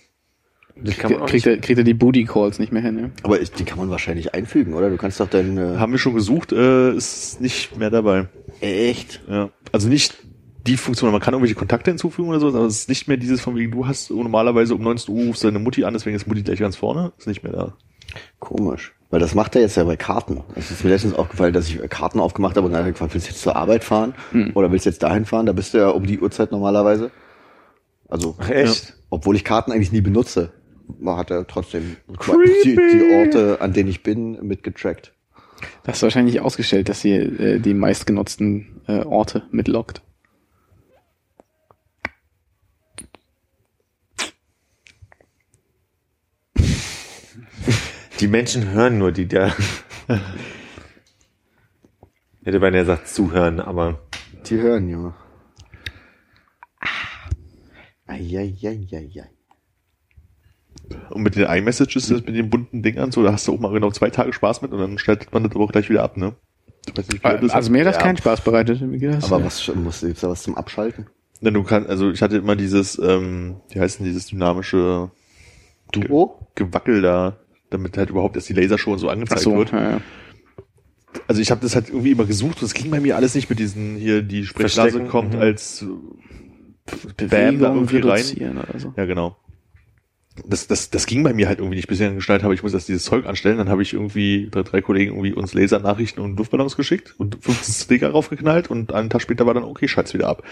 Das 0.83 0.97
kann 0.97 1.11
man 1.11 1.21
auch 1.21 1.27
Kriegt 1.27 1.45
er, 1.45 1.57
kriegt 1.57 1.77
er 1.77 1.83
die 1.83 1.93
Booty 1.93 2.25
Calls 2.25 2.59
nicht 2.59 2.71
mehr 2.71 2.81
hin, 2.81 2.99
ja? 2.99 3.09
Aber 3.23 3.41
ich, 3.41 3.51
die 3.51 3.63
kann 3.63 3.77
man 3.77 3.89
wahrscheinlich 3.89 4.33
einfügen, 4.33 4.73
oder? 4.73 4.89
Du 4.89 4.97
kannst 4.97 5.19
doch 5.19 5.29
deine... 5.29 5.79
Haben 5.79 5.91
wir 5.91 5.99
schon 5.99 6.13
gesucht, 6.13 6.51
äh, 6.51 6.93
ist 6.93 7.41
nicht 7.41 7.77
mehr 7.77 7.89
dabei. 7.89 8.27
Echt? 8.61 9.21
Ja. 9.27 9.49
Also 9.71 9.89
nicht 9.89 10.17
die 10.67 10.77
Funktion, 10.77 11.11
man 11.11 11.21
kann 11.21 11.33
irgendwelche 11.33 11.55
Kontakte 11.55 11.91
hinzufügen 11.91 12.29
oder 12.29 12.39
so, 12.39 12.49
aber 12.49 12.65
es 12.65 12.81
ist 12.81 12.89
nicht 12.89 13.07
mehr 13.07 13.17
dieses 13.17 13.41
von 13.41 13.55
wegen, 13.55 13.71
du 13.71 13.87
hast 13.87 14.11
normalerweise 14.11 14.75
um 14.75 14.81
19 14.81 15.15
Uhr 15.15 15.25
rufst 15.27 15.43
deine 15.43 15.59
Mutti 15.59 15.83
an, 15.83 15.93
deswegen 15.93 16.15
ist 16.15 16.27
Mutti 16.27 16.43
gleich 16.43 16.59
ganz 16.59 16.75
vorne. 16.75 17.11
Ist 17.17 17.27
nicht 17.27 17.43
mehr 17.43 17.53
da. 17.53 17.73
Komisch. 18.39 18.93
Weil 19.09 19.19
das 19.19 19.33
macht 19.33 19.55
er 19.55 19.61
jetzt 19.61 19.75
ja 19.75 19.83
bei 19.83 19.97
Karten. 19.97 20.43
Es 20.55 20.69
ist 20.69 20.83
mir 20.83 20.91
letztens 20.91 21.15
aufgefallen, 21.15 21.53
dass 21.53 21.67
ich 21.67 21.79
Karten 21.89 22.19
aufgemacht 22.19 22.55
habe 22.57 22.67
und 22.67 22.73
dann 22.73 22.81
hat 22.81 22.89
er 22.89 22.91
gefragt, 22.91 23.13
willst 23.13 23.27
du 23.27 23.31
jetzt 23.31 23.41
zur 23.41 23.55
Arbeit 23.55 23.83
fahren? 23.83 24.13
Oder 24.53 24.71
willst 24.71 24.85
du 24.85 24.89
jetzt 24.91 25.01
dahin 25.01 25.25
fahren? 25.25 25.47
Da 25.47 25.53
bist 25.53 25.73
du 25.73 25.79
ja 25.79 25.89
um 25.89 26.05
die 26.05 26.19
Uhrzeit 26.19 26.51
normalerweise. 26.51 27.09
Also, 28.07 28.35
Ach, 28.39 28.49
echt? 28.49 28.97
obwohl 29.09 29.35
ich 29.35 29.43
Karten 29.43 29.71
eigentlich 29.71 29.91
nie 29.91 30.01
benutze, 30.01 30.51
hat 31.05 31.31
er 31.31 31.47
trotzdem 31.47 31.97
die, 32.63 32.75
die 32.75 33.13
Orte, 33.15 33.61
an 33.61 33.73
denen 33.73 33.89
ich 33.89 34.03
bin, 34.03 34.45
mitgetrackt. 34.45 35.13
Das 35.83 35.97
ist 35.97 36.03
wahrscheinlich 36.03 36.39
ausgestellt, 36.39 36.89
dass 36.89 37.01
sie 37.01 37.13
äh, 37.13 37.59
die 37.59 37.73
meistgenutzten 37.73 38.81
äh, 38.87 39.03
Orte 39.03 39.43
mitloggt. 39.51 40.01
Die 48.19 48.27
Menschen 48.27 48.71
hören 48.71 48.97
nur, 48.97 49.11
die 49.13 49.27
da. 49.27 49.55
Hätte 52.43 52.59
beinahe 52.59 52.81
gesagt 52.81 53.07
zuhören, 53.07 53.59
aber 53.61 53.99
Die 54.49 54.57
hören 54.57 54.89
ja. 54.89 55.13
Eieieiei. 58.07 59.29
Und 61.09 61.23
mit 61.23 61.35
den 61.35 61.45
iMessages, 61.45 62.07
das 62.07 62.25
mit 62.25 62.35
den 62.35 62.49
bunten 62.49 62.81
Dingern, 62.81 63.11
so, 63.11 63.23
da 63.23 63.31
hast 63.31 63.47
du 63.47 63.53
auch 63.53 63.59
mal 63.59 63.71
genau 63.71 63.91
zwei 63.91 64.09
Tage 64.09 64.33
Spaß 64.33 64.61
mit 64.61 64.71
und 64.71 64.79
dann 64.79 64.97
schaltet 64.97 65.31
man 65.33 65.43
das 65.43 65.53
aber 65.53 65.63
auch 65.63 65.71
gleich 65.71 65.89
wieder 65.89 66.03
ab, 66.03 66.17
ne? 66.17 66.35
Nicht, 66.97 67.23
das 67.23 67.51
Also 67.51 67.71
mir 67.71 67.79
hat 67.79 67.87
das 67.87 67.95
Ja. 67.97 68.01
keinen 68.01 68.17
Spaß 68.17 68.41
bereitet. 68.41 68.81
Wie 68.81 68.97
geht 68.97 69.13
das? 69.13 69.31
Aber 69.31 69.43
was 69.43 69.73
muss 69.75 70.01
gibt's 70.01 70.21
da 70.21 70.29
was 70.29 70.43
zum 70.43 70.55
Abschalten? 70.55 71.07
Na, 71.41 71.51
du 71.51 71.63
kannst, 71.63 71.89
also 71.89 72.09
ich 72.11 72.21
hatte 72.21 72.37
immer 72.37 72.55
dieses, 72.55 72.99
ähm, 72.99 73.57
wie 73.69 73.79
heißt 73.79 73.99
denn 73.99 74.05
dieses 74.05 74.27
dynamische 74.27 75.11
Duo? 75.91 76.47
Gewackel 76.55 77.01
da, 77.01 77.37
damit 77.69 77.97
halt 77.97 78.09
überhaupt 78.09 78.35
erst 78.35 78.49
die 78.49 78.53
Lasershow 78.53 78.91
und 78.93 78.99
so 78.99 79.09
angezeigt 79.09 79.41
so, 79.41 79.55
wird. 79.55 79.71
ja, 79.71 79.91
ja. 79.91 80.01
Also 81.27 81.41
ich 81.41 81.49
habe 81.49 81.61
das 81.61 81.75
halt 81.75 81.89
irgendwie 81.89 82.11
immer 82.11 82.25
gesucht 82.25 82.61
und 82.61 82.65
es 82.65 82.73
ging 82.73 82.91
bei 82.91 82.99
mir 82.99 83.15
alles 83.15 83.33
nicht 83.35 83.49
mit 83.49 83.59
diesen 83.59 83.95
hier, 83.95 84.21
die 84.21 84.45
Sprechblase 84.45 85.05
kommt 85.05 85.33
mhm. 85.33 85.39
als 85.39 85.81
äh, 85.81 87.25
Bam 87.25 87.59
da 87.59 87.73
irgendwie 87.73 87.99
rein. 87.99 88.23
so. 88.77 88.93
Ja, 88.95 89.05
genau. 89.05 89.37
Das, 90.47 90.67
das, 90.67 90.89
das 90.89 91.05
ging 91.05 91.23
bei 91.23 91.33
mir 91.33 91.47
halt 91.47 91.59
irgendwie 91.59 91.75
nicht, 91.77 91.87
bis 91.87 91.99
ich 91.99 92.05
dann 92.05 92.15
gestaltet 92.15 92.43
habe, 92.43 92.53
ich 92.53 92.63
muss 92.63 92.73
erst 92.73 92.87
dieses 92.87 93.03
Zeug 93.05 93.25
anstellen. 93.25 93.57
Dann 93.57 93.69
habe 93.69 93.81
ich 93.81 93.93
irgendwie 93.93 94.47
drei, 94.51 94.63
drei 94.63 94.81
Kollegen 94.81 95.11
irgendwie 95.11 95.33
uns 95.33 95.53
Lasernachrichten 95.53 96.23
und 96.23 96.37
Luftballons 96.37 96.75
geschickt 96.75 97.15
und 97.17 97.37
15 97.41 97.73
Sticker 97.85 98.09
raufgeknallt 98.11 98.69
und 98.69 98.93
einen 98.93 99.09
Tag 99.09 99.21
später 99.21 99.45
war 99.45 99.53
dann, 99.53 99.63
okay, 99.63 99.87
schalt's 99.87 100.13
wieder 100.13 100.27
ab. 100.27 100.43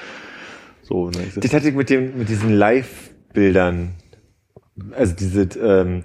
So, 0.84 1.10
ich 1.10 1.36
Das 1.36 1.54
hatte 1.54 1.70
ich 1.70 1.76
mit 1.76 1.90
dem, 1.90 2.18
mit 2.18 2.30
diesen 2.30 2.54
Live-Bildern. 2.54 3.96
Also 4.92 5.16
diese, 5.16 5.42
ähm, 5.60 6.04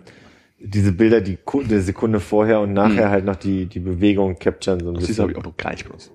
diese 0.59 0.93
Bilder, 0.93 1.21
die 1.21 1.39
eine 1.53 1.81
Sekunde 1.81 2.21
vorher 2.21 2.61
und 2.61 2.73
nachher 2.73 3.11
halt 3.11 3.25
noch 3.25 3.37
die, 3.37 3.67
die 3.67 3.81
Bewegung 3.81 4.39
capturen 4.39 4.81
so 4.81 4.89
ein 4.89 4.95
das 4.95 5.07
bisschen. 5.07 5.23
habe 5.23 5.33
ich 5.33 5.39
auch 5.39 5.45
noch 5.45 5.57
gar 5.57 5.71
nicht 5.73 5.85
benutzt. 5.85 6.13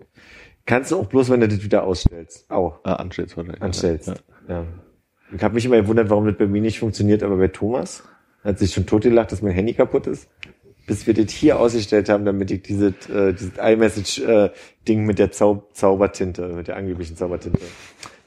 Kannst 0.65 0.91
du 0.91 0.97
auch 0.97 1.05
bloß, 1.05 1.29
wenn 1.29 1.39
du 1.39 1.47
das 1.47 1.63
wieder 1.63 1.83
ausstellst. 1.83 2.49
Auch 2.49 2.79
Ah, 2.83 2.93
anstellst 2.95 3.37
wahrscheinlich. 3.37 3.61
anstellst. 3.61 4.07
Ja. 4.07 4.15
Ja. 4.49 4.65
Ich 5.35 5.43
habe 5.43 5.55
mich 5.55 5.65
immer 5.65 5.77
gewundert, 5.77 6.09
warum 6.09 6.25
das 6.25 6.37
bei 6.37 6.47
mir 6.47 6.61
nicht 6.61 6.79
funktioniert, 6.79 7.23
aber 7.23 7.37
bei 7.37 7.49
Thomas 7.49 8.03
hat 8.43 8.59
sich 8.59 8.73
schon 8.73 8.85
totgelacht, 8.85 9.31
dass 9.31 9.41
mein 9.41 9.51
Handy 9.53 9.73
kaputt 9.73 10.07
ist. 10.07 10.29
Bis 10.85 11.05
wir 11.05 11.13
das 11.13 11.31
hier 11.31 11.59
ausgestellt 11.59 12.07
haben, 12.07 12.23
damit 12.23 12.49
ich 12.49 12.61
dieses, 12.61 12.93
äh, 13.09 13.33
dieses 13.33 13.57
iMessage-Ding 13.57 15.05
mit 15.05 15.19
der 15.19 15.31
Zau 15.31 15.67
Zaubertinte, 15.73 16.47
mit 16.47 16.69
der 16.69 16.77
angeblichen 16.77 17.17
Zaubertinte. 17.17 17.59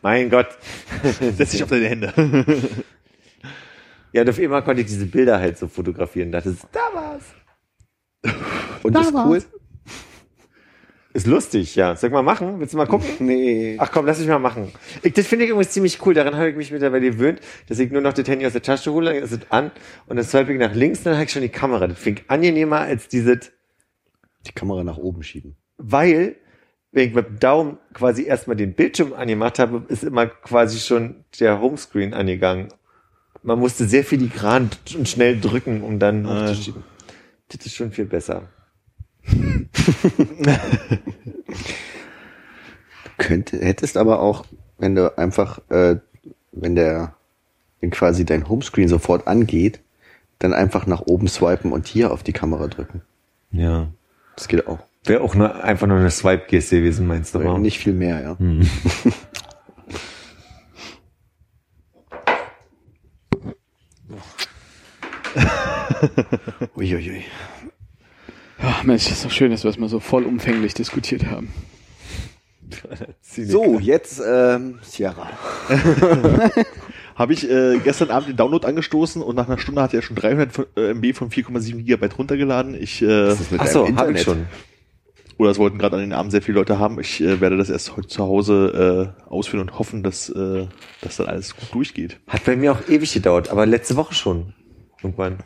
Mein 0.03 0.29
Gott. 0.29 0.49
Setz 1.37 1.53
dich 1.53 1.63
auf 1.63 1.71
deine 1.71 1.87
Hände. 1.87 2.13
Ja, 4.13 4.23
und 4.23 4.29
auf 4.29 4.39
einmal 4.39 4.65
konnte 4.65 4.83
ich 4.83 4.89
diese 4.89 5.07
Bilder 5.07 5.39
halt 5.39 5.57
so 5.57 5.69
fotografieren. 5.69 6.33
Das 6.33 6.45
ist, 6.45 6.67
da 6.73 6.81
war's. 6.93 7.23
Und 8.83 8.93
das 8.93 9.07
ist 9.07 9.15
cool? 9.15 9.43
Ist 11.13 11.27
lustig, 11.27 11.75
ja. 11.75 11.97
Soll 11.97 12.09
ich 12.09 12.13
mal 12.15 12.23
machen? 12.23 12.61
Willst 12.61 12.73
du 12.73 12.77
mal 12.79 12.87
gucken? 12.87 13.09
Nee. 13.19 13.77
Ach 13.79 13.91
komm, 13.91 14.07
lass 14.07 14.21
mich 14.21 14.29
mal 14.29 14.39
machen. 14.39 14.71
Ich, 15.03 15.13
das 15.13 15.27
finde 15.27 15.45
ich 15.45 15.51
übrigens 15.51 15.73
ziemlich 15.73 16.05
cool. 16.07 16.15
Daran 16.15 16.37
habe 16.37 16.51
ich 16.51 16.57
mich 16.57 16.71
mittlerweile 16.71 17.11
gewöhnt, 17.11 17.41
dass 17.69 17.81
ich 17.81 17.91
nur 17.91 18.01
noch 18.01 18.13
das 18.13 18.29
Handy 18.29 18.47
aus 18.47 18.53
der 18.53 18.63
Tasche 18.63 18.93
hole, 18.93 19.13
dann 19.13 19.23
ist 19.23 19.33
es 19.33 19.41
an 19.51 19.73
und 20.07 20.17
dann 20.17 20.25
swipe 20.25 20.53
ich 20.53 20.59
nach 20.59 20.73
links, 20.75 21.03
dann 21.03 21.15
habe 21.15 21.25
ich 21.25 21.33
schon 21.33 21.43
die 21.43 21.49
Kamera. 21.49 21.89
Das 21.89 21.99
finde 21.99 22.23
ich 22.23 22.31
angenehmer 22.31 22.81
als 22.81 23.09
dieses, 23.09 23.51
Die 24.47 24.53
Kamera 24.53 24.85
nach 24.85 24.99
oben 24.99 25.25
schieben. 25.25 25.57
weil, 25.79 26.37
wenn 26.93 27.09
ich 27.09 27.15
mit 27.15 27.27
dem 27.27 27.39
Daumen 27.41 27.79
quasi 27.93 28.25
erstmal 28.25 28.57
den 28.57 28.75
Bildschirm 28.75 29.13
angemacht 29.13 29.59
habe, 29.59 29.85
ist 29.89 30.05
immer 30.05 30.27
quasi 30.27 30.79
schon 30.79 31.25
der 31.41 31.61
Homescreen 31.61 32.15
angegangen. 32.15 32.69
Man 33.43 33.59
musste 33.59 33.85
sehr 33.87 34.05
filigran 34.05 34.71
und 34.97 35.09
schnell 35.09 35.41
drücken, 35.41 35.83
um 35.83 35.99
dann 35.99 36.29
hochzuschieben. 36.29 36.85
Das 37.49 37.67
ist 37.67 37.75
schon 37.75 37.91
viel 37.91 38.05
besser. 38.05 38.49
Könnte, 43.19 43.59
hättest 43.59 43.97
aber 43.97 44.21
auch, 44.21 44.47
wenn 44.79 44.95
du 44.95 45.17
einfach, 45.19 45.61
äh, 45.69 45.97
wenn 46.53 46.75
der, 46.75 47.15
wenn 47.81 47.91
quasi 47.91 48.25
dein 48.25 48.49
Homescreen 48.49 48.89
sofort 48.89 49.27
angeht, 49.27 49.81
dann 50.39 50.55
einfach 50.55 50.87
nach 50.87 51.03
oben 51.03 51.29
swipen 51.29 51.73
und 51.73 51.87
hier 51.87 52.13
auf 52.13 52.23
die 52.23 52.33
Kamera 52.33 52.67
drücken. 52.67 53.03
Ja. 53.53 53.89
Das 54.37 54.49
geht 54.49 54.67
auch. 54.67 54.79
Wäre 55.05 55.23
auch 55.23 55.35
nur 55.35 55.63
einfach 55.63 55.87
nur 55.87 55.99
eine 55.99 56.11
Swipe-Geste 56.11 56.77
gewesen, 56.77 57.07
meinst 57.07 57.35
du? 57.35 57.59
Nicht 57.59 57.79
viel 57.79 57.93
mehr, 57.93 58.23
ja. 58.23 58.37
Uiuiui. 66.77 67.25
Ach 68.63 68.85
Mensch, 68.85 69.11
ist 69.11 69.25
doch 69.25 69.31
schön, 69.31 69.51
dass 69.51 69.65
wir 69.65 69.71
es 69.71 69.79
mal 69.79 69.89
so 69.89 70.01
vollumfänglich 70.01 70.75
diskutiert 70.75 71.27
haben. 71.27 71.53
So, 73.23 73.81
jetzt 73.81 74.23
ähm, 74.25 74.79
Sierra. 74.83 75.29
Habe 77.17 77.33
ich 77.33 77.51
äh, 77.51 77.79
gestern 77.83 78.11
Abend 78.11 78.29
den 78.29 78.37
Download 78.37 78.65
angestoßen 78.67 79.23
und 79.23 79.35
nach 79.35 79.49
einer 79.49 79.59
Stunde 79.59 79.83
hat 79.83 79.93
er 79.93 80.03
schon 80.03 80.15
300 80.17 80.53
von- 80.53 80.67
äh, 80.77 80.91
MB 80.95 81.15
von 81.17 81.31
4,7 81.31 81.79
Gigabyte 81.79 82.17
runtergeladen. 82.17 82.75
Ich, 82.81 83.03
äh, 83.03 83.33
ist 83.33 83.51
mit 83.51 83.61
Ach 83.61 83.65
deinem 83.67 83.73
so, 83.73 83.97
habe 83.97 84.13
ich 84.13 84.23
schon. 84.23 84.47
oder 85.37 85.51
es 85.51 85.59
wollten 85.59 85.79
gerade 85.79 85.97
an 85.97 86.03
den 86.03 86.13
Abend 86.13 86.31
sehr 86.31 86.43
viele 86.43 86.59
Leute 86.59 86.79
haben. 86.79 87.01
Ich 87.01 87.21
äh, 87.21 87.41
werde 87.41 87.57
das 87.57 87.71
erst 87.71 87.97
heute 87.97 88.07
zu 88.09 88.23
Hause 88.23 89.13
äh, 89.29 89.31
ausführen 89.31 89.63
und 89.69 89.79
hoffen, 89.79 90.03
dass, 90.05 90.29
äh, 90.29 90.67
dass 91.03 91.17
dann 91.17 91.27
alles 91.27 91.57
gut 91.57 91.75
durchgeht. 91.75 92.21
Hat 92.29 92.45
bei 92.45 92.55
mir 92.57 92.73
auch 92.73 92.89
ewig 92.89 93.13
gedauert, 93.13 93.51
aber 93.51 93.67
letzte 93.67 93.97
Woche 93.97 94.15
schon. 94.15 94.55
Irgendwann. 95.03 95.39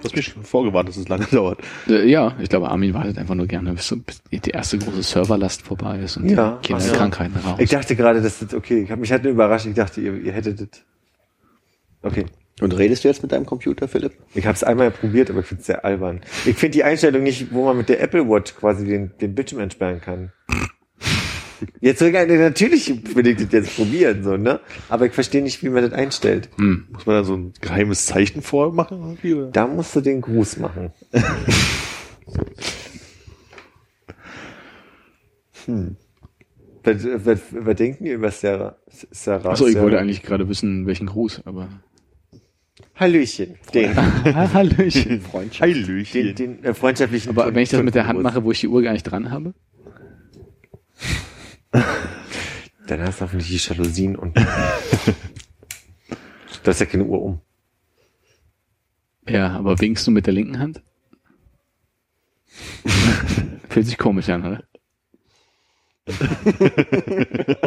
Du 0.00 0.04
hast 0.04 0.14
mich 0.16 0.26
schon 0.26 0.44
vorgewarnt, 0.44 0.88
dass 0.88 0.96
es 0.96 1.08
lange 1.08 1.26
dauert. 1.32 1.60
Äh, 1.88 2.08
ja, 2.08 2.36
ich 2.40 2.48
glaube, 2.48 2.68
Armin 2.70 2.94
wartet 2.94 3.18
einfach 3.18 3.34
nur 3.34 3.46
gerne, 3.46 3.72
bis, 3.74 3.94
die 4.30 4.50
erste 4.50 4.78
große 4.78 5.02
Serverlast 5.02 5.62
vorbei 5.62 5.98
ist 5.98 6.16
und 6.16 6.28
Ja, 6.28 6.58
die 6.64 6.74
ach 6.74 6.80
so. 6.80 6.86
Kinderkrankheiten 6.86 7.36
raus. 7.40 7.56
Ich 7.58 7.70
dachte 7.70 7.96
gerade, 7.96 8.22
dass 8.22 8.38
das 8.38 8.54
okay. 8.54 8.82
Ich 8.82 8.90
habe 8.90 9.00
mich 9.00 9.10
halt 9.10 9.24
nur 9.24 9.32
überrascht. 9.32 9.66
Ich 9.66 9.74
dachte, 9.74 10.00
ihr, 10.00 10.14
ihr 10.14 10.32
hättet 10.32 10.60
das. 10.60 10.82
Okay. 12.02 12.26
Und 12.60 12.76
redest 12.76 13.04
du 13.04 13.08
jetzt 13.08 13.22
mit 13.22 13.32
deinem 13.32 13.46
Computer, 13.46 13.86
Philipp? 13.86 14.12
Ich 14.34 14.44
habe 14.46 14.54
es 14.54 14.64
einmal 14.64 14.90
probiert, 14.90 15.30
aber 15.30 15.40
ich 15.40 15.46
finde 15.46 15.60
es 15.60 15.66
sehr 15.66 15.84
albern. 15.84 16.20
Ich 16.44 16.56
finde 16.56 16.72
die 16.72 16.84
Einstellung 16.84 17.22
nicht, 17.22 17.52
wo 17.52 17.64
man 17.64 17.76
mit 17.76 17.88
der 17.88 18.00
Apple 18.00 18.28
Watch 18.28 18.54
quasi 18.56 18.84
den, 18.84 19.12
den 19.20 19.34
Bildschirm 19.34 19.60
entsperren 19.60 20.00
kann. 20.00 20.32
Jetzt 21.80 22.00
natürlich 22.00 23.14
will 23.14 23.26
ich 23.26 23.36
das 23.36 23.50
jetzt 23.50 23.76
probieren, 23.76 24.22
so, 24.22 24.36
ne? 24.36 24.60
Aber 24.88 25.06
ich 25.06 25.12
verstehe 25.12 25.42
nicht, 25.42 25.62
wie 25.62 25.68
man 25.70 25.82
das 25.82 25.92
einstellt. 25.92 26.50
Muss 26.56 27.06
man 27.06 27.16
da 27.16 27.24
so 27.24 27.34
ein 27.34 27.52
geheimes 27.60 28.06
Zeichen 28.06 28.42
vormachen? 28.42 28.98
Irgendwie, 28.98 29.34
oder? 29.34 29.50
Da 29.50 29.66
musst 29.66 29.96
du 29.96 30.00
den 30.00 30.20
Gruß 30.20 30.58
machen. 30.58 30.92
hm. 35.66 35.96
Was, 36.84 37.04
was, 37.04 37.40
was 37.50 37.76
denken 37.76 38.06
ihr 38.06 38.14
über 38.14 38.30
Sarah? 38.30 38.76
Sarah 39.10 39.50
Achso, 39.50 39.66
ich 39.66 39.72
Sarah? 39.74 39.84
wollte 39.84 39.98
eigentlich 39.98 40.22
gerade 40.22 40.48
wissen, 40.48 40.86
welchen 40.86 41.06
Gruß, 41.06 41.42
aber. 41.44 41.68
Hallöchen. 42.94 43.56
Den, 43.74 43.94
Hallöchen. 43.96 45.20
Freundschaft. 45.20 45.60
Hallöchen. 45.62 46.34
den, 46.34 46.34
den 46.34 46.64
äh, 46.64 46.74
freundschaftlichen 46.74 47.30
Aber 47.30 47.54
wenn 47.54 47.62
ich 47.62 47.68
das 47.68 47.82
mit 47.82 47.94
der 47.94 48.06
Hand 48.06 48.22
mache, 48.22 48.42
wo 48.44 48.52
ich 48.52 48.60
die 48.60 48.68
Uhr 48.68 48.82
gar 48.82 48.92
nicht 48.92 49.04
dran 49.04 49.30
habe? 49.30 49.54
Dann 52.86 53.00
hast 53.02 53.20
du 53.20 53.24
hoffentlich 53.24 53.48
die 53.48 53.56
Jalousien 53.68 54.16
und. 54.16 54.36
du 54.36 54.44
hast 56.64 56.80
ja 56.80 56.86
keine 56.86 57.04
Uhr 57.04 57.20
um. 57.22 57.40
Ja, 59.28 59.50
aber 59.50 59.78
winkst 59.80 60.06
du 60.06 60.10
mit 60.10 60.26
der 60.26 60.32
linken 60.34 60.58
Hand? 60.58 60.82
Fühlt 63.68 63.86
sich 63.86 63.98
komisch 63.98 64.28
an, 64.30 64.44
oder? 64.46 64.64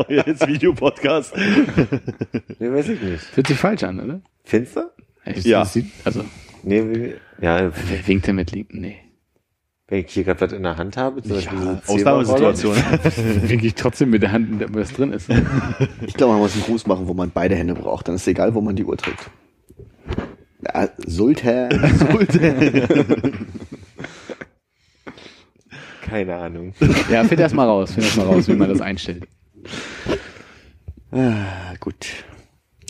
Jetzt 0.09 0.47
Videopodcast. 0.47 1.35
Nee, 1.37 2.71
weiß 2.71 2.89
ich 2.89 2.99
nicht. 3.01 3.23
Fühlt 3.23 3.45
sich 3.47 3.57
falsch 3.59 3.83
an, 3.83 3.99
oder? 3.99 4.21
Findest 4.43 4.77
du? 4.77 4.89
Ja. 5.43 5.63
sieht- 5.65 5.91
Also, 6.03 6.25
Nee, 6.63 6.81
wie- 6.83 7.15
ja, 7.45 7.71
wer 7.89 8.07
winkt 8.07 8.25
denn 8.27 8.35
mit 8.37 8.51
linken? 8.51 8.81
Nee. 8.81 8.97
Wenn 9.91 10.05
ich 10.05 10.13
hier 10.13 10.23
gerade 10.23 10.39
was 10.39 10.53
in 10.53 10.63
der 10.63 10.77
Hand 10.77 10.95
habe, 10.95 11.21
zum 11.21 11.33
Beispiel 11.33 11.59
Ja. 11.59 11.81
Ausnahmesituation. 11.85 12.75
Wink 13.43 13.61
ich 13.65 13.75
trotzdem 13.75 14.09
mit 14.09 14.21
der 14.23 14.31
Hand, 14.31 14.49
wo 14.73 14.79
was 14.79 14.93
drin 14.93 15.11
ist. 15.11 15.27
Ich 16.07 16.13
glaube, 16.13 16.31
man 16.31 16.41
muss 16.41 16.53
einen 16.53 16.63
Gruß 16.63 16.87
machen, 16.87 17.09
wo 17.09 17.13
man 17.13 17.29
beide 17.29 17.55
Hände 17.55 17.73
braucht. 17.75 18.07
Dann 18.07 18.15
ist 18.15 18.25
egal, 18.25 18.55
wo 18.55 18.61
man 18.61 18.73
die 18.77 18.85
Uhr 18.85 18.95
trägt. 18.95 19.29
Ja, 20.65 20.87
Sultan. 21.05 21.69
Keine 26.03 26.35
Ahnung. 26.37 26.73
Ja, 27.09 27.25
find 27.25 27.41
erst 27.41 27.55
mal 27.55 27.65
raus, 27.67 27.91
find 27.91 28.05
erst 28.05 28.17
mal 28.17 28.27
raus, 28.27 28.47
wie 28.47 28.53
man 28.55 28.69
das 28.69 28.79
einstellt. 28.79 29.27
ah, 31.11 31.73
gut. 31.81 32.07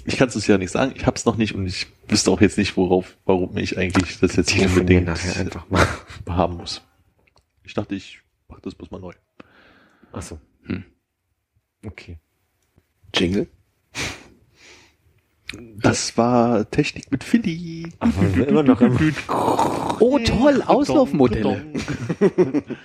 Ich 0.05 0.17
kann 0.17 0.27
es 0.27 0.45
ja 0.47 0.57
nicht 0.59 0.71
sagen. 0.71 0.93
Ich 0.95 1.05
hab's 1.07 1.25
noch 1.25 1.37
nicht 1.37 1.55
und 1.55 1.65
ich 1.65 1.87
wüsste 2.07 2.29
auch 2.29 2.41
jetzt 2.41 2.59
nicht, 2.59 2.77
worauf, 2.77 3.17
warum 3.25 3.57
ich 3.57 3.77
eigentlich 3.77 4.19
das 4.19 4.35
jetzt 4.35 4.49
Telefonieren 4.49 4.81
unbedingt 4.81 5.05
nachher 5.07 5.39
einfach 5.39 5.67
mal. 5.69 5.87
haben 6.27 6.57
muss. 6.57 6.81
Ich 7.71 7.75
dachte, 7.75 7.95
ich 7.95 8.19
mach 8.49 8.59
das 8.59 8.75
bloß 8.75 8.91
mal 8.91 8.99
neu. 8.99 9.13
Ach 10.11 10.21
so. 10.21 10.41
Hm. 10.63 10.83
Okay. 11.85 12.19
Jingle? 13.15 13.47
Das 15.77 16.17
war 16.17 16.69
Technik 16.69 17.09
mit 17.13 17.23
Philly. 17.23 17.93
Aber 17.99 18.45
immer 18.45 18.63
noch 18.63 18.81
im 18.81 18.97
Oh, 19.29 20.19
toll, 20.19 20.61
Auslaufmodelle. 20.63 21.63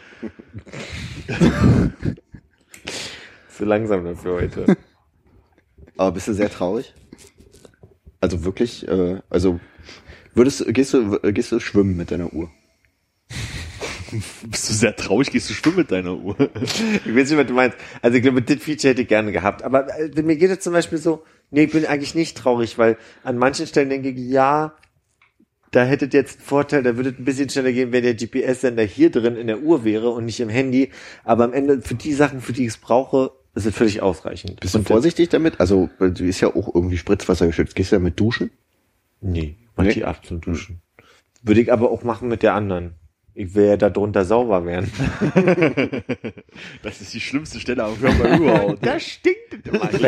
zu 3.48 3.64
langsam 3.64 4.04
dafür 4.04 4.34
heute. 4.34 4.76
Aber 5.96 6.12
bist 6.12 6.28
du 6.28 6.32
sehr 6.32 6.48
traurig? 6.48 6.94
Also 8.20 8.44
wirklich, 8.44 8.86
äh, 8.86 9.20
also 9.30 9.58
würdest 10.34 10.64
gehst 10.72 10.94
du, 10.94 11.18
gehst 11.32 11.50
du 11.50 11.58
schwimmen 11.58 11.96
mit 11.96 12.12
deiner 12.12 12.32
Uhr? 12.32 12.52
Bist 14.50 14.68
du 14.68 14.72
sehr 14.74 14.94
traurig, 14.96 15.30
gehst 15.30 15.50
du 15.50 15.54
schwimmen 15.54 15.76
mit 15.78 15.90
deiner 15.90 16.16
Uhr? 16.16 16.36
Ich 17.04 17.14
weiß 17.14 17.30
nicht, 17.30 17.38
was 17.38 17.46
du 17.46 17.54
meinst. 17.54 17.76
Also 18.02 18.16
ich 18.16 18.22
glaube, 18.22 18.42
das 18.42 18.56
Feature 18.62 18.90
hätte 18.90 19.02
ich 19.02 19.08
gerne 19.08 19.32
gehabt. 19.32 19.62
Aber 19.62 19.86
äh, 19.98 20.22
mir 20.22 20.36
geht 20.36 20.50
es 20.50 20.60
zum 20.60 20.72
Beispiel 20.72 20.98
so, 20.98 21.24
nee, 21.50 21.64
ich 21.64 21.72
bin 21.72 21.84
eigentlich 21.86 22.14
nicht 22.14 22.36
traurig, 22.36 22.78
weil 22.78 22.96
an 23.24 23.38
manchen 23.38 23.66
Stellen 23.66 23.88
denke 23.90 24.10
ich, 24.10 24.18
ja, 24.18 24.74
da 25.72 25.84
hättet 25.84 26.14
jetzt 26.14 26.38
einen 26.38 26.46
Vorteil, 26.46 26.82
da 26.82 26.96
würde 26.96 27.10
es 27.10 27.18
ein 27.18 27.24
bisschen 27.24 27.50
schneller 27.50 27.72
gehen, 27.72 27.92
wenn 27.92 28.02
der 28.04 28.14
GPS-Sender 28.14 28.84
hier 28.84 29.10
drin 29.10 29.36
in 29.36 29.46
der 29.48 29.60
Uhr 29.60 29.84
wäre 29.84 30.10
und 30.10 30.24
nicht 30.24 30.40
im 30.40 30.48
Handy. 30.48 30.90
Aber 31.24 31.44
am 31.44 31.52
Ende, 31.52 31.82
für 31.82 31.94
die 31.94 32.12
Sachen, 32.14 32.40
für 32.40 32.52
die 32.52 32.62
ich 32.62 32.68
es 32.68 32.76
brauche, 32.78 33.32
ist 33.54 33.66
es 33.66 33.74
völlig 33.74 34.00
ausreichend. 34.02 34.60
Bist 34.60 34.74
du 34.74 34.78
Und- 34.78 34.86
vorsichtig 34.88 35.28
damit? 35.30 35.60
Also, 35.60 35.90
du 35.98 36.24
ist 36.24 36.40
ja 36.40 36.48
auch 36.54 36.74
irgendwie 36.74 36.96
Spritzwasser 36.98 37.46
geschützt. 37.46 37.74
Gehst 37.74 37.90
du 37.92 37.96
damit 37.96 38.18
duschen? 38.20 38.50
Nee, 39.20 39.56
mach 39.76 39.84
Nee? 39.84 39.94
die 39.94 40.04
ab 40.04 40.24
zum 40.24 40.40
Duschen. 40.40 40.80
Würde 41.42 41.60
ich 41.60 41.72
aber 41.72 41.90
auch 41.90 42.02
machen 42.04 42.28
mit 42.28 42.42
der 42.42 42.54
anderen. 42.54 42.94
Ich 43.38 43.54
will 43.54 43.66
ja 43.66 43.76
da 43.76 43.90
drunter 43.90 44.24
sauber 44.24 44.64
werden. 44.64 44.90
Das 46.82 47.00
ist 47.00 47.12
die 47.14 47.20
schlimmste 47.20 47.60
Stelle 47.60 47.84
am 47.84 48.00
Körper 48.00 48.36
überhaupt. 48.38 48.84
Da 48.86 48.98
stinkt 48.98 49.54
es 49.64 49.72
immer 49.72 49.86
den 49.92 50.00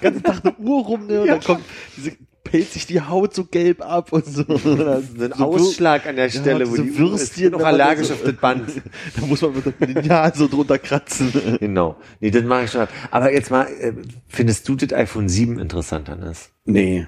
ganzen 0.00 0.22
Tag 0.22 0.44
eine 0.44 0.54
Uhr 0.56 0.84
rum, 0.84 1.06
ne? 1.06 1.20
Und 1.22 1.28
dann 1.28 1.40
kommt 1.40 1.60
diese, 1.96 2.12
pellt 2.42 2.70
sich 2.72 2.86
die 2.86 3.00
Haut 3.00 3.34
so 3.34 3.44
gelb 3.44 3.82
ab 3.82 4.12
und 4.12 4.24
so. 4.26 4.44
Das 4.44 4.62
So 5.16 5.24
ein 5.24 5.32
Ausschlag 5.34 6.06
an 6.06 6.16
der 6.16 6.30
Stelle, 6.30 6.70
wo 6.70 6.76
die 6.76 6.96
Würstchen, 6.96 7.44
ist 7.46 7.52
noch 7.52 7.62
allergisch 7.64 8.08
so- 8.08 8.14
auf 8.14 8.22
das 8.22 8.34
Band. 8.34 8.70
Da 9.18 9.26
muss 9.26 9.42
man 9.42 9.54
mit 9.54 9.66
dem 9.66 9.74
Lineal 9.94 10.32
so 10.34 10.48
drunter 10.48 10.78
kratzen. 10.78 11.32
Genau. 11.60 11.96
Nee, 12.20 12.30
das 12.30 12.44
mache 12.44 12.64
ich 12.64 12.70
schon. 12.70 12.86
Aber 13.10 13.32
jetzt 13.32 13.50
mal, 13.50 13.64
äh, 13.66 13.92
findest 14.28 14.66
du 14.68 14.76
das 14.76 14.92
iPhone 14.94 15.28
7 15.28 15.58
interessant, 15.58 16.08
Hannes? 16.08 16.50
Nee. 16.64 17.06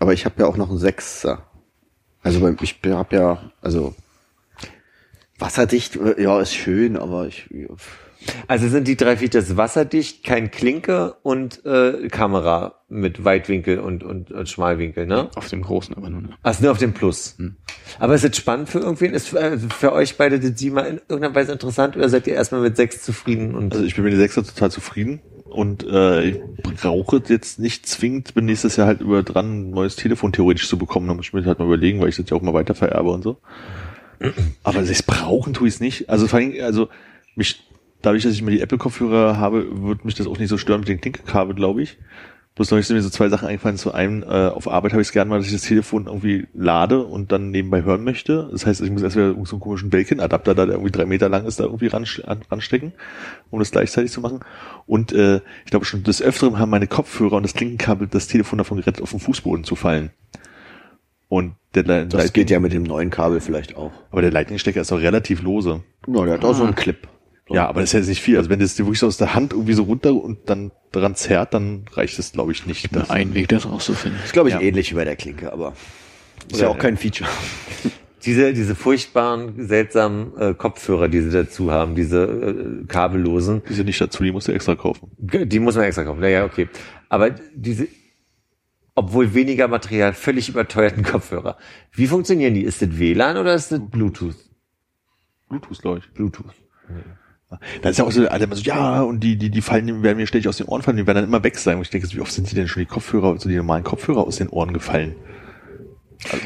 Aber 0.00 0.12
ich 0.14 0.24
habe 0.24 0.34
ja 0.42 0.46
auch 0.48 0.56
noch 0.56 0.68
einen 0.68 0.78
Sechser. 0.78 1.46
Also 2.24 2.40
beim- 2.40 2.56
ich 2.60 2.80
habe 2.86 3.14
ja, 3.16 3.52
also 3.60 3.94
wasserdicht, 5.42 5.96
äh, 5.96 6.22
ja, 6.22 6.40
ist 6.40 6.54
schön, 6.54 6.96
aber 6.96 7.26
ich, 7.26 7.48
Also 8.46 8.68
sind 8.68 8.86
die 8.86 8.96
drei 8.96 9.16
Features 9.16 9.56
wasserdicht, 9.56 10.22
kein 10.22 10.50
Klinke 10.52 11.16
und 11.22 11.64
äh, 11.66 12.08
Kamera 12.08 12.76
mit 12.88 13.24
Weitwinkel 13.24 13.80
und, 13.80 14.04
und, 14.04 14.30
und 14.30 14.48
Schmalwinkel, 14.48 15.06
ne? 15.06 15.30
Auf 15.34 15.48
dem 15.48 15.62
großen 15.62 15.96
aber 15.96 16.08
nur. 16.10 16.22
Ne? 16.22 16.28
Ach, 16.44 16.60
nur 16.60 16.70
auf 16.70 16.78
dem 16.78 16.92
Plus. 16.92 17.36
Aber 17.98 18.14
ist 18.14 18.24
das 18.24 18.36
spannend 18.36 18.68
für 18.68 18.78
irgendwen? 18.78 19.14
Ist 19.14 19.28
für, 19.28 19.40
also 19.40 19.68
für 19.68 19.92
euch 19.92 20.16
beide 20.16 20.38
das 20.38 20.58
7 20.58 20.78
in 20.78 21.00
irgendeiner 21.08 21.34
Weise 21.34 21.52
interessant 21.52 21.96
oder 21.96 22.08
seid 22.08 22.26
ihr 22.28 22.34
erstmal 22.34 22.60
mit 22.60 22.76
6 22.76 23.02
zufrieden? 23.02 23.54
Und 23.56 23.72
Also 23.72 23.84
ich 23.84 23.96
bin 23.96 24.04
mit 24.04 24.12
der 24.12 24.20
6er 24.20 24.46
total 24.46 24.70
zufrieden 24.70 25.20
und 25.46 25.84
äh, 25.84 26.22
ich 26.22 26.40
brauche 26.80 27.22
jetzt 27.26 27.58
nicht 27.58 27.86
zwingend, 27.86 28.34
bin 28.34 28.44
nächstes 28.44 28.76
Jahr 28.76 28.86
halt 28.86 29.00
über 29.00 29.22
dran, 29.22 29.68
ein 29.68 29.70
neues 29.70 29.96
Telefon 29.96 30.32
theoretisch 30.32 30.68
zu 30.68 30.78
bekommen. 30.78 31.08
Da 31.08 31.14
muss 31.14 31.26
ich 31.26 31.32
mir 31.32 31.44
halt 31.44 31.58
mal 31.58 31.66
überlegen, 31.66 32.00
weil 32.00 32.08
ich 32.08 32.16
das 32.16 32.30
ja 32.30 32.36
auch 32.36 32.42
mal 32.42 32.54
weiter 32.54 32.74
vererbe 32.74 33.10
und 33.10 33.22
so. 33.22 33.38
Aber 34.62 34.82
das 34.82 35.02
brauchen 35.02 35.54
tue 35.54 35.68
ich 35.68 35.74
es 35.74 35.80
nicht. 35.80 36.08
Also 36.08 36.26
vor 36.26 36.38
allem, 36.38 36.54
also 36.62 36.88
mich, 37.34 37.66
dadurch, 38.02 38.22
dass 38.22 38.32
ich 38.32 38.40
immer 38.40 38.50
die 38.50 38.60
Apple-Kopfhörer 38.60 39.38
habe, 39.38 39.66
wird 39.82 40.04
mich 40.04 40.14
das 40.14 40.26
auch 40.26 40.38
nicht 40.38 40.48
so 40.48 40.58
stören 40.58 40.80
mit 40.80 40.88
den 40.88 41.00
Klinkekabel, 41.00 41.54
glaube 41.54 41.82
ich. 41.82 41.98
Bloß 42.54 42.70
neulich 42.70 42.86
sind 42.86 42.96
mir 42.96 43.02
so 43.02 43.08
zwei 43.08 43.30
Sachen 43.30 43.48
eingefallen. 43.48 43.78
Zu 43.78 43.92
einem, 43.94 44.22
äh, 44.22 44.48
auf 44.48 44.68
Arbeit 44.68 44.92
habe 44.92 45.00
ich 45.00 45.08
es 45.08 45.12
gerne 45.12 45.30
mal, 45.30 45.38
dass 45.38 45.46
ich 45.46 45.54
das 45.54 45.62
Telefon 45.62 46.06
irgendwie 46.06 46.46
lade 46.52 47.02
und 47.02 47.32
dann 47.32 47.50
nebenbei 47.50 47.82
hören 47.82 48.04
möchte. 48.04 48.50
Das 48.52 48.66
heißt, 48.66 48.82
ich 48.82 48.90
muss 48.90 49.00
erst 49.00 49.16
wieder 49.16 49.34
so 49.46 49.56
einen 49.56 49.60
komischen 49.60 49.88
Belkin-Adapter, 49.88 50.54
da 50.54 50.66
der 50.66 50.74
irgendwie 50.74 50.92
drei 50.92 51.06
Meter 51.06 51.30
lang 51.30 51.46
ist, 51.46 51.60
da 51.60 51.64
irgendwie 51.64 51.86
ran, 51.86 52.04
an, 52.26 52.42
ranstecken, 52.50 52.92
um 53.50 53.58
das 53.58 53.70
gleichzeitig 53.70 54.12
zu 54.12 54.20
machen. 54.20 54.40
Und 54.86 55.12
äh, 55.12 55.36
ich 55.64 55.70
glaube 55.70 55.86
schon 55.86 56.02
des 56.02 56.20
Öfteren 56.20 56.58
haben 56.58 56.68
meine 56.68 56.88
Kopfhörer 56.88 57.36
und 57.36 57.42
das 57.44 57.54
Klinkenkabel 57.54 58.06
das 58.08 58.26
Telefon 58.26 58.58
davon 58.58 58.76
gerettet, 58.76 59.02
auf 59.02 59.12
den 59.12 59.20
Fußboden 59.20 59.64
zu 59.64 59.74
fallen. 59.74 60.10
Und 61.32 61.54
der, 61.74 61.84
der 61.84 62.04
das 62.04 62.34
geht 62.34 62.50
ja 62.50 62.60
mit 62.60 62.74
dem 62.74 62.82
neuen 62.82 63.08
Kabel 63.08 63.40
vielleicht 63.40 63.74
auch. 63.74 63.90
aber 64.10 64.20
der 64.20 64.30
Lightning-Stecker 64.30 64.82
ist 64.82 64.92
auch 64.92 65.00
relativ 65.00 65.40
lose. 65.40 65.82
Na, 66.06 66.26
der 66.26 66.34
hat 66.34 66.44
auch 66.44 66.52
so 66.54 66.62
einen 66.62 66.74
Clip. 66.74 67.08
So. 67.48 67.54
Ja, 67.54 67.68
aber 67.68 67.80
das 67.80 67.88
ist 67.88 67.92
ja 67.94 67.98
jetzt 68.00 68.08
nicht 68.10 68.20
viel. 68.20 68.36
Also 68.36 68.50
wenn 68.50 68.60
das 68.60 68.78
wirklich 68.78 68.98
so 68.98 69.06
aus 69.06 69.16
der 69.16 69.34
Hand 69.34 69.54
irgendwie 69.54 69.72
so 69.72 69.84
runter 69.84 70.12
und 70.14 70.40
dann 70.50 70.72
dran 70.90 71.14
zerrt, 71.14 71.54
dann 71.54 71.86
reicht 71.94 72.18
es, 72.18 72.32
glaube 72.32 72.52
ich, 72.52 72.66
nicht. 72.66 72.94
Das, 72.94 73.08
Ein 73.08 73.32
Weg, 73.32 73.48
das 73.48 73.64
rauszufinden. 73.64 74.20
ist, 74.22 74.34
glaube 74.34 74.50
ich, 74.50 74.56
Ja. 74.56 74.60
ähnlich 74.60 74.90
wie 74.90 74.94
bei 74.96 75.06
der 75.06 75.16
Klinke, 75.16 75.50
aber 75.54 75.72
ist 76.50 76.60
ja, 76.60 76.66
Ja, 76.66 76.74
auch 76.74 76.76
kein 76.78 76.98
Feature. 76.98 77.30
diese, 78.26 78.52
diese 78.52 78.74
furchtbaren, 78.74 79.54
seltsamen 79.66 80.36
äh, 80.36 80.52
Kopfhörer, 80.52 81.08
die 81.08 81.22
sie 81.22 81.30
dazu 81.30 81.70
haben, 81.70 81.94
diese 81.94 82.24
äh, 82.24 82.84
kabellosen, 82.88 83.62
die 83.70 83.72
sind 83.72 83.86
nicht 83.86 84.02
dazu, 84.02 84.22
die 84.22 84.32
musst 84.32 84.48
du 84.48 84.52
extra 84.52 84.74
kaufen. 84.74 85.10
die 85.18 85.58
muss 85.60 85.76
man 85.76 85.84
extra 85.86 86.04
kaufen. 86.04 86.20
Naja, 86.20 86.44
okay. 86.44 86.68
Aber 87.08 87.30
diese, 87.54 87.88
obwohl 88.94 89.34
weniger 89.34 89.68
Material, 89.68 90.12
völlig 90.12 90.48
überteuerten 90.48 91.02
Kopfhörer. 91.02 91.56
Wie 91.92 92.06
funktionieren 92.06 92.54
die? 92.54 92.62
Ist 92.62 92.82
das 92.82 92.98
WLAN 92.98 93.36
oder 93.36 93.54
ist 93.54 93.72
das 93.72 93.80
Bluetooth? 93.80 94.36
Bluetooth, 95.48 95.80
glaube 95.80 95.98
ich. 95.98 96.10
Bluetooth. 96.12 96.54
Da 97.82 97.90
ist 97.90 97.98
ja 97.98 98.04
auch 98.04 98.12
so, 98.12 98.26
alle 98.28 98.44
immer 98.44 98.56
so, 98.56 98.62
ja, 98.62 99.02
und 99.02 99.20
die, 99.20 99.36
die, 99.36 99.50
die 99.50 99.60
fallen, 99.60 100.02
werden 100.02 100.16
mir 100.16 100.26
ständig 100.26 100.48
aus 100.48 100.56
den 100.56 100.66
Ohren 100.66 100.82
fallen, 100.82 100.96
die 100.96 101.06
werden 101.06 101.16
dann 101.16 101.24
immer 101.24 101.44
weg 101.44 101.58
sein. 101.58 101.76
Und 101.76 101.82
ich 101.82 101.90
denke, 101.90 102.10
wie 102.12 102.20
oft 102.20 102.32
sind 102.32 102.50
die 102.50 102.54
denn 102.54 102.68
schon 102.68 102.80
die 102.80 102.86
Kopfhörer, 102.86 103.38
so 103.38 103.48
die 103.48 103.56
normalen 103.56 103.84
Kopfhörer 103.84 104.26
aus 104.26 104.36
den 104.36 104.48
Ohren 104.48 104.72
gefallen? 104.72 105.14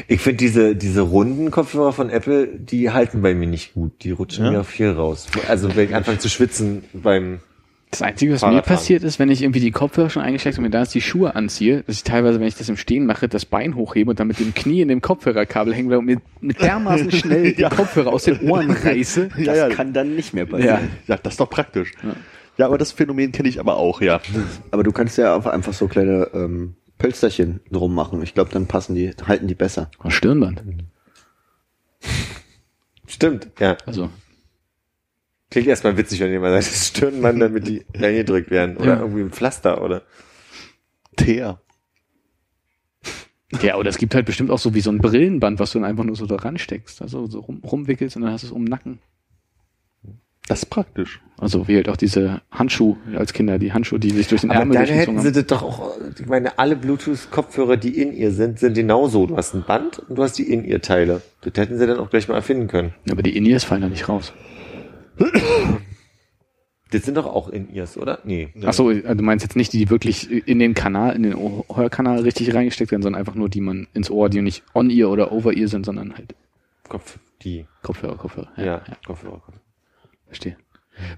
Ich 0.07 0.21
finde 0.21 0.37
diese, 0.37 0.75
diese 0.75 1.01
runden 1.01 1.51
Kopfhörer 1.51 1.93
von 1.93 2.09
Apple, 2.09 2.47
die 2.47 2.91
halten 2.91 3.21
bei 3.21 3.35
mir 3.35 3.47
nicht 3.47 3.73
gut. 3.73 4.03
Die 4.03 4.11
rutschen 4.11 4.45
Ja? 4.45 4.51
mir 4.51 4.63
viel 4.63 4.89
raus. 4.89 5.27
Also 5.47 5.75
wenn 5.75 5.89
ich 5.89 5.95
anfange 5.95 6.17
zu 6.17 6.29
schwitzen 6.29 6.83
beim 6.93 7.39
Das 7.89 8.01
Einzige, 8.01 8.33
was 8.33 8.41
mir 8.41 8.61
passiert 8.61 9.03
ist, 9.03 9.17
wenn 9.17 9.29
ich 9.31 9.41
irgendwie 9.41 9.61
die 9.61 9.71
Kopfhörer 9.71 10.09
schon 10.09 10.21
eingesteckt 10.21 10.55
habe 10.57 10.61
und 10.65 10.69
mir 10.71 10.77
da 10.77 10.81
jetzt 10.81 10.93
die 10.93 10.99
Schuhe 11.01 11.35
anziehe, 11.35 11.83
dass 11.83 11.95
ich 11.95 12.03
teilweise, 12.03 12.37
wenn 12.39 12.47
ich 12.47 12.55
das 12.55 12.67
im 12.67 12.75
Stehen 12.75 13.05
mache, 13.05 13.29
das 13.29 13.45
Bein 13.45 13.75
hochhebe 13.75 14.09
und 14.09 14.19
dann 14.19 14.27
mit 14.27 14.39
dem 14.39 14.53
Knie 14.53 14.81
in 14.81 14.89
dem 14.89 14.99
Kopfhörerkabel 15.01 15.73
hängen 15.73 15.87
bleibe 15.87 15.99
und 15.99 16.05
mir 16.05 16.21
mit 16.41 16.61
dermaßen 16.61 17.09
schnell 17.11 17.53
die 17.55 17.63
Kopfhörer 17.63 18.11
aus 18.11 18.25
den 18.25 18.41
Ohren 18.41 18.71
reiße. 18.83 19.29
Das 19.29 19.37
Ja, 19.45 19.55
ja. 19.55 19.69
kann 19.69 19.93
dann 19.93 20.15
nicht 20.15 20.33
mehr 20.33 20.45
passieren. 20.45 20.89
Ja. 21.07 21.15
Ja, 21.15 21.17
das 21.21 21.33
ist 21.35 21.39
doch 21.39 21.49
praktisch. 21.49 21.93
Ja, 22.57 22.65
aber 22.65 22.77
das 22.77 22.91
Phänomen 22.91 23.31
kenne 23.31 23.47
ich 23.47 23.59
aber 23.59 23.77
auch, 23.77 24.01
ja. 24.01 24.19
Aber 24.71 24.83
du 24.83 24.91
kannst 24.91 25.17
ja 25.17 25.33
einfach- 25.35 25.53
einfach 25.53 25.73
so 25.73 25.87
kleine 25.87 26.29
ähm, 26.33 26.75
Pölsterchen 26.97 27.61
drum 27.71 27.95
machen. 27.95 28.21
Ich 28.21 28.33
glaube, 28.33 28.49
dann 28.51 28.65
passen 28.67 28.95
die, 28.95 29.11
halten 29.27 29.47
die 29.47 29.55
besser. 29.55 29.89
Oh, 30.03 30.09
Stirnband. 30.09 30.61
Stimmt, 33.07 33.47
ja. 33.59 33.77
Also, 33.85 34.09
Klingt 35.49 35.67
erstmal 35.67 35.95
witzig, 35.97 36.19
wenn 36.19 36.31
jemand 36.31 36.53
sagt, 36.61 36.67
das 36.75 36.87
Stirnband, 36.87 37.41
damit 37.41 37.67
die 37.67 37.85
reingedrückt 37.95 38.51
werden. 38.51 38.77
Oder 38.77 38.95
Ja. 38.95 38.99
irgendwie 39.01 39.21
ein 39.21 39.31
Pflaster, 39.31 39.81
oder? 39.83 40.03
Teer. 41.15 41.59
ja, 43.61 43.77
oder 43.77 43.89
es 43.89 43.97
gibt 43.97 44.13
halt 44.13 44.25
bestimmt 44.25 44.51
auch 44.51 44.59
so 44.59 44.73
wie 44.73 44.81
so 44.81 44.91
ein 44.91 44.99
Brillenband, 44.99 45.59
was 45.59 45.71
du 45.71 45.79
dann 45.79 45.89
einfach 45.89 46.03
nur 46.03 46.15
so 46.15 46.25
da 46.25 46.35
ransteckst. 46.35 47.01
Also 47.01 47.27
so 47.27 47.39
rum, 47.39 47.61
rumwickelst 47.63 48.15
und 48.17 48.23
dann 48.23 48.31
hast 48.33 48.43
du 48.43 48.47
es 48.47 48.51
um 48.51 48.65
den 48.65 48.69
Nacken. 48.69 48.99
Das 50.47 50.59
ist 50.59 50.67
praktisch. 50.67 51.19
Also 51.39 51.67
wie 51.67 51.75
halt 51.75 51.89
auch 51.89 51.97
diese 51.97 52.41
Handschuhe 52.51 52.95
als 53.17 53.33
Kinder, 53.33 53.59
die 53.59 53.73
Handschuhe, 53.73 53.99
die 53.99 54.11
sich 54.11 54.27
durch 54.27 54.41
den 54.41 54.49
Aber 54.51 54.59
Ärmel 54.61 54.77
dann 54.77 54.85
hätten 54.85 55.19
sie 55.19 55.33
das 55.33 55.45
doch 55.47 55.61
auch, 55.61 55.91
ich 56.17 56.25
meine, 56.25 56.57
alle 56.57 56.77
Bluetooth-Kopfhörer, 56.77 57.75
die 57.75 58.01
in 58.01 58.13
ihr 58.13 58.31
sind, 58.31 58.57
sind 58.59 58.73
genauso. 58.75 59.25
Du 59.27 59.35
hast 59.35 59.53
ein 59.55 59.63
Band 59.67 59.99
und 59.99 60.17
du 60.17 60.23
hast 60.23 60.37
die 60.37 60.49
in 60.49 60.63
ihr 60.63 60.81
Teile. 60.81 61.21
Das 61.41 61.53
hätten 61.57 61.77
sie 61.77 61.85
dann 61.85 61.99
auch 61.99 62.09
gleich 62.09 62.29
mal 62.29 62.35
erfinden 62.35 62.67
können. 62.67 62.93
Aber 63.11 63.23
die 63.23 63.35
In-Ears 63.35 63.65
fallen 63.65 63.81
da 63.81 63.89
nicht 63.89 64.07
raus. 64.07 64.31
Das 66.91 67.03
sind 67.03 67.15
doch 67.17 67.25
auch 67.25 67.49
in 67.49 67.73
ears, 67.73 67.97
oder? 67.97 68.19
Nee. 68.23 68.49
Ach 68.65 68.71
so, 68.71 68.87
also 68.87 69.13
du 69.13 69.23
meinst 69.23 69.43
jetzt 69.43 69.57
nicht 69.57 69.73
die, 69.73 69.79
die 69.79 69.89
wirklich 69.89 70.47
in 70.47 70.59
den 70.59 70.73
Kanal, 70.73 71.15
in 71.15 71.23
den 71.23 71.35
Hörkanal 71.35 72.19
richtig 72.19 72.53
reingesteckt 72.55 72.91
werden, 72.91 73.01
sondern 73.01 73.19
einfach 73.19 73.35
nur 73.35 73.49
die 73.49 73.59
man 73.59 73.87
ins 73.93 74.09
Ohr, 74.09 74.29
die 74.29 74.41
nicht 74.41 74.63
on-ear 74.73 75.09
oder 75.09 75.33
over-ear 75.33 75.67
sind, 75.67 75.85
sondern 75.85 76.15
halt 76.15 76.33
Kopf, 76.87 77.19
die. 77.41 77.65
Kopfhörer, 77.81 78.15
Kopfhörer. 78.15 78.49
Ja, 78.55 78.81
Kopfhörer. 79.05 79.41
Verstehe. 80.27 80.55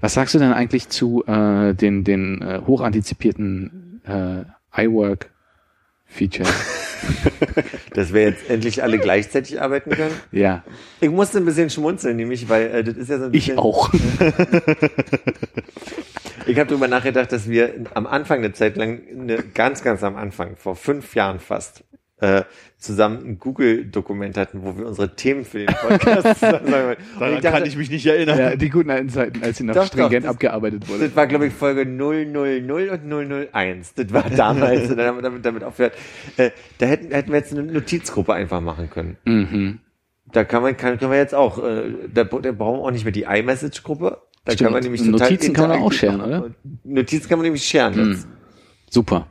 Was 0.02 0.16
sagst 0.16 0.34
du 0.34 0.40
denn 0.40 0.54
eigentlich 0.54 0.90
zu 0.90 1.24
äh, 1.26 1.74
den, 1.74 2.04
den 2.04 2.42
äh, 2.42 2.62
hochantizipierten 2.66 4.02
äh, 4.06 4.46
iWork-Features? 6.10 6.50
Dass 7.94 8.14
wir 8.14 8.24
jetzt 8.24 8.50
endlich 8.50 8.84
alle 8.84 9.00
gleichzeitig 9.00 9.62
arbeiten 9.62 9.92
können. 9.92 10.16
ja, 10.32 10.64
Ich 11.00 11.10
musste 11.10 11.38
ein 11.40 11.46
bisschen 11.46 11.70
schmunzeln, 11.70 12.18
nämlich, 12.18 12.50
weil 12.50 12.68
äh, 12.68 12.84
das 12.84 12.98
ist 12.98 13.10
ja 13.10 13.18
so 13.20 13.26
ein 13.26 13.32
bisschen. 13.32 13.54
ich 13.54 13.60
auch. 13.60 13.90
Ich 16.46 16.58
habe 16.58 16.68
darüber 16.68 16.88
nachgedacht, 16.88 17.32
dass 17.32 17.48
wir 17.48 17.76
am 17.94 18.08
Anfang 18.08 18.40
eine 18.40 18.52
Zeit 18.54 18.76
lang, 18.76 19.02
eine, 19.12 19.38
ganz, 19.54 19.84
ganz 19.84 20.02
am 20.04 20.16
Anfang, 20.16 20.56
vor 20.56 20.76
fünf 20.76 21.14
Jahren 21.14 21.40
fast, 21.40 21.84
äh, 22.22 22.44
zusammen 22.78 23.26
ein 23.26 23.40
Google-Dokument 23.40 24.38
hatten, 24.38 24.64
wo 24.64 24.78
wir 24.78 24.86
unsere 24.88 25.16
Themen 25.16 25.46
für 25.46 25.60
den 25.60 25.68
Podcast 25.68 26.40
zusammen 26.40 26.68
sagen 26.70 26.88
wollten. 26.88 27.02
Und 27.14 27.20
Daran 27.22 27.34
ich 27.36 27.42
dachte, 27.42 27.58
kann 27.60 27.66
ich 27.68 27.78
mich 27.78 27.90
nicht 27.90 28.06
erinnern. 28.06 28.38
ja, 28.40 28.56
die 28.56 28.70
guten 28.70 28.90
alten 28.90 29.10
Zeiten, 29.10 29.44
als 29.44 29.58
sie 29.58 29.64
noch 29.64 29.74
Doch, 29.76 29.86
stringent 29.86 30.14
doch, 30.14 30.20
das- 30.22 30.30
abgearbeitet 30.36 30.88
wurde. 30.90 31.06
Das 31.08 31.16
war, 31.16 31.28
glaube 31.28 31.48
ich, 31.48 31.54
Folge 31.54 31.86
000 31.86 32.36
und 32.38 33.54
001. 33.54 33.94
Das 33.96 34.14
war 34.14 34.30
damals, 34.30 34.90
und 34.92 34.98
dann 34.98 35.08
haben 35.08 35.18
wir 35.18 35.22
damit, 35.24 35.46
damit 35.46 35.64
aufgehört. 35.64 35.94
Äh, 36.38 36.52
da 36.78 36.86
hätten, 36.86 37.12
hätten 37.12 37.32
wir 37.32 37.38
jetzt 37.40 37.52
eine 37.54 37.64
Notizgruppe 37.64 38.34
einfach 38.34 38.62
machen 38.62 38.90
können. 38.90 39.18
Mhm. 39.26 39.80
Da 40.32 40.44
kann 40.44 40.62
man, 40.62 40.78
kann, 40.78 41.00
können 41.00 41.12
wir 41.12 41.18
jetzt 41.18 41.34
auch, 41.36 41.64
äh, 41.64 41.92
da, 42.14 42.24
da 42.24 42.52
brauchen 42.52 42.80
wir 42.80 42.86
auch 42.86 42.92
nicht 42.92 43.04
mehr 43.04 43.12
die 43.12 43.24
iMessage-Gruppe. 43.24 44.22
Da 44.46 44.54
Stimmt. 44.54 44.66
kann 44.68 44.74
man 44.74 44.84
nämlich 44.84 45.04
Notizen 45.04 45.54
kann 45.54 45.70
man 45.70 45.82
auch 45.82 45.92
sharen, 45.92 46.18
machen. 46.18 46.56
Notizen 46.84 47.28
kann 47.30 47.40
man 47.40 47.44
nämlich 47.44 47.64
sharen. 47.68 48.12
jetzt. 48.12 48.28
Super. 48.90 49.28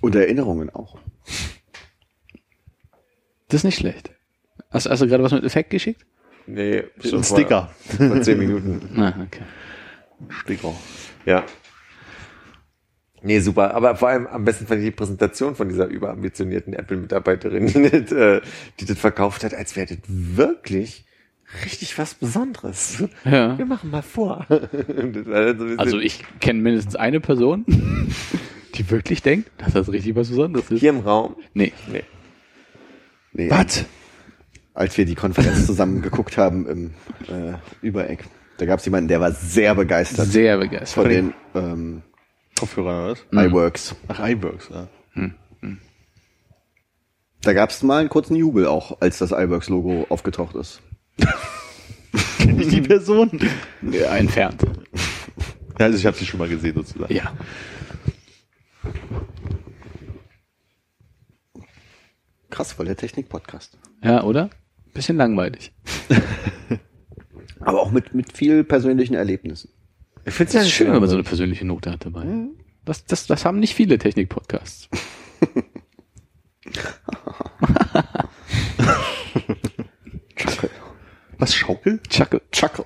Und 0.00 0.14
Erinnerungen 0.14 0.70
auch. 0.70 0.96
Das 3.50 3.60
ist 3.60 3.64
nicht 3.64 3.78
schlecht. 3.78 4.10
Hast, 4.70 4.88
hast 4.88 5.00
du 5.02 5.06
gerade 5.06 5.22
was 5.22 5.32
mit 5.32 5.44
Effekt 5.44 5.70
geschickt? 5.70 6.04
Nee, 6.46 6.84
Ein 7.12 7.22
Sticker. 7.24 7.70
Vor 7.96 8.22
zehn 8.22 8.38
Minuten. 8.38 8.80
Na, 8.94 9.08
okay. 9.26 9.42
Sticker. 10.28 10.74
Ja. 11.26 11.44
Nee, 13.22 13.40
super. 13.40 13.74
Aber 13.74 13.96
vor 13.96 14.08
allem 14.08 14.26
am 14.26 14.44
besten 14.44 14.66
fand 14.66 14.80
ich 14.80 14.86
die 14.86 14.90
Präsentation 14.92 15.54
von 15.54 15.68
dieser 15.68 15.86
überambitionierten 15.86 16.72
Apple-Mitarbeiterin, 16.72 17.66
die, 17.66 17.90
das, 17.90 18.12
äh, 18.12 18.40
die 18.80 18.86
das 18.86 18.98
verkauft 18.98 19.44
hat, 19.44 19.52
als 19.54 19.76
wäre 19.76 19.86
das 19.88 19.98
wirklich 20.08 21.04
richtig 21.64 21.98
was 21.98 22.14
Besonderes. 22.14 23.04
Ja. 23.24 23.58
Wir 23.58 23.66
machen 23.66 23.90
mal 23.90 24.02
vor. 24.02 24.46
So 24.48 24.56
bisschen- 24.86 25.78
Also 25.78 25.98
ich 25.98 26.22
kenne 26.40 26.60
mindestens 26.62 26.96
eine 26.96 27.20
Person, 27.20 27.66
die 28.74 28.90
wirklich 28.90 29.20
denkt, 29.22 29.50
dass 29.58 29.74
das 29.74 29.90
richtig 29.92 30.14
was 30.16 30.28
Besonderes 30.30 30.70
ist. 30.70 30.80
hier 30.80 30.90
im 30.90 31.00
Raum. 31.00 31.36
Nee. 31.52 31.72
Nee. 31.92 32.04
Nee, 33.32 33.50
Was? 33.50 33.84
Als 34.74 34.96
wir 34.96 35.04
die 35.04 35.14
Konferenz 35.14 35.66
zusammen 35.66 36.02
geguckt 36.02 36.36
haben 36.36 36.66
im 36.66 36.90
äh, 37.28 37.54
Übereck, 37.82 38.24
da 38.58 38.66
gab 38.66 38.78
es 38.78 38.84
jemanden, 38.84 39.08
der 39.08 39.20
war 39.20 39.32
sehr 39.32 39.74
begeistert 39.74 40.26
Sehr 40.28 40.58
begeistert. 40.58 40.88
von 41.04 41.08
den 41.08 41.34
ähm, 41.54 42.02
Kopfhörer 42.58 43.10
oder 43.12 43.16
was? 43.32 43.46
iWorks. 43.46 43.94
Ach, 44.08 44.20
iWorks, 44.28 44.68
ja. 44.70 44.88
Da 47.42 47.52
gab 47.54 47.70
es 47.70 47.82
mal 47.82 48.00
einen 48.00 48.10
kurzen 48.10 48.36
Jubel 48.36 48.66
auch, 48.66 49.00
als 49.00 49.18
das 49.18 49.30
iWorks-Logo 49.32 50.06
aufgetaucht 50.10 50.54
ist. 50.56 50.82
Kenn 52.38 52.60
ich 52.60 52.68
die 52.68 52.82
Person? 52.82 53.30
Ja, 53.90 54.14
entfernt. 54.16 54.62
Ja, 55.78 55.86
also 55.86 55.96
ich 55.96 56.04
habe 56.04 56.16
sie 56.18 56.26
schon 56.26 56.38
mal 56.38 56.48
gesehen 56.50 56.74
sozusagen. 56.74 57.14
Ja. 57.14 57.32
Krass, 62.50 62.72
voll 62.72 62.86
der 62.86 62.96
Technik-Podcast. 62.96 63.78
Ja, 64.02 64.22
oder? 64.24 64.50
Bisschen 64.92 65.16
langweilig. 65.16 65.72
Aber 67.60 67.80
auch 67.80 67.90
mit, 67.92 68.14
mit 68.14 68.36
viel 68.36 68.64
persönlichen 68.64 69.14
Erlebnissen. 69.14 69.70
Ich 70.24 70.34
finde 70.34 70.48
es 70.48 70.54
Das 70.54 70.64
ist 70.64 70.72
schön, 70.72 70.92
wenn 70.92 71.00
man 71.00 71.08
so 71.08 71.14
eine 71.14 71.22
persönliche 71.22 71.64
Note 71.64 71.90
hat 71.92 72.04
dabei. 72.04 72.26
Das, 72.84 73.04
das, 73.04 73.26
das 73.26 73.44
haben 73.44 73.58
nicht 73.60 73.74
viele 73.74 73.98
Technik-Podcasts. 73.98 74.88
Chuckle. 80.36 80.70
Was, 81.38 81.54
Schaukel? 81.54 82.00
Chuckle. 82.08 82.42
Chuckle. 82.50 82.84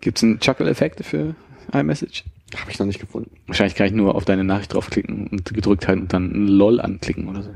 Gibt's 0.00 0.22
einen 0.22 0.40
Chuckle-Effekt 0.40 1.04
für 1.04 1.34
iMessage? 1.72 2.24
Habe 2.60 2.70
ich 2.70 2.78
noch 2.78 2.86
nicht 2.86 3.00
gefunden. 3.00 3.36
Wahrscheinlich 3.46 3.74
kann 3.74 3.86
ich 3.86 3.92
nur 3.92 4.14
auf 4.14 4.24
deine 4.24 4.44
Nachricht 4.44 4.74
draufklicken 4.74 5.26
und 5.28 5.52
gedrückt 5.54 5.88
halten 5.88 6.02
und 6.02 6.12
dann 6.12 6.30
ein 6.32 6.48
LOL 6.48 6.80
anklicken 6.80 7.28
oder 7.28 7.42
so. 7.42 7.50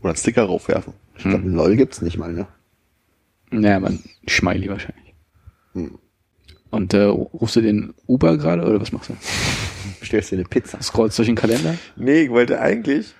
Oder 0.00 0.10
einen 0.10 0.16
Sticker 0.16 0.44
raufwerfen. 0.44 0.94
Ich 1.16 1.24
glaube, 1.24 1.48
LOL 1.48 1.76
gibt's 1.76 2.00
nicht 2.02 2.18
mal, 2.18 2.32
ne? 2.32 2.46
Naja, 3.50 3.80
man 3.80 4.00
Schmeili 4.26 4.68
wahrscheinlich. 4.68 5.14
Und 6.70 6.94
äh, 6.94 7.02
rufst 7.04 7.56
du 7.56 7.60
den 7.60 7.94
Uber 8.06 8.36
gerade 8.38 8.64
oder 8.64 8.80
was 8.80 8.92
machst 8.92 9.10
du? 9.10 9.14
Bestellst 10.00 10.30
dir 10.32 10.36
eine 10.36 10.44
Pizza. 10.44 10.80
Scrollst 10.82 11.18
durch 11.18 11.26
den 11.28 11.36
Kalender? 11.36 11.76
Nee, 11.96 12.22
ich 12.22 12.30
wollte 12.30 12.60
eigentlich. 12.60 13.14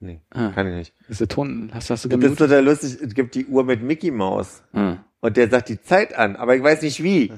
Nee, 0.00 0.20
Ah. 0.30 0.48
kann 0.50 0.66
ich 0.66 0.74
nicht. 0.74 0.92
Ist 1.08 1.20
der 1.20 1.28
Ton, 1.28 1.70
hast, 1.72 1.88
hast 1.90 2.04
du 2.04 2.08
Das 2.08 2.16
ist 2.18 2.22
gemutet? 2.22 2.38
total 2.38 2.64
lustig. 2.64 2.98
Es 3.00 3.14
gibt 3.14 3.34
die 3.36 3.46
Uhr 3.46 3.62
mit 3.64 3.82
Mickey 3.82 4.10
Maus. 4.10 4.62
Ah. 4.72 4.96
Und 5.20 5.36
der 5.36 5.48
sagt 5.48 5.68
die 5.68 5.80
Zeit 5.80 6.14
an, 6.16 6.34
aber 6.36 6.56
ich 6.56 6.62
weiß 6.62 6.82
nicht 6.82 7.02
wie. 7.02 7.32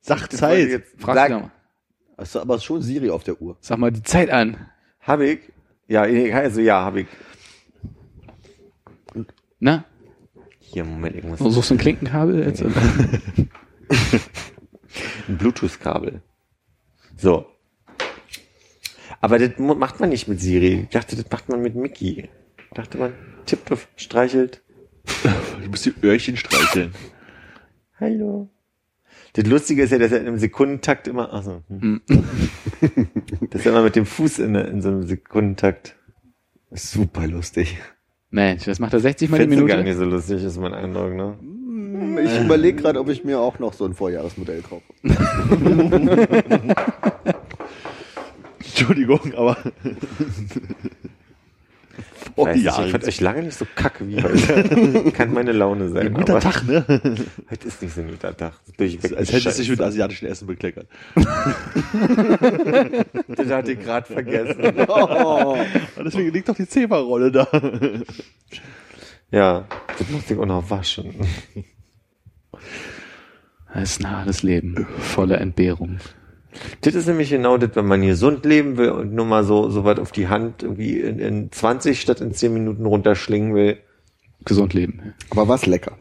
Sag 0.00 0.28
Das 0.28 0.40
Zeit. 0.40 0.68
Jetzt 0.68 1.00
Frag 1.00 1.14
sag, 1.14 1.30
mal. 1.30 1.50
Hast 2.16 2.34
du 2.34 2.40
aber 2.40 2.58
schon 2.58 2.82
Siri 2.82 3.10
auf 3.10 3.22
der 3.24 3.40
Uhr. 3.40 3.56
Sag 3.60 3.78
mal 3.78 3.92
die 3.92 4.02
Zeit 4.02 4.30
an. 4.30 4.56
hab 5.00 5.20
ich? 5.20 5.40
Ja, 5.86 6.02
also 6.02 6.60
ja, 6.60 6.84
hab 6.84 6.96
ich. 6.96 7.06
Na? 9.60 9.84
Hier, 10.58 10.84
Moment, 10.84 11.16
ich 11.16 11.24
muss 11.24 11.38
Du 11.38 11.50
suchst 11.50 11.72
ein 11.72 11.78
Klinkenkabel 11.78 12.44
jetzt? 12.44 12.62
ein 15.28 15.38
Bluetooth-Kabel. 15.38 16.20
So. 17.16 17.46
Aber 19.20 19.38
das 19.38 19.58
macht 19.58 20.00
man 20.00 20.10
nicht 20.10 20.28
mit 20.28 20.40
Siri. 20.40 20.82
Ich 20.82 20.90
dachte, 20.90 21.16
das 21.16 21.24
macht 21.30 21.48
man 21.48 21.62
mit 21.62 21.74
Mickey. 21.74 22.28
Ich 22.58 22.70
dachte, 22.74 22.98
man 22.98 23.14
tippt 23.46 23.72
auf, 23.72 23.88
streichelt. 23.96 24.62
Du 25.62 25.70
musst 25.70 25.86
die 25.86 25.94
Öhrchen 26.02 26.36
streicheln. 26.36 26.92
Hallo. 27.98 28.48
Das 29.38 29.46
Lustige 29.46 29.84
ist 29.84 29.92
ja, 29.92 29.98
dass 29.98 30.10
er 30.10 30.20
in 30.20 30.26
einem 30.26 30.38
Sekundentakt 30.38 31.06
immer, 31.06 31.32
also, 31.32 31.62
hm. 31.68 32.00
dass 33.50 33.64
er 33.64 33.70
immer 33.70 33.82
mit 33.82 33.94
dem 33.94 34.04
Fuß 34.04 34.40
in, 34.40 34.56
in 34.56 34.82
so 34.82 34.88
einem 34.88 35.06
Sekundentakt. 35.06 35.94
Super 36.72 37.28
lustig. 37.28 37.78
Mensch, 38.30 38.64
das 38.64 38.80
macht 38.80 38.94
er 38.94 38.98
60 38.98 39.30
Mal 39.30 39.36
die 39.36 39.42
Findest 39.42 39.62
du 39.62 39.66
gar 39.66 39.76
Minute. 39.76 39.90
nicht 39.90 39.96
so 39.96 40.04
lustig, 40.04 40.42
ist 40.42 40.58
mein 40.58 40.74
Eindruck, 40.74 41.14
ne? 41.14 41.38
Ich 42.24 42.40
überlege 42.40 42.82
gerade, 42.82 42.98
ob 42.98 43.10
ich 43.10 43.22
mir 43.22 43.38
auch 43.38 43.60
noch 43.60 43.74
so 43.74 43.84
ein 43.84 43.94
Vorjahresmodell 43.94 44.60
kaufe. 44.60 44.82
Entschuldigung, 48.58 49.34
aber. 49.36 49.56
Oh, 52.36 52.46
Weiß 52.46 52.56
nicht, 52.56 52.64
ja, 52.64 52.84
ich 52.84 52.90
fand 52.90 53.04
euch 53.04 53.20
lange 53.20 53.42
nicht 53.42 53.56
so 53.58 53.66
kacke 53.74 54.08
wie 54.08 54.22
heute. 54.22 55.10
Kann 55.12 55.32
meine 55.32 55.52
Laune 55.52 55.88
sein. 55.88 56.08
ein 56.08 56.14
guter 56.14 56.40
Tag, 56.40 56.66
ne? 56.66 56.84
Heute 57.50 57.68
ist 57.68 57.82
nicht 57.82 57.94
so 57.94 58.00
ein 58.00 58.08
guter 58.08 58.36
Tag. 58.36 58.52
Durchweg 58.76 59.16
Als 59.16 59.32
hätte 59.32 59.48
es 59.48 59.56
sich 59.56 59.68
mit 59.68 59.80
asiatischen 59.80 60.26
Essen 60.26 60.46
bekleckert. 60.46 60.86
Das 63.28 63.48
hatte 63.48 63.72
ich 63.72 63.80
gerade 63.80 64.06
vergessen. 64.12 64.60
Und 64.60 66.04
deswegen 66.04 66.32
liegt 66.32 66.48
doch 66.48 66.54
die 66.56 66.66
Zebra-Rolle 66.66 67.30
da. 67.30 67.46
Ja, 69.30 69.66
das 69.98 70.08
muss 70.10 70.30
ich 70.30 70.38
auch 70.38 70.46
noch 70.46 70.68
waschen. 70.70 71.14
Das 73.72 73.90
ist 73.90 74.00
ein 74.00 74.10
hartes 74.10 74.42
Leben. 74.42 74.86
Voller 74.98 75.40
Entbehrung. 75.40 75.98
Das 76.80 76.94
ist 76.94 77.06
nämlich 77.06 77.30
genau 77.30 77.58
das, 77.58 77.70
wenn 77.74 77.86
man 77.86 78.02
gesund 78.02 78.44
leben 78.44 78.76
will 78.76 78.90
und 78.90 79.12
nur 79.12 79.26
mal 79.26 79.44
so, 79.44 79.70
so 79.70 79.84
weit 79.84 79.98
auf 79.98 80.12
die 80.12 80.28
Hand 80.28 80.62
irgendwie 80.62 81.00
in, 81.00 81.18
in 81.18 81.52
20 81.52 82.00
statt 82.00 82.20
in 82.20 82.32
10 82.32 82.52
Minuten 82.52 82.86
runterschlingen 82.86 83.54
will. 83.54 83.78
Gesund 84.44 84.74
leben. 84.74 85.14
Aber 85.30 85.48
was 85.48 85.66
lecker. 85.66 85.96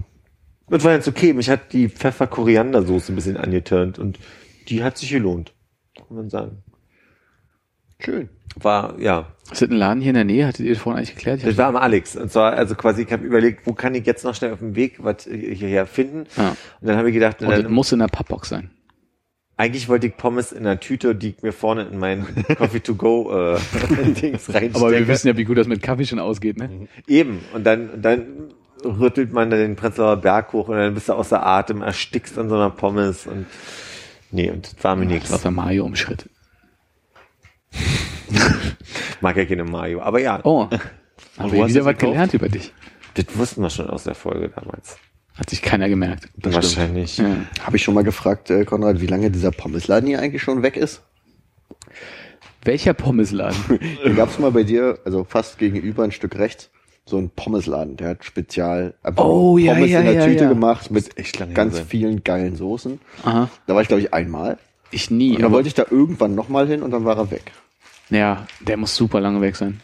Das 0.70 0.84
war 0.84 0.94
jetzt 0.94 1.08
okay. 1.08 1.34
Mich 1.34 1.50
hat 1.50 1.74
die 1.74 1.90
Pfeffer-Koriander-Soße 1.90 3.12
ein 3.12 3.16
bisschen 3.16 3.38
angeturnt 3.38 4.00
und 4.00 4.20
die 4.70 4.84
hat 4.84 4.98
sich 4.98 5.10
gelohnt. 5.10 5.54
Kann 5.96 6.18
man 6.18 6.30
sagen. 6.30 6.64
Schön. 8.00 8.30
War, 8.56 9.00
ja. 9.00 9.28
Ist 9.52 9.62
das 9.62 9.70
ein 9.70 9.76
Laden 9.76 10.02
hier 10.02 10.10
in 10.10 10.16
der 10.16 10.24
Nähe? 10.24 10.48
Hattet 10.48 10.66
ihr 10.66 10.74
das 10.74 10.82
vorhin 10.82 10.98
eigentlich 10.98 11.16
geklärt? 11.16 11.40
Ich 11.40 11.46
Das 11.46 11.58
war 11.58 11.68
am 11.68 11.76
Alex. 11.76 12.16
Und 12.16 12.32
zwar, 12.32 12.54
also 12.54 12.76
quasi, 12.76 13.04
ich 13.04 13.12
habe 13.12 13.26
überlegt, 13.26 13.66
wo 13.66 13.74
kann 13.74 13.96
ich 13.96 14.06
jetzt 14.06 14.24
noch 14.24 14.36
schnell 14.36 14.54
auf 14.54 14.60
dem 14.60 14.76
Weg 14.76 15.04
was 15.04 15.24
hierher 15.24 15.86
finden? 15.86 16.26
Ja. 16.36 16.50
Und 16.82 16.88
dann 16.88 16.98
habe 16.98 17.10
ich 17.10 17.14
gedacht, 17.14 17.42
Und 17.42 17.50
dann, 17.50 17.64
das 17.64 17.72
muss 17.72 17.92
in 17.92 18.00
der 18.00 18.08
Pappbox 18.08 18.50
sein. 18.50 18.72
Eigentlich 19.58 19.90
wollte 19.90 20.08
ich 20.08 20.16
Pommes 20.18 20.52
in 20.52 20.60
einer 20.60 20.80
Tüte, 20.80 21.16
die 21.16 21.30
ich 21.30 21.42
mir 21.42 21.52
vorne 21.52 21.84
in 21.84 21.98
mein 22.00 22.26
Coffee 22.58 22.80
to 22.80 22.96
go 22.96 23.32
äh, 23.56 23.60
Dings 24.22 24.48
reinstecke. 24.54 24.76
Aber 24.76 24.92
wir 24.92 25.08
wissen 25.08 25.28
ja, 25.28 25.36
wie 25.38 25.44
gut 25.46 25.58
das 25.58 25.68
mit 25.68 25.82
Kaffee 25.82 26.06
schon 26.06 26.20
ausgeht, 26.20 26.58
ne? 26.58 26.88
Eben. 27.08 27.40
Und 27.54 27.64
dann, 27.64 28.02
dann 28.02 28.54
rüttelt 28.86 29.34
man 29.34 29.50
da 29.50 29.58
den 29.58 29.76
Prenzlauer 29.76 30.18
Berg 30.18 30.54
hoch 30.54 30.70
und 30.70 30.78
dann 30.78 30.94
bist 30.94 31.10
du 31.10 31.14
außer 31.14 31.44
Atem, 31.46 31.82
erstickst 31.82 32.38
an 32.38 32.50
so 32.50 32.56
einer 32.56 32.70
Pommes 32.70 33.26
und 33.26 33.48
nee, 34.32 34.52
und 34.52 34.72
das 34.72 34.84
war 34.84 34.96
mir 34.96 35.06
Das 35.06 35.12
war 35.12 35.16
nichts. 35.32 35.42
für 35.42 35.52
Mario 35.52 35.86
im 35.88 35.96
Schritt. 35.96 36.30
Mag 39.22 39.38
ja 39.38 39.46
keine 39.46 39.64
Mayo. 39.64 40.02
Aber 40.02 40.20
ja, 40.20 40.40
Oh. 40.44 40.68
Haben 41.38 41.52
wir 41.52 41.68
wieder 41.68 41.86
was 41.86 41.98
gelernt 41.98 42.34
über 42.34 42.50
dich. 42.50 42.74
das 43.16 43.26
wussten 43.38 43.62
wir 43.62 43.70
schon 43.70 43.90
aus 43.90 44.04
der 44.04 44.16
Folge 44.16 44.50
damals. 44.50 44.98
Hat 45.38 45.50
sich 45.50 45.62
keiner 45.62 45.88
gemerkt. 45.88 46.30
Wahrscheinlich. 46.36 47.18
Ja. 47.18 47.36
Habe 47.62 47.78
ich 47.78 47.84
schon 47.84 47.94
mal 47.94 48.04
gefragt, 48.04 48.50
äh, 48.50 48.66
Konrad, 48.66 49.02
wie 49.02 49.08
lange 49.08 49.30
dieser 49.30 49.52
Pommesladen 49.52 50.08
hier 50.08 50.20
eigentlich 50.20 50.42
schon 50.42 50.64
weg 50.64 50.76
ist? 50.78 51.02
Welcher 52.64 52.94
Pommesladen? 52.94 53.80
Da 54.04 54.12
gab 54.14 54.30
es 54.30 54.40
mal 54.40 54.52
bei 54.52 54.64
dir, 54.64 55.00
also 55.06 55.24
fast 55.24 55.58
gegenüber 55.58 56.04
ein 56.04 56.12
Stück 56.12 56.38
rechts, 56.38 56.70
so 57.06 57.18
einen 57.18 57.30
Pommesladen. 57.30 57.98
Der 57.98 58.10
hat 58.10 58.26
spezial 58.26 58.96
einfach 59.04 59.24
Oh, 59.24 59.58
ja, 59.58 59.74
Pommes 59.74 59.92
ja, 59.92 60.00
in 60.00 60.06
der 60.06 60.16
ja, 60.16 60.26
Tüte 60.26 60.44
ja. 60.46 60.50
gemacht 60.50 60.92
mit 60.92 61.18
echt 61.18 61.38
ganz 61.54 61.78
sein. 61.78 61.86
vielen 61.88 62.24
geilen 62.24 62.56
Soßen. 62.56 63.00
Aha. 63.24 63.50
Da 63.68 63.76
war 63.76 63.82
ich, 63.82 63.88
glaube 63.88 64.02
ich, 64.02 64.14
einmal. 64.14 64.58
Ich 64.92 65.12
nie. 65.12 65.36
Und 65.36 65.42
dann 65.44 65.52
wollte 65.52 65.68
ich 65.68 65.76
da 65.76 65.86
irgendwann 65.90 66.34
nochmal 66.36 66.68
hin 66.68 66.82
und 66.82 66.92
dann 66.92 67.06
war 67.06 67.18
er 67.18 67.30
weg. 67.32 67.52
ja, 68.10 68.48
der 68.60 68.78
muss 68.78 68.96
super 68.96 69.22
lange 69.22 69.40
weg 69.42 69.56
sein. 69.56 69.82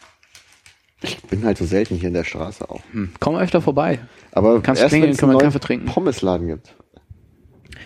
Ich 1.03 1.21
bin 1.23 1.43
halt 1.45 1.57
so 1.57 1.65
selten 1.65 1.95
hier 1.95 2.07
in 2.07 2.13
der 2.13 2.23
Straße 2.23 2.69
auch. 2.69 2.81
Hm. 2.91 3.11
Komm 3.19 3.35
öfter 3.35 3.61
vorbei. 3.61 3.99
Aber 4.31 4.61
Kannst 4.61 4.81
erst 4.81 4.91
klingeln, 4.91 5.15
können 5.17 5.33
wir 5.33 5.39
Kaffee 5.39 5.59
trinken. 5.59 5.85
Pommesladen 5.85 6.47
gibt. 6.47 6.75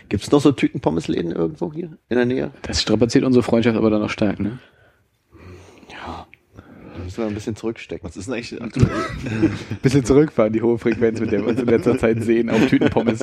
Gibt 0.09 0.23
es 0.23 0.31
noch 0.31 0.39
so 0.39 0.51
Tütenpommesläden 0.51 1.31
irgendwo 1.31 1.73
hier 1.73 1.97
in 2.09 2.15
der 2.15 2.25
Nähe? 2.25 2.51
Das 2.61 2.81
strapaziert 2.81 3.25
unsere 3.25 3.43
Freundschaft 3.43 3.75
aber 3.75 3.89
dann 3.89 4.01
noch 4.01 4.09
stark, 4.09 4.39
ne? 4.39 4.59
Müssen 7.07 7.19
wir 7.23 7.27
ein 7.27 7.33
bisschen 7.35 7.55
zurückstecken. 7.55 8.05
Was 8.09 8.17
ist 8.17 8.27
denn 8.27 8.33
eigentlich 8.35 8.61
aktuell? 8.61 8.87
Bisschen 9.81 10.03
zurückfahren, 10.03 10.51
die 10.51 10.61
hohe 10.61 10.77
Frequenz, 10.77 11.21
mit 11.21 11.31
der 11.31 11.39
wir 11.41 11.47
uns 11.47 11.61
in 11.61 11.67
letzter 11.67 11.97
Zeit 11.97 12.21
sehen 12.21 12.49
auf 12.49 12.65
Tütenpommes. 12.67 13.21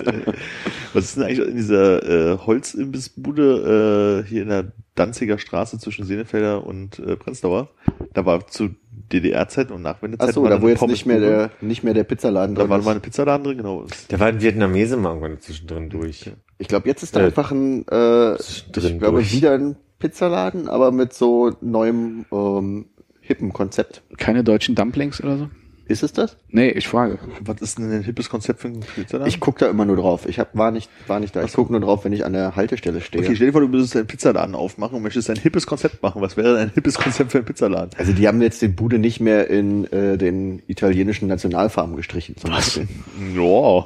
Was 0.95 1.05
ist 1.05 1.17
denn 1.17 1.25
eigentlich 1.25 1.47
in 1.49 1.57
dieser 1.57 2.33
äh, 2.33 2.39
Holzimbissbude 2.39 4.23
äh, 4.25 4.29
hier 4.29 4.43
in 4.43 4.49
der 4.49 4.73
Danziger 4.95 5.39
Straße 5.39 5.79
zwischen 5.79 6.07
Senefelder 6.07 6.67
und 6.67 6.99
äh, 6.99 7.17
Prenzlauer? 7.17 7.69
Da 8.15 8.25
war 8.25 8.47
zu 8.47 8.71
DDR-Zeiten 9.13 9.73
und 9.75 9.83
Nachwendezeiten. 9.83 10.31
Achso, 10.31 10.43
war 10.43 10.51
da 10.51 10.63
wo 10.63 10.69
jetzt 10.69 10.87
nicht 10.87 11.05
mehr 11.05 11.21
der, 11.21 11.51
nicht 11.61 11.85
mehr 11.85 11.93
der 11.93 12.05
Pizzaladen 12.05 12.55
Da 12.55 12.63
drin 12.63 12.71
war 12.71 12.79
ist. 12.79 12.85
mal 12.87 12.91
eine 12.93 13.01
Pizzaladen 13.01 13.45
drin, 13.45 13.59
genau. 13.59 13.85
Da 14.09 14.19
war 14.19 14.29
ein 14.29 14.41
Vietnamese 14.41 14.97
mal 14.97 15.11
irgendwann 15.11 15.41
zwischendrin 15.41 15.91
durch. 15.91 16.31
Ich 16.57 16.69
glaube, 16.69 16.89
jetzt 16.89 17.03
ist 17.03 17.15
da 17.17 17.21
Äh, 17.21 17.25
einfach 17.27 17.51
ein, 17.51 17.83
äh, 17.83 18.37
drin 18.37 18.39
ich 18.39 18.99
glaube, 18.99 19.19
durch. 19.19 19.33
wieder 19.35 19.53
ein 19.53 19.77
Pizzaladen, 19.99 20.69
aber 20.69 20.91
mit 20.91 21.13
so 21.13 21.53
neuem, 21.61 22.25
ähm, 22.33 22.87
hippen 23.25 23.53
Konzept. 23.53 24.03
Keine 24.17 24.45
deutschen 24.45 24.75
Dumplings 24.75 25.23
oder 25.23 25.39
so? 25.39 25.49
Ist 25.87 26.03
es 26.03 26.15
das? 26.15 26.39
Nee, 26.49 26.71
ich 26.71 26.89
frage. 26.89 27.19
Was 27.41 27.61
ist 27.61 27.77
denn 27.77 27.93
ein 27.93 28.03
hippes 28.03 28.31
Konzept 28.31 28.61
für 28.61 28.69
einen 28.69 28.81
Pizzaladen? 28.81 29.29
Ich 29.29 29.39
guck 29.39 29.59
da 29.59 29.69
immer 29.69 29.85
nur 29.85 29.97
drauf. 29.97 30.27
Ich 30.27 30.39
hab, 30.39 30.57
war 30.57 30.71
nicht, 30.71 30.89
war 31.07 31.21
nicht 31.21 31.37
da. 31.37 31.45
Ich 31.45 31.53
guck 31.53 31.69
nur 31.69 31.81
drauf, 31.81 32.07
wenn 32.07 32.13
ich 32.15 32.25
an 32.25 32.33
der 32.33 32.57
Haltestelle 32.57 33.03
stehe. 33.03 33.23
Okay, 33.23 33.37
stell 33.37 33.49
dir 33.49 33.53
vor, 33.53 33.61
du 33.61 33.69
müsstest 33.69 33.97
einen 33.97 34.07
Pizzaladen 34.07 34.55
aufmachen 34.55 34.97
und 34.97 35.03
möchtest 35.03 35.29
ein 35.29 35.37
hippes 35.37 35.67
Konzept 35.67 36.03
machen. 36.03 36.23
Was 36.23 36.39
wäre 36.39 36.59
ein 36.59 36.71
hippes 36.73 36.95
Konzept 36.95 37.33
für 37.33 37.39
einen 37.39 37.45
Pizzaladen? 37.45 37.91
Also 37.99 38.13
die 38.13 38.27
haben 38.27 38.41
jetzt 38.41 38.63
den 38.63 38.75
Bude 38.75 38.99
nicht 38.99 39.21
mehr 39.21 39.51
in 39.51 39.85
äh, 39.93 40.17
den 40.17 40.63
italienischen 40.69 41.29
Nationalfarben 41.29 41.97
gestrichen. 41.97 42.37
Zum 42.39 42.51
Beispiel. 42.51 42.89
Ja. 43.35 43.85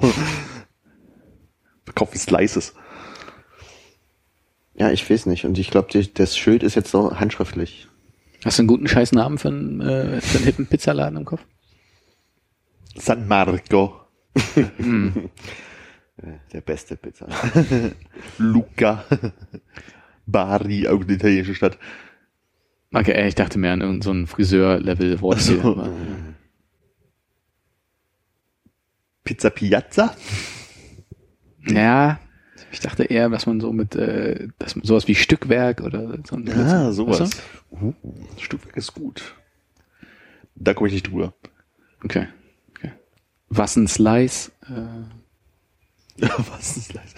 Verkaufen 1.85 2.19
Slices. 2.19 2.75
Ja, 4.77 4.93
ich 4.93 5.11
weiß 5.11 5.27
nicht. 5.27 5.45
Und 5.47 5.59
ich 5.59 5.71
glaube, 5.71 5.89
das 6.15 6.39
Schild 6.39 6.63
ist 6.63 6.77
jetzt 6.77 6.93
so 6.93 7.19
handschriftlich. 7.19 7.88
Hast 8.45 8.59
du 8.59 8.63
einen 8.63 8.69
guten 8.69 8.87
scheiß 8.87 9.13
Namen 9.13 9.39
für 9.39 9.49
einen, 9.49 9.81
äh, 9.81 10.21
für 10.21 10.39
einen 10.39 10.45
hippen 10.45 10.67
Pizzaladen 10.67 11.19
im 11.19 11.25
Kopf? 11.25 11.45
San 12.95 13.27
Marco. 13.27 14.01
Äh, 14.57 14.65
Der 16.53 16.61
beste 16.61 16.97
Pizzaladen. 16.97 17.95
Luca. 18.39 19.05
Bari, 20.27 20.87
auch 20.89 21.01
eine 21.01 21.13
italienische 21.13 21.55
Stadt. 21.55 21.79
Okay, 22.93 23.27
ich 23.27 23.35
dachte 23.35 23.59
mehr 23.59 23.73
an 23.73 23.81
irgendein 23.81 24.27
so. 24.27 25.31
Ach 25.33 25.39
so. 25.39 25.89
Pizza 29.25 29.51
Piazza. 29.51 30.17
Ja, 31.67 32.19
ich 32.73 32.81
dachte 32.81 33.05
eher, 33.05 33.31
was 33.31 33.47
man 33.47 33.61
so 33.61 33.73
mit, 33.73 33.95
äh, 33.97 34.49
das, 34.59 34.73
sowas 34.83 35.09
wie 35.09 35.15
Stückwerk 35.15 35.81
oder 35.81 36.19
so. 36.29 36.37
ein- 36.37 36.49
Ah, 36.51 36.93
sowas. 36.93 37.21
Weißt 37.21 37.43
Uh, 37.71 37.93
das 38.35 38.43
Stückwerk 38.43 38.77
ist 38.77 38.95
gut. 38.95 39.35
Da 40.55 40.75
komme 40.75 40.89
ich 40.89 40.95
nicht 40.95 41.07
drüber. 41.11 41.35
du? 41.43 41.49
Okay. 42.07 42.27
okay. 42.77 42.93
Was 43.49 43.77
ein 43.77 43.87
Slice, 43.89 44.51
äh, 44.67 46.21
Was 46.51 46.77
ist 46.77 46.95
das? 46.97 47.15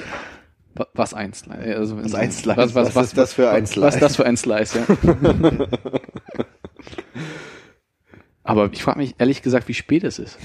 wa- 0.75 0.89
was 0.95 1.15
ein 1.15 1.33
Slice? 1.33 1.63
äh, 1.65 1.75
Also, 1.75 1.97
Was 2.03 2.15
ein 2.15 2.31
Slice? 2.33 2.57
Was, 2.59 2.75
was, 2.75 2.95
Was 2.95 3.07
ist 3.09 3.17
das 3.19 3.33
für 3.33 3.51
ein 3.51 3.63
Was 3.63 3.71
Slice? 3.73 3.95
ist 3.97 4.03
das 4.03 4.17
für 4.17 4.27
ein 4.27 4.37
Slice, 4.37 4.79
ja. 4.79 4.87
Aber 8.43 8.71
ich 8.73 8.83
frage 8.83 8.99
mich 8.99 9.15
ehrlich 9.19 9.43
gesagt, 9.43 9.69
wie 9.69 9.75
spät 9.75 10.05
es 10.05 10.19
ist. 10.19 10.39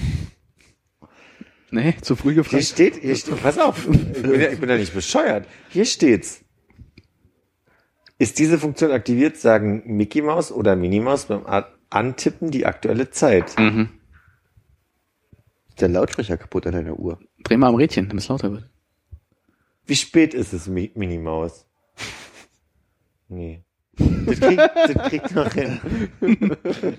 Nee, 1.70 1.94
zu 2.00 2.14
früh 2.16 2.34
Hier 2.34 2.42
gefragt. 2.42 2.64
steht, 2.64 2.96
hier 2.96 3.16
steht, 3.16 3.42
pass 3.42 3.58
auf, 3.58 3.88
ich 3.90 4.22
bin, 4.22 4.40
ja, 4.40 4.50
ich 4.50 4.60
bin 4.60 4.68
ja 4.68 4.76
nicht 4.76 4.94
bescheuert. 4.94 5.46
Hier 5.70 5.84
steht's. 5.84 6.42
Ist 8.18 8.38
diese 8.38 8.58
Funktion 8.58 8.92
aktiviert, 8.92 9.36
sagen 9.36 9.82
Mickey 9.84 10.22
Mouse 10.22 10.50
oder 10.52 10.74
Minnie 10.76 11.00
Maus 11.00 11.26
beim 11.26 11.44
Antippen 11.90 12.50
die 12.50 12.64
aktuelle 12.64 13.10
Zeit. 13.10 13.58
Mhm. 13.58 13.90
Ist 15.68 15.80
der 15.82 15.88
Lautsprecher 15.88 16.38
kaputt 16.38 16.66
an 16.66 16.72
deiner 16.72 16.98
Uhr? 16.98 17.18
Dreh 17.44 17.56
mal 17.58 17.68
am 17.68 17.74
Rädchen, 17.74 18.08
damit 18.08 18.22
es 18.24 18.28
lauter 18.28 18.52
wird. 18.52 18.70
Wie 19.84 19.96
spät 19.96 20.32
ist 20.34 20.52
es, 20.54 20.66
Mi 20.66 20.90
Minnie 20.94 21.18
Maus? 21.18 21.66
Nee. 23.28 23.64
Das 23.98 24.40
kriegt, 24.40 24.60
das 24.60 24.94
kriegt 25.08 25.34
noch 25.34 25.52
hin. 25.52 25.80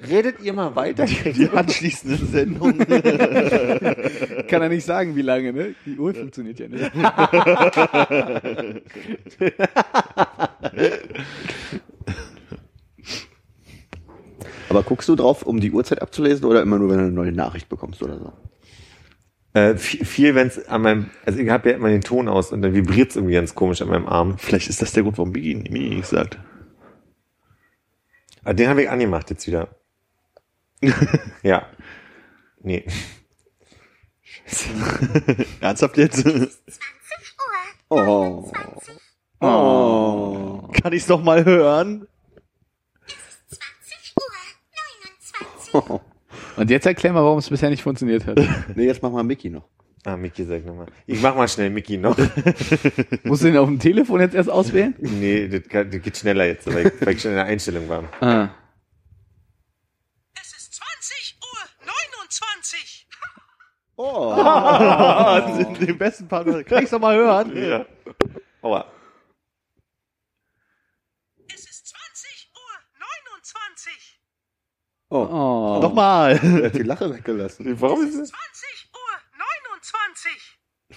Redet 0.09 0.41
ihr 0.41 0.53
mal 0.53 0.75
weiter? 0.75 1.05
Die 1.05 1.47
anschließende 1.49 2.17
Sendung. 2.25 2.77
Kann 4.47 4.63
er 4.63 4.69
nicht 4.69 4.85
sagen, 4.85 5.15
wie 5.15 5.21
lange, 5.21 5.53
ne? 5.53 5.75
Die 5.85 5.97
Uhr 5.97 6.15
funktioniert 6.15 6.59
ja 6.59 6.67
nicht. 6.67 6.91
Aber 14.69 14.83
guckst 14.83 15.07
du 15.07 15.15
drauf, 15.15 15.43
um 15.43 15.59
die 15.59 15.71
Uhrzeit 15.71 16.01
abzulesen 16.01 16.45
oder 16.45 16.61
immer 16.63 16.79
nur, 16.79 16.89
wenn 16.89 16.97
du 16.97 17.03
eine 17.03 17.11
neue 17.11 17.31
Nachricht 17.31 17.69
bekommst 17.69 18.01
oder 18.01 18.17
so? 18.17 18.33
Äh, 19.53 19.77
viel, 19.77 20.03
viel 20.05 20.35
wenn 20.35 20.47
es 20.47 20.67
an 20.67 20.81
meinem, 20.81 21.11
also 21.25 21.39
ich 21.39 21.49
habe 21.49 21.69
ja 21.69 21.75
immer 21.75 21.89
den 21.89 22.01
Ton 22.01 22.27
aus 22.27 22.51
und 22.51 22.61
dann 22.63 22.73
vibriert 22.73 23.11
es 23.11 23.15
irgendwie 23.15 23.35
ganz 23.35 23.53
komisch 23.53 23.81
an 23.81 23.89
meinem 23.89 24.07
Arm. 24.07 24.37
Vielleicht 24.37 24.67
ist 24.69 24.81
das 24.81 24.93
der 24.93 25.03
Grund, 25.03 25.17
warum 25.19 25.31
Biggie 25.31 25.55
Mini 25.55 25.95
nicht 25.95 26.07
sagt. 26.07 26.39
Aber 28.47 28.53
den 28.53 28.69
habe 28.69 28.81
ich 28.81 28.89
angemacht 28.89 29.29
jetzt 29.29 29.45
wieder. 29.45 29.67
ja. 31.43 31.67
Nee. 32.61 32.87
Ernsthaft 35.59 35.97
jetzt? 35.97 36.25
Oh. 37.89 38.49
Oh. 39.41 40.69
Kann 40.81 40.93
ich's 40.93 41.09
noch 41.09 41.21
mal 41.21 41.43
hören? 41.43 42.07
Und 46.55 46.69
jetzt 46.69 46.85
erklär 46.85 47.11
mal, 47.11 47.25
warum 47.25 47.39
es 47.39 47.49
bisher 47.49 47.69
nicht 47.69 47.83
funktioniert 47.83 48.25
hat. 48.25 48.39
Nee, 48.75 48.85
jetzt 48.85 49.03
mach 49.03 49.11
mal 49.11 49.25
Mickey 49.25 49.49
noch. 49.49 49.67
Ah, 50.07 50.15
Mickey, 50.15 50.45
sag 50.45 50.63
nochmal. 50.63 50.87
Ich 51.05 51.21
mach 51.21 51.35
mal 51.35 51.49
schnell 51.49 51.69
Mickey 51.69 51.97
noch. 51.97 52.17
Musst 53.25 53.43
du 53.43 53.47
den 53.47 53.57
auf 53.57 53.67
dem 53.67 53.77
Telefon 53.77 54.21
jetzt 54.21 54.35
erst 54.35 54.49
auswählen? 54.49 54.95
nee, 54.99 55.49
das, 55.49 55.67
kann, 55.67 55.91
das 55.91 56.01
geht 56.01 56.15
schneller 56.15 56.45
jetzt, 56.45 56.65
weil 56.73 56.87
ich, 56.87 57.05
weil 57.05 57.13
ich 57.13 57.21
schon 57.21 57.31
in 57.31 57.35
der 57.35 57.43
Einstellung 57.43 57.89
war. 57.89 58.05
Ah. 58.21 58.47
Es 60.41 60.55
ist 60.55 60.75
20 60.75 61.37
Uhr 61.41 61.87
29. 62.21 63.07
Oh. 63.97 64.31
Ah, 64.31 65.41
den, 65.57 65.73
den 65.87 65.97
besten 65.97 66.25
Part. 66.29 66.65
Kann 66.65 66.83
ich's 66.83 66.91
noch 66.93 67.01
mal 67.01 67.17
hören? 67.17 67.57
Ja. 67.57 67.85
Aua. 68.61 68.89
Es 71.53 71.69
ist 71.69 71.85
20 71.85 72.51
Uhr 72.53 72.71
29. 73.33 74.21
oh. 75.09 75.17
Oh. 75.17 75.79
Nochmal. 75.81 76.39
Er 76.41 76.65
hat 76.67 76.75
die 76.75 76.83
Lache 76.83 77.13
weggelassen. 77.13 77.75
Warum 77.81 78.07
ist 78.07 78.15
es? 78.15 78.29
20 78.29 78.31
Uhr 78.31 78.31
29. 78.31 78.56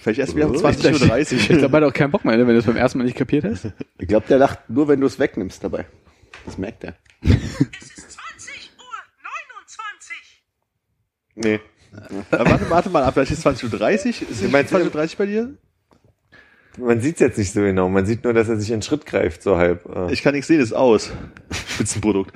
Vielleicht 0.01 0.19
erst 0.19 0.35
wieder 0.35 0.47
um 0.47 0.55
Ich 0.55 0.61
20.30 0.61 1.53
Uhr. 1.55 1.61
dabei 1.61 1.79
doch 1.79 1.93
keinen 1.93 2.09
Bock 2.11 2.25
mehr, 2.25 2.35
ne, 2.35 2.47
wenn 2.47 2.53
du 2.53 2.59
es 2.59 2.65
beim 2.65 2.75
ersten 2.75 2.97
Mal 2.97 3.03
nicht 3.05 3.17
kapiert 3.17 3.43
hast. 3.45 3.67
Ich 3.99 4.07
glaube, 4.07 4.25
der 4.27 4.39
lacht 4.39 4.67
nur, 4.69 4.87
wenn 4.87 4.99
du 4.99 5.05
es 5.07 5.19
wegnimmst 5.19 5.63
dabei. 5.63 5.85
Das 6.45 6.57
merkt 6.57 6.83
er. 6.83 6.95
Es 7.21 7.31
ist 7.97 8.11
20 8.11 8.71
Uhr 8.79 8.85
29. 9.75 10.43
Nee. 11.35 11.59
Ja, 12.31 12.45
warte, 12.49 12.69
warte 12.69 12.89
mal 12.89 13.03
ab, 13.03 13.13
vielleicht 13.13 13.31
ist 13.31 13.45
20.30 13.45 13.69
Uhr. 14.23 14.29
Ist 14.31 14.41
es 14.41 14.51
meinst- 14.51 14.73
20.30 14.73 15.11
Uhr 15.11 15.17
bei 15.17 15.25
dir? 15.27 15.53
Man 16.77 17.01
sieht's 17.01 17.19
jetzt 17.19 17.37
nicht 17.37 17.51
so 17.51 17.59
genau. 17.61 17.89
Man 17.89 18.05
sieht 18.05 18.23
nur, 18.23 18.33
dass 18.33 18.47
er 18.47 18.57
sich 18.57 18.69
in 18.69 18.77
den 18.77 18.81
Schritt 18.81 19.05
greift, 19.05 19.43
so 19.43 19.57
halb. 19.57 19.83
Ich 20.09 20.23
kann 20.23 20.33
nichts 20.33 20.47
sehen, 20.47 20.61
ist 20.61 20.71
aus. 20.73 21.11
Spitzenprodukt. 21.67 22.33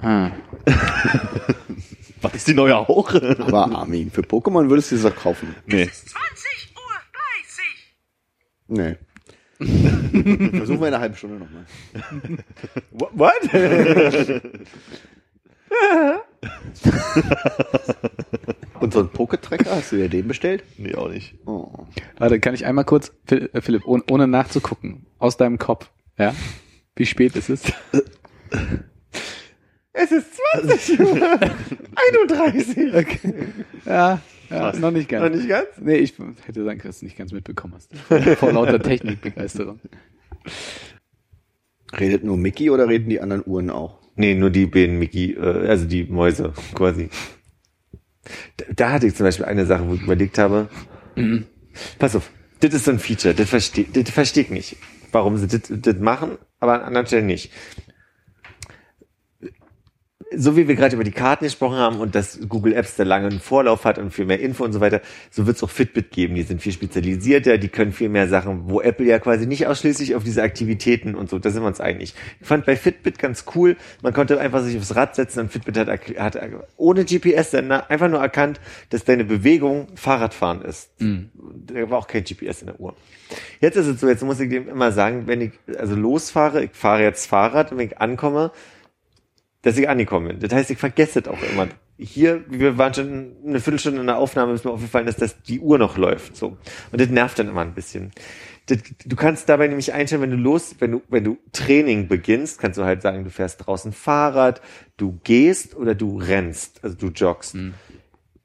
Ah. 0.00 0.30
Was 2.20 2.34
ist 2.34 2.48
die 2.48 2.54
neue 2.54 2.76
auch? 2.76 3.14
Aber 3.14 3.70
Armin, 3.76 4.10
für 4.10 4.22
Pokémon 4.22 4.68
würdest 4.68 4.90
du 4.92 4.96
es 4.96 5.02
doch 5.02 5.14
kaufen. 5.16 5.54
nee. 5.66 5.82
Es 5.82 6.04
ist 6.04 6.10
20 6.10 6.74
Uhr 6.76 6.82
30. 8.68 8.96
Nee. 8.96 8.96
Versuchen 10.58 10.80
wir 10.80 10.88
in 10.88 10.94
einer 10.94 11.00
halben 11.00 11.16
Stunde 11.16 11.36
nochmal. 11.38 11.64
What? 12.92 13.32
Und 18.80 18.92
so 18.92 19.00
einen 19.00 19.08
Poketracker, 19.08 19.70
hast 19.76 19.92
du 19.92 19.96
dir 19.96 20.08
den 20.08 20.28
bestellt? 20.28 20.62
Nee, 20.76 20.94
auch 20.94 21.08
nicht. 21.08 21.34
Oh. 21.46 21.86
Warte, 22.18 22.38
kann 22.40 22.54
ich 22.54 22.66
einmal 22.66 22.84
kurz, 22.84 23.12
äh, 23.30 23.60
Philipp, 23.60 23.86
ohne, 23.86 24.02
ohne 24.10 24.26
nachzugucken, 24.26 25.06
aus 25.18 25.36
deinem 25.38 25.58
Kopf, 25.58 25.90
ja? 26.18 26.34
Wie 26.94 27.06
spät 27.06 27.34
ist 27.36 27.48
es? 27.50 27.62
es 29.96 30.12
ist 30.12 30.26
20 30.54 31.00
Uhr 31.00 31.40
31. 32.28 32.76
Okay. 32.94 33.34
Ja, 33.84 34.20
ja 34.50 34.72
noch 34.76 34.90
nicht 34.90 35.08
ganz. 35.08 35.24
Noch 35.24 35.36
nicht 35.36 35.48
ganz? 35.48 35.66
Nee, 35.80 35.96
ich 35.96 36.14
hätte 36.46 36.64
sagen 36.64 36.78
können, 36.78 36.90
dass 36.90 37.00
du 37.00 37.06
nicht 37.06 37.16
ganz 37.16 37.32
mitbekommen 37.32 37.74
hast. 37.74 37.92
Vor 38.38 38.52
lauter 38.52 38.80
Technikbegeisterung. 38.80 39.80
Redet 41.98 42.24
nur 42.24 42.36
Mickey 42.36 42.70
oder 42.70 42.88
reden 42.88 43.08
die 43.08 43.20
anderen 43.20 43.42
Uhren 43.46 43.70
auch? 43.70 43.98
Nee, 44.16 44.34
nur 44.34 44.50
die 44.50 44.66
beiden 44.66 44.98
Mickey, 44.98 45.32
äh, 45.32 45.68
also 45.68 45.86
die 45.86 46.04
Mäuse 46.04 46.52
quasi. 46.74 47.08
Da, 48.56 48.64
da 48.74 48.92
hatte 48.92 49.06
ich 49.06 49.14
zum 49.14 49.24
Beispiel 49.24 49.46
eine 49.46 49.66
Sache, 49.66 49.88
wo 49.88 49.94
ich 49.94 50.02
überlegt 50.02 50.38
habe, 50.38 50.68
pass 51.98 52.16
auf, 52.16 52.30
das 52.60 52.74
ist 52.74 52.84
so 52.84 52.90
ein 52.90 52.98
Feature, 52.98 53.34
das 53.34 53.48
verstehe 53.48 53.86
das 53.92 54.10
versteh 54.10 54.40
ich 54.42 54.50
nicht, 54.50 54.76
warum 55.12 55.36
sie 55.36 55.46
das, 55.46 55.70
das 55.70 55.98
machen, 55.98 56.38
aber 56.58 56.74
an 56.74 56.82
anderen 56.82 57.06
Stellen 57.06 57.26
nicht. 57.26 57.52
So 60.34 60.56
wie 60.56 60.66
wir 60.66 60.74
gerade 60.74 60.94
über 60.94 61.04
die 61.04 61.12
Karten 61.12 61.44
gesprochen 61.44 61.76
haben 61.76 61.98
und 61.98 62.14
dass 62.14 62.40
Google 62.48 62.72
Apps 62.72 62.96
da 62.96 63.04
lange 63.04 63.28
einen 63.28 63.40
Vorlauf 63.40 63.84
hat 63.84 63.98
und 63.98 64.12
viel 64.12 64.24
mehr 64.24 64.40
Info 64.40 64.64
und 64.64 64.72
so 64.72 64.80
weiter, 64.80 65.00
so 65.30 65.46
wird 65.46 65.56
es 65.56 65.62
auch 65.62 65.70
Fitbit 65.70 66.10
geben. 66.10 66.34
Die 66.34 66.42
sind 66.42 66.60
viel 66.60 66.72
spezialisierter, 66.72 67.58
die 67.58 67.68
können 67.68 67.92
viel 67.92 68.08
mehr 68.08 68.28
Sachen, 68.28 68.68
wo 68.68 68.80
Apple 68.80 69.06
ja 69.06 69.18
quasi 69.20 69.46
nicht 69.46 69.66
ausschließlich 69.66 70.16
auf 70.16 70.24
diese 70.24 70.42
Aktivitäten 70.42 71.14
und 71.14 71.30
so, 71.30 71.38
da 71.38 71.50
sind 71.50 71.62
wir 71.62 71.68
uns 71.68 71.80
einig. 71.80 72.14
Ich 72.40 72.46
fand 72.46 72.66
bei 72.66 72.76
Fitbit 72.76 73.18
ganz 73.18 73.44
cool, 73.54 73.76
man 74.02 74.12
konnte 74.12 74.40
einfach 74.40 74.62
sich 74.62 74.76
aufs 74.76 74.96
Rad 74.96 75.14
setzen 75.14 75.40
und 75.40 75.52
Fitbit 75.52 75.78
hat, 75.78 75.88
hat 75.88 76.38
ohne 76.76 77.04
GPS-Sender 77.04 77.88
einfach 77.90 78.08
nur 78.08 78.20
erkannt, 78.20 78.60
dass 78.90 79.04
deine 79.04 79.24
Bewegung 79.24 79.88
Fahrradfahren 79.94 80.62
ist. 80.62 80.90
Da 80.98 81.90
war 81.90 81.98
auch 81.98 82.08
kein 82.08 82.24
GPS 82.24 82.62
in 82.62 82.66
der 82.66 82.80
Uhr. 82.80 82.96
Jetzt 83.60 83.76
ist 83.76 83.86
es 83.86 84.00
so, 84.00 84.08
jetzt 84.08 84.22
muss 84.22 84.40
ich 84.40 84.50
dem 84.50 84.68
immer 84.68 84.92
sagen, 84.92 85.26
wenn 85.26 85.40
ich 85.40 85.52
also 85.78 85.94
losfahre, 85.94 86.64
ich 86.64 86.70
fahre 86.72 87.02
jetzt 87.02 87.26
Fahrrad 87.26 87.72
und 87.72 87.78
wenn 87.78 87.86
ich 87.86 87.98
ankomme, 87.98 88.50
dass 89.66 89.76
ich 89.76 89.88
angekommen 89.88 90.28
bin. 90.28 90.38
Das 90.38 90.52
heißt, 90.52 90.70
ich 90.70 90.78
vergesse 90.78 91.18
es 91.18 91.26
auch 91.26 91.42
immer. 91.42 91.66
Hier, 91.98 92.44
wir 92.48 92.78
waren 92.78 92.94
schon 92.94 93.32
eine 93.44 93.58
Viertelstunde 93.58 94.00
in 94.00 94.06
der 94.06 94.16
Aufnahme, 94.16 94.52
ist 94.52 94.64
mir 94.64 94.70
aufgefallen, 94.70 95.06
dass 95.06 95.16
das 95.16 95.42
die 95.42 95.58
Uhr 95.58 95.76
noch 95.76 95.96
läuft. 95.96 96.36
So. 96.36 96.56
Und 96.92 97.00
das 97.00 97.08
nervt 97.08 97.40
dann 97.40 97.48
immer 97.48 97.62
ein 97.62 97.74
bisschen. 97.74 98.12
Das, 98.66 98.78
du 99.04 99.16
kannst 99.16 99.48
dabei 99.48 99.66
nämlich 99.66 99.92
einstellen, 99.92 100.22
wenn 100.22 100.30
du 100.30 100.36
los, 100.36 100.76
wenn 100.78 100.92
du, 100.92 101.02
wenn 101.08 101.24
du 101.24 101.38
Training 101.50 102.06
beginnst, 102.06 102.60
kannst 102.60 102.78
du 102.78 102.84
halt 102.84 103.02
sagen, 103.02 103.24
du 103.24 103.30
fährst 103.30 103.66
draußen 103.66 103.92
Fahrrad, 103.92 104.62
du 104.98 105.18
gehst 105.24 105.74
oder 105.74 105.96
du 105.96 106.16
rennst, 106.18 106.84
also 106.84 106.96
du 106.96 107.08
joggst. 107.08 107.56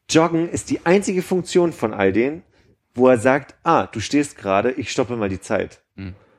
Joggen 0.09 0.49
ist 0.49 0.71
die 0.71 0.87
einzige 0.87 1.21
Funktion 1.21 1.71
von 1.71 1.93
all 1.93 2.13
denen, 2.13 2.41
wo 2.95 3.07
er 3.07 3.19
sagt, 3.19 3.53
ah, 3.61 3.85
du 3.85 3.99
stehst 3.99 4.39
gerade, 4.39 4.71
ich 4.71 4.89
stoppe 4.89 5.15
mal 5.17 5.29
die 5.29 5.39
Zeit. 5.39 5.83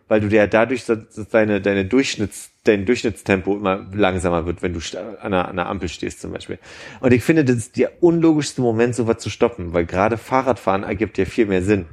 Weil 0.08 0.20
du 0.20 0.28
ja 0.28 0.46
dadurch 0.46 0.84
deine, 1.30 1.60
deine 1.60 1.84
Durchschnitts, 1.84 2.50
dein 2.64 2.84
Durchschnittstempo 2.84 3.56
immer 3.56 3.86
langsamer 3.94 4.44
wird, 4.46 4.62
wenn 4.62 4.74
du 4.74 4.80
an 4.98 5.16
einer, 5.20 5.44
an 5.48 5.58
einer 5.58 5.68
Ampel 5.68 5.88
stehst 5.88 6.20
zum 6.20 6.32
Beispiel. 6.32 6.58
Und 7.00 7.12
ich 7.12 7.22
finde, 7.22 7.44
das 7.44 7.56
ist 7.56 7.76
der 7.76 8.02
unlogischste 8.02 8.60
Moment, 8.60 8.94
sowas 8.94 9.18
zu 9.18 9.30
stoppen, 9.30 9.72
weil 9.72 9.86
gerade 9.86 10.18
Fahrradfahren 10.18 10.82
ergibt 10.82 11.16
ja 11.18 11.24
viel 11.24 11.46
mehr 11.46 11.62
Sinn. 11.62 11.86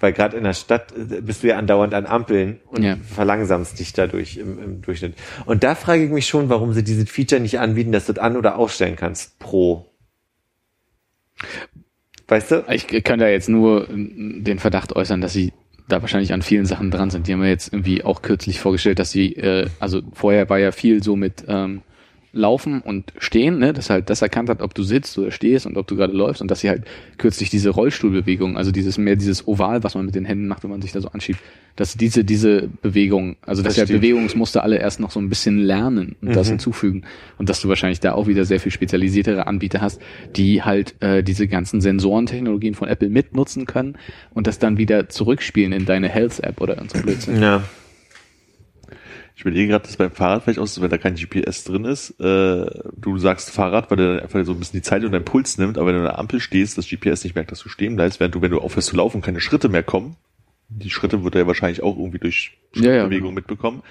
Weil 0.00 0.12
gerade 0.12 0.36
in 0.36 0.42
der 0.42 0.54
Stadt 0.54 0.92
äh, 0.96 1.20
bist 1.20 1.42
du 1.42 1.48
ja 1.48 1.58
andauernd 1.58 1.94
an 1.94 2.06
Ampeln 2.06 2.58
und 2.66 2.82
Ja. 2.82 2.96
verlangsamst 2.96 3.78
dich 3.78 3.92
dadurch 3.92 4.36
im, 4.36 4.58
im 4.58 4.82
Durchschnitt. 4.82 5.14
Und 5.46 5.62
da 5.62 5.74
frage 5.76 6.04
ich 6.04 6.10
mich 6.10 6.26
schon, 6.26 6.48
warum 6.48 6.72
sie 6.72 6.82
dieses 6.82 7.08
Feature 7.08 7.40
nicht 7.40 7.60
anbieten, 7.60 7.92
dass 7.92 8.06
du 8.06 8.14
das 8.14 8.24
an- 8.24 8.36
oder 8.36 8.56
ausstellen 8.56 8.96
kannst 8.96 9.38
pro. 9.38 9.86
Weißt 12.28 12.50
du? 12.50 12.64
Ich 12.70 12.86
kann 13.04 13.18
da 13.18 13.28
jetzt 13.28 13.48
nur 13.48 13.88
äh, 13.90 13.92
den 13.94 14.58
Verdacht 14.58 14.94
äußern, 14.96 15.20
dass 15.20 15.34
sie 15.34 15.52
da 15.88 16.00
wahrscheinlich 16.00 16.32
an 16.32 16.42
vielen 16.42 16.66
Sachen 16.66 16.90
dran 16.90 17.10
sind. 17.10 17.26
Die 17.26 17.32
haben 17.32 17.42
ja 17.42 17.48
jetzt 17.48 17.72
irgendwie 17.72 18.04
auch 18.04 18.22
kürzlich 18.22 18.60
vorgestellt, 18.60 18.98
dass 18.98 19.10
sie, 19.10 19.34
äh, 19.36 19.68
also 19.80 20.02
vorher 20.12 20.48
war 20.48 20.58
ja 20.58 20.72
viel 20.72 21.02
so 21.02 21.16
mit 21.16 21.44
ähm, 21.48 21.82
Laufen 22.32 22.80
und 22.80 23.12
Stehen, 23.18 23.58
ne, 23.58 23.72
dass 23.72 23.90
halt 23.90 24.08
das 24.08 24.22
erkannt 24.22 24.48
hat, 24.48 24.62
ob 24.62 24.74
du 24.74 24.82
sitzt 24.82 25.18
oder 25.18 25.30
stehst 25.30 25.66
und 25.66 25.76
ob 25.76 25.86
du 25.86 25.96
gerade 25.96 26.12
läufst 26.14 26.40
und 26.40 26.50
dass 26.50 26.60
sie 26.60 26.68
halt 26.70 26.84
kürzlich 27.18 27.50
diese 27.50 27.70
Rollstuhlbewegung, 27.70 28.56
also 28.56 28.70
dieses 28.72 28.96
mehr 28.98 29.16
dieses 29.16 29.46
Oval, 29.46 29.82
was 29.84 29.94
man 29.94 30.06
mit 30.06 30.14
den 30.14 30.24
Händen 30.24 30.48
macht, 30.48 30.62
wenn 30.64 30.70
man 30.70 30.80
sich 30.80 30.92
da 30.92 31.00
so 31.00 31.08
anschiebt, 31.08 31.38
dass 31.76 31.94
diese 31.96 32.24
diese 32.24 32.68
Bewegung, 32.80 33.36
also 33.44 33.62
dass 33.62 33.72
Das 33.74 33.76
ja 33.80 33.84
stimmt. 33.86 34.00
Bewegungsmuster 34.00 34.62
alle 34.62 34.78
erst 34.78 34.98
noch 35.00 35.10
so 35.10 35.20
ein 35.20 35.28
bisschen 35.28 35.58
lernen 35.58 36.16
und 36.22 36.34
das 36.34 36.46
Mhm. 36.48 36.52
hinzufügen 36.52 37.02
und 37.38 37.48
dass 37.50 37.60
du 37.60 37.68
wahrscheinlich 37.68 38.00
da 38.00 38.12
auch 38.12 38.26
wieder 38.26 38.44
sehr 38.46 38.60
viel 38.60 38.72
spezialisiertere 38.72 39.46
Anbieter 39.46 39.80
hast, 39.82 40.00
die 40.36 40.62
halt 40.62 40.94
äh, 41.02 41.22
diese 41.22 41.48
ganzen 41.48 41.80
Sensorentechnologien 41.80 42.74
von 42.74 42.88
Apple 42.88 43.08
mitnutzen 43.10 43.66
können 43.66 43.96
und 44.32 44.46
das 44.46 44.58
dann 44.58 44.78
wieder 44.78 45.08
zurückspielen 45.10 45.72
in 45.72 45.84
deine 45.86 46.08
Health 46.08 46.40
App 46.40 46.60
oder 46.60 46.78
in 46.78 46.88
so 46.88 46.98
Blödsinn. 47.00 47.42
Ja. 47.42 47.62
Ich 49.42 49.46
überlege 49.46 49.72
gerade, 49.72 49.84
dass 49.84 49.96
beim 49.96 50.12
Fahrrad 50.12 50.44
vielleicht 50.44 50.60
auch 50.60 50.68
so, 50.68 50.82
wenn 50.82 50.90
da 50.90 50.98
kein 50.98 51.16
GPS 51.16 51.64
drin 51.64 51.84
ist, 51.84 52.10
äh, 52.20 52.64
du 52.94 53.18
sagst 53.18 53.50
Fahrrad, 53.50 53.90
weil 53.90 53.96
der 53.96 54.06
dann 54.14 54.20
einfach 54.20 54.44
so 54.44 54.52
ein 54.52 54.58
bisschen 54.60 54.78
die 54.78 54.82
Zeit 54.82 55.02
und 55.02 55.10
deinen 55.10 55.24
Puls 55.24 55.58
nimmt, 55.58 55.78
aber 55.78 55.88
wenn 55.88 55.94
du 55.94 56.00
an 56.02 56.06
der 56.06 56.18
Ampel 56.20 56.38
stehst, 56.38 56.78
das 56.78 56.88
GPS 56.88 57.24
nicht 57.24 57.34
merkt, 57.34 57.50
dass 57.50 57.58
du 57.58 57.68
stehen 57.68 57.96
bleibst, 57.96 58.20
während 58.20 58.36
du, 58.36 58.40
wenn 58.40 58.52
du 58.52 58.60
aufhörst 58.60 58.90
zu 58.90 58.96
laufen, 58.96 59.20
keine 59.20 59.40
Schritte 59.40 59.68
mehr 59.68 59.82
kommen. 59.82 60.14
Die 60.68 60.90
Schritte 60.90 61.24
wird 61.24 61.34
er 61.34 61.40
ja 61.40 61.46
wahrscheinlich 61.48 61.82
auch 61.82 61.96
irgendwie 61.98 62.20
durch 62.20 62.56
Ja, 62.76 62.92
ja, 62.92 63.04
Bewegung 63.06 63.30
genau. 63.30 63.34
mitbekommen, 63.40 63.82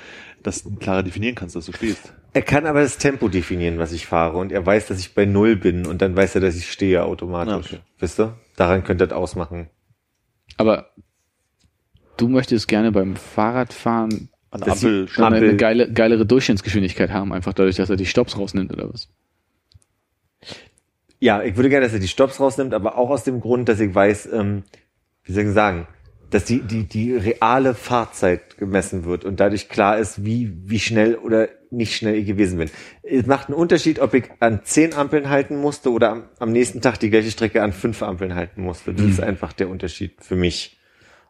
dass 0.41 0.63
du 0.63 0.73
klarer 0.77 1.03
definieren 1.03 1.35
kannst, 1.35 1.57
dass 1.57 1.65
du 1.65 1.73
stehst. 1.73 2.13
Er 2.31 2.43
kann 2.43 2.65
aber 2.65 2.79
das 2.79 2.97
Tempo 2.97 3.27
definieren, 3.27 3.77
was 3.77 3.91
ich 3.91 4.05
fahre. 4.05 4.37
Und 4.37 4.53
er 4.53 4.65
weiß, 4.65 4.87
dass 4.87 4.99
ich 4.99 5.13
bei 5.13 5.25
Null 5.25 5.57
bin. 5.57 5.85
Und 5.85 6.01
dann 6.01 6.15
weiß 6.15 6.33
er, 6.35 6.41
dass 6.41 6.55
ich 6.55 6.71
stehe 6.71 7.03
automatisch. 7.03 7.73
Okay. 7.73 7.81
Wisst 7.99 8.21
ihr? 8.21 8.37
Daran 8.55 8.85
könnte 8.85 9.05
das 9.05 9.17
ausmachen. 9.17 9.69
Aber 10.55 10.91
du 12.15 12.29
möchtest 12.29 12.69
gerne 12.69 12.93
beim 12.93 13.17
Fahrradfahren 13.17 14.29
An 14.51 14.59
der 14.59 14.73
Das 14.73 14.83
Ampel 14.83 15.07
eine, 15.15 15.25
Ampel. 15.25 15.43
eine 15.43 15.57
geile, 15.57 15.91
geilere 15.91 16.25
Durchschnittsgeschwindigkeit 16.25 17.09
haben, 17.09 17.33
einfach 17.33 17.53
dadurch, 17.53 17.77
dass 17.77 17.89
er 17.89 17.95
die 17.95 18.05
Stops 18.05 18.37
rausnimmt 18.37 18.71
oder 18.71 18.93
was? 18.93 19.07
Ja, 21.19 21.41
ich 21.41 21.55
würde 21.55 21.69
gerne, 21.69 21.85
dass 21.85 21.93
er 21.93 21.99
die 21.99 22.07
Stops 22.07 22.39
rausnimmt, 22.39 22.73
aber 22.73 22.97
auch 22.97 23.09
aus 23.09 23.23
dem 23.23 23.39
Grund, 23.39 23.69
dass 23.69 23.79
ich 23.79 23.93
weiß, 23.93 24.29
ähm, 24.33 24.63
wie 25.23 25.31
soll 25.31 25.43
ich 25.45 25.53
sagen, 25.53 25.87
dass 26.31 26.45
die, 26.45 26.61
die, 26.61 26.83
die 26.83 27.13
reale 27.15 27.75
Fahrzeit 27.75 28.57
gemessen 28.57 29.05
wird 29.05 29.23
und 29.25 29.39
dadurch 29.39 29.69
klar 29.69 29.97
ist, 29.97 30.25
wie, 30.25 30.51
wie 30.65 30.79
schnell 30.79 31.15
oder 31.15 31.49
nicht 31.69 31.95
schnell 31.95 32.15
ich 32.15 32.25
gewesen 32.25 32.57
bin. 32.57 32.69
Es 33.03 33.27
macht 33.27 33.47
einen 33.47 33.57
Unterschied, 33.57 33.99
ob 33.99 34.13
ich 34.13 34.25
an 34.39 34.61
zehn 34.63 34.93
Ampeln 34.93 35.29
halten 35.29 35.57
musste 35.57 35.91
oder 35.91 36.09
am, 36.11 36.23
am 36.39 36.51
nächsten 36.51 36.81
Tag 36.81 36.99
die 36.99 37.09
gleiche 37.09 37.31
Strecke 37.31 37.61
an 37.63 37.71
fünf 37.71 38.01
Ampeln 38.01 38.35
halten 38.35 38.61
musste. 38.63 38.93
Das 38.93 39.05
ist 39.05 39.21
einfach 39.21 39.53
der 39.53 39.69
Unterschied 39.69 40.15
für 40.19 40.35
mich. 40.35 40.77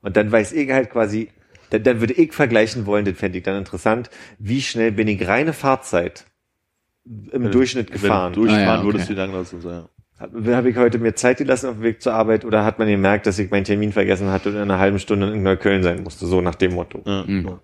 Und 0.01 0.17
dann 0.17 0.31
weiß 0.31 0.53
ich 0.53 0.71
halt 0.71 0.89
quasi, 0.89 1.29
dann, 1.71 1.83
dann 1.83 1.99
würde 1.99 2.13
ich 2.13 2.33
vergleichen 2.33 2.85
wollen, 2.85 3.05
das 3.05 3.17
fände 3.17 3.39
ich 3.39 3.43
dann 3.43 3.57
interessant, 3.57 4.09
wie 4.37 4.61
schnell 4.61 4.91
bin 4.91 5.07
ich 5.07 5.27
reine 5.27 5.53
Fahrzeit 5.53 6.25
im 7.05 7.49
Durchschnitt 7.49 7.91
gefahren. 7.91 8.35
Wenn 8.35 8.41
du 8.43 8.47
durchfahren 8.47 8.67
Ah, 8.67 8.73
ja, 8.73 8.77
okay. 8.77 8.85
würdest, 8.85 9.09
wie 9.09 9.13
lange 9.13 9.33
das 9.33 9.49
so 9.49 9.59
sein? 9.59 9.85
Habe 10.19 10.55
hab 10.55 10.65
ich 10.65 10.77
heute 10.77 10.99
mir 10.99 11.15
Zeit 11.15 11.37
gelassen 11.39 11.69
auf 11.69 11.75
dem 11.77 11.83
Weg 11.83 12.01
zur 12.01 12.13
Arbeit 12.13 12.45
oder 12.45 12.63
hat 12.63 12.77
man 12.77 12.87
gemerkt, 12.87 13.25
dass 13.25 13.39
ich 13.39 13.49
meinen 13.49 13.63
Termin 13.63 13.91
vergessen 13.91 14.29
hatte 14.29 14.49
und 14.49 14.55
in 14.55 14.61
einer 14.61 14.77
halben 14.77 14.99
Stunde 14.99 15.33
in 15.33 15.41
Neukölln 15.41 15.81
sein 15.81 16.03
musste, 16.03 16.27
so 16.27 16.41
nach 16.41 16.53
dem 16.55 16.75
Motto. 16.75 17.01
Ja. 17.05 17.23
Mhm. 17.25 17.59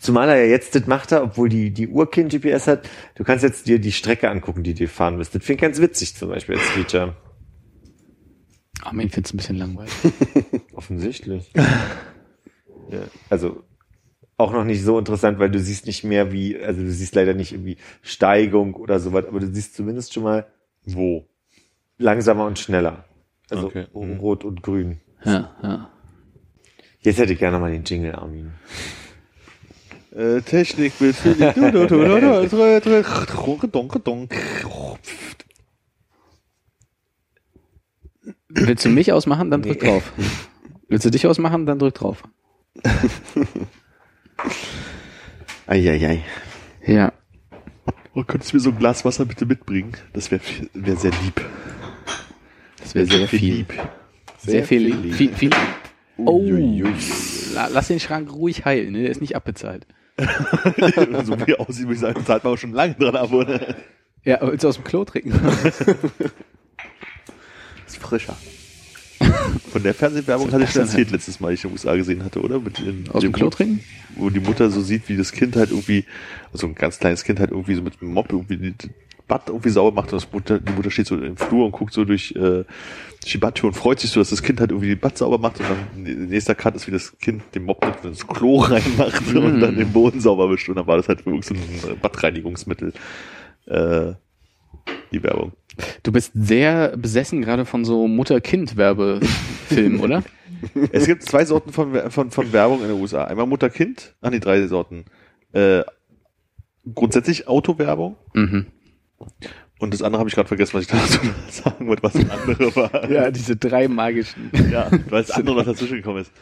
Zumal 0.00 0.28
er 0.28 0.44
ja 0.44 0.50
jetzt 0.50 0.74
das 0.74 0.86
macht, 0.86 1.12
er, 1.12 1.22
obwohl 1.22 1.48
die, 1.48 1.70
die 1.70 1.86
Uhr 1.86 2.10
kein 2.10 2.28
GPS 2.28 2.66
hat, 2.66 2.88
du 3.14 3.22
kannst 3.24 3.44
jetzt 3.44 3.68
dir 3.68 3.78
die 3.78 3.92
Strecke 3.92 4.28
angucken, 4.28 4.62
die 4.64 4.74
du 4.74 4.88
fahren 4.88 5.18
wirst. 5.18 5.34
Das 5.34 5.44
finde 5.44 5.54
ich 5.54 5.60
ganz 5.60 5.80
witzig 5.80 6.16
zum 6.16 6.30
Beispiel 6.30 6.56
als 6.56 6.64
Feature. 6.70 7.14
Ach, 8.84 8.92
man, 8.92 9.06
ich 9.06 9.12
find's 9.12 9.32
ein 9.32 9.36
bisschen 9.36 9.56
langweilig. 9.56 9.92
Offensichtlich. 10.74 11.52
ja, 11.54 13.00
also 13.28 13.62
auch 14.36 14.52
noch 14.52 14.64
nicht 14.64 14.84
so 14.84 14.98
interessant, 14.98 15.38
weil 15.38 15.50
du 15.50 15.58
siehst 15.58 15.86
nicht 15.86 16.04
mehr 16.04 16.30
wie, 16.32 16.56
also 16.56 16.80
du 16.80 16.90
siehst 16.90 17.14
leider 17.14 17.34
nicht 17.34 17.52
irgendwie 17.52 17.76
Steigung 18.02 18.74
oder 18.74 19.00
sowas, 19.00 19.24
aber 19.26 19.40
du 19.40 19.52
siehst 19.52 19.74
zumindest 19.74 20.14
schon 20.14 20.22
mal 20.22 20.46
Wo? 20.84 21.26
langsamer 21.98 22.46
und 22.46 22.58
schneller. 22.58 23.04
Also 23.50 23.66
Okay. 23.66 23.86
Mhm. 23.92 24.18
rot 24.20 24.44
und 24.44 24.62
grün. 24.62 25.00
ja, 25.24 25.50
ja. 25.62 25.90
Jetzt 27.00 27.18
hätte 27.18 27.32
ich 27.32 27.38
gerne 27.38 27.58
mal 27.58 27.70
den 27.72 27.84
Jingle, 27.84 28.14
Armin. 28.14 28.52
Äh, 30.14 30.40
Technik 30.42 31.00
wird 31.00 31.16
Willst 38.50 38.84
du 38.84 38.88
mich 38.88 39.12
ausmachen, 39.12 39.50
dann 39.50 39.62
drück 39.62 39.82
Nee. 39.82 39.88
drauf. 39.88 40.12
Willst 40.88 41.04
du 41.04 41.10
dich 41.10 41.26
ausmachen, 41.26 41.66
dann 41.66 41.78
drück 41.78 41.94
drauf. 41.94 42.22
Eieiei. 45.66 46.22
Ja. 46.86 47.12
Oh, 48.14 48.24
könntest 48.24 48.52
du 48.52 48.56
mir 48.56 48.60
so 48.60 48.70
ein 48.70 48.78
Glas 48.78 49.04
Wasser 49.04 49.26
bitte 49.26 49.44
mitbringen? 49.46 49.92
Das 50.12 50.30
wäre 50.30 50.40
wär 50.74 50.96
sehr 50.96 51.10
lieb. 51.22 51.40
Das 52.80 52.94
wäre 52.94 53.06
sehr 53.06 53.28
viel. 53.28 53.54
lieb. 53.56 53.72
Sehr 54.38 54.64
viel, 54.64 54.94
viel 54.94 55.12
viel, 55.12 55.34
viel. 55.34 55.50
Oh, 56.16 56.42
lass 57.72 57.88
den 57.88 58.00
Schrank 58.00 58.32
ruhig 58.32 58.64
heilen, 58.64 58.92
ne? 58.92 59.02
Der 59.02 59.10
ist 59.10 59.20
nicht 59.20 59.36
abbezahlt. 59.36 59.86
so 61.24 61.38
wie 61.46 61.52
er 61.52 61.60
aussieht, 61.60 61.84
würde 61.84 61.94
ich 61.94 62.00
sagen, 62.00 62.24
zahlt 62.24 62.42
man 62.44 62.54
auch 62.54 62.58
schon 62.58 62.72
lange 62.72 62.94
dran 62.94 63.14
ab, 63.14 63.32
oder? 63.32 63.76
Ja, 64.24 64.40
aber 64.40 64.50
willst 64.52 64.64
du 64.64 64.68
aus 64.68 64.76
dem 64.76 64.84
Klo 64.84 65.04
trinken? 65.04 65.32
Ist 67.88 67.96
frischer. 67.96 68.36
Von 69.72 69.82
der 69.82 69.94
Fernsehwerbung 69.94 70.52
hatte 70.52 70.64
ich 70.64 70.70
schon 70.70 70.82
erzählt 70.82 71.10
letztes 71.10 71.40
Mal, 71.40 71.48
die 71.48 71.54
ich 71.54 71.64
in 71.64 71.70
den 71.70 71.74
USA 71.74 71.96
gesehen 71.96 72.24
hatte, 72.24 72.40
oder? 72.40 72.60
Mit 72.60 72.78
den, 72.78 73.08
Aus 73.10 73.22
dem 73.22 73.32
Klo 73.32 73.50
trinken? 73.50 73.80
Wo 74.14 74.30
die 74.30 74.40
Mutter 74.40 74.70
so 74.70 74.80
sieht, 74.80 75.08
wie 75.08 75.16
das 75.16 75.32
Kind 75.32 75.56
halt 75.56 75.70
irgendwie, 75.70 76.04
also 76.52 76.66
ein 76.66 76.74
ganz 76.74 76.98
kleines 76.98 77.24
Kind 77.24 77.40
halt 77.40 77.50
irgendwie 77.50 77.74
so 77.74 77.82
mit 77.82 78.00
dem 78.00 78.12
Mob 78.12 78.30
irgendwie 78.30 78.56
die 78.56 78.74
Bad 79.26 79.48
irgendwie 79.48 79.68
sauber 79.68 79.94
macht 79.94 80.12
und 80.12 80.22
das 80.22 80.32
Mutter, 80.32 80.58
die 80.58 80.72
Mutter 80.72 80.90
steht 80.90 81.06
so 81.06 81.16
im 81.16 81.36
Flur 81.36 81.66
und 81.66 81.72
guckt 81.72 81.92
so 81.92 82.04
durch, 82.04 82.32
äh, 82.32 82.64
Badtür 83.38 83.68
und 83.68 83.74
freut 83.74 84.00
sich 84.00 84.10
so, 84.10 84.20
dass 84.20 84.30
das 84.30 84.42
Kind 84.42 84.60
halt 84.60 84.70
irgendwie 84.70 84.88
die 84.88 84.96
Bad 84.96 85.18
sauber 85.18 85.38
macht 85.38 85.60
und 85.60 85.66
dann 85.68 86.28
nächster 86.28 86.54
Cut 86.54 86.74
ist, 86.76 86.86
wie 86.86 86.92
das 86.92 87.18
Kind 87.18 87.42
den 87.54 87.64
Mob 87.64 87.84
mit 87.84 88.04
ins 88.04 88.26
Klo 88.26 88.58
reinmacht 88.60 89.34
und 89.34 89.60
dann 89.60 89.76
den 89.76 89.92
Boden 89.92 90.20
sauber 90.20 90.50
wischt 90.50 90.68
und 90.68 90.76
dann 90.76 90.86
war 90.86 90.96
das 90.96 91.08
halt 91.08 91.26
wirklich 91.26 91.44
so 91.44 91.54
ein 91.54 91.98
Badreinigungsmittel. 92.00 92.92
Äh, 93.66 94.14
die 95.12 95.22
Werbung. 95.22 95.52
Du 96.02 96.10
bist 96.12 96.32
sehr 96.34 96.96
besessen 96.96 97.40
gerade 97.42 97.64
von 97.64 97.84
so 97.84 98.08
Mutter-Kind-Werbefilmen, 98.08 100.00
oder? 100.00 100.22
Es 100.92 101.06
gibt 101.06 101.22
zwei 101.22 101.44
Sorten 101.44 101.72
von, 101.72 102.10
von, 102.10 102.30
von 102.30 102.52
Werbung 102.52 102.82
in 102.82 102.88
den 102.88 103.00
USA. 103.00 103.24
Einmal 103.24 103.46
Mutter-Kind, 103.46 104.16
ah 104.20 104.30
nee, 104.30 104.40
drei 104.40 104.66
Sorten. 104.66 105.04
Äh, 105.52 105.82
grundsätzlich 106.94 107.46
Autowerbung. 107.48 108.16
Mhm. 108.34 108.66
Und 109.78 109.94
das 109.94 110.02
andere 110.02 110.18
habe 110.20 110.28
ich 110.28 110.34
gerade 110.34 110.48
vergessen, 110.48 110.74
was 110.74 110.82
ich 110.82 110.88
dazu 110.88 111.20
sagen 111.62 111.86
wollte, 111.86 112.02
was 112.02 112.12
das 112.14 112.28
andere 112.30 112.74
war. 112.74 113.08
Ja, 113.10 113.30
diese 113.30 113.54
drei 113.56 113.86
magischen. 113.86 114.50
ja 114.70 114.90
weil 115.08 115.22
das 115.22 115.30
andere 115.30 115.56
noch 115.56 115.64
dazwischen 115.64 115.98
gekommen 115.98 116.22
ist. 116.22 116.32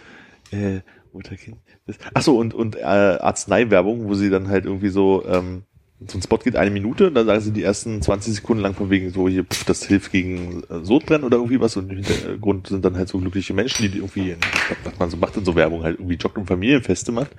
Äh, 0.53 0.81
Mutterkind. 1.13 1.59
Das- 1.87 1.99
Ach 2.15 2.23
so, 2.23 2.39
und, 2.39 2.55
und 2.55 2.77
äh, 2.77 2.81
Arzneiwerbung, 2.81 4.09
wo 4.09 4.15
sie 4.15 4.31
dann 4.31 4.49
halt 4.49 4.65
irgendwie 4.65 4.89
so, 4.89 5.25
ähm, 5.27 5.65
so 6.07 6.19
ein 6.19 6.23
Spot 6.23 6.37
geht 6.37 6.57
eine 6.57 6.71
Minute 6.71 7.11
dann 7.11 7.27
sagen 7.27 7.41
sie 7.41 7.53
die 7.53 7.63
ersten 7.63 8.03
20 8.03 8.35
Sekunden 8.35 8.63
lang 8.63 8.75
von 8.75 8.91
wegen 8.91 9.11
so 9.11 9.29
hier, 9.29 9.45
pff, 9.45 9.65
das 9.65 9.85
hilft 9.85 10.13
gegen 10.13 10.63
äh, 10.69 10.85
Sodbrennen 10.85 11.25
oder 11.25 11.39
irgendwie 11.39 11.61
was 11.61 11.77
und 11.77 11.91
im 11.91 12.03
Hintergrund 12.03 12.67
sind 12.67 12.85
dann 12.85 12.97
halt 12.97 13.09
so 13.09 13.19
glückliche 13.19 13.55
Menschen, 13.55 13.91
die 13.91 13.99
irgendwie, 13.99 14.37
was 14.85 14.99
man 14.99 15.09
so 15.09 15.17
macht 15.17 15.37
in 15.39 15.45
so 15.45 15.55
Werbung, 15.55 15.83
halt 15.83 15.99
irgendwie 15.99 16.17
Joggen 16.17 16.43
und 16.43 16.47
Familienfeste 16.47 17.13
macht. 17.13 17.31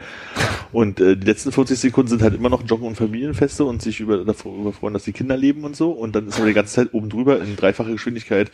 Und 0.72 1.00
äh, 1.00 1.16
die 1.16 1.28
letzten 1.28 1.52
40 1.52 1.78
Sekunden 1.78 2.10
sind 2.10 2.24
halt 2.24 2.34
immer 2.34 2.50
noch 2.50 2.64
Joggen 2.66 2.88
und 2.88 2.96
Familienfeste 2.96 3.64
und 3.64 3.82
sich 3.82 4.00
über, 4.00 4.26
davor, 4.26 4.56
überfreuen, 4.56 4.94
dass 4.94 5.04
die 5.04 5.14
Kinder 5.14 5.38
leben 5.38 5.64
und 5.64 5.76
so. 5.76 5.92
Und 5.92 6.16
dann 6.16 6.28
ist 6.28 6.38
aber 6.38 6.48
die 6.48 6.54
ganze 6.54 6.74
Zeit 6.74 6.94
oben 6.94 7.10
drüber 7.10 7.40
in 7.40 7.56
dreifacher 7.56 7.92
Geschwindigkeit. 7.92 8.52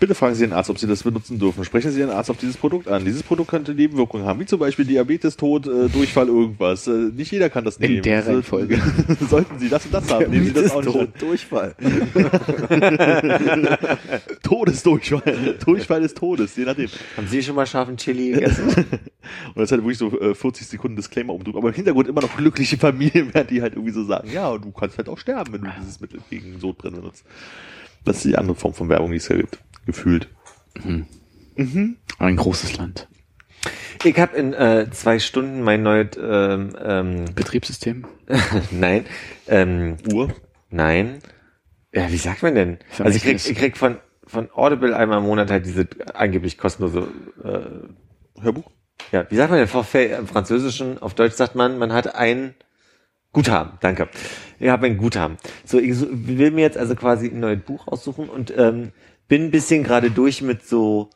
Bitte 0.00 0.14
fragen 0.14 0.34
Sie 0.36 0.44
den 0.44 0.52
Arzt, 0.52 0.70
ob 0.70 0.78
Sie 0.78 0.86
das 0.86 1.02
benutzen 1.02 1.40
dürfen. 1.40 1.64
Sprechen 1.64 1.90
Sie 1.90 1.98
den 1.98 2.10
Arzt 2.10 2.30
auf 2.30 2.36
dieses 2.36 2.56
Produkt 2.56 2.86
an. 2.86 3.04
Dieses 3.04 3.24
Produkt 3.24 3.50
könnte 3.50 3.74
Nebenwirkungen 3.74 4.24
haben, 4.26 4.38
wie 4.38 4.46
zum 4.46 4.60
Beispiel 4.60 4.84
Diabetes, 4.84 5.36
Tod, 5.36 5.66
äh, 5.66 5.88
Durchfall, 5.88 6.28
irgendwas. 6.28 6.86
Äh, 6.86 7.10
nicht 7.16 7.32
jeder 7.32 7.50
kann 7.50 7.64
das 7.64 7.78
In 7.78 7.90
nehmen. 7.90 8.02
der 8.02 8.22
So- 8.22 8.30
Reihenfolge. 8.30 8.80
Sollten 9.28 9.58
Sie 9.58 9.68
das 9.68 9.86
und 9.86 9.94
das 9.94 10.08
haben, 10.10 10.30
nehmen 10.30 10.46
Sie 10.46 10.52
das 10.52 10.70
auch 10.70 10.84
nicht 10.84 10.96
an. 10.96 11.08
Durchfall. 11.18 11.74
Todesdurchfall. 14.42 15.56
Durchfall 15.64 16.00
des 16.00 16.14
Todes, 16.14 16.56
je 16.56 16.64
nachdem. 16.64 16.88
Haben 17.16 17.26
Sie 17.26 17.42
schon 17.42 17.54
mal 17.56 17.66
scharfen 17.66 17.96
Chili 17.96 18.32
gegessen? 18.32 18.68
Und 19.48 19.56
das 19.56 19.64
ist 19.64 19.72
halt 19.72 19.82
wirklich 19.82 19.98
so 19.98 20.18
äh, 20.20 20.34
40 20.34 20.66
Sekunden 20.66 20.96
Disclaimer 20.96 21.36
drüber. 21.38 21.58
Aber 21.58 21.68
im 21.68 21.74
Hintergrund 21.74 22.08
immer 22.08 22.22
noch 22.22 22.34
glückliche 22.36 22.78
Familien, 22.78 23.34
werden 23.34 23.48
die 23.50 23.60
halt 23.60 23.74
irgendwie 23.74 23.92
so 23.92 24.04
sagen, 24.04 24.30
ja, 24.32 24.56
du 24.56 24.70
kannst 24.70 24.96
halt 24.96 25.08
auch 25.08 25.18
sterben, 25.18 25.52
wenn 25.52 25.60
du 25.62 25.68
dieses 25.80 26.00
Mittel 26.00 26.20
gegen 26.30 26.58
Sodbrennen 26.60 27.00
benutzt. 27.00 27.24
Das 28.04 28.16
ist 28.18 28.24
die 28.24 28.38
andere 28.38 28.56
Form 28.56 28.72
von 28.72 28.88
Werbung, 28.88 29.10
die 29.10 29.18
es 29.18 29.28
ja 29.28 29.36
gibt. 29.36 29.58
Gefühlt. 29.88 30.28
Ein 32.18 32.36
großes 32.36 32.76
Land. 32.76 33.08
Ich 34.04 34.18
habe 34.20 34.36
in 34.36 34.52
äh, 34.52 34.90
zwei 34.90 35.18
Stunden 35.18 35.62
mein 35.62 35.82
neues, 35.82 36.10
ähm, 36.20 36.76
ähm, 36.78 37.24
Betriebssystem. 37.34 38.04
nein, 38.70 39.06
ähm, 39.46 39.96
Uhr. 40.12 40.34
nein, 40.68 41.20
ja, 41.90 42.12
wie 42.12 42.18
sagt 42.18 42.42
man 42.42 42.54
denn? 42.54 42.78
Also 42.98 43.16
ich 43.16 43.22
krieg, 43.22 43.36
ich 43.36 43.56
krieg 43.56 43.78
von 43.78 43.96
von 44.26 44.50
Audible 44.52 44.94
einmal 44.94 45.18
im 45.18 45.24
Monat 45.24 45.50
halt 45.50 45.64
diese 45.64 45.88
angeblich 46.12 46.58
kostenlose, 46.58 47.08
äh, 47.42 48.42
Hörbuch? 48.42 48.70
ja, 49.10 49.24
wie 49.30 49.36
sagt 49.36 49.48
man 49.48 49.58
denn, 49.58 49.68
Forfait 49.68 50.18
im 50.18 50.26
Französischen, 50.26 50.98
auf 51.00 51.14
Deutsch 51.14 51.32
sagt 51.32 51.54
man, 51.54 51.78
man 51.78 51.94
hat 51.94 52.14
ein 52.14 52.54
Guthaben, 53.32 53.78
danke. 53.80 54.10
Ich 54.58 54.68
habe 54.68 54.86
ein 54.86 54.98
Guthaben. 54.98 55.38
So, 55.64 55.78
ich 55.78 55.94
will 55.98 56.50
mir 56.50 56.62
jetzt 56.62 56.76
also 56.76 56.94
quasi 56.94 57.28
ein 57.28 57.40
neues 57.40 57.62
Buch 57.62 57.86
aussuchen 57.86 58.28
und 58.28 58.52
ähm, 58.56 58.92
bin 59.28 59.44
ein 59.44 59.50
bisschen 59.50 59.84
gerade 59.84 60.10
durch 60.10 60.42
mit 60.42 60.66
so 60.66 61.10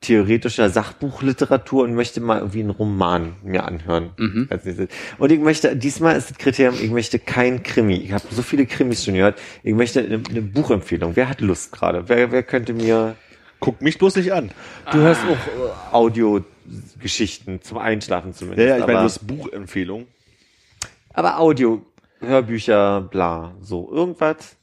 theoretischer 0.00 0.70
Sachbuchliteratur 0.70 1.84
und 1.84 1.94
möchte 1.94 2.20
mal 2.22 2.38
irgendwie 2.38 2.60
einen 2.60 2.70
Roman 2.70 3.34
mir 3.42 3.64
anhören. 3.64 4.10
Mhm. 4.16 4.46
als 4.48 4.64
nächstes. 4.64 4.88
Und 5.18 5.30
ich 5.30 5.38
möchte, 5.40 5.76
diesmal 5.76 6.16
ist 6.16 6.30
das 6.30 6.38
Kriterium, 6.38 6.76
ich 6.82 6.90
möchte 6.90 7.18
kein 7.18 7.62
Krimi. 7.62 7.96
Ich 7.96 8.12
habe 8.12 8.24
so 8.30 8.40
viele 8.42 8.64
Krimis 8.64 9.04
schon 9.04 9.14
gehört. 9.14 9.38
Ich 9.62 9.74
möchte 9.74 10.00
eine, 10.00 10.22
eine 10.30 10.40
Buchempfehlung. 10.42 11.16
Wer 11.16 11.28
hat 11.28 11.42
Lust 11.42 11.72
gerade? 11.72 12.08
Wer, 12.08 12.32
wer 12.32 12.42
könnte 12.42 12.72
mir... 12.72 13.16
Guck 13.62 13.82
mich 13.82 13.98
bloß 13.98 14.16
nicht 14.16 14.32
an. 14.32 14.50
Du 14.90 14.98
hörst 15.00 15.20
auch 15.22 15.32
äh, 15.32 15.94
Audiogeschichten 15.94 17.60
zum 17.60 17.76
Einschlafen 17.76 18.30
Ja, 18.30 18.34
zumindest. 18.34 18.68
ja, 18.68 18.78
ich 18.78 18.86
meine, 18.86 19.00
das 19.02 19.18
Buchempfehlung. 19.18 20.06
aber 21.12 21.38
Audio, 21.38 21.84
Hörbücher, 22.20 23.02
bla, 23.02 23.54
so 23.60 23.90
irgendwas. 23.92 24.56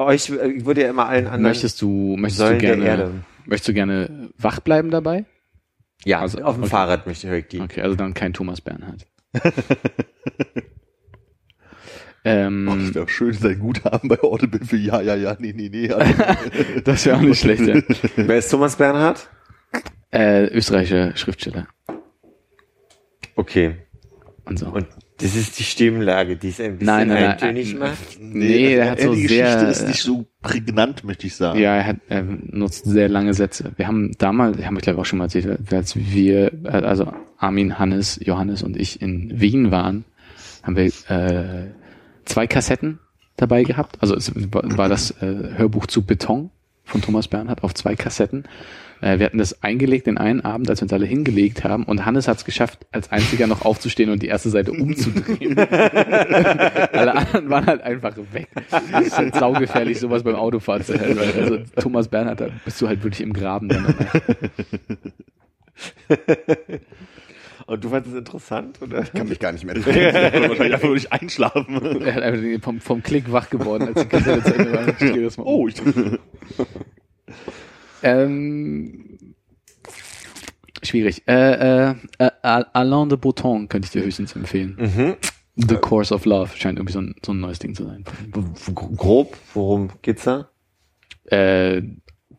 Bei 0.00 0.06
euch, 0.06 0.30
äh, 0.30 0.48
ich 0.52 0.64
würde 0.64 0.80
ja 0.80 0.88
immer 0.88 1.08
allen 1.10 1.26
anderen... 1.26 1.42
Möchtest 1.42 1.82
du, 1.82 2.16
möchtest 2.16 2.40
du 2.40 2.46
Säulen 2.46 2.58
gerne, 2.58 2.84
Erde. 2.86 3.10
möchtest 3.44 3.68
du 3.68 3.74
gerne 3.74 4.30
wach 4.38 4.60
bleiben 4.60 4.90
dabei? 4.90 5.26
ja, 6.06 6.20
also- 6.20 6.40
auf 6.40 6.54
dem 6.54 6.62
okay. 6.62 6.70
Fahrrad 6.70 7.06
möchte 7.06 7.28
höre 7.28 7.36
ich 7.36 7.48
die. 7.48 7.60
Okay, 7.60 7.82
also 7.82 7.96
dann 7.96 8.14
kein 8.14 8.32
Thomas 8.32 8.62
Bernhard. 8.62 9.06
Oh, 9.34 9.40
das 9.42 9.52
ähm, 12.24 12.94
wäre 12.94 13.08
schön, 13.10 13.34
sein 13.34 13.58
Guthaben 13.58 14.08
bei 14.08 14.18
Audible 14.22 14.64
für 14.64 14.78
ja, 14.78 15.02
ja, 15.02 15.16
ja, 15.16 15.36
nee, 15.38 15.52
nee, 15.54 15.68
nee. 15.68 15.88
das 16.84 17.04
wäre 17.04 17.18
auch 17.18 17.20
nicht 17.20 17.40
schlecht. 17.40 17.66
Ja. 17.66 17.74
Wer 18.16 18.38
ist 18.38 18.48
Thomas 18.48 18.76
Bernhard? 18.76 19.28
Äh, 20.10 20.46
österreichischer 20.46 21.14
Schriftsteller. 21.14 21.68
Okay. 23.36 23.76
Und 24.46 24.58
so. 24.58 24.68
Und 24.68 24.86
das 25.20 25.36
ist 25.36 25.58
die 25.58 25.64
Stimmlage, 25.64 26.36
die 26.36 26.48
es 26.48 26.60
ein 26.60 26.78
bisschen 26.78 26.86
Nein, 26.86 27.08
nein, 27.08 27.22
nein, 27.22 27.30
eintönig 27.32 27.74
äh, 27.74 27.78
macht. 27.78 27.98
Nee, 28.20 28.74
der 28.76 28.90
hat 28.90 29.00
so 29.00 29.14
die 29.14 29.26
sehr- 29.26 29.44
Geschichte 29.44 29.66
ist 29.70 29.88
nicht 29.88 30.02
so 30.02 30.26
prägnant, 30.42 31.04
möchte 31.04 31.26
ich 31.26 31.36
sagen. 31.36 31.58
Ja, 31.58 31.76
er 31.76 31.86
hat 31.86 31.96
er 32.08 32.22
nutzt 32.22 32.84
sehr 32.84 33.08
lange 33.08 33.34
Sätze. 33.34 33.72
Wir 33.76 33.86
haben 33.86 34.12
damals, 34.18 34.58
ich 34.58 34.66
habe 34.66 34.76
ich 34.76 34.82
glaube 34.82 35.00
auch 35.00 35.04
schon 35.04 35.18
mal 35.18 35.24
erzählt, 35.26 35.72
als 35.72 35.96
wir, 35.96 36.52
äh, 36.64 36.68
also 36.68 37.12
Armin, 37.38 37.78
Hannes, 37.78 38.18
Johannes 38.22 38.62
und 38.62 38.76
ich 38.76 39.00
in 39.02 39.40
Wien 39.40 39.70
waren, 39.70 40.04
haben 40.62 40.76
wir 40.76 40.86
äh, 41.08 41.70
zwei 42.24 42.46
Kassetten 42.46 42.98
dabei 43.36 43.62
gehabt. 43.62 43.96
Also 44.00 44.14
es 44.14 44.32
war 44.52 44.62
war 44.76 44.88
das 44.88 45.10
äh, 45.22 45.54
Hörbuch 45.56 45.86
zu 45.86 46.02
Beton 46.04 46.50
von 46.84 47.00
Thomas 47.02 47.28
Bernhard 47.28 47.62
auf 47.62 47.74
zwei 47.74 47.94
Kassetten. 47.96 48.44
Äh, 49.00 49.18
wir 49.18 49.26
hatten 49.26 49.38
das 49.38 49.62
eingelegt 49.62 50.06
den 50.06 50.18
einen 50.18 50.42
Abend, 50.42 50.68
als 50.68 50.80
wir 50.80 50.84
uns 50.84 50.92
alle 50.92 51.06
hingelegt 51.06 51.64
haben 51.64 51.84
und 51.84 52.04
Hannes 52.04 52.28
hat 52.28 52.38
es 52.38 52.44
geschafft, 52.44 52.86
als 52.92 53.10
einziger 53.10 53.46
noch 53.46 53.64
aufzustehen 53.64 54.10
und 54.10 54.22
die 54.22 54.28
erste 54.28 54.50
Seite 54.50 54.72
umzudrehen. 54.72 55.58
alle 55.58 57.14
anderen 57.14 57.50
waren 57.50 57.66
halt 57.66 57.82
einfach 57.82 58.16
weg. 58.32 58.48
Das 58.70 59.06
ist 59.06 59.16
halt 59.18 59.34
saugefährlich, 59.34 60.00
sowas 60.00 60.22
beim 60.22 60.34
Autofahren 60.34 60.84
zu 60.84 60.98
hören. 60.98 61.16
weil 61.18 61.42
Also 61.42 61.58
Thomas 61.80 62.08
Bernhard, 62.08 62.40
da 62.40 62.48
bist 62.64 62.80
du 62.80 62.88
halt 62.88 63.02
wirklich 63.02 63.22
im 63.22 63.32
Graben 63.32 63.68
dann. 63.68 63.94
Und 67.66 67.84
du 67.84 67.88
fandest 67.88 68.14
es 68.14 68.18
interessant, 68.18 68.82
oder? 68.82 69.02
Kann 69.04 69.28
mich 69.28 69.38
gar 69.38 69.52
nicht 69.52 69.64
mehr 69.64 69.76
erinnern. 69.86 70.50
wahrscheinlich 70.50 70.74
einfach 70.74 70.88
nur 70.88 70.94
nicht 70.96 71.12
einschlafen. 71.12 72.02
Er 72.02 72.14
hat 72.14 72.22
einfach 72.22 72.64
vom, 72.64 72.80
vom 72.80 73.02
Klick 73.02 73.30
wach 73.30 73.48
geworden, 73.48 73.88
als 73.88 74.02
die 74.02 74.08
Kassette 74.08 74.42
zu 74.42 74.54
Ende 74.54 74.72
war. 74.72 74.88
Ich 74.88 74.96
drehe 74.96 75.22
das 75.22 75.36
mal 75.36 75.44
um. 75.44 75.48
Oh, 75.48 75.68
ich, 75.68 75.76
Ähm, 78.02 79.34
schwierig. 80.82 81.22
Äh, 81.26 81.90
äh, 81.90 81.94
äh, 82.18 82.30
Alain 82.42 83.08
de 83.08 83.18
Botton 83.18 83.68
könnte 83.68 83.86
ich 83.86 83.92
dir 83.92 84.04
höchstens 84.04 84.34
empfehlen. 84.34 84.76
Mhm. 84.78 85.16
The 85.56 85.76
Course 85.76 86.14
of 86.14 86.24
Love 86.24 86.56
scheint 86.56 86.78
irgendwie 86.78 86.92
so 86.92 87.00
ein, 87.00 87.14
so 87.24 87.32
ein 87.32 87.40
neues 87.40 87.58
Ding 87.58 87.74
zu 87.74 87.84
sein. 87.84 88.04
Grob, 88.74 89.36
worum 89.52 89.90
geht's 90.00 90.24
da? 90.24 90.48
Äh, 91.24 91.82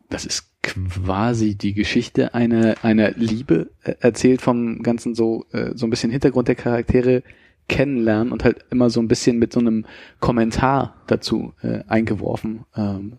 das 0.10 0.26
ist 0.26 0.52
quasi 0.64 1.56
die 1.56 1.74
Geschichte 1.74 2.34
einer, 2.34 2.76
einer 2.84 3.12
Liebe, 3.12 3.72
äh, 3.84 3.96
erzählt 4.00 4.42
vom 4.42 4.82
Ganzen 4.84 5.16
so, 5.16 5.46
äh, 5.52 5.72
so 5.76 5.86
ein 5.86 5.90
bisschen 5.90 6.12
Hintergrund 6.12 6.48
der 6.48 6.56
Charaktere 6.56 7.24
kennenlernen 7.68 8.32
und 8.32 8.44
halt 8.44 8.66
immer 8.70 8.90
so 8.90 9.00
ein 9.00 9.08
bisschen 9.08 9.38
mit 9.38 9.54
so 9.54 9.60
einem 9.60 9.86
Kommentar 10.20 10.96
dazu 11.08 11.54
äh, 11.62 11.84
eingeworfen, 11.88 12.66
ähm, 12.76 13.18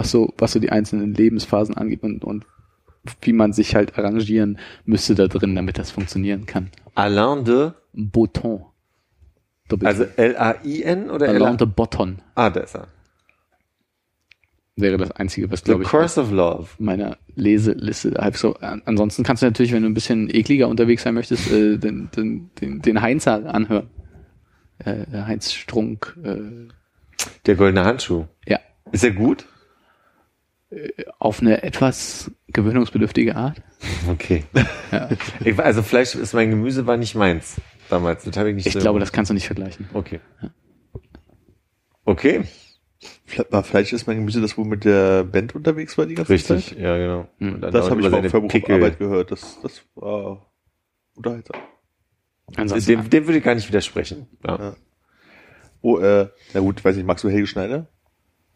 was 0.00 0.10
so, 0.10 0.32
was 0.38 0.52
so 0.52 0.58
die 0.60 0.70
einzelnen 0.72 1.14
Lebensphasen 1.14 1.76
angeht 1.76 2.02
und, 2.02 2.24
und 2.24 2.46
wie 3.22 3.32
man 3.32 3.52
sich 3.52 3.74
halt 3.74 3.96
arrangieren 3.98 4.58
müsste 4.84 5.14
da 5.14 5.26
drin, 5.26 5.54
damit 5.54 5.78
das 5.78 5.90
funktionieren 5.90 6.46
kann. 6.46 6.70
Alain 6.94 7.44
de, 7.44 7.72
Botton. 7.92 8.64
Also 9.84 10.04
L-A-I-N 10.16 11.10
oder 11.10 11.28
Alain 11.28 11.42
L-A? 11.42 11.56
de 11.56 11.66
Botton 11.66 12.18
Ah, 12.34 12.50
da 12.50 12.60
ist 12.60 12.74
er. 12.74 12.88
wäre 14.76 14.96
das 14.96 15.10
Einzige, 15.12 15.50
was 15.50 15.60
The 15.60 15.64
glaube 15.66 15.82
ich 15.84 15.88
Course 15.88 16.20
of 16.20 16.30
Love. 16.32 16.68
meiner 16.78 17.16
Leseliste 17.36 18.14
halb 18.18 18.36
so. 18.36 18.54
An- 18.56 18.82
Ansonsten 18.86 19.22
kannst 19.22 19.42
du 19.42 19.46
natürlich, 19.46 19.72
wenn 19.72 19.82
du 19.82 19.88
ein 19.88 19.94
bisschen 19.94 20.28
ekliger 20.34 20.68
unterwegs 20.68 21.02
sein 21.02 21.14
möchtest, 21.14 21.50
äh, 21.52 21.76
den, 21.78 22.10
den, 22.16 22.50
den, 22.60 22.80
den 22.82 23.00
Heinzer 23.02 23.54
anhören. 23.54 23.88
Äh, 24.84 25.04
Heinz 25.12 25.52
Strunk. 25.52 26.16
Äh, 26.22 26.68
Der 27.46 27.54
goldene 27.54 27.84
Handschuh. 27.84 28.24
ja, 28.46 28.58
Ist 28.92 29.04
er 29.04 29.10
gut? 29.12 29.44
Auf 31.18 31.40
eine 31.40 31.62
etwas 31.62 32.30
gewöhnungsbedürftige 32.48 33.34
Art. 33.36 33.60
Okay. 34.08 34.44
Ja. 34.92 35.08
Ich, 35.44 35.58
also 35.58 35.82
Fleisch 35.82 36.14
ist 36.14 36.32
mein 36.34 36.50
Gemüse 36.50 36.86
war 36.86 36.96
nicht 36.96 37.14
meins 37.14 37.60
damals. 37.88 38.24
Das 38.24 38.36
habe 38.36 38.50
ich 38.50 38.54
nicht 38.56 38.66
Ich 38.66 38.72
so- 38.74 38.78
glaube, 38.80 39.00
das 39.00 39.12
kannst 39.12 39.30
du 39.30 39.34
nicht 39.34 39.46
vergleichen. 39.46 39.88
Okay. 39.94 40.20
Okay. 42.04 42.44
war 43.50 43.62
vielleicht 43.62 43.92
ist 43.92 44.06
mein 44.06 44.18
Gemüse 44.18 44.40
das, 44.40 44.56
wo 44.58 44.64
mit 44.64 44.84
der 44.84 45.24
Band 45.24 45.54
unterwegs 45.54 45.96
war 45.98 46.06
die 46.06 46.14
ganze 46.14 46.32
Richtig. 46.32 46.68
Zeit. 46.70 46.78
Ja, 46.78 46.96
genau. 46.96 47.28
Hm. 47.38 47.60
Dann 47.60 47.72
Das 47.72 47.90
habe 47.90 48.00
ich 48.00 48.08
seine 48.08 48.30
Verbucharbeit 48.30 48.98
gehört. 48.98 49.30
Das, 49.30 49.58
das 49.62 49.82
war 49.94 50.46
unterhaltsam. 51.14 51.60
Ansonsten, 52.56 52.90
Dem, 52.90 53.10
dem 53.10 53.26
würde 53.26 53.38
ich 53.38 53.44
gar 53.44 53.54
nicht 53.54 53.68
widersprechen. 53.68 54.26
Ja. 54.46 54.56
Ja. 54.58 54.76
Oh, 55.82 55.98
äh, 55.98 56.28
na 56.52 56.60
gut, 56.60 56.84
weiß 56.84 56.96
nicht, 56.96 57.06
magst 57.06 57.24
du 57.24 57.28
Helge 57.30 57.46
Schneider? 57.46 57.88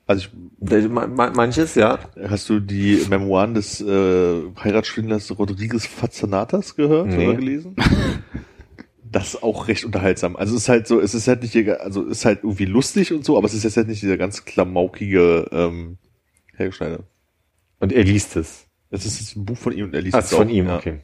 Also 0.06 0.26
ich, 0.26 0.88
Ma- 0.88 1.06
ma- 1.06 1.30
Manches, 1.30 1.74
ja. 1.76 1.98
hast 2.28 2.48
du 2.50 2.60
die 2.60 3.00
Memoiren 3.08 3.54
des 3.54 3.80
äh, 3.80 4.42
Heiratsschwindlers 4.62 5.38
Rodriguez 5.38 5.86
Fazanatas 5.86 6.76
gehört 6.76 7.06
Nee. 7.08 7.26
oder 7.28 7.36
gelesen? 7.36 7.76
Das 9.10 9.34
ist 9.34 9.42
auch 9.44 9.68
recht 9.68 9.84
unterhaltsam. 9.84 10.34
Also 10.34 10.56
es 10.56 10.62
ist 10.62 10.68
halt 10.68 10.88
so, 10.88 11.00
es 11.00 11.14
ist 11.14 11.28
halt 11.28 11.42
nicht, 11.42 11.54
also 11.80 12.02
es 12.06 12.18
ist 12.18 12.24
halt 12.24 12.40
irgendwie 12.42 12.64
lustig 12.64 13.12
und 13.12 13.24
so, 13.24 13.36
aber 13.38 13.46
es 13.46 13.54
ist 13.54 13.62
jetzt 13.62 13.76
halt 13.76 13.86
nicht 13.86 14.02
dieser 14.02 14.16
ganz 14.16 14.44
klamaukige 14.44 15.46
ähm, 15.52 15.98
Helge 16.56 16.72
Schneider. 16.72 16.98
Und 17.78 17.92
er 17.92 18.02
liest 18.02 18.34
es. 18.34 18.66
Das 18.90 19.06
ist 19.06 19.20
jetzt 19.20 19.36
ein 19.36 19.44
Buch 19.44 19.56
von 19.56 19.72
ihm 19.72 19.84
und 19.84 19.94
er 19.94 20.02
liest 20.02 20.16
Ach, 20.16 20.24
es 20.24 20.30
von 20.34 20.48
auch, 20.48 20.52
ihm, 20.52 20.66
ja. 20.66 20.76
okay. 20.78 20.98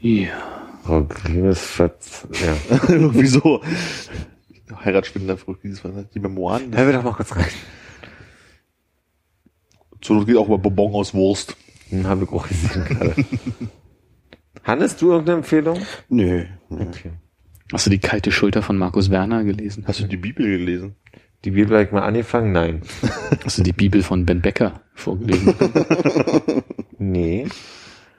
Ja. 0.00 0.62
Grünes 1.10 1.60
Verz 1.60 2.26
ja. 2.32 2.78
irgendwie 2.88 3.26
so. 3.26 3.60
Heiratsspinner, 4.84 5.36
verrückt, 5.36 5.64
dieses 5.64 5.82
die 6.14 6.20
Memoiren. 6.20 6.76
Hör 6.76 6.84
mir 6.86 6.92
doch 6.92 7.04
mal 7.04 7.12
kurz 7.12 7.34
rein. 7.34 7.46
So, 10.02 10.16
das 10.16 10.26
geht 10.26 10.36
auch 10.36 10.46
über 10.46 10.58
Bonbon 10.58 10.94
aus 10.94 11.14
Wurst. 11.14 11.56
Den 11.90 12.06
habe 12.06 12.24
ich 12.24 12.30
auch 12.30 12.46
gesehen 12.46 12.84
gerade. 12.84 13.14
Hannes, 14.64 14.96
du 14.96 15.10
irgendeine 15.12 15.38
Empfehlung? 15.38 15.80
Nö. 16.08 16.44
Okay. 16.70 17.12
Hast 17.72 17.86
du 17.86 17.90
die 17.90 17.98
kalte 17.98 18.30
Schulter 18.32 18.62
von 18.62 18.76
Markus 18.76 19.10
Werner 19.10 19.44
gelesen? 19.44 19.84
Hast 19.86 20.00
du 20.00 20.04
die 20.04 20.16
Bibel 20.16 20.46
gelesen? 20.46 20.96
Die 21.44 21.50
Bibel 21.52 21.76
habe 21.76 21.84
ich 21.86 21.92
mal 21.92 22.02
angefangen? 22.02 22.52
Nein. 22.52 22.82
Hast 23.44 23.58
du 23.58 23.62
die 23.62 23.72
Bibel 23.72 24.02
von 24.02 24.26
Ben 24.26 24.40
Becker 24.42 24.80
vorgelesen? 24.94 25.54
Nee. 26.98 27.46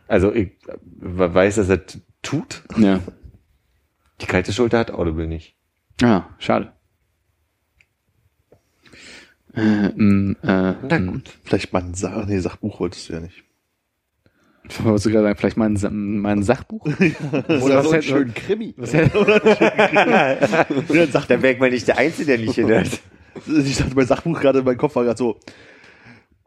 Also 0.07 0.31
ich 0.31 0.49
äh, 0.67 0.77
weiß, 1.01 1.55
dass 1.55 1.67
er 1.67 1.81
tut. 2.21 2.63
ja. 2.77 2.99
Die 4.21 4.27
kalte 4.27 4.53
Schulter 4.53 4.77
hat 4.79 4.91
Audible 4.91 5.27
nicht. 5.27 5.56
Ja, 6.01 6.29
schade. 6.39 6.71
Äh, 9.55 9.89
mm, 9.89 10.35
äh, 10.43 10.73
Na 10.87 10.99
mm. 10.99 11.07
gut. 11.07 11.37
Vielleicht 11.43 11.73
mal 11.73 11.81
ein 11.81 11.93
Sa 11.95 12.25
nee, 12.27 12.39
Sachbuch 12.39 12.79
wolltest 12.79 13.09
du 13.09 13.13
ja 13.13 13.19
nicht. 13.19 13.43
Wolltest 14.83 15.05
du 15.05 15.11
gerade 15.11 15.23
sagen, 15.27 15.37
vielleicht 15.39 15.57
mein, 15.57 15.77
Sa- 15.77 15.89
mein 15.89 16.43
Sachbuch? 16.43 16.85
Oder 17.47 17.47
was 17.47 17.63
so 17.63 17.73
einen 17.73 17.83
hätte- 17.93 18.03
schönen 18.03 18.33
Krimi. 18.33 18.73
Was 18.77 18.93
hätte- 18.93 20.37
Ja, 20.93 21.07
Sach 21.07 21.25
Dann 21.25 21.41
wäre 21.41 21.53
ich 21.53 21.59
mal 21.59 21.71
nicht 21.71 21.87
der 21.87 21.97
Einzige, 21.97 22.27
der 22.37 22.37
nicht 22.45 22.55
hindert. 22.55 22.99
ich 23.47 23.77
dachte, 23.77 23.95
mein 23.95 24.05
Sachbuch 24.05 24.39
gerade 24.39 24.59
in 24.59 24.65
meinem 24.65 24.77
Kopf 24.77 24.95
war 24.95 25.05
gerade 25.05 25.17
so 25.17 25.39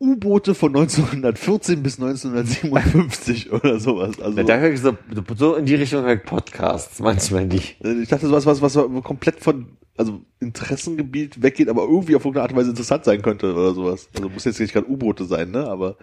U-Boote 0.01 0.55
von 0.55 0.74
1914 0.74 1.82
bis 1.82 1.98
1957 2.01 3.52
oder 3.52 3.78
sowas. 3.78 4.18
Also 4.20 4.43
Da 4.43 4.56
höre 4.59 4.72
ich 4.72 4.81
so, 4.81 4.97
so 5.36 5.56
in 5.56 5.66
die 5.66 5.74
Richtung 5.74 6.09
ich 6.09 6.22
Podcasts, 6.24 7.01
manchmal 7.01 7.44
nicht. 7.47 7.77
ich 7.85 8.09
dachte, 8.09 8.27
so 8.27 8.32
was, 8.32 8.47
was, 8.47 8.62
was 8.62 8.74
komplett 9.05 9.40
von 9.40 9.77
also 9.98 10.22
Interessengebiet 10.40 11.43
weggeht, 11.43 11.68
aber 11.68 11.82
irgendwie 11.82 12.16
auf 12.16 12.22
irgendeine 12.24 12.44
Art 12.44 12.52
und 12.52 12.59
Weise 12.59 12.70
interessant 12.70 13.05
sein 13.05 13.20
könnte 13.20 13.52
oder 13.52 13.74
sowas. 13.74 14.09
Also 14.16 14.31
muss 14.31 14.44
jetzt 14.47 14.59
nicht 14.59 14.72
gerade 14.72 14.89
U-Boote 14.89 15.24
sein, 15.27 15.51
ne? 15.51 15.66
Aber 15.68 15.97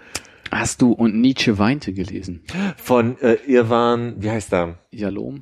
Hast 0.52 0.84
du 0.84 0.92
und 0.92 1.20
Nietzsche 1.20 1.58
weinte 1.58 1.92
gelesen? 1.94 2.44
Von 2.78 3.20
äh, 3.22 3.34
Irwan, 3.48 4.16
wie 4.20 4.30
heißt 4.30 4.54
er? 4.54 4.78
Jalom? 4.92 5.42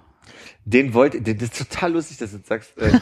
Den 0.63 0.93
wollte, 0.93 1.21
den- 1.21 1.37
das 1.37 1.49
ist 1.49 1.69
total 1.69 1.91
lustig, 1.93 2.17
dass 2.19 2.31
du 2.31 2.37
jetzt 2.37 2.47
sagst. 2.47 2.77
Äh, 2.77 2.91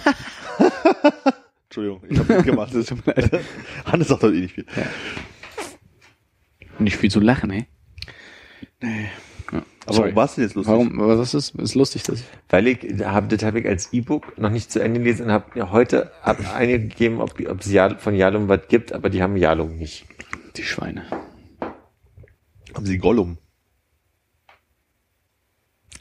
Entschuldigung, 1.70 2.02
ich 2.10 2.18
habe 2.20 2.34
mitgemacht. 2.36 2.74
Das. 2.74 2.88
Hannes 3.86 4.08
sagt 4.08 4.24
heute 4.24 4.36
eh 4.36 4.42
nicht 4.42 4.56
viel. 4.56 4.66
Nicht 6.80 6.98
viel 6.98 7.12
zu 7.12 7.20
lachen, 7.20 7.52
ey. 7.52 7.66
Aber 9.86 9.94
Sorry. 9.94 10.10
warum 10.10 10.16
war 10.16 10.26
es 10.26 10.36
denn 10.36 10.44
jetzt 10.46 10.56
lustig? 10.56 10.72
Warum? 10.72 11.02
Aber 11.02 11.16
das 11.16 11.34
ist, 11.34 11.56
ist 11.56 11.76
lustig, 11.76 12.04
dass 12.04 12.20
ich. 12.20 12.26
weil 12.50 12.68
ich 12.68 12.80
habe 13.06 13.28
das 13.36 13.44
habe 13.46 13.60
ich 13.60 13.68
als 13.68 13.92
E-Book 13.94 14.38
noch 14.38 14.50
nicht 14.50 14.72
zu 14.72 14.82
Ende 14.82 15.00
gelesen 15.00 15.26
und 15.28 15.32
habe 15.32 15.46
mir 15.56 15.72
heute 15.72 16.12
ab 16.24 16.38
eingegeben, 16.56 17.20
ob 17.22 17.40
ob 17.48 17.60
es 17.62 17.72
Jal- 17.72 17.98
von 17.98 18.16
Jalum 18.16 18.48
was 18.48 18.68
gibt, 18.70 18.94
aber 18.94 19.10
die 19.10 19.22
haben 19.22 19.36
Jalum 19.38 19.78
nicht. 19.78 20.06
Die 20.56 20.64
Schweine. 20.64 21.04
Haben 22.74 22.86
Sie 22.86 22.98
Gollum? 22.98 23.38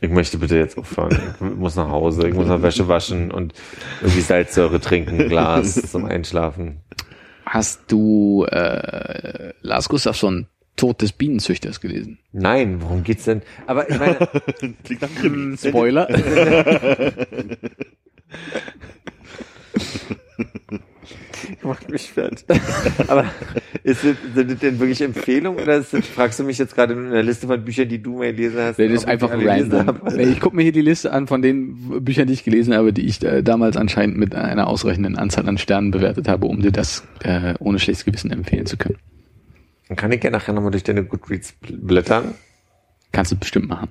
Ich 0.01 0.11
möchte 0.11 0.39
bitte 0.39 0.57
jetzt 0.57 0.77
aufhören. 0.79 1.17
Ich 1.35 1.41
muss 1.57 1.77
nach 1.77 1.89
Hause, 1.89 2.27
ich 2.29 2.35
muss 2.35 2.49
noch 2.49 2.63
Wäsche 2.63 2.89
waschen 2.89 3.31
und 3.31 3.53
irgendwie 4.01 4.21
Salzsäure 4.21 4.81
trinken, 4.81 5.29
Glas 5.29 5.75
zum 5.91 6.05
Einschlafen. 6.07 6.81
Hast 7.47 7.83
du 7.93 8.45
äh, 8.47 9.53
Lars 9.61 9.89
Gustafsson 9.89 10.47
Tod 10.77 11.03
des 11.03 11.13
Bienenzüchters 11.13 11.81
gelesen? 11.81 12.19
Nein, 12.33 12.81
worum 12.81 13.05
geht's 13.05 13.25
denn? 13.25 13.43
Aber 13.67 13.89
ich 13.89 13.99
meine, 13.99 14.17
Krimi. 15.21 15.57
Spoiler. 15.57 16.09
macht 21.63 21.91
mich 21.91 22.11
fertig. 22.11 22.45
Aber 23.09 23.25
ist 23.83 24.05
das, 24.05 24.17
sind 24.35 24.51
das 24.51 24.59
denn 24.59 24.79
wirklich 24.79 25.01
Empfehlungen 25.01 25.63
oder 25.63 25.77
ist 25.77 25.93
das, 25.93 26.07
fragst 26.07 26.39
du 26.39 26.45
mich 26.45 26.59
jetzt 26.59 26.75
gerade 26.75 26.95
in 26.95 27.11
der 27.11 27.23
Liste 27.23 27.47
von 27.47 27.63
Büchern, 27.65 27.89
die 27.89 28.03
du 28.03 28.19
mal 28.19 28.33
gelesen 28.33 28.59
hast? 28.61 28.79
Das 28.79 28.91
ist 28.91 29.07
einfach 29.07 29.31
random. 29.33 30.01
Nee, 30.15 30.25
Ich 30.25 30.41
gucke 30.41 30.57
mir 30.57 30.63
hier 30.63 30.73
die 30.73 30.83
Liste 30.83 31.13
an 31.13 31.27
von 31.27 31.43
den 31.43 32.05
Büchern, 32.05 32.27
die 32.27 32.35
ich 32.35 32.45
gelesen 32.45 32.75
habe, 32.75 32.93
die 32.93 33.07
ich 33.07 33.23
äh, 33.23 33.43
damals 33.43 33.77
anscheinend 33.77 34.17
mit 34.19 34.35
einer 34.35 34.67
ausreichenden 34.67 35.17
Anzahl 35.17 35.49
an 35.49 35.59
Sternen 35.59 35.91
bewertet 35.91 36.29
habe, 36.29 36.47
um 36.47 36.63
dir 36.63 36.73
das 36.73 37.05
äh, 37.23 37.55
ohne 37.59 37.79
schlechtes 37.79 38.05
Gewissen 38.05 38.31
empfehlen 38.31 38.67
zu 38.67 38.77
können. 38.77 38.99
Dann 39.93 39.97
kann 39.99 40.13
ich 40.13 40.23
gerne 40.23 40.39
nachher 40.39 40.55
nochmal 40.55 40.71
durch 40.71 40.85
deine 40.85 41.05
Goodreads 41.05 41.53
bl- 41.63 41.77
blättern. 41.79 42.33
Kannst 43.13 43.31
du 43.31 43.37
bestimmt 43.37 43.69
machen. 43.69 43.91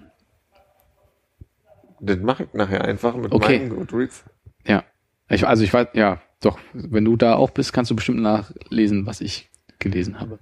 Das 2.00 2.18
mache 2.18 2.46
ich 2.46 2.54
nachher 2.56 2.84
einfach 2.84 3.16
mit 3.16 3.32
Okay. 3.32 3.60
meinen 3.60 3.70
Goodreads. 3.70 4.24
Ja. 4.66 4.84
Ich, 5.30 5.46
also 5.46 5.64
ich 5.64 5.72
weiß, 5.72 5.90
ja, 5.94 6.20
doch, 6.42 6.58
wenn 6.74 7.06
du 7.06 7.18
da 7.18 7.36
auch 7.36 7.52
bist, 7.52 7.72
kannst 7.72 7.92
du 7.92 7.96
bestimmt 7.96 8.20
nachlesen, 8.20 9.06
was 9.06 9.22
ich 9.22 9.52
gelesen 9.78 10.20
habe. 10.20 10.40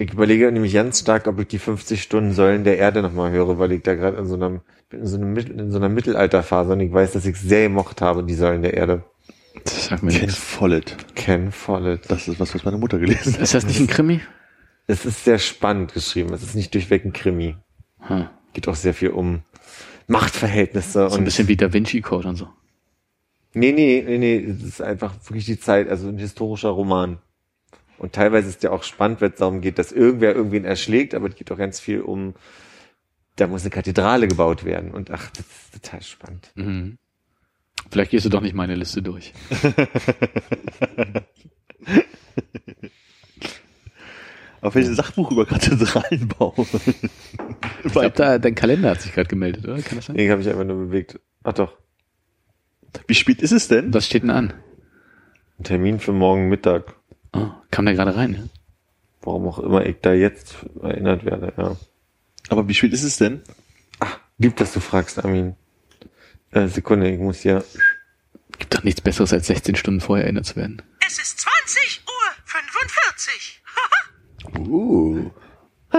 Ich 0.00 0.12
überlege 0.12 0.50
nämlich 0.50 0.74
ganz 0.74 0.98
stark, 0.98 1.28
ob 1.28 1.38
ich 1.38 1.46
die 1.46 1.60
50 1.60 2.02
Stunden 2.02 2.32
Säulen 2.32 2.64
der 2.64 2.78
Erde 2.78 3.02
nochmal 3.02 3.30
höre, 3.30 3.60
weil 3.60 3.70
ich 3.70 3.84
da 3.84 3.94
gerade 3.94 4.16
in 4.16 4.26
so 4.26 4.34
einem, 4.34 4.62
bin 4.88 4.98
in 5.02 5.06
so, 5.06 5.16
einem, 5.16 5.36
in 5.36 5.70
so 5.70 5.78
einer 5.78 5.88
Mittelalterphase 5.88 6.72
und 6.72 6.80
ich 6.80 6.92
weiß, 6.92 7.12
dass 7.12 7.24
ich 7.24 7.36
sehr 7.36 7.68
gemocht 7.68 8.00
habe, 8.00 8.24
die 8.24 8.34
Säulen 8.34 8.62
der 8.62 8.74
Erde. 8.74 9.04
Das 9.64 9.86
sagt 9.86 10.02
mir 10.02 10.12
Ken 10.12 10.26
nichts. 10.26 10.38
Follett. 10.38 10.96
Ken 11.14 11.52
Follett. 11.52 12.10
Das 12.10 12.28
ist 12.28 12.38
was, 12.40 12.54
was 12.54 12.64
meine 12.64 12.78
Mutter 12.78 12.98
gelesen 12.98 13.34
hat. 13.34 13.40
Ist 13.40 13.54
das 13.54 13.66
nicht 13.66 13.80
ein 13.80 13.86
Krimi? 13.86 14.20
Es 14.86 15.04
ist 15.04 15.24
sehr 15.24 15.38
spannend 15.38 15.92
geschrieben. 15.94 16.32
Es 16.32 16.42
ist 16.42 16.54
nicht 16.54 16.72
durchweg 16.74 17.04
ein 17.04 17.12
Krimi. 17.12 17.56
Hm. 18.00 18.28
Geht 18.52 18.68
auch 18.68 18.76
sehr 18.76 18.94
viel 18.94 19.10
um 19.10 19.42
Machtverhältnisse 20.06 21.10
So 21.10 21.16
ein 21.16 21.24
bisschen 21.24 21.48
wie 21.48 21.56
Da 21.56 21.72
Vinci 21.72 22.00
Code 22.00 22.28
und 22.28 22.36
so. 22.36 22.48
Nee, 23.54 23.72
nee, 23.72 24.04
nee, 24.06 24.18
nee, 24.18 24.36
es 24.36 24.62
ist 24.62 24.82
einfach 24.82 25.14
wirklich 25.24 25.46
die 25.46 25.58
Zeit, 25.58 25.88
also 25.88 26.08
ein 26.08 26.18
historischer 26.18 26.68
Roman. 26.68 27.18
Und 27.98 28.12
teilweise 28.12 28.48
ist 28.50 28.62
ja 28.62 28.70
auch 28.70 28.82
spannend, 28.82 29.22
wenn 29.22 29.32
es 29.32 29.38
darum 29.38 29.62
geht, 29.62 29.78
dass 29.78 29.92
irgendwer 29.92 30.34
irgendwen 30.34 30.66
erschlägt, 30.66 31.14
aber 31.14 31.28
es 31.28 31.36
geht 31.36 31.50
auch 31.50 31.56
ganz 31.56 31.80
viel 31.80 32.02
um, 32.02 32.34
da 33.36 33.46
muss 33.46 33.62
eine 33.62 33.70
Kathedrale 33.70 34.28
gebaut 34.28 34.64
werden. 34.64 34.90
Und 34.90 35.10
ach, 35.10 35.30
das 35.30 35.46
ist 35.46 35.82
total 35.82 36.02
spannend. 36.02 36.52
Mhm. 36.54 36.98
Vielleicht 37.90 38.10
gehst 38.10 38.24
du 38.24 38.30
doch 38.30 38.40
nicht 38.40 38.54
meine 38.54 38.74
Liste 38.74 39.02
durch. 39.02 39.32
Auf 44.60 44.74
welches 44.74 44.96
Sachbuch 44.96 45.30
über 45.30 45.46
Kathedralenbau? 45.46 46.54
Ich 47.84 47.92
glaube, 47.92 48.10
da 48.10 48.38
dein 48.38 48.54
Kalender 48.54 48.90
hat 48.90 49.00
sich 49.02 49.12
gerade 49.12 49.28
gemeldet, 49.28 49.64
oder? 49.64 49.80
Kann 49.82 49.96
das 49.96 50.06
sein? 50.06 50.16
Nee, 50.16 50.30
habe 50.30 50.40
ich 50.40 50.48
einfach 50.48 50.64
nur 50.64 50.76
bewegt. 50.86 51.20
Ach 51.44 51.52
doch, 51.52 51.76
Wie 53.06 53.14
spät 53.14 53.42
ist 53.42 53.52
es 53.52 53.68
denn? 53.68 53.92
Was 53.94 54.06
steht 54.06 54.22
denn 54.24 54.30
an? 54.30 54.52
ein 55.58 55.64
Termin 55.64 56.00
für 56.00 56.12
morgen 56.12 56.48
Mittag. 56.48 56.96
Oh, 57.32 57.48
kam 57.70 57.86
der 57.86 57.94
gerade 57.94 58.14
rein? 58.16 58.32
Ne? 58.32 58.48
Warum 59.22 59.46
auch 59.48 59.58
immer 59.58 59.86
ich 59.86 59.96
da 60.02 60.12
jetzt 60.12 60.56
erinnert 60.82 61.24
werde, 61.24 61.52
ja. 61.56 61.76
Aber 62.48 62.68
wie 62.68 62.74
spät 62.74 62.92
ist 62.92 63.04
es 63.04 63.16
denn? 63.16 63.40
Ach, 64.00 64.18
lieb, 64.38 64.56
dass 64.56 64.72
du 64.74 64.80
fragst, 64.80 65.24
Armin. 65.24 65.54
Äh, 66.50 66.68
Sekunde, 66.68 67.10
ich 67.10 67.18
muss 67.18 67.40
hier. 67.40 67.64
Gibt 68.58 68.74
doch 68.74 68.84
nichts 68.84 69.00
Besseres, 69.00 69.32
als 69.32 69.46
16 69.48 69.74
Stunden 69.76 70.00
vorher 70.00 70.24
erinnert 70.24 70.46
zu 70.46 70.56
werden. 70.56 70.82
Es 71.06 71.18
ist 71.18 71.40
20 71.40 72.02
Uhr 72.06 72.12
45. 72.44 73.62
Uh. 74.58 75.30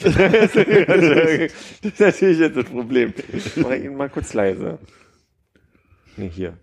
das 0.00 0.56
ist 0.56 2.00
natürlich 2.00 2.38
jetzt 2.38 2.56
das 2.56 2.66
Problem. 2.66 3.12
Ich 3.32 3.56
mache 3.56 3.76
ihn 3.76 3.96
mal 3.96 4.08
kurz 4.08 4.32
leise. 4.32 4.78
Nee, 6.16 6.30
hier. 6.30 6.56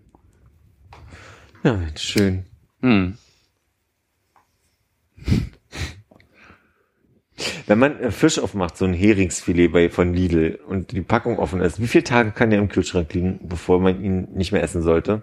Ja, 1.62 1.78
schön. 1.96 2.46
Hm. 2.80 3.16
Wenn 7.66 7.78
man 7.78 7.98
äh, 8.00 8.10
Fisch 8.10 8.38
aufmacht, 8.38 8.76
so 8.76 8.84
ein 8.84 8.94
Heringsfilet 8.94 9.68
bei, 9.68 9.90
von 9.90 10.14
Lidl 10.14 10.58
und 10.66 10.92
die 10.92 11.02
Packung 11.02 11.38
offen 11.38 11.60
ist, 11.60 11.80
wie 11.80 11.86
viele 11.86 12.04
Tage 12.04 12.30
kann 12.32 12.50
der 12.50 12.58
im 12.58 12.68
Kühlschrank 12.68 13.12
liegen, 13.14 13.40
bevor 13.42 13.80
man 13.80 14.02
ihn 14.02 14.28
nicht 14.34 14.52
mehr 14.52 14.62
essen 14.62 14.82
sollte? 14.82 15.22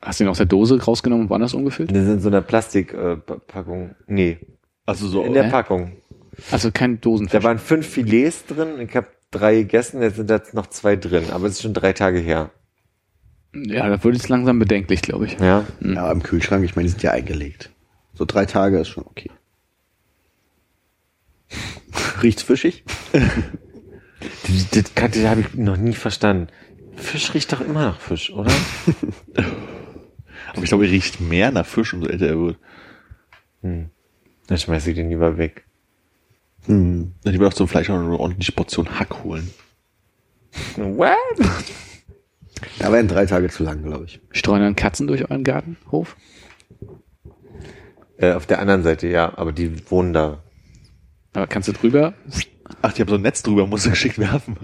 Hast 0.00 0.20
du 0.20 0.24
ihn 0.24 0.30
aus 0.30 0.36
der 0.38 0.46
Dose 0.46 0.82
rausgenommen 0.82 1.24
und 1.24 1.30
woanders 1.30 1.54
umgefüllt? 1.54 1.90
Das 1.90 1.98
ist 2.04 2.08
in 2.08 2.20
so 2.20 2.28
einer 2.28 2.42
Plastikpackung. 2.42 3.90
Äh, 3.90 3.94
nee, 4.06 4.38
Also 4.86 5.08
so, 5.08 5.22
in 5.24 5.32
der 5.32 5.44
Hä? 5.44 5.50
Packung. 5.50 5.92
Also 6.50 6.70
kein 6.72 7.00
Dosenfisch. 7.00 7.32
Da 7.32 7.42
waren 7.46 7.58
fünf 7.58 7.86
Filets 7.86 8.44
drin, 8.46 8.80
ich 8.80 8.94
habe 8.96 9.06
drei 9.30 9.56
gegessen, 9.56 10.02
jetzt 10.02 10.16
sind 10.16 10.30
jetzt 10.30 10.54
noch 10.54 10.66
zwei 10.66 10.96
drin, 10.96 11.24
aber 11.30 11.46
es 11.46 11.52
ist 11.54 11.62
schon 11.62 11.74
drei 11.74 11.92
Tage 11.92 12.18
her. 12.18 12.50
ja, 13.54 13.88
da 13.88 14.02
wurde 14.02 14.16
es 14.16 14.28
langsam 14.28 14.58
bedenklich, 14.58 15.02
glaube 15.02 15.26
ich. 15.26 15.38
Ja, 15.38 15.64
Ja, 15.80 16.10
im 16.10 16.22
Kühlschrank, 16.22 16.64
ich 16.64 16.74
meine, 16.76 16.86
die 16.86 16.90
sind 16.90 17.02
ja 17.02 17.12
eingelegt. 17.12 17.70
So 18.14 18.24
drei 18.24 18.46
Tage 18.46 18.78
ist 18.80 18.88
schon 18.88 19.04
okay. 19.06 19.30
Riecht's 22.22 22.42
fischig? 22.42 22.84
Das, 24.48 24.70
das, 24.70 24.94
kann- 24.94 25.10
das 25.10 25.22
habe 25.24 25.42
ich 25.42 25.52
noch 25.54 25.76
nie 25.76 25.92
verstanden. 25.92 26.46
Fisch 26.96 27.34
riecht 27.34 27.52
doch 27.52 27.60
immer 27.60 27.82
nach 27.82 28.00
Fisch, 28.00 28.30
oder? 28.30 28.50
Aber 30.54 30.62
ich 30.62 30.68
glaube, 30.68 30.86
er 30.86 30.90
riecht 30.92 31.20
mehr 31.20 31.50
nach 31.50 31.66
Fisch, 31.66 31.92
umso 31.92 32.08
älter 32.08 32.28
er 32.28 32.38
wird. 32.38 32.56
Dann 33.62 33.90
schmeiß 34.58 34.86
ich 34.86 34.94
den 34.94 35.10
lieber 35.10 35.36
weg. 35.36 35.64
Hm. 36.64 37.12
Dann 37.22 37.32
lieber 37.34 37.44
noch 37.46 37.52
zum 37.54 37.68
Fleisch 37.68 37.88
noch 37.88 37.98
eine 37.98 38.18
ordentliche 38.18 38.52
Portion 38.52 38.98
Hack 38.98 39.24
holen. 39.24 39.50
What? 40.76 41.16
Da 42.78 42.90
wären 42.92 43.08
drei 43.08 43.26
Tage 43.26 43.48
zu 43.50 43.62
lang, 43.62 43.82
glaube 43.82 44.06
ich. 44.06 44.20
Streuen 44.30 44.62
dann 44.62 44.76
Katzen 44.76 45.06
durch 45.06 45.22
euren 45.28 45.44
Gartenhof? 45.44 46.16
Äh, 48.16 48.32
auf 48.32 48.46
der 48.46 48.58
anderen 48.60 48.82
Seite, 48.84 49.06
ja, 49.08 49.36
aber 49.36 49.52
die 49.52 49.90
wohnen 49.90 50.14
da. 50.14 50.43
Aber 51.34 51.46
kannst 51.46 51.68
du 51.68 51.72
drüber? 51.72 52.14
Ach, 52.80 52.92
die 52.92 53.02
haben 53.02 53.08
so 53.08 53.16
ein 53.16 53.22
Netz 53.22 53.42
drüber, 53.42 53.66
musst 53.66 53.86
du 53.86 53.90
geschickt 53.90 54.18
werfen. 54.18 54.56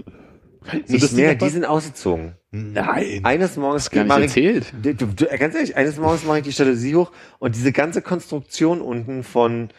Nicht 0.87 1.03
das 1.03 1.09
die 1.09 1.15
mehr, 1.15 1.35
die 1.35 1.49
sind 1.49 1.65
ausgezogen. 1.65 2.35
Nein. 2.51 3.21
Eines 3.23 3.57
Morgens 3.57 3.89
Gar 3.89 4.03
nicht 4.03 4.09
mach 4.09 4.17
ich, 4.19 4.23
erzählt. 4.25 4.73
Du, 4.81 4.93
du, 4.93 5.05
du, 5.07 5.25
ganz 5.37 5.55
ehrlich, 5.55 5.75
eines 5.75 5.97
Morgens 5.97 6.23
mache 6.23 6.39
ich 6.39 6.43
die 6.43 6.51
Jalousie 6.51 6.95
hoch 6.95 7.11
und 7.39 7.55
diese 7.55 7.71
ganze 7.71 8.01
Konstruktion 8.01 8.79
unten 8.81 9.23
von 9.23 9.69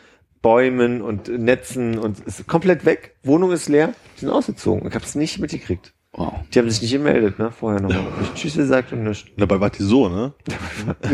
Bäumen 0.43 1.01
und 1.01 1.29
Netzen 1.29 1.99
und 1.99 2.19
ist 2.21 2.47
komplett 2.49 2.85
weg. 2.85 3.15
Wohnung 3.23 3.53
ist 3.53 3.69
leer, 3.69 3.95
die 4.17 4.21
sind 4.21 4.31
ausgezogen. 4.31 4.87
Ich 4.89 4.95
habe 4.95 5.05
es 5.05 5.15
nicht 5.15 5.39
mitgekriegt. 5.39 5.95
Wow. 6.15 6.35
Die 6.53 6.59
haben 6.59 6.69
sich 6.69 6.83
nicht 6.83 6.93
gemeldet, 6.93 7.39
ne? 7.39 7.53
Vorher 7.53 7.81
noch. 7.81 7.95
Hab 7.95 8.23
Ich 8.23 8.43
Tschüss 8.43 8.57
gesagt 8.57 8.93
und 8.93 9.05
nichts. 9.05 9.31
Dabei 9.37 9.61
war 9.61 9.71
die 9.71 9.83
so, 9.83 10.09
ne? 10.09 10.35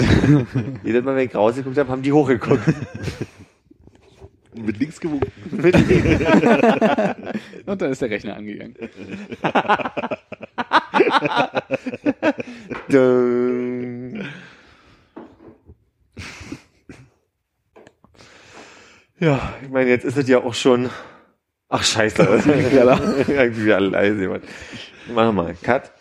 Jedes 0.83 1.05
Mal, 1.05 1.15
wenn 1.15 1.29
ich 1.29 1.35
rausgeguckt 1.35 1.79
habe, 1.79 1.91
haben 1.91 2.03
die 2.03 2.13
hochgeguckt. 2.13 2.63
Mit 4.65 4.79
links 4.79 5.01
gewunken. 5.01 5.31
Und 7.67 7.83
dann 7.83 7.93
ist 7.93 8.03
der 8.03 8.11
Rechner 8.11 8.37
angegangen. 8.37 8.77
Ja, 19.21 19.55
ich 19.63 19.69
meine, 19.69 19.91
jetzt 19.91 20.05
ist 20.05 20.17
es 20.17 20.29
ja 20.29 20.39
auch 20.39 20.55
schon. 20.55 20.91
Ach 21.69 21.83
scheiße, 21.83 22.23
irgendwie 23.27 23.65
wieder 23.65 23.81
leise. 23.81 24.29
Mann. 24.29 24.43
Mach 25.13 25.33
mal, 25.33 25.55
Cut. 25.61 25.93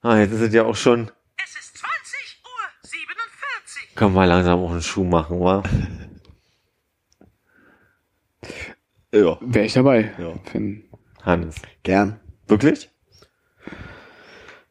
Ah, 0.00 0.18
jetzt 0.18 0.32
ist 0.32 0.40
es 0.40 0.54
ja 0.54 0.64
auch 0.64 0.74
schon. 0.74 1.10
Es 1.36 1.54
ist 1.54 1.78
20 1.78 2.42
Uhr 2.42 2.50
47. 2.82 3.90
Komm 3.94 4.14
mal 4.14 4.24
langsam 4.24 4.60
auch 4.60 4.70
einen 4.70 4.82
Schuh 4.82 5.04
machen, 5.04 5.38
wa? 5.40 5.62
Ja. 9.14 9.38
Wäre 9.40 9.64
ich 9.66 9.72
dabei. 9.72 10.12
Ja. 10.18 10.34
Wenn, 10.52 10.84
Hannes. 11.22 11.56
Gern. 11.82 12.18
Wirklich? 12.48 12.90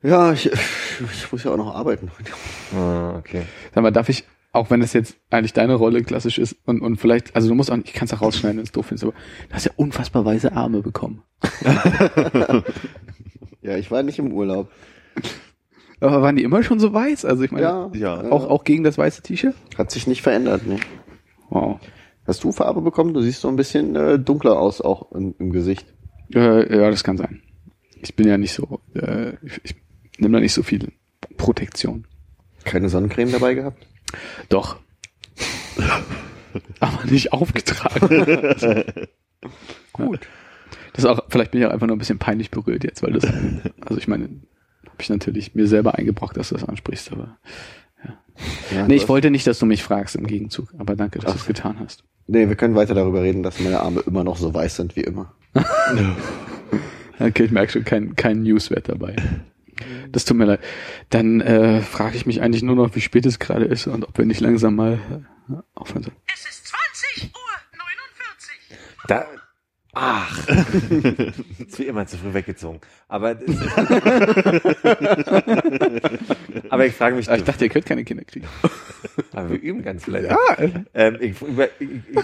Ja, 0.01 0.33
ich, 0.33 0.51
ich 0.51 1.31
muss 1.31 1.43
ja 1.45 1.51
auch 1.51 1.57
noch 1.57 1.73
arbeiten. 1.73 2.11
Ah, 2.75 3.15
okay. 3.17 3.43
sag 3.73 3.81
mal, 3.83 3.91
darf 3.91 4.09
ich, 4.09 4.25
auch 4.51 4.69
wenn 4.69 4.81
das 4.81 4.91
jetzt 4.93 5.15
eigentlich 5.29 5.53
deine 5.53 5.75
Rolle 5.75 6.03
klassisch 6.03 6.37
ist 6.39 6.57
und, 6.65 6.81
und 6.81 6.97
vielleicht, 6.97 7.35
also 7.35 7.47
du 7.47 7.55
musst 7.55 7.71
auch, 7.71 7.77
ich 7.83 7.93
kann 7.93 8.05
es 8.05 8.13
auch 8.13 8.21
rausschneiden, 8.21 8.57
wenn 8.57 8.65
es 8.65 8.71
doof 8.73 8.91
ist, 8.91 9.03
aber 9.03 9.13
du 9.13 9.55
hast 9.55 9.65
ja 9.65 9.71
unfassbar 9.77 10.25
weiße 10.25 10.51
Arme 10.51 10.81
bekommen. 10.81 11.23
Ja, 13.61 13.77
ich 13.77 13.89
war 13.91 14.03
nicht 14.03 14.19
im 14.19 14.33
Urlaub. 14.33 14.69
Aber 16.01 16.21
waren 16.21 16.35
die 16.35 16.43
immer 16.43 16.63
schon 16.63 16.81
so 16.81 16.91
weiß? 16.93 17.23
Also 17.23 17.43
ich 17.43 17.51
meine, 17.51 17.63
Ja, 17.65 17.89
Ja. 17.93 18.29
auch, 18.29 18.49
auch 18.49 18.65
gegen 18.65 18.83
das 18.83 18.97
weiße 18.97 19.21
T-Shirt? 19.21 19.55
Hat 19.77 19.89
sich 19.89 20.05
nicht 20.05 20.21
verändert, 20.21 20.67
ne? 20.67 20.79
Wow. 21.49 21.79
Hast 22.25 22.43
du 22.43 22.51
Farbe 22.51 22.81
bekommen? 22.81 23.13
Du 23.13 23.21
siehst 23.21 23.41
so 23.41 23.47
ein 23.49 23.55
bisschen 23.55 23.95
äh, 23.95 24.19
dunkler 24.19 24.57
aus, 24.59 24.81
auch 24.81 25.11
im, 25.11 25.35
im 25.39 25.51
Gesicht. 25.51 25.85
Äh, 26.33 26.77
ja, 26.77 26.89
das 26.89 27.03
kann 27.03 27.17
sein. 27.17 27.41
Ich 28.01 28.15
bin 28.15 28.27
ja 28.27 28.37
nicht 28.37 28.53
so, 28.53 28.79
äh, 28.95 29.33
ich, 29.43 29.61
ich 29.63 29.75
nehme 30.17 30.37
da 30.37 30.39
nicht 30.39 30.53
so 30.53 30.63
viel 30.63 30.91
Protektion. 31.37 32.05
Keine 32.63 32.89
Sonnencreme 32.89 33.31
dabei 33.31 33.53
gehabt? 33.55 33.85
Doch. 34.49 34.77
Aber 36.79 37.05
nicht 37.05 37.33
aufgetragen. 37.33 38.45
Gut. 39.93 40.27
Das 40.93 41.03
ist 41.03 41.09
auch, 41.09 41.21
vielleicht 41.29 41.51
bin 41.51 41.61
ich 41.61 41.67
auch 41.67 41.71
einfach 41.71 41.87
nur 41.87 41.95
ein 41.95 41.99
bisschen 41.99 42.19
peinlich 42.19 42.51
berührt 42.51 42.83
jetzt, 42.83 43.01
weil 43.01 43.13
das, 43.13 43.25
also 43.81 43.97
ich 43.97 44.07
meine, 44.07 44.25
habe 44.85 45.01
ich 45.01 45.09
natürlich 45.09 45.55
mir 45.55 45.67
selber 45.67 45.95
eingebrockt, 45.95 46.37
dass 46.37 46.49
du 46.49 46.55
das 46.55 46.63
ansprichst, 46.63 47.11
aber 47.11 47.37
Ja, 48.71 48.83
nee, 48.83 48.87
du 48.89 48.95
ich 48.95 49.09
wollte 49.09 49.31
nicht, 49.31 49.47
dass 49.47 49.57
du 49.59 49.65
mich 49.65 49.83
fragst 49.83 50.15
im 50.15 50.27
Gegenzug, 50.27 50.73
aber 50.77 50.95
danke, 50.95 51.19
dass 51.19 51.33
du 51.33 51.39
es 51.39 51.45
getan 51.47 51.79
hast. 51.79 52.03
Nee, 52.27 52.47
wir 52.47 52.55
können 52.55 52.75
weiter 52.75 52.93
darüber 52.93 53.21
reden, 53.21 53.43
dass 53.43 53.59
meine 53.59 53.81
Arme 53.81 54.01
immer 54.05 54.23
noch 54.23 54.37
so 54.37 54.53
weiß 54.53 54.77
sind 54.77 54.95
wie 54.95 55.01
immer. 55.01 55.33
Okay, 57.19 57.43
ich 57.43 57.51
merke 57.51 57.71
schon, 57.71 57.85
kein, 57.85 58.15
kein 58.15 58.41
Newswert 58.41 58.89
dabei. 58.89 59.15
Das 60.11 60.25
tut 60.25 60.35
mir 60.35 60.45
leid. 60.45 60.59
Dann 61.09 61.41
äh, 61.41 61.81
frage 61.81 62.15
ich 62.15 62.25
mich 62.25 62.41
eigentlich 62.41 62.63
nur 62.63 62.75
noch, 62.75 62.95
wie 62.95 63.01
spät 63.01 63.25
es 63.25 63.39
gerade 63.39 63.65
ist 63.65 63.87
und 63.87 64.03
ob 64.03 64.17
wir 64.17 64.25
nicht 64.25 64.41
langsam 64.41 64.75
mal 64.75 64.93
äh, 65.49 65.53
aufhören 65.75 66.03
sollen. 66.03 66.15
Es 66.33 66.45
ist 66.49 66.67
20 66.67 67.31
Uhr 67.33 67.77
49. 67.77 68.77
Da. 69.07 69.25
Ach. 69.95 70.47
ist 70.49 71.77
wie 71.77 71.85
immer 71.85 72.07
zu 72.07 72.17
früh 72.17 72.33
weggezogen. 72.33 72.81
Aber, 73.07 73.31
aber 76.69 76.85
ich 76.87 76.93
frage 76.93 77.15
mich, 77.15 77.29
Ah, 77.29 77.35
ich 77.35 77.43
dachte, 77.43 77.65
ihr 77.65 77.69
könnt 77.69 77.85
keine 77.85 78.03
Kinder 78.03 78.23
kriegen. 78.23 78.47
aber 79.33 79.51
wir 79.51 79.61
üben 79.61 79.83
ganz 79.83 80.03
vielleicht. 80.05 80.31
Ja, 80.31 80.37
Ähm, 80.95 81.17
ich, 81.21 81.39
über, 81.41 81.67
ich, 81.79 81.89
ich, 82.09 82.15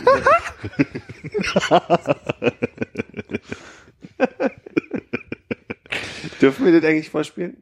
Dürfen 6.42 6.66
wir 6.66 6.80
das 6.80 6.90
eigentlich 6.90 7.10
vorspielen? 7.10 7.58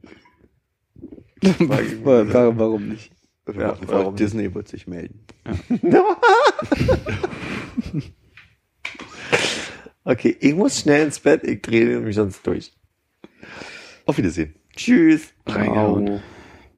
warum, 1.41 2.57
warum 2.57 2.87
nicht? 2.87 3.11
Ja, 3.47 3.53
Warum 3.55 3.87
warum? 3.87 4.15
Disney 4.15 4.53
wird 4.53 4.67
sich 4.67 4.87
melden. 4.87 5.25
Okay, 10.07 10.37
ich 10.39 10.55
muss 10.55 10.79
schnell 10.79 11.03
ins 11.03 11.19
Bett, 11.19 11.43
ich 11.43 11.61
drehe 11.61 11.99
mich 11.99 12.15
sonst 12.15 12.47
durch. 12.47 12.71
Auf 14.05 14.17
Wiedersehen. 14.17 14.55
Tschüss. 14.73 15.33
Reingehauen. 15.45 16.09
Au. 16.09 16.19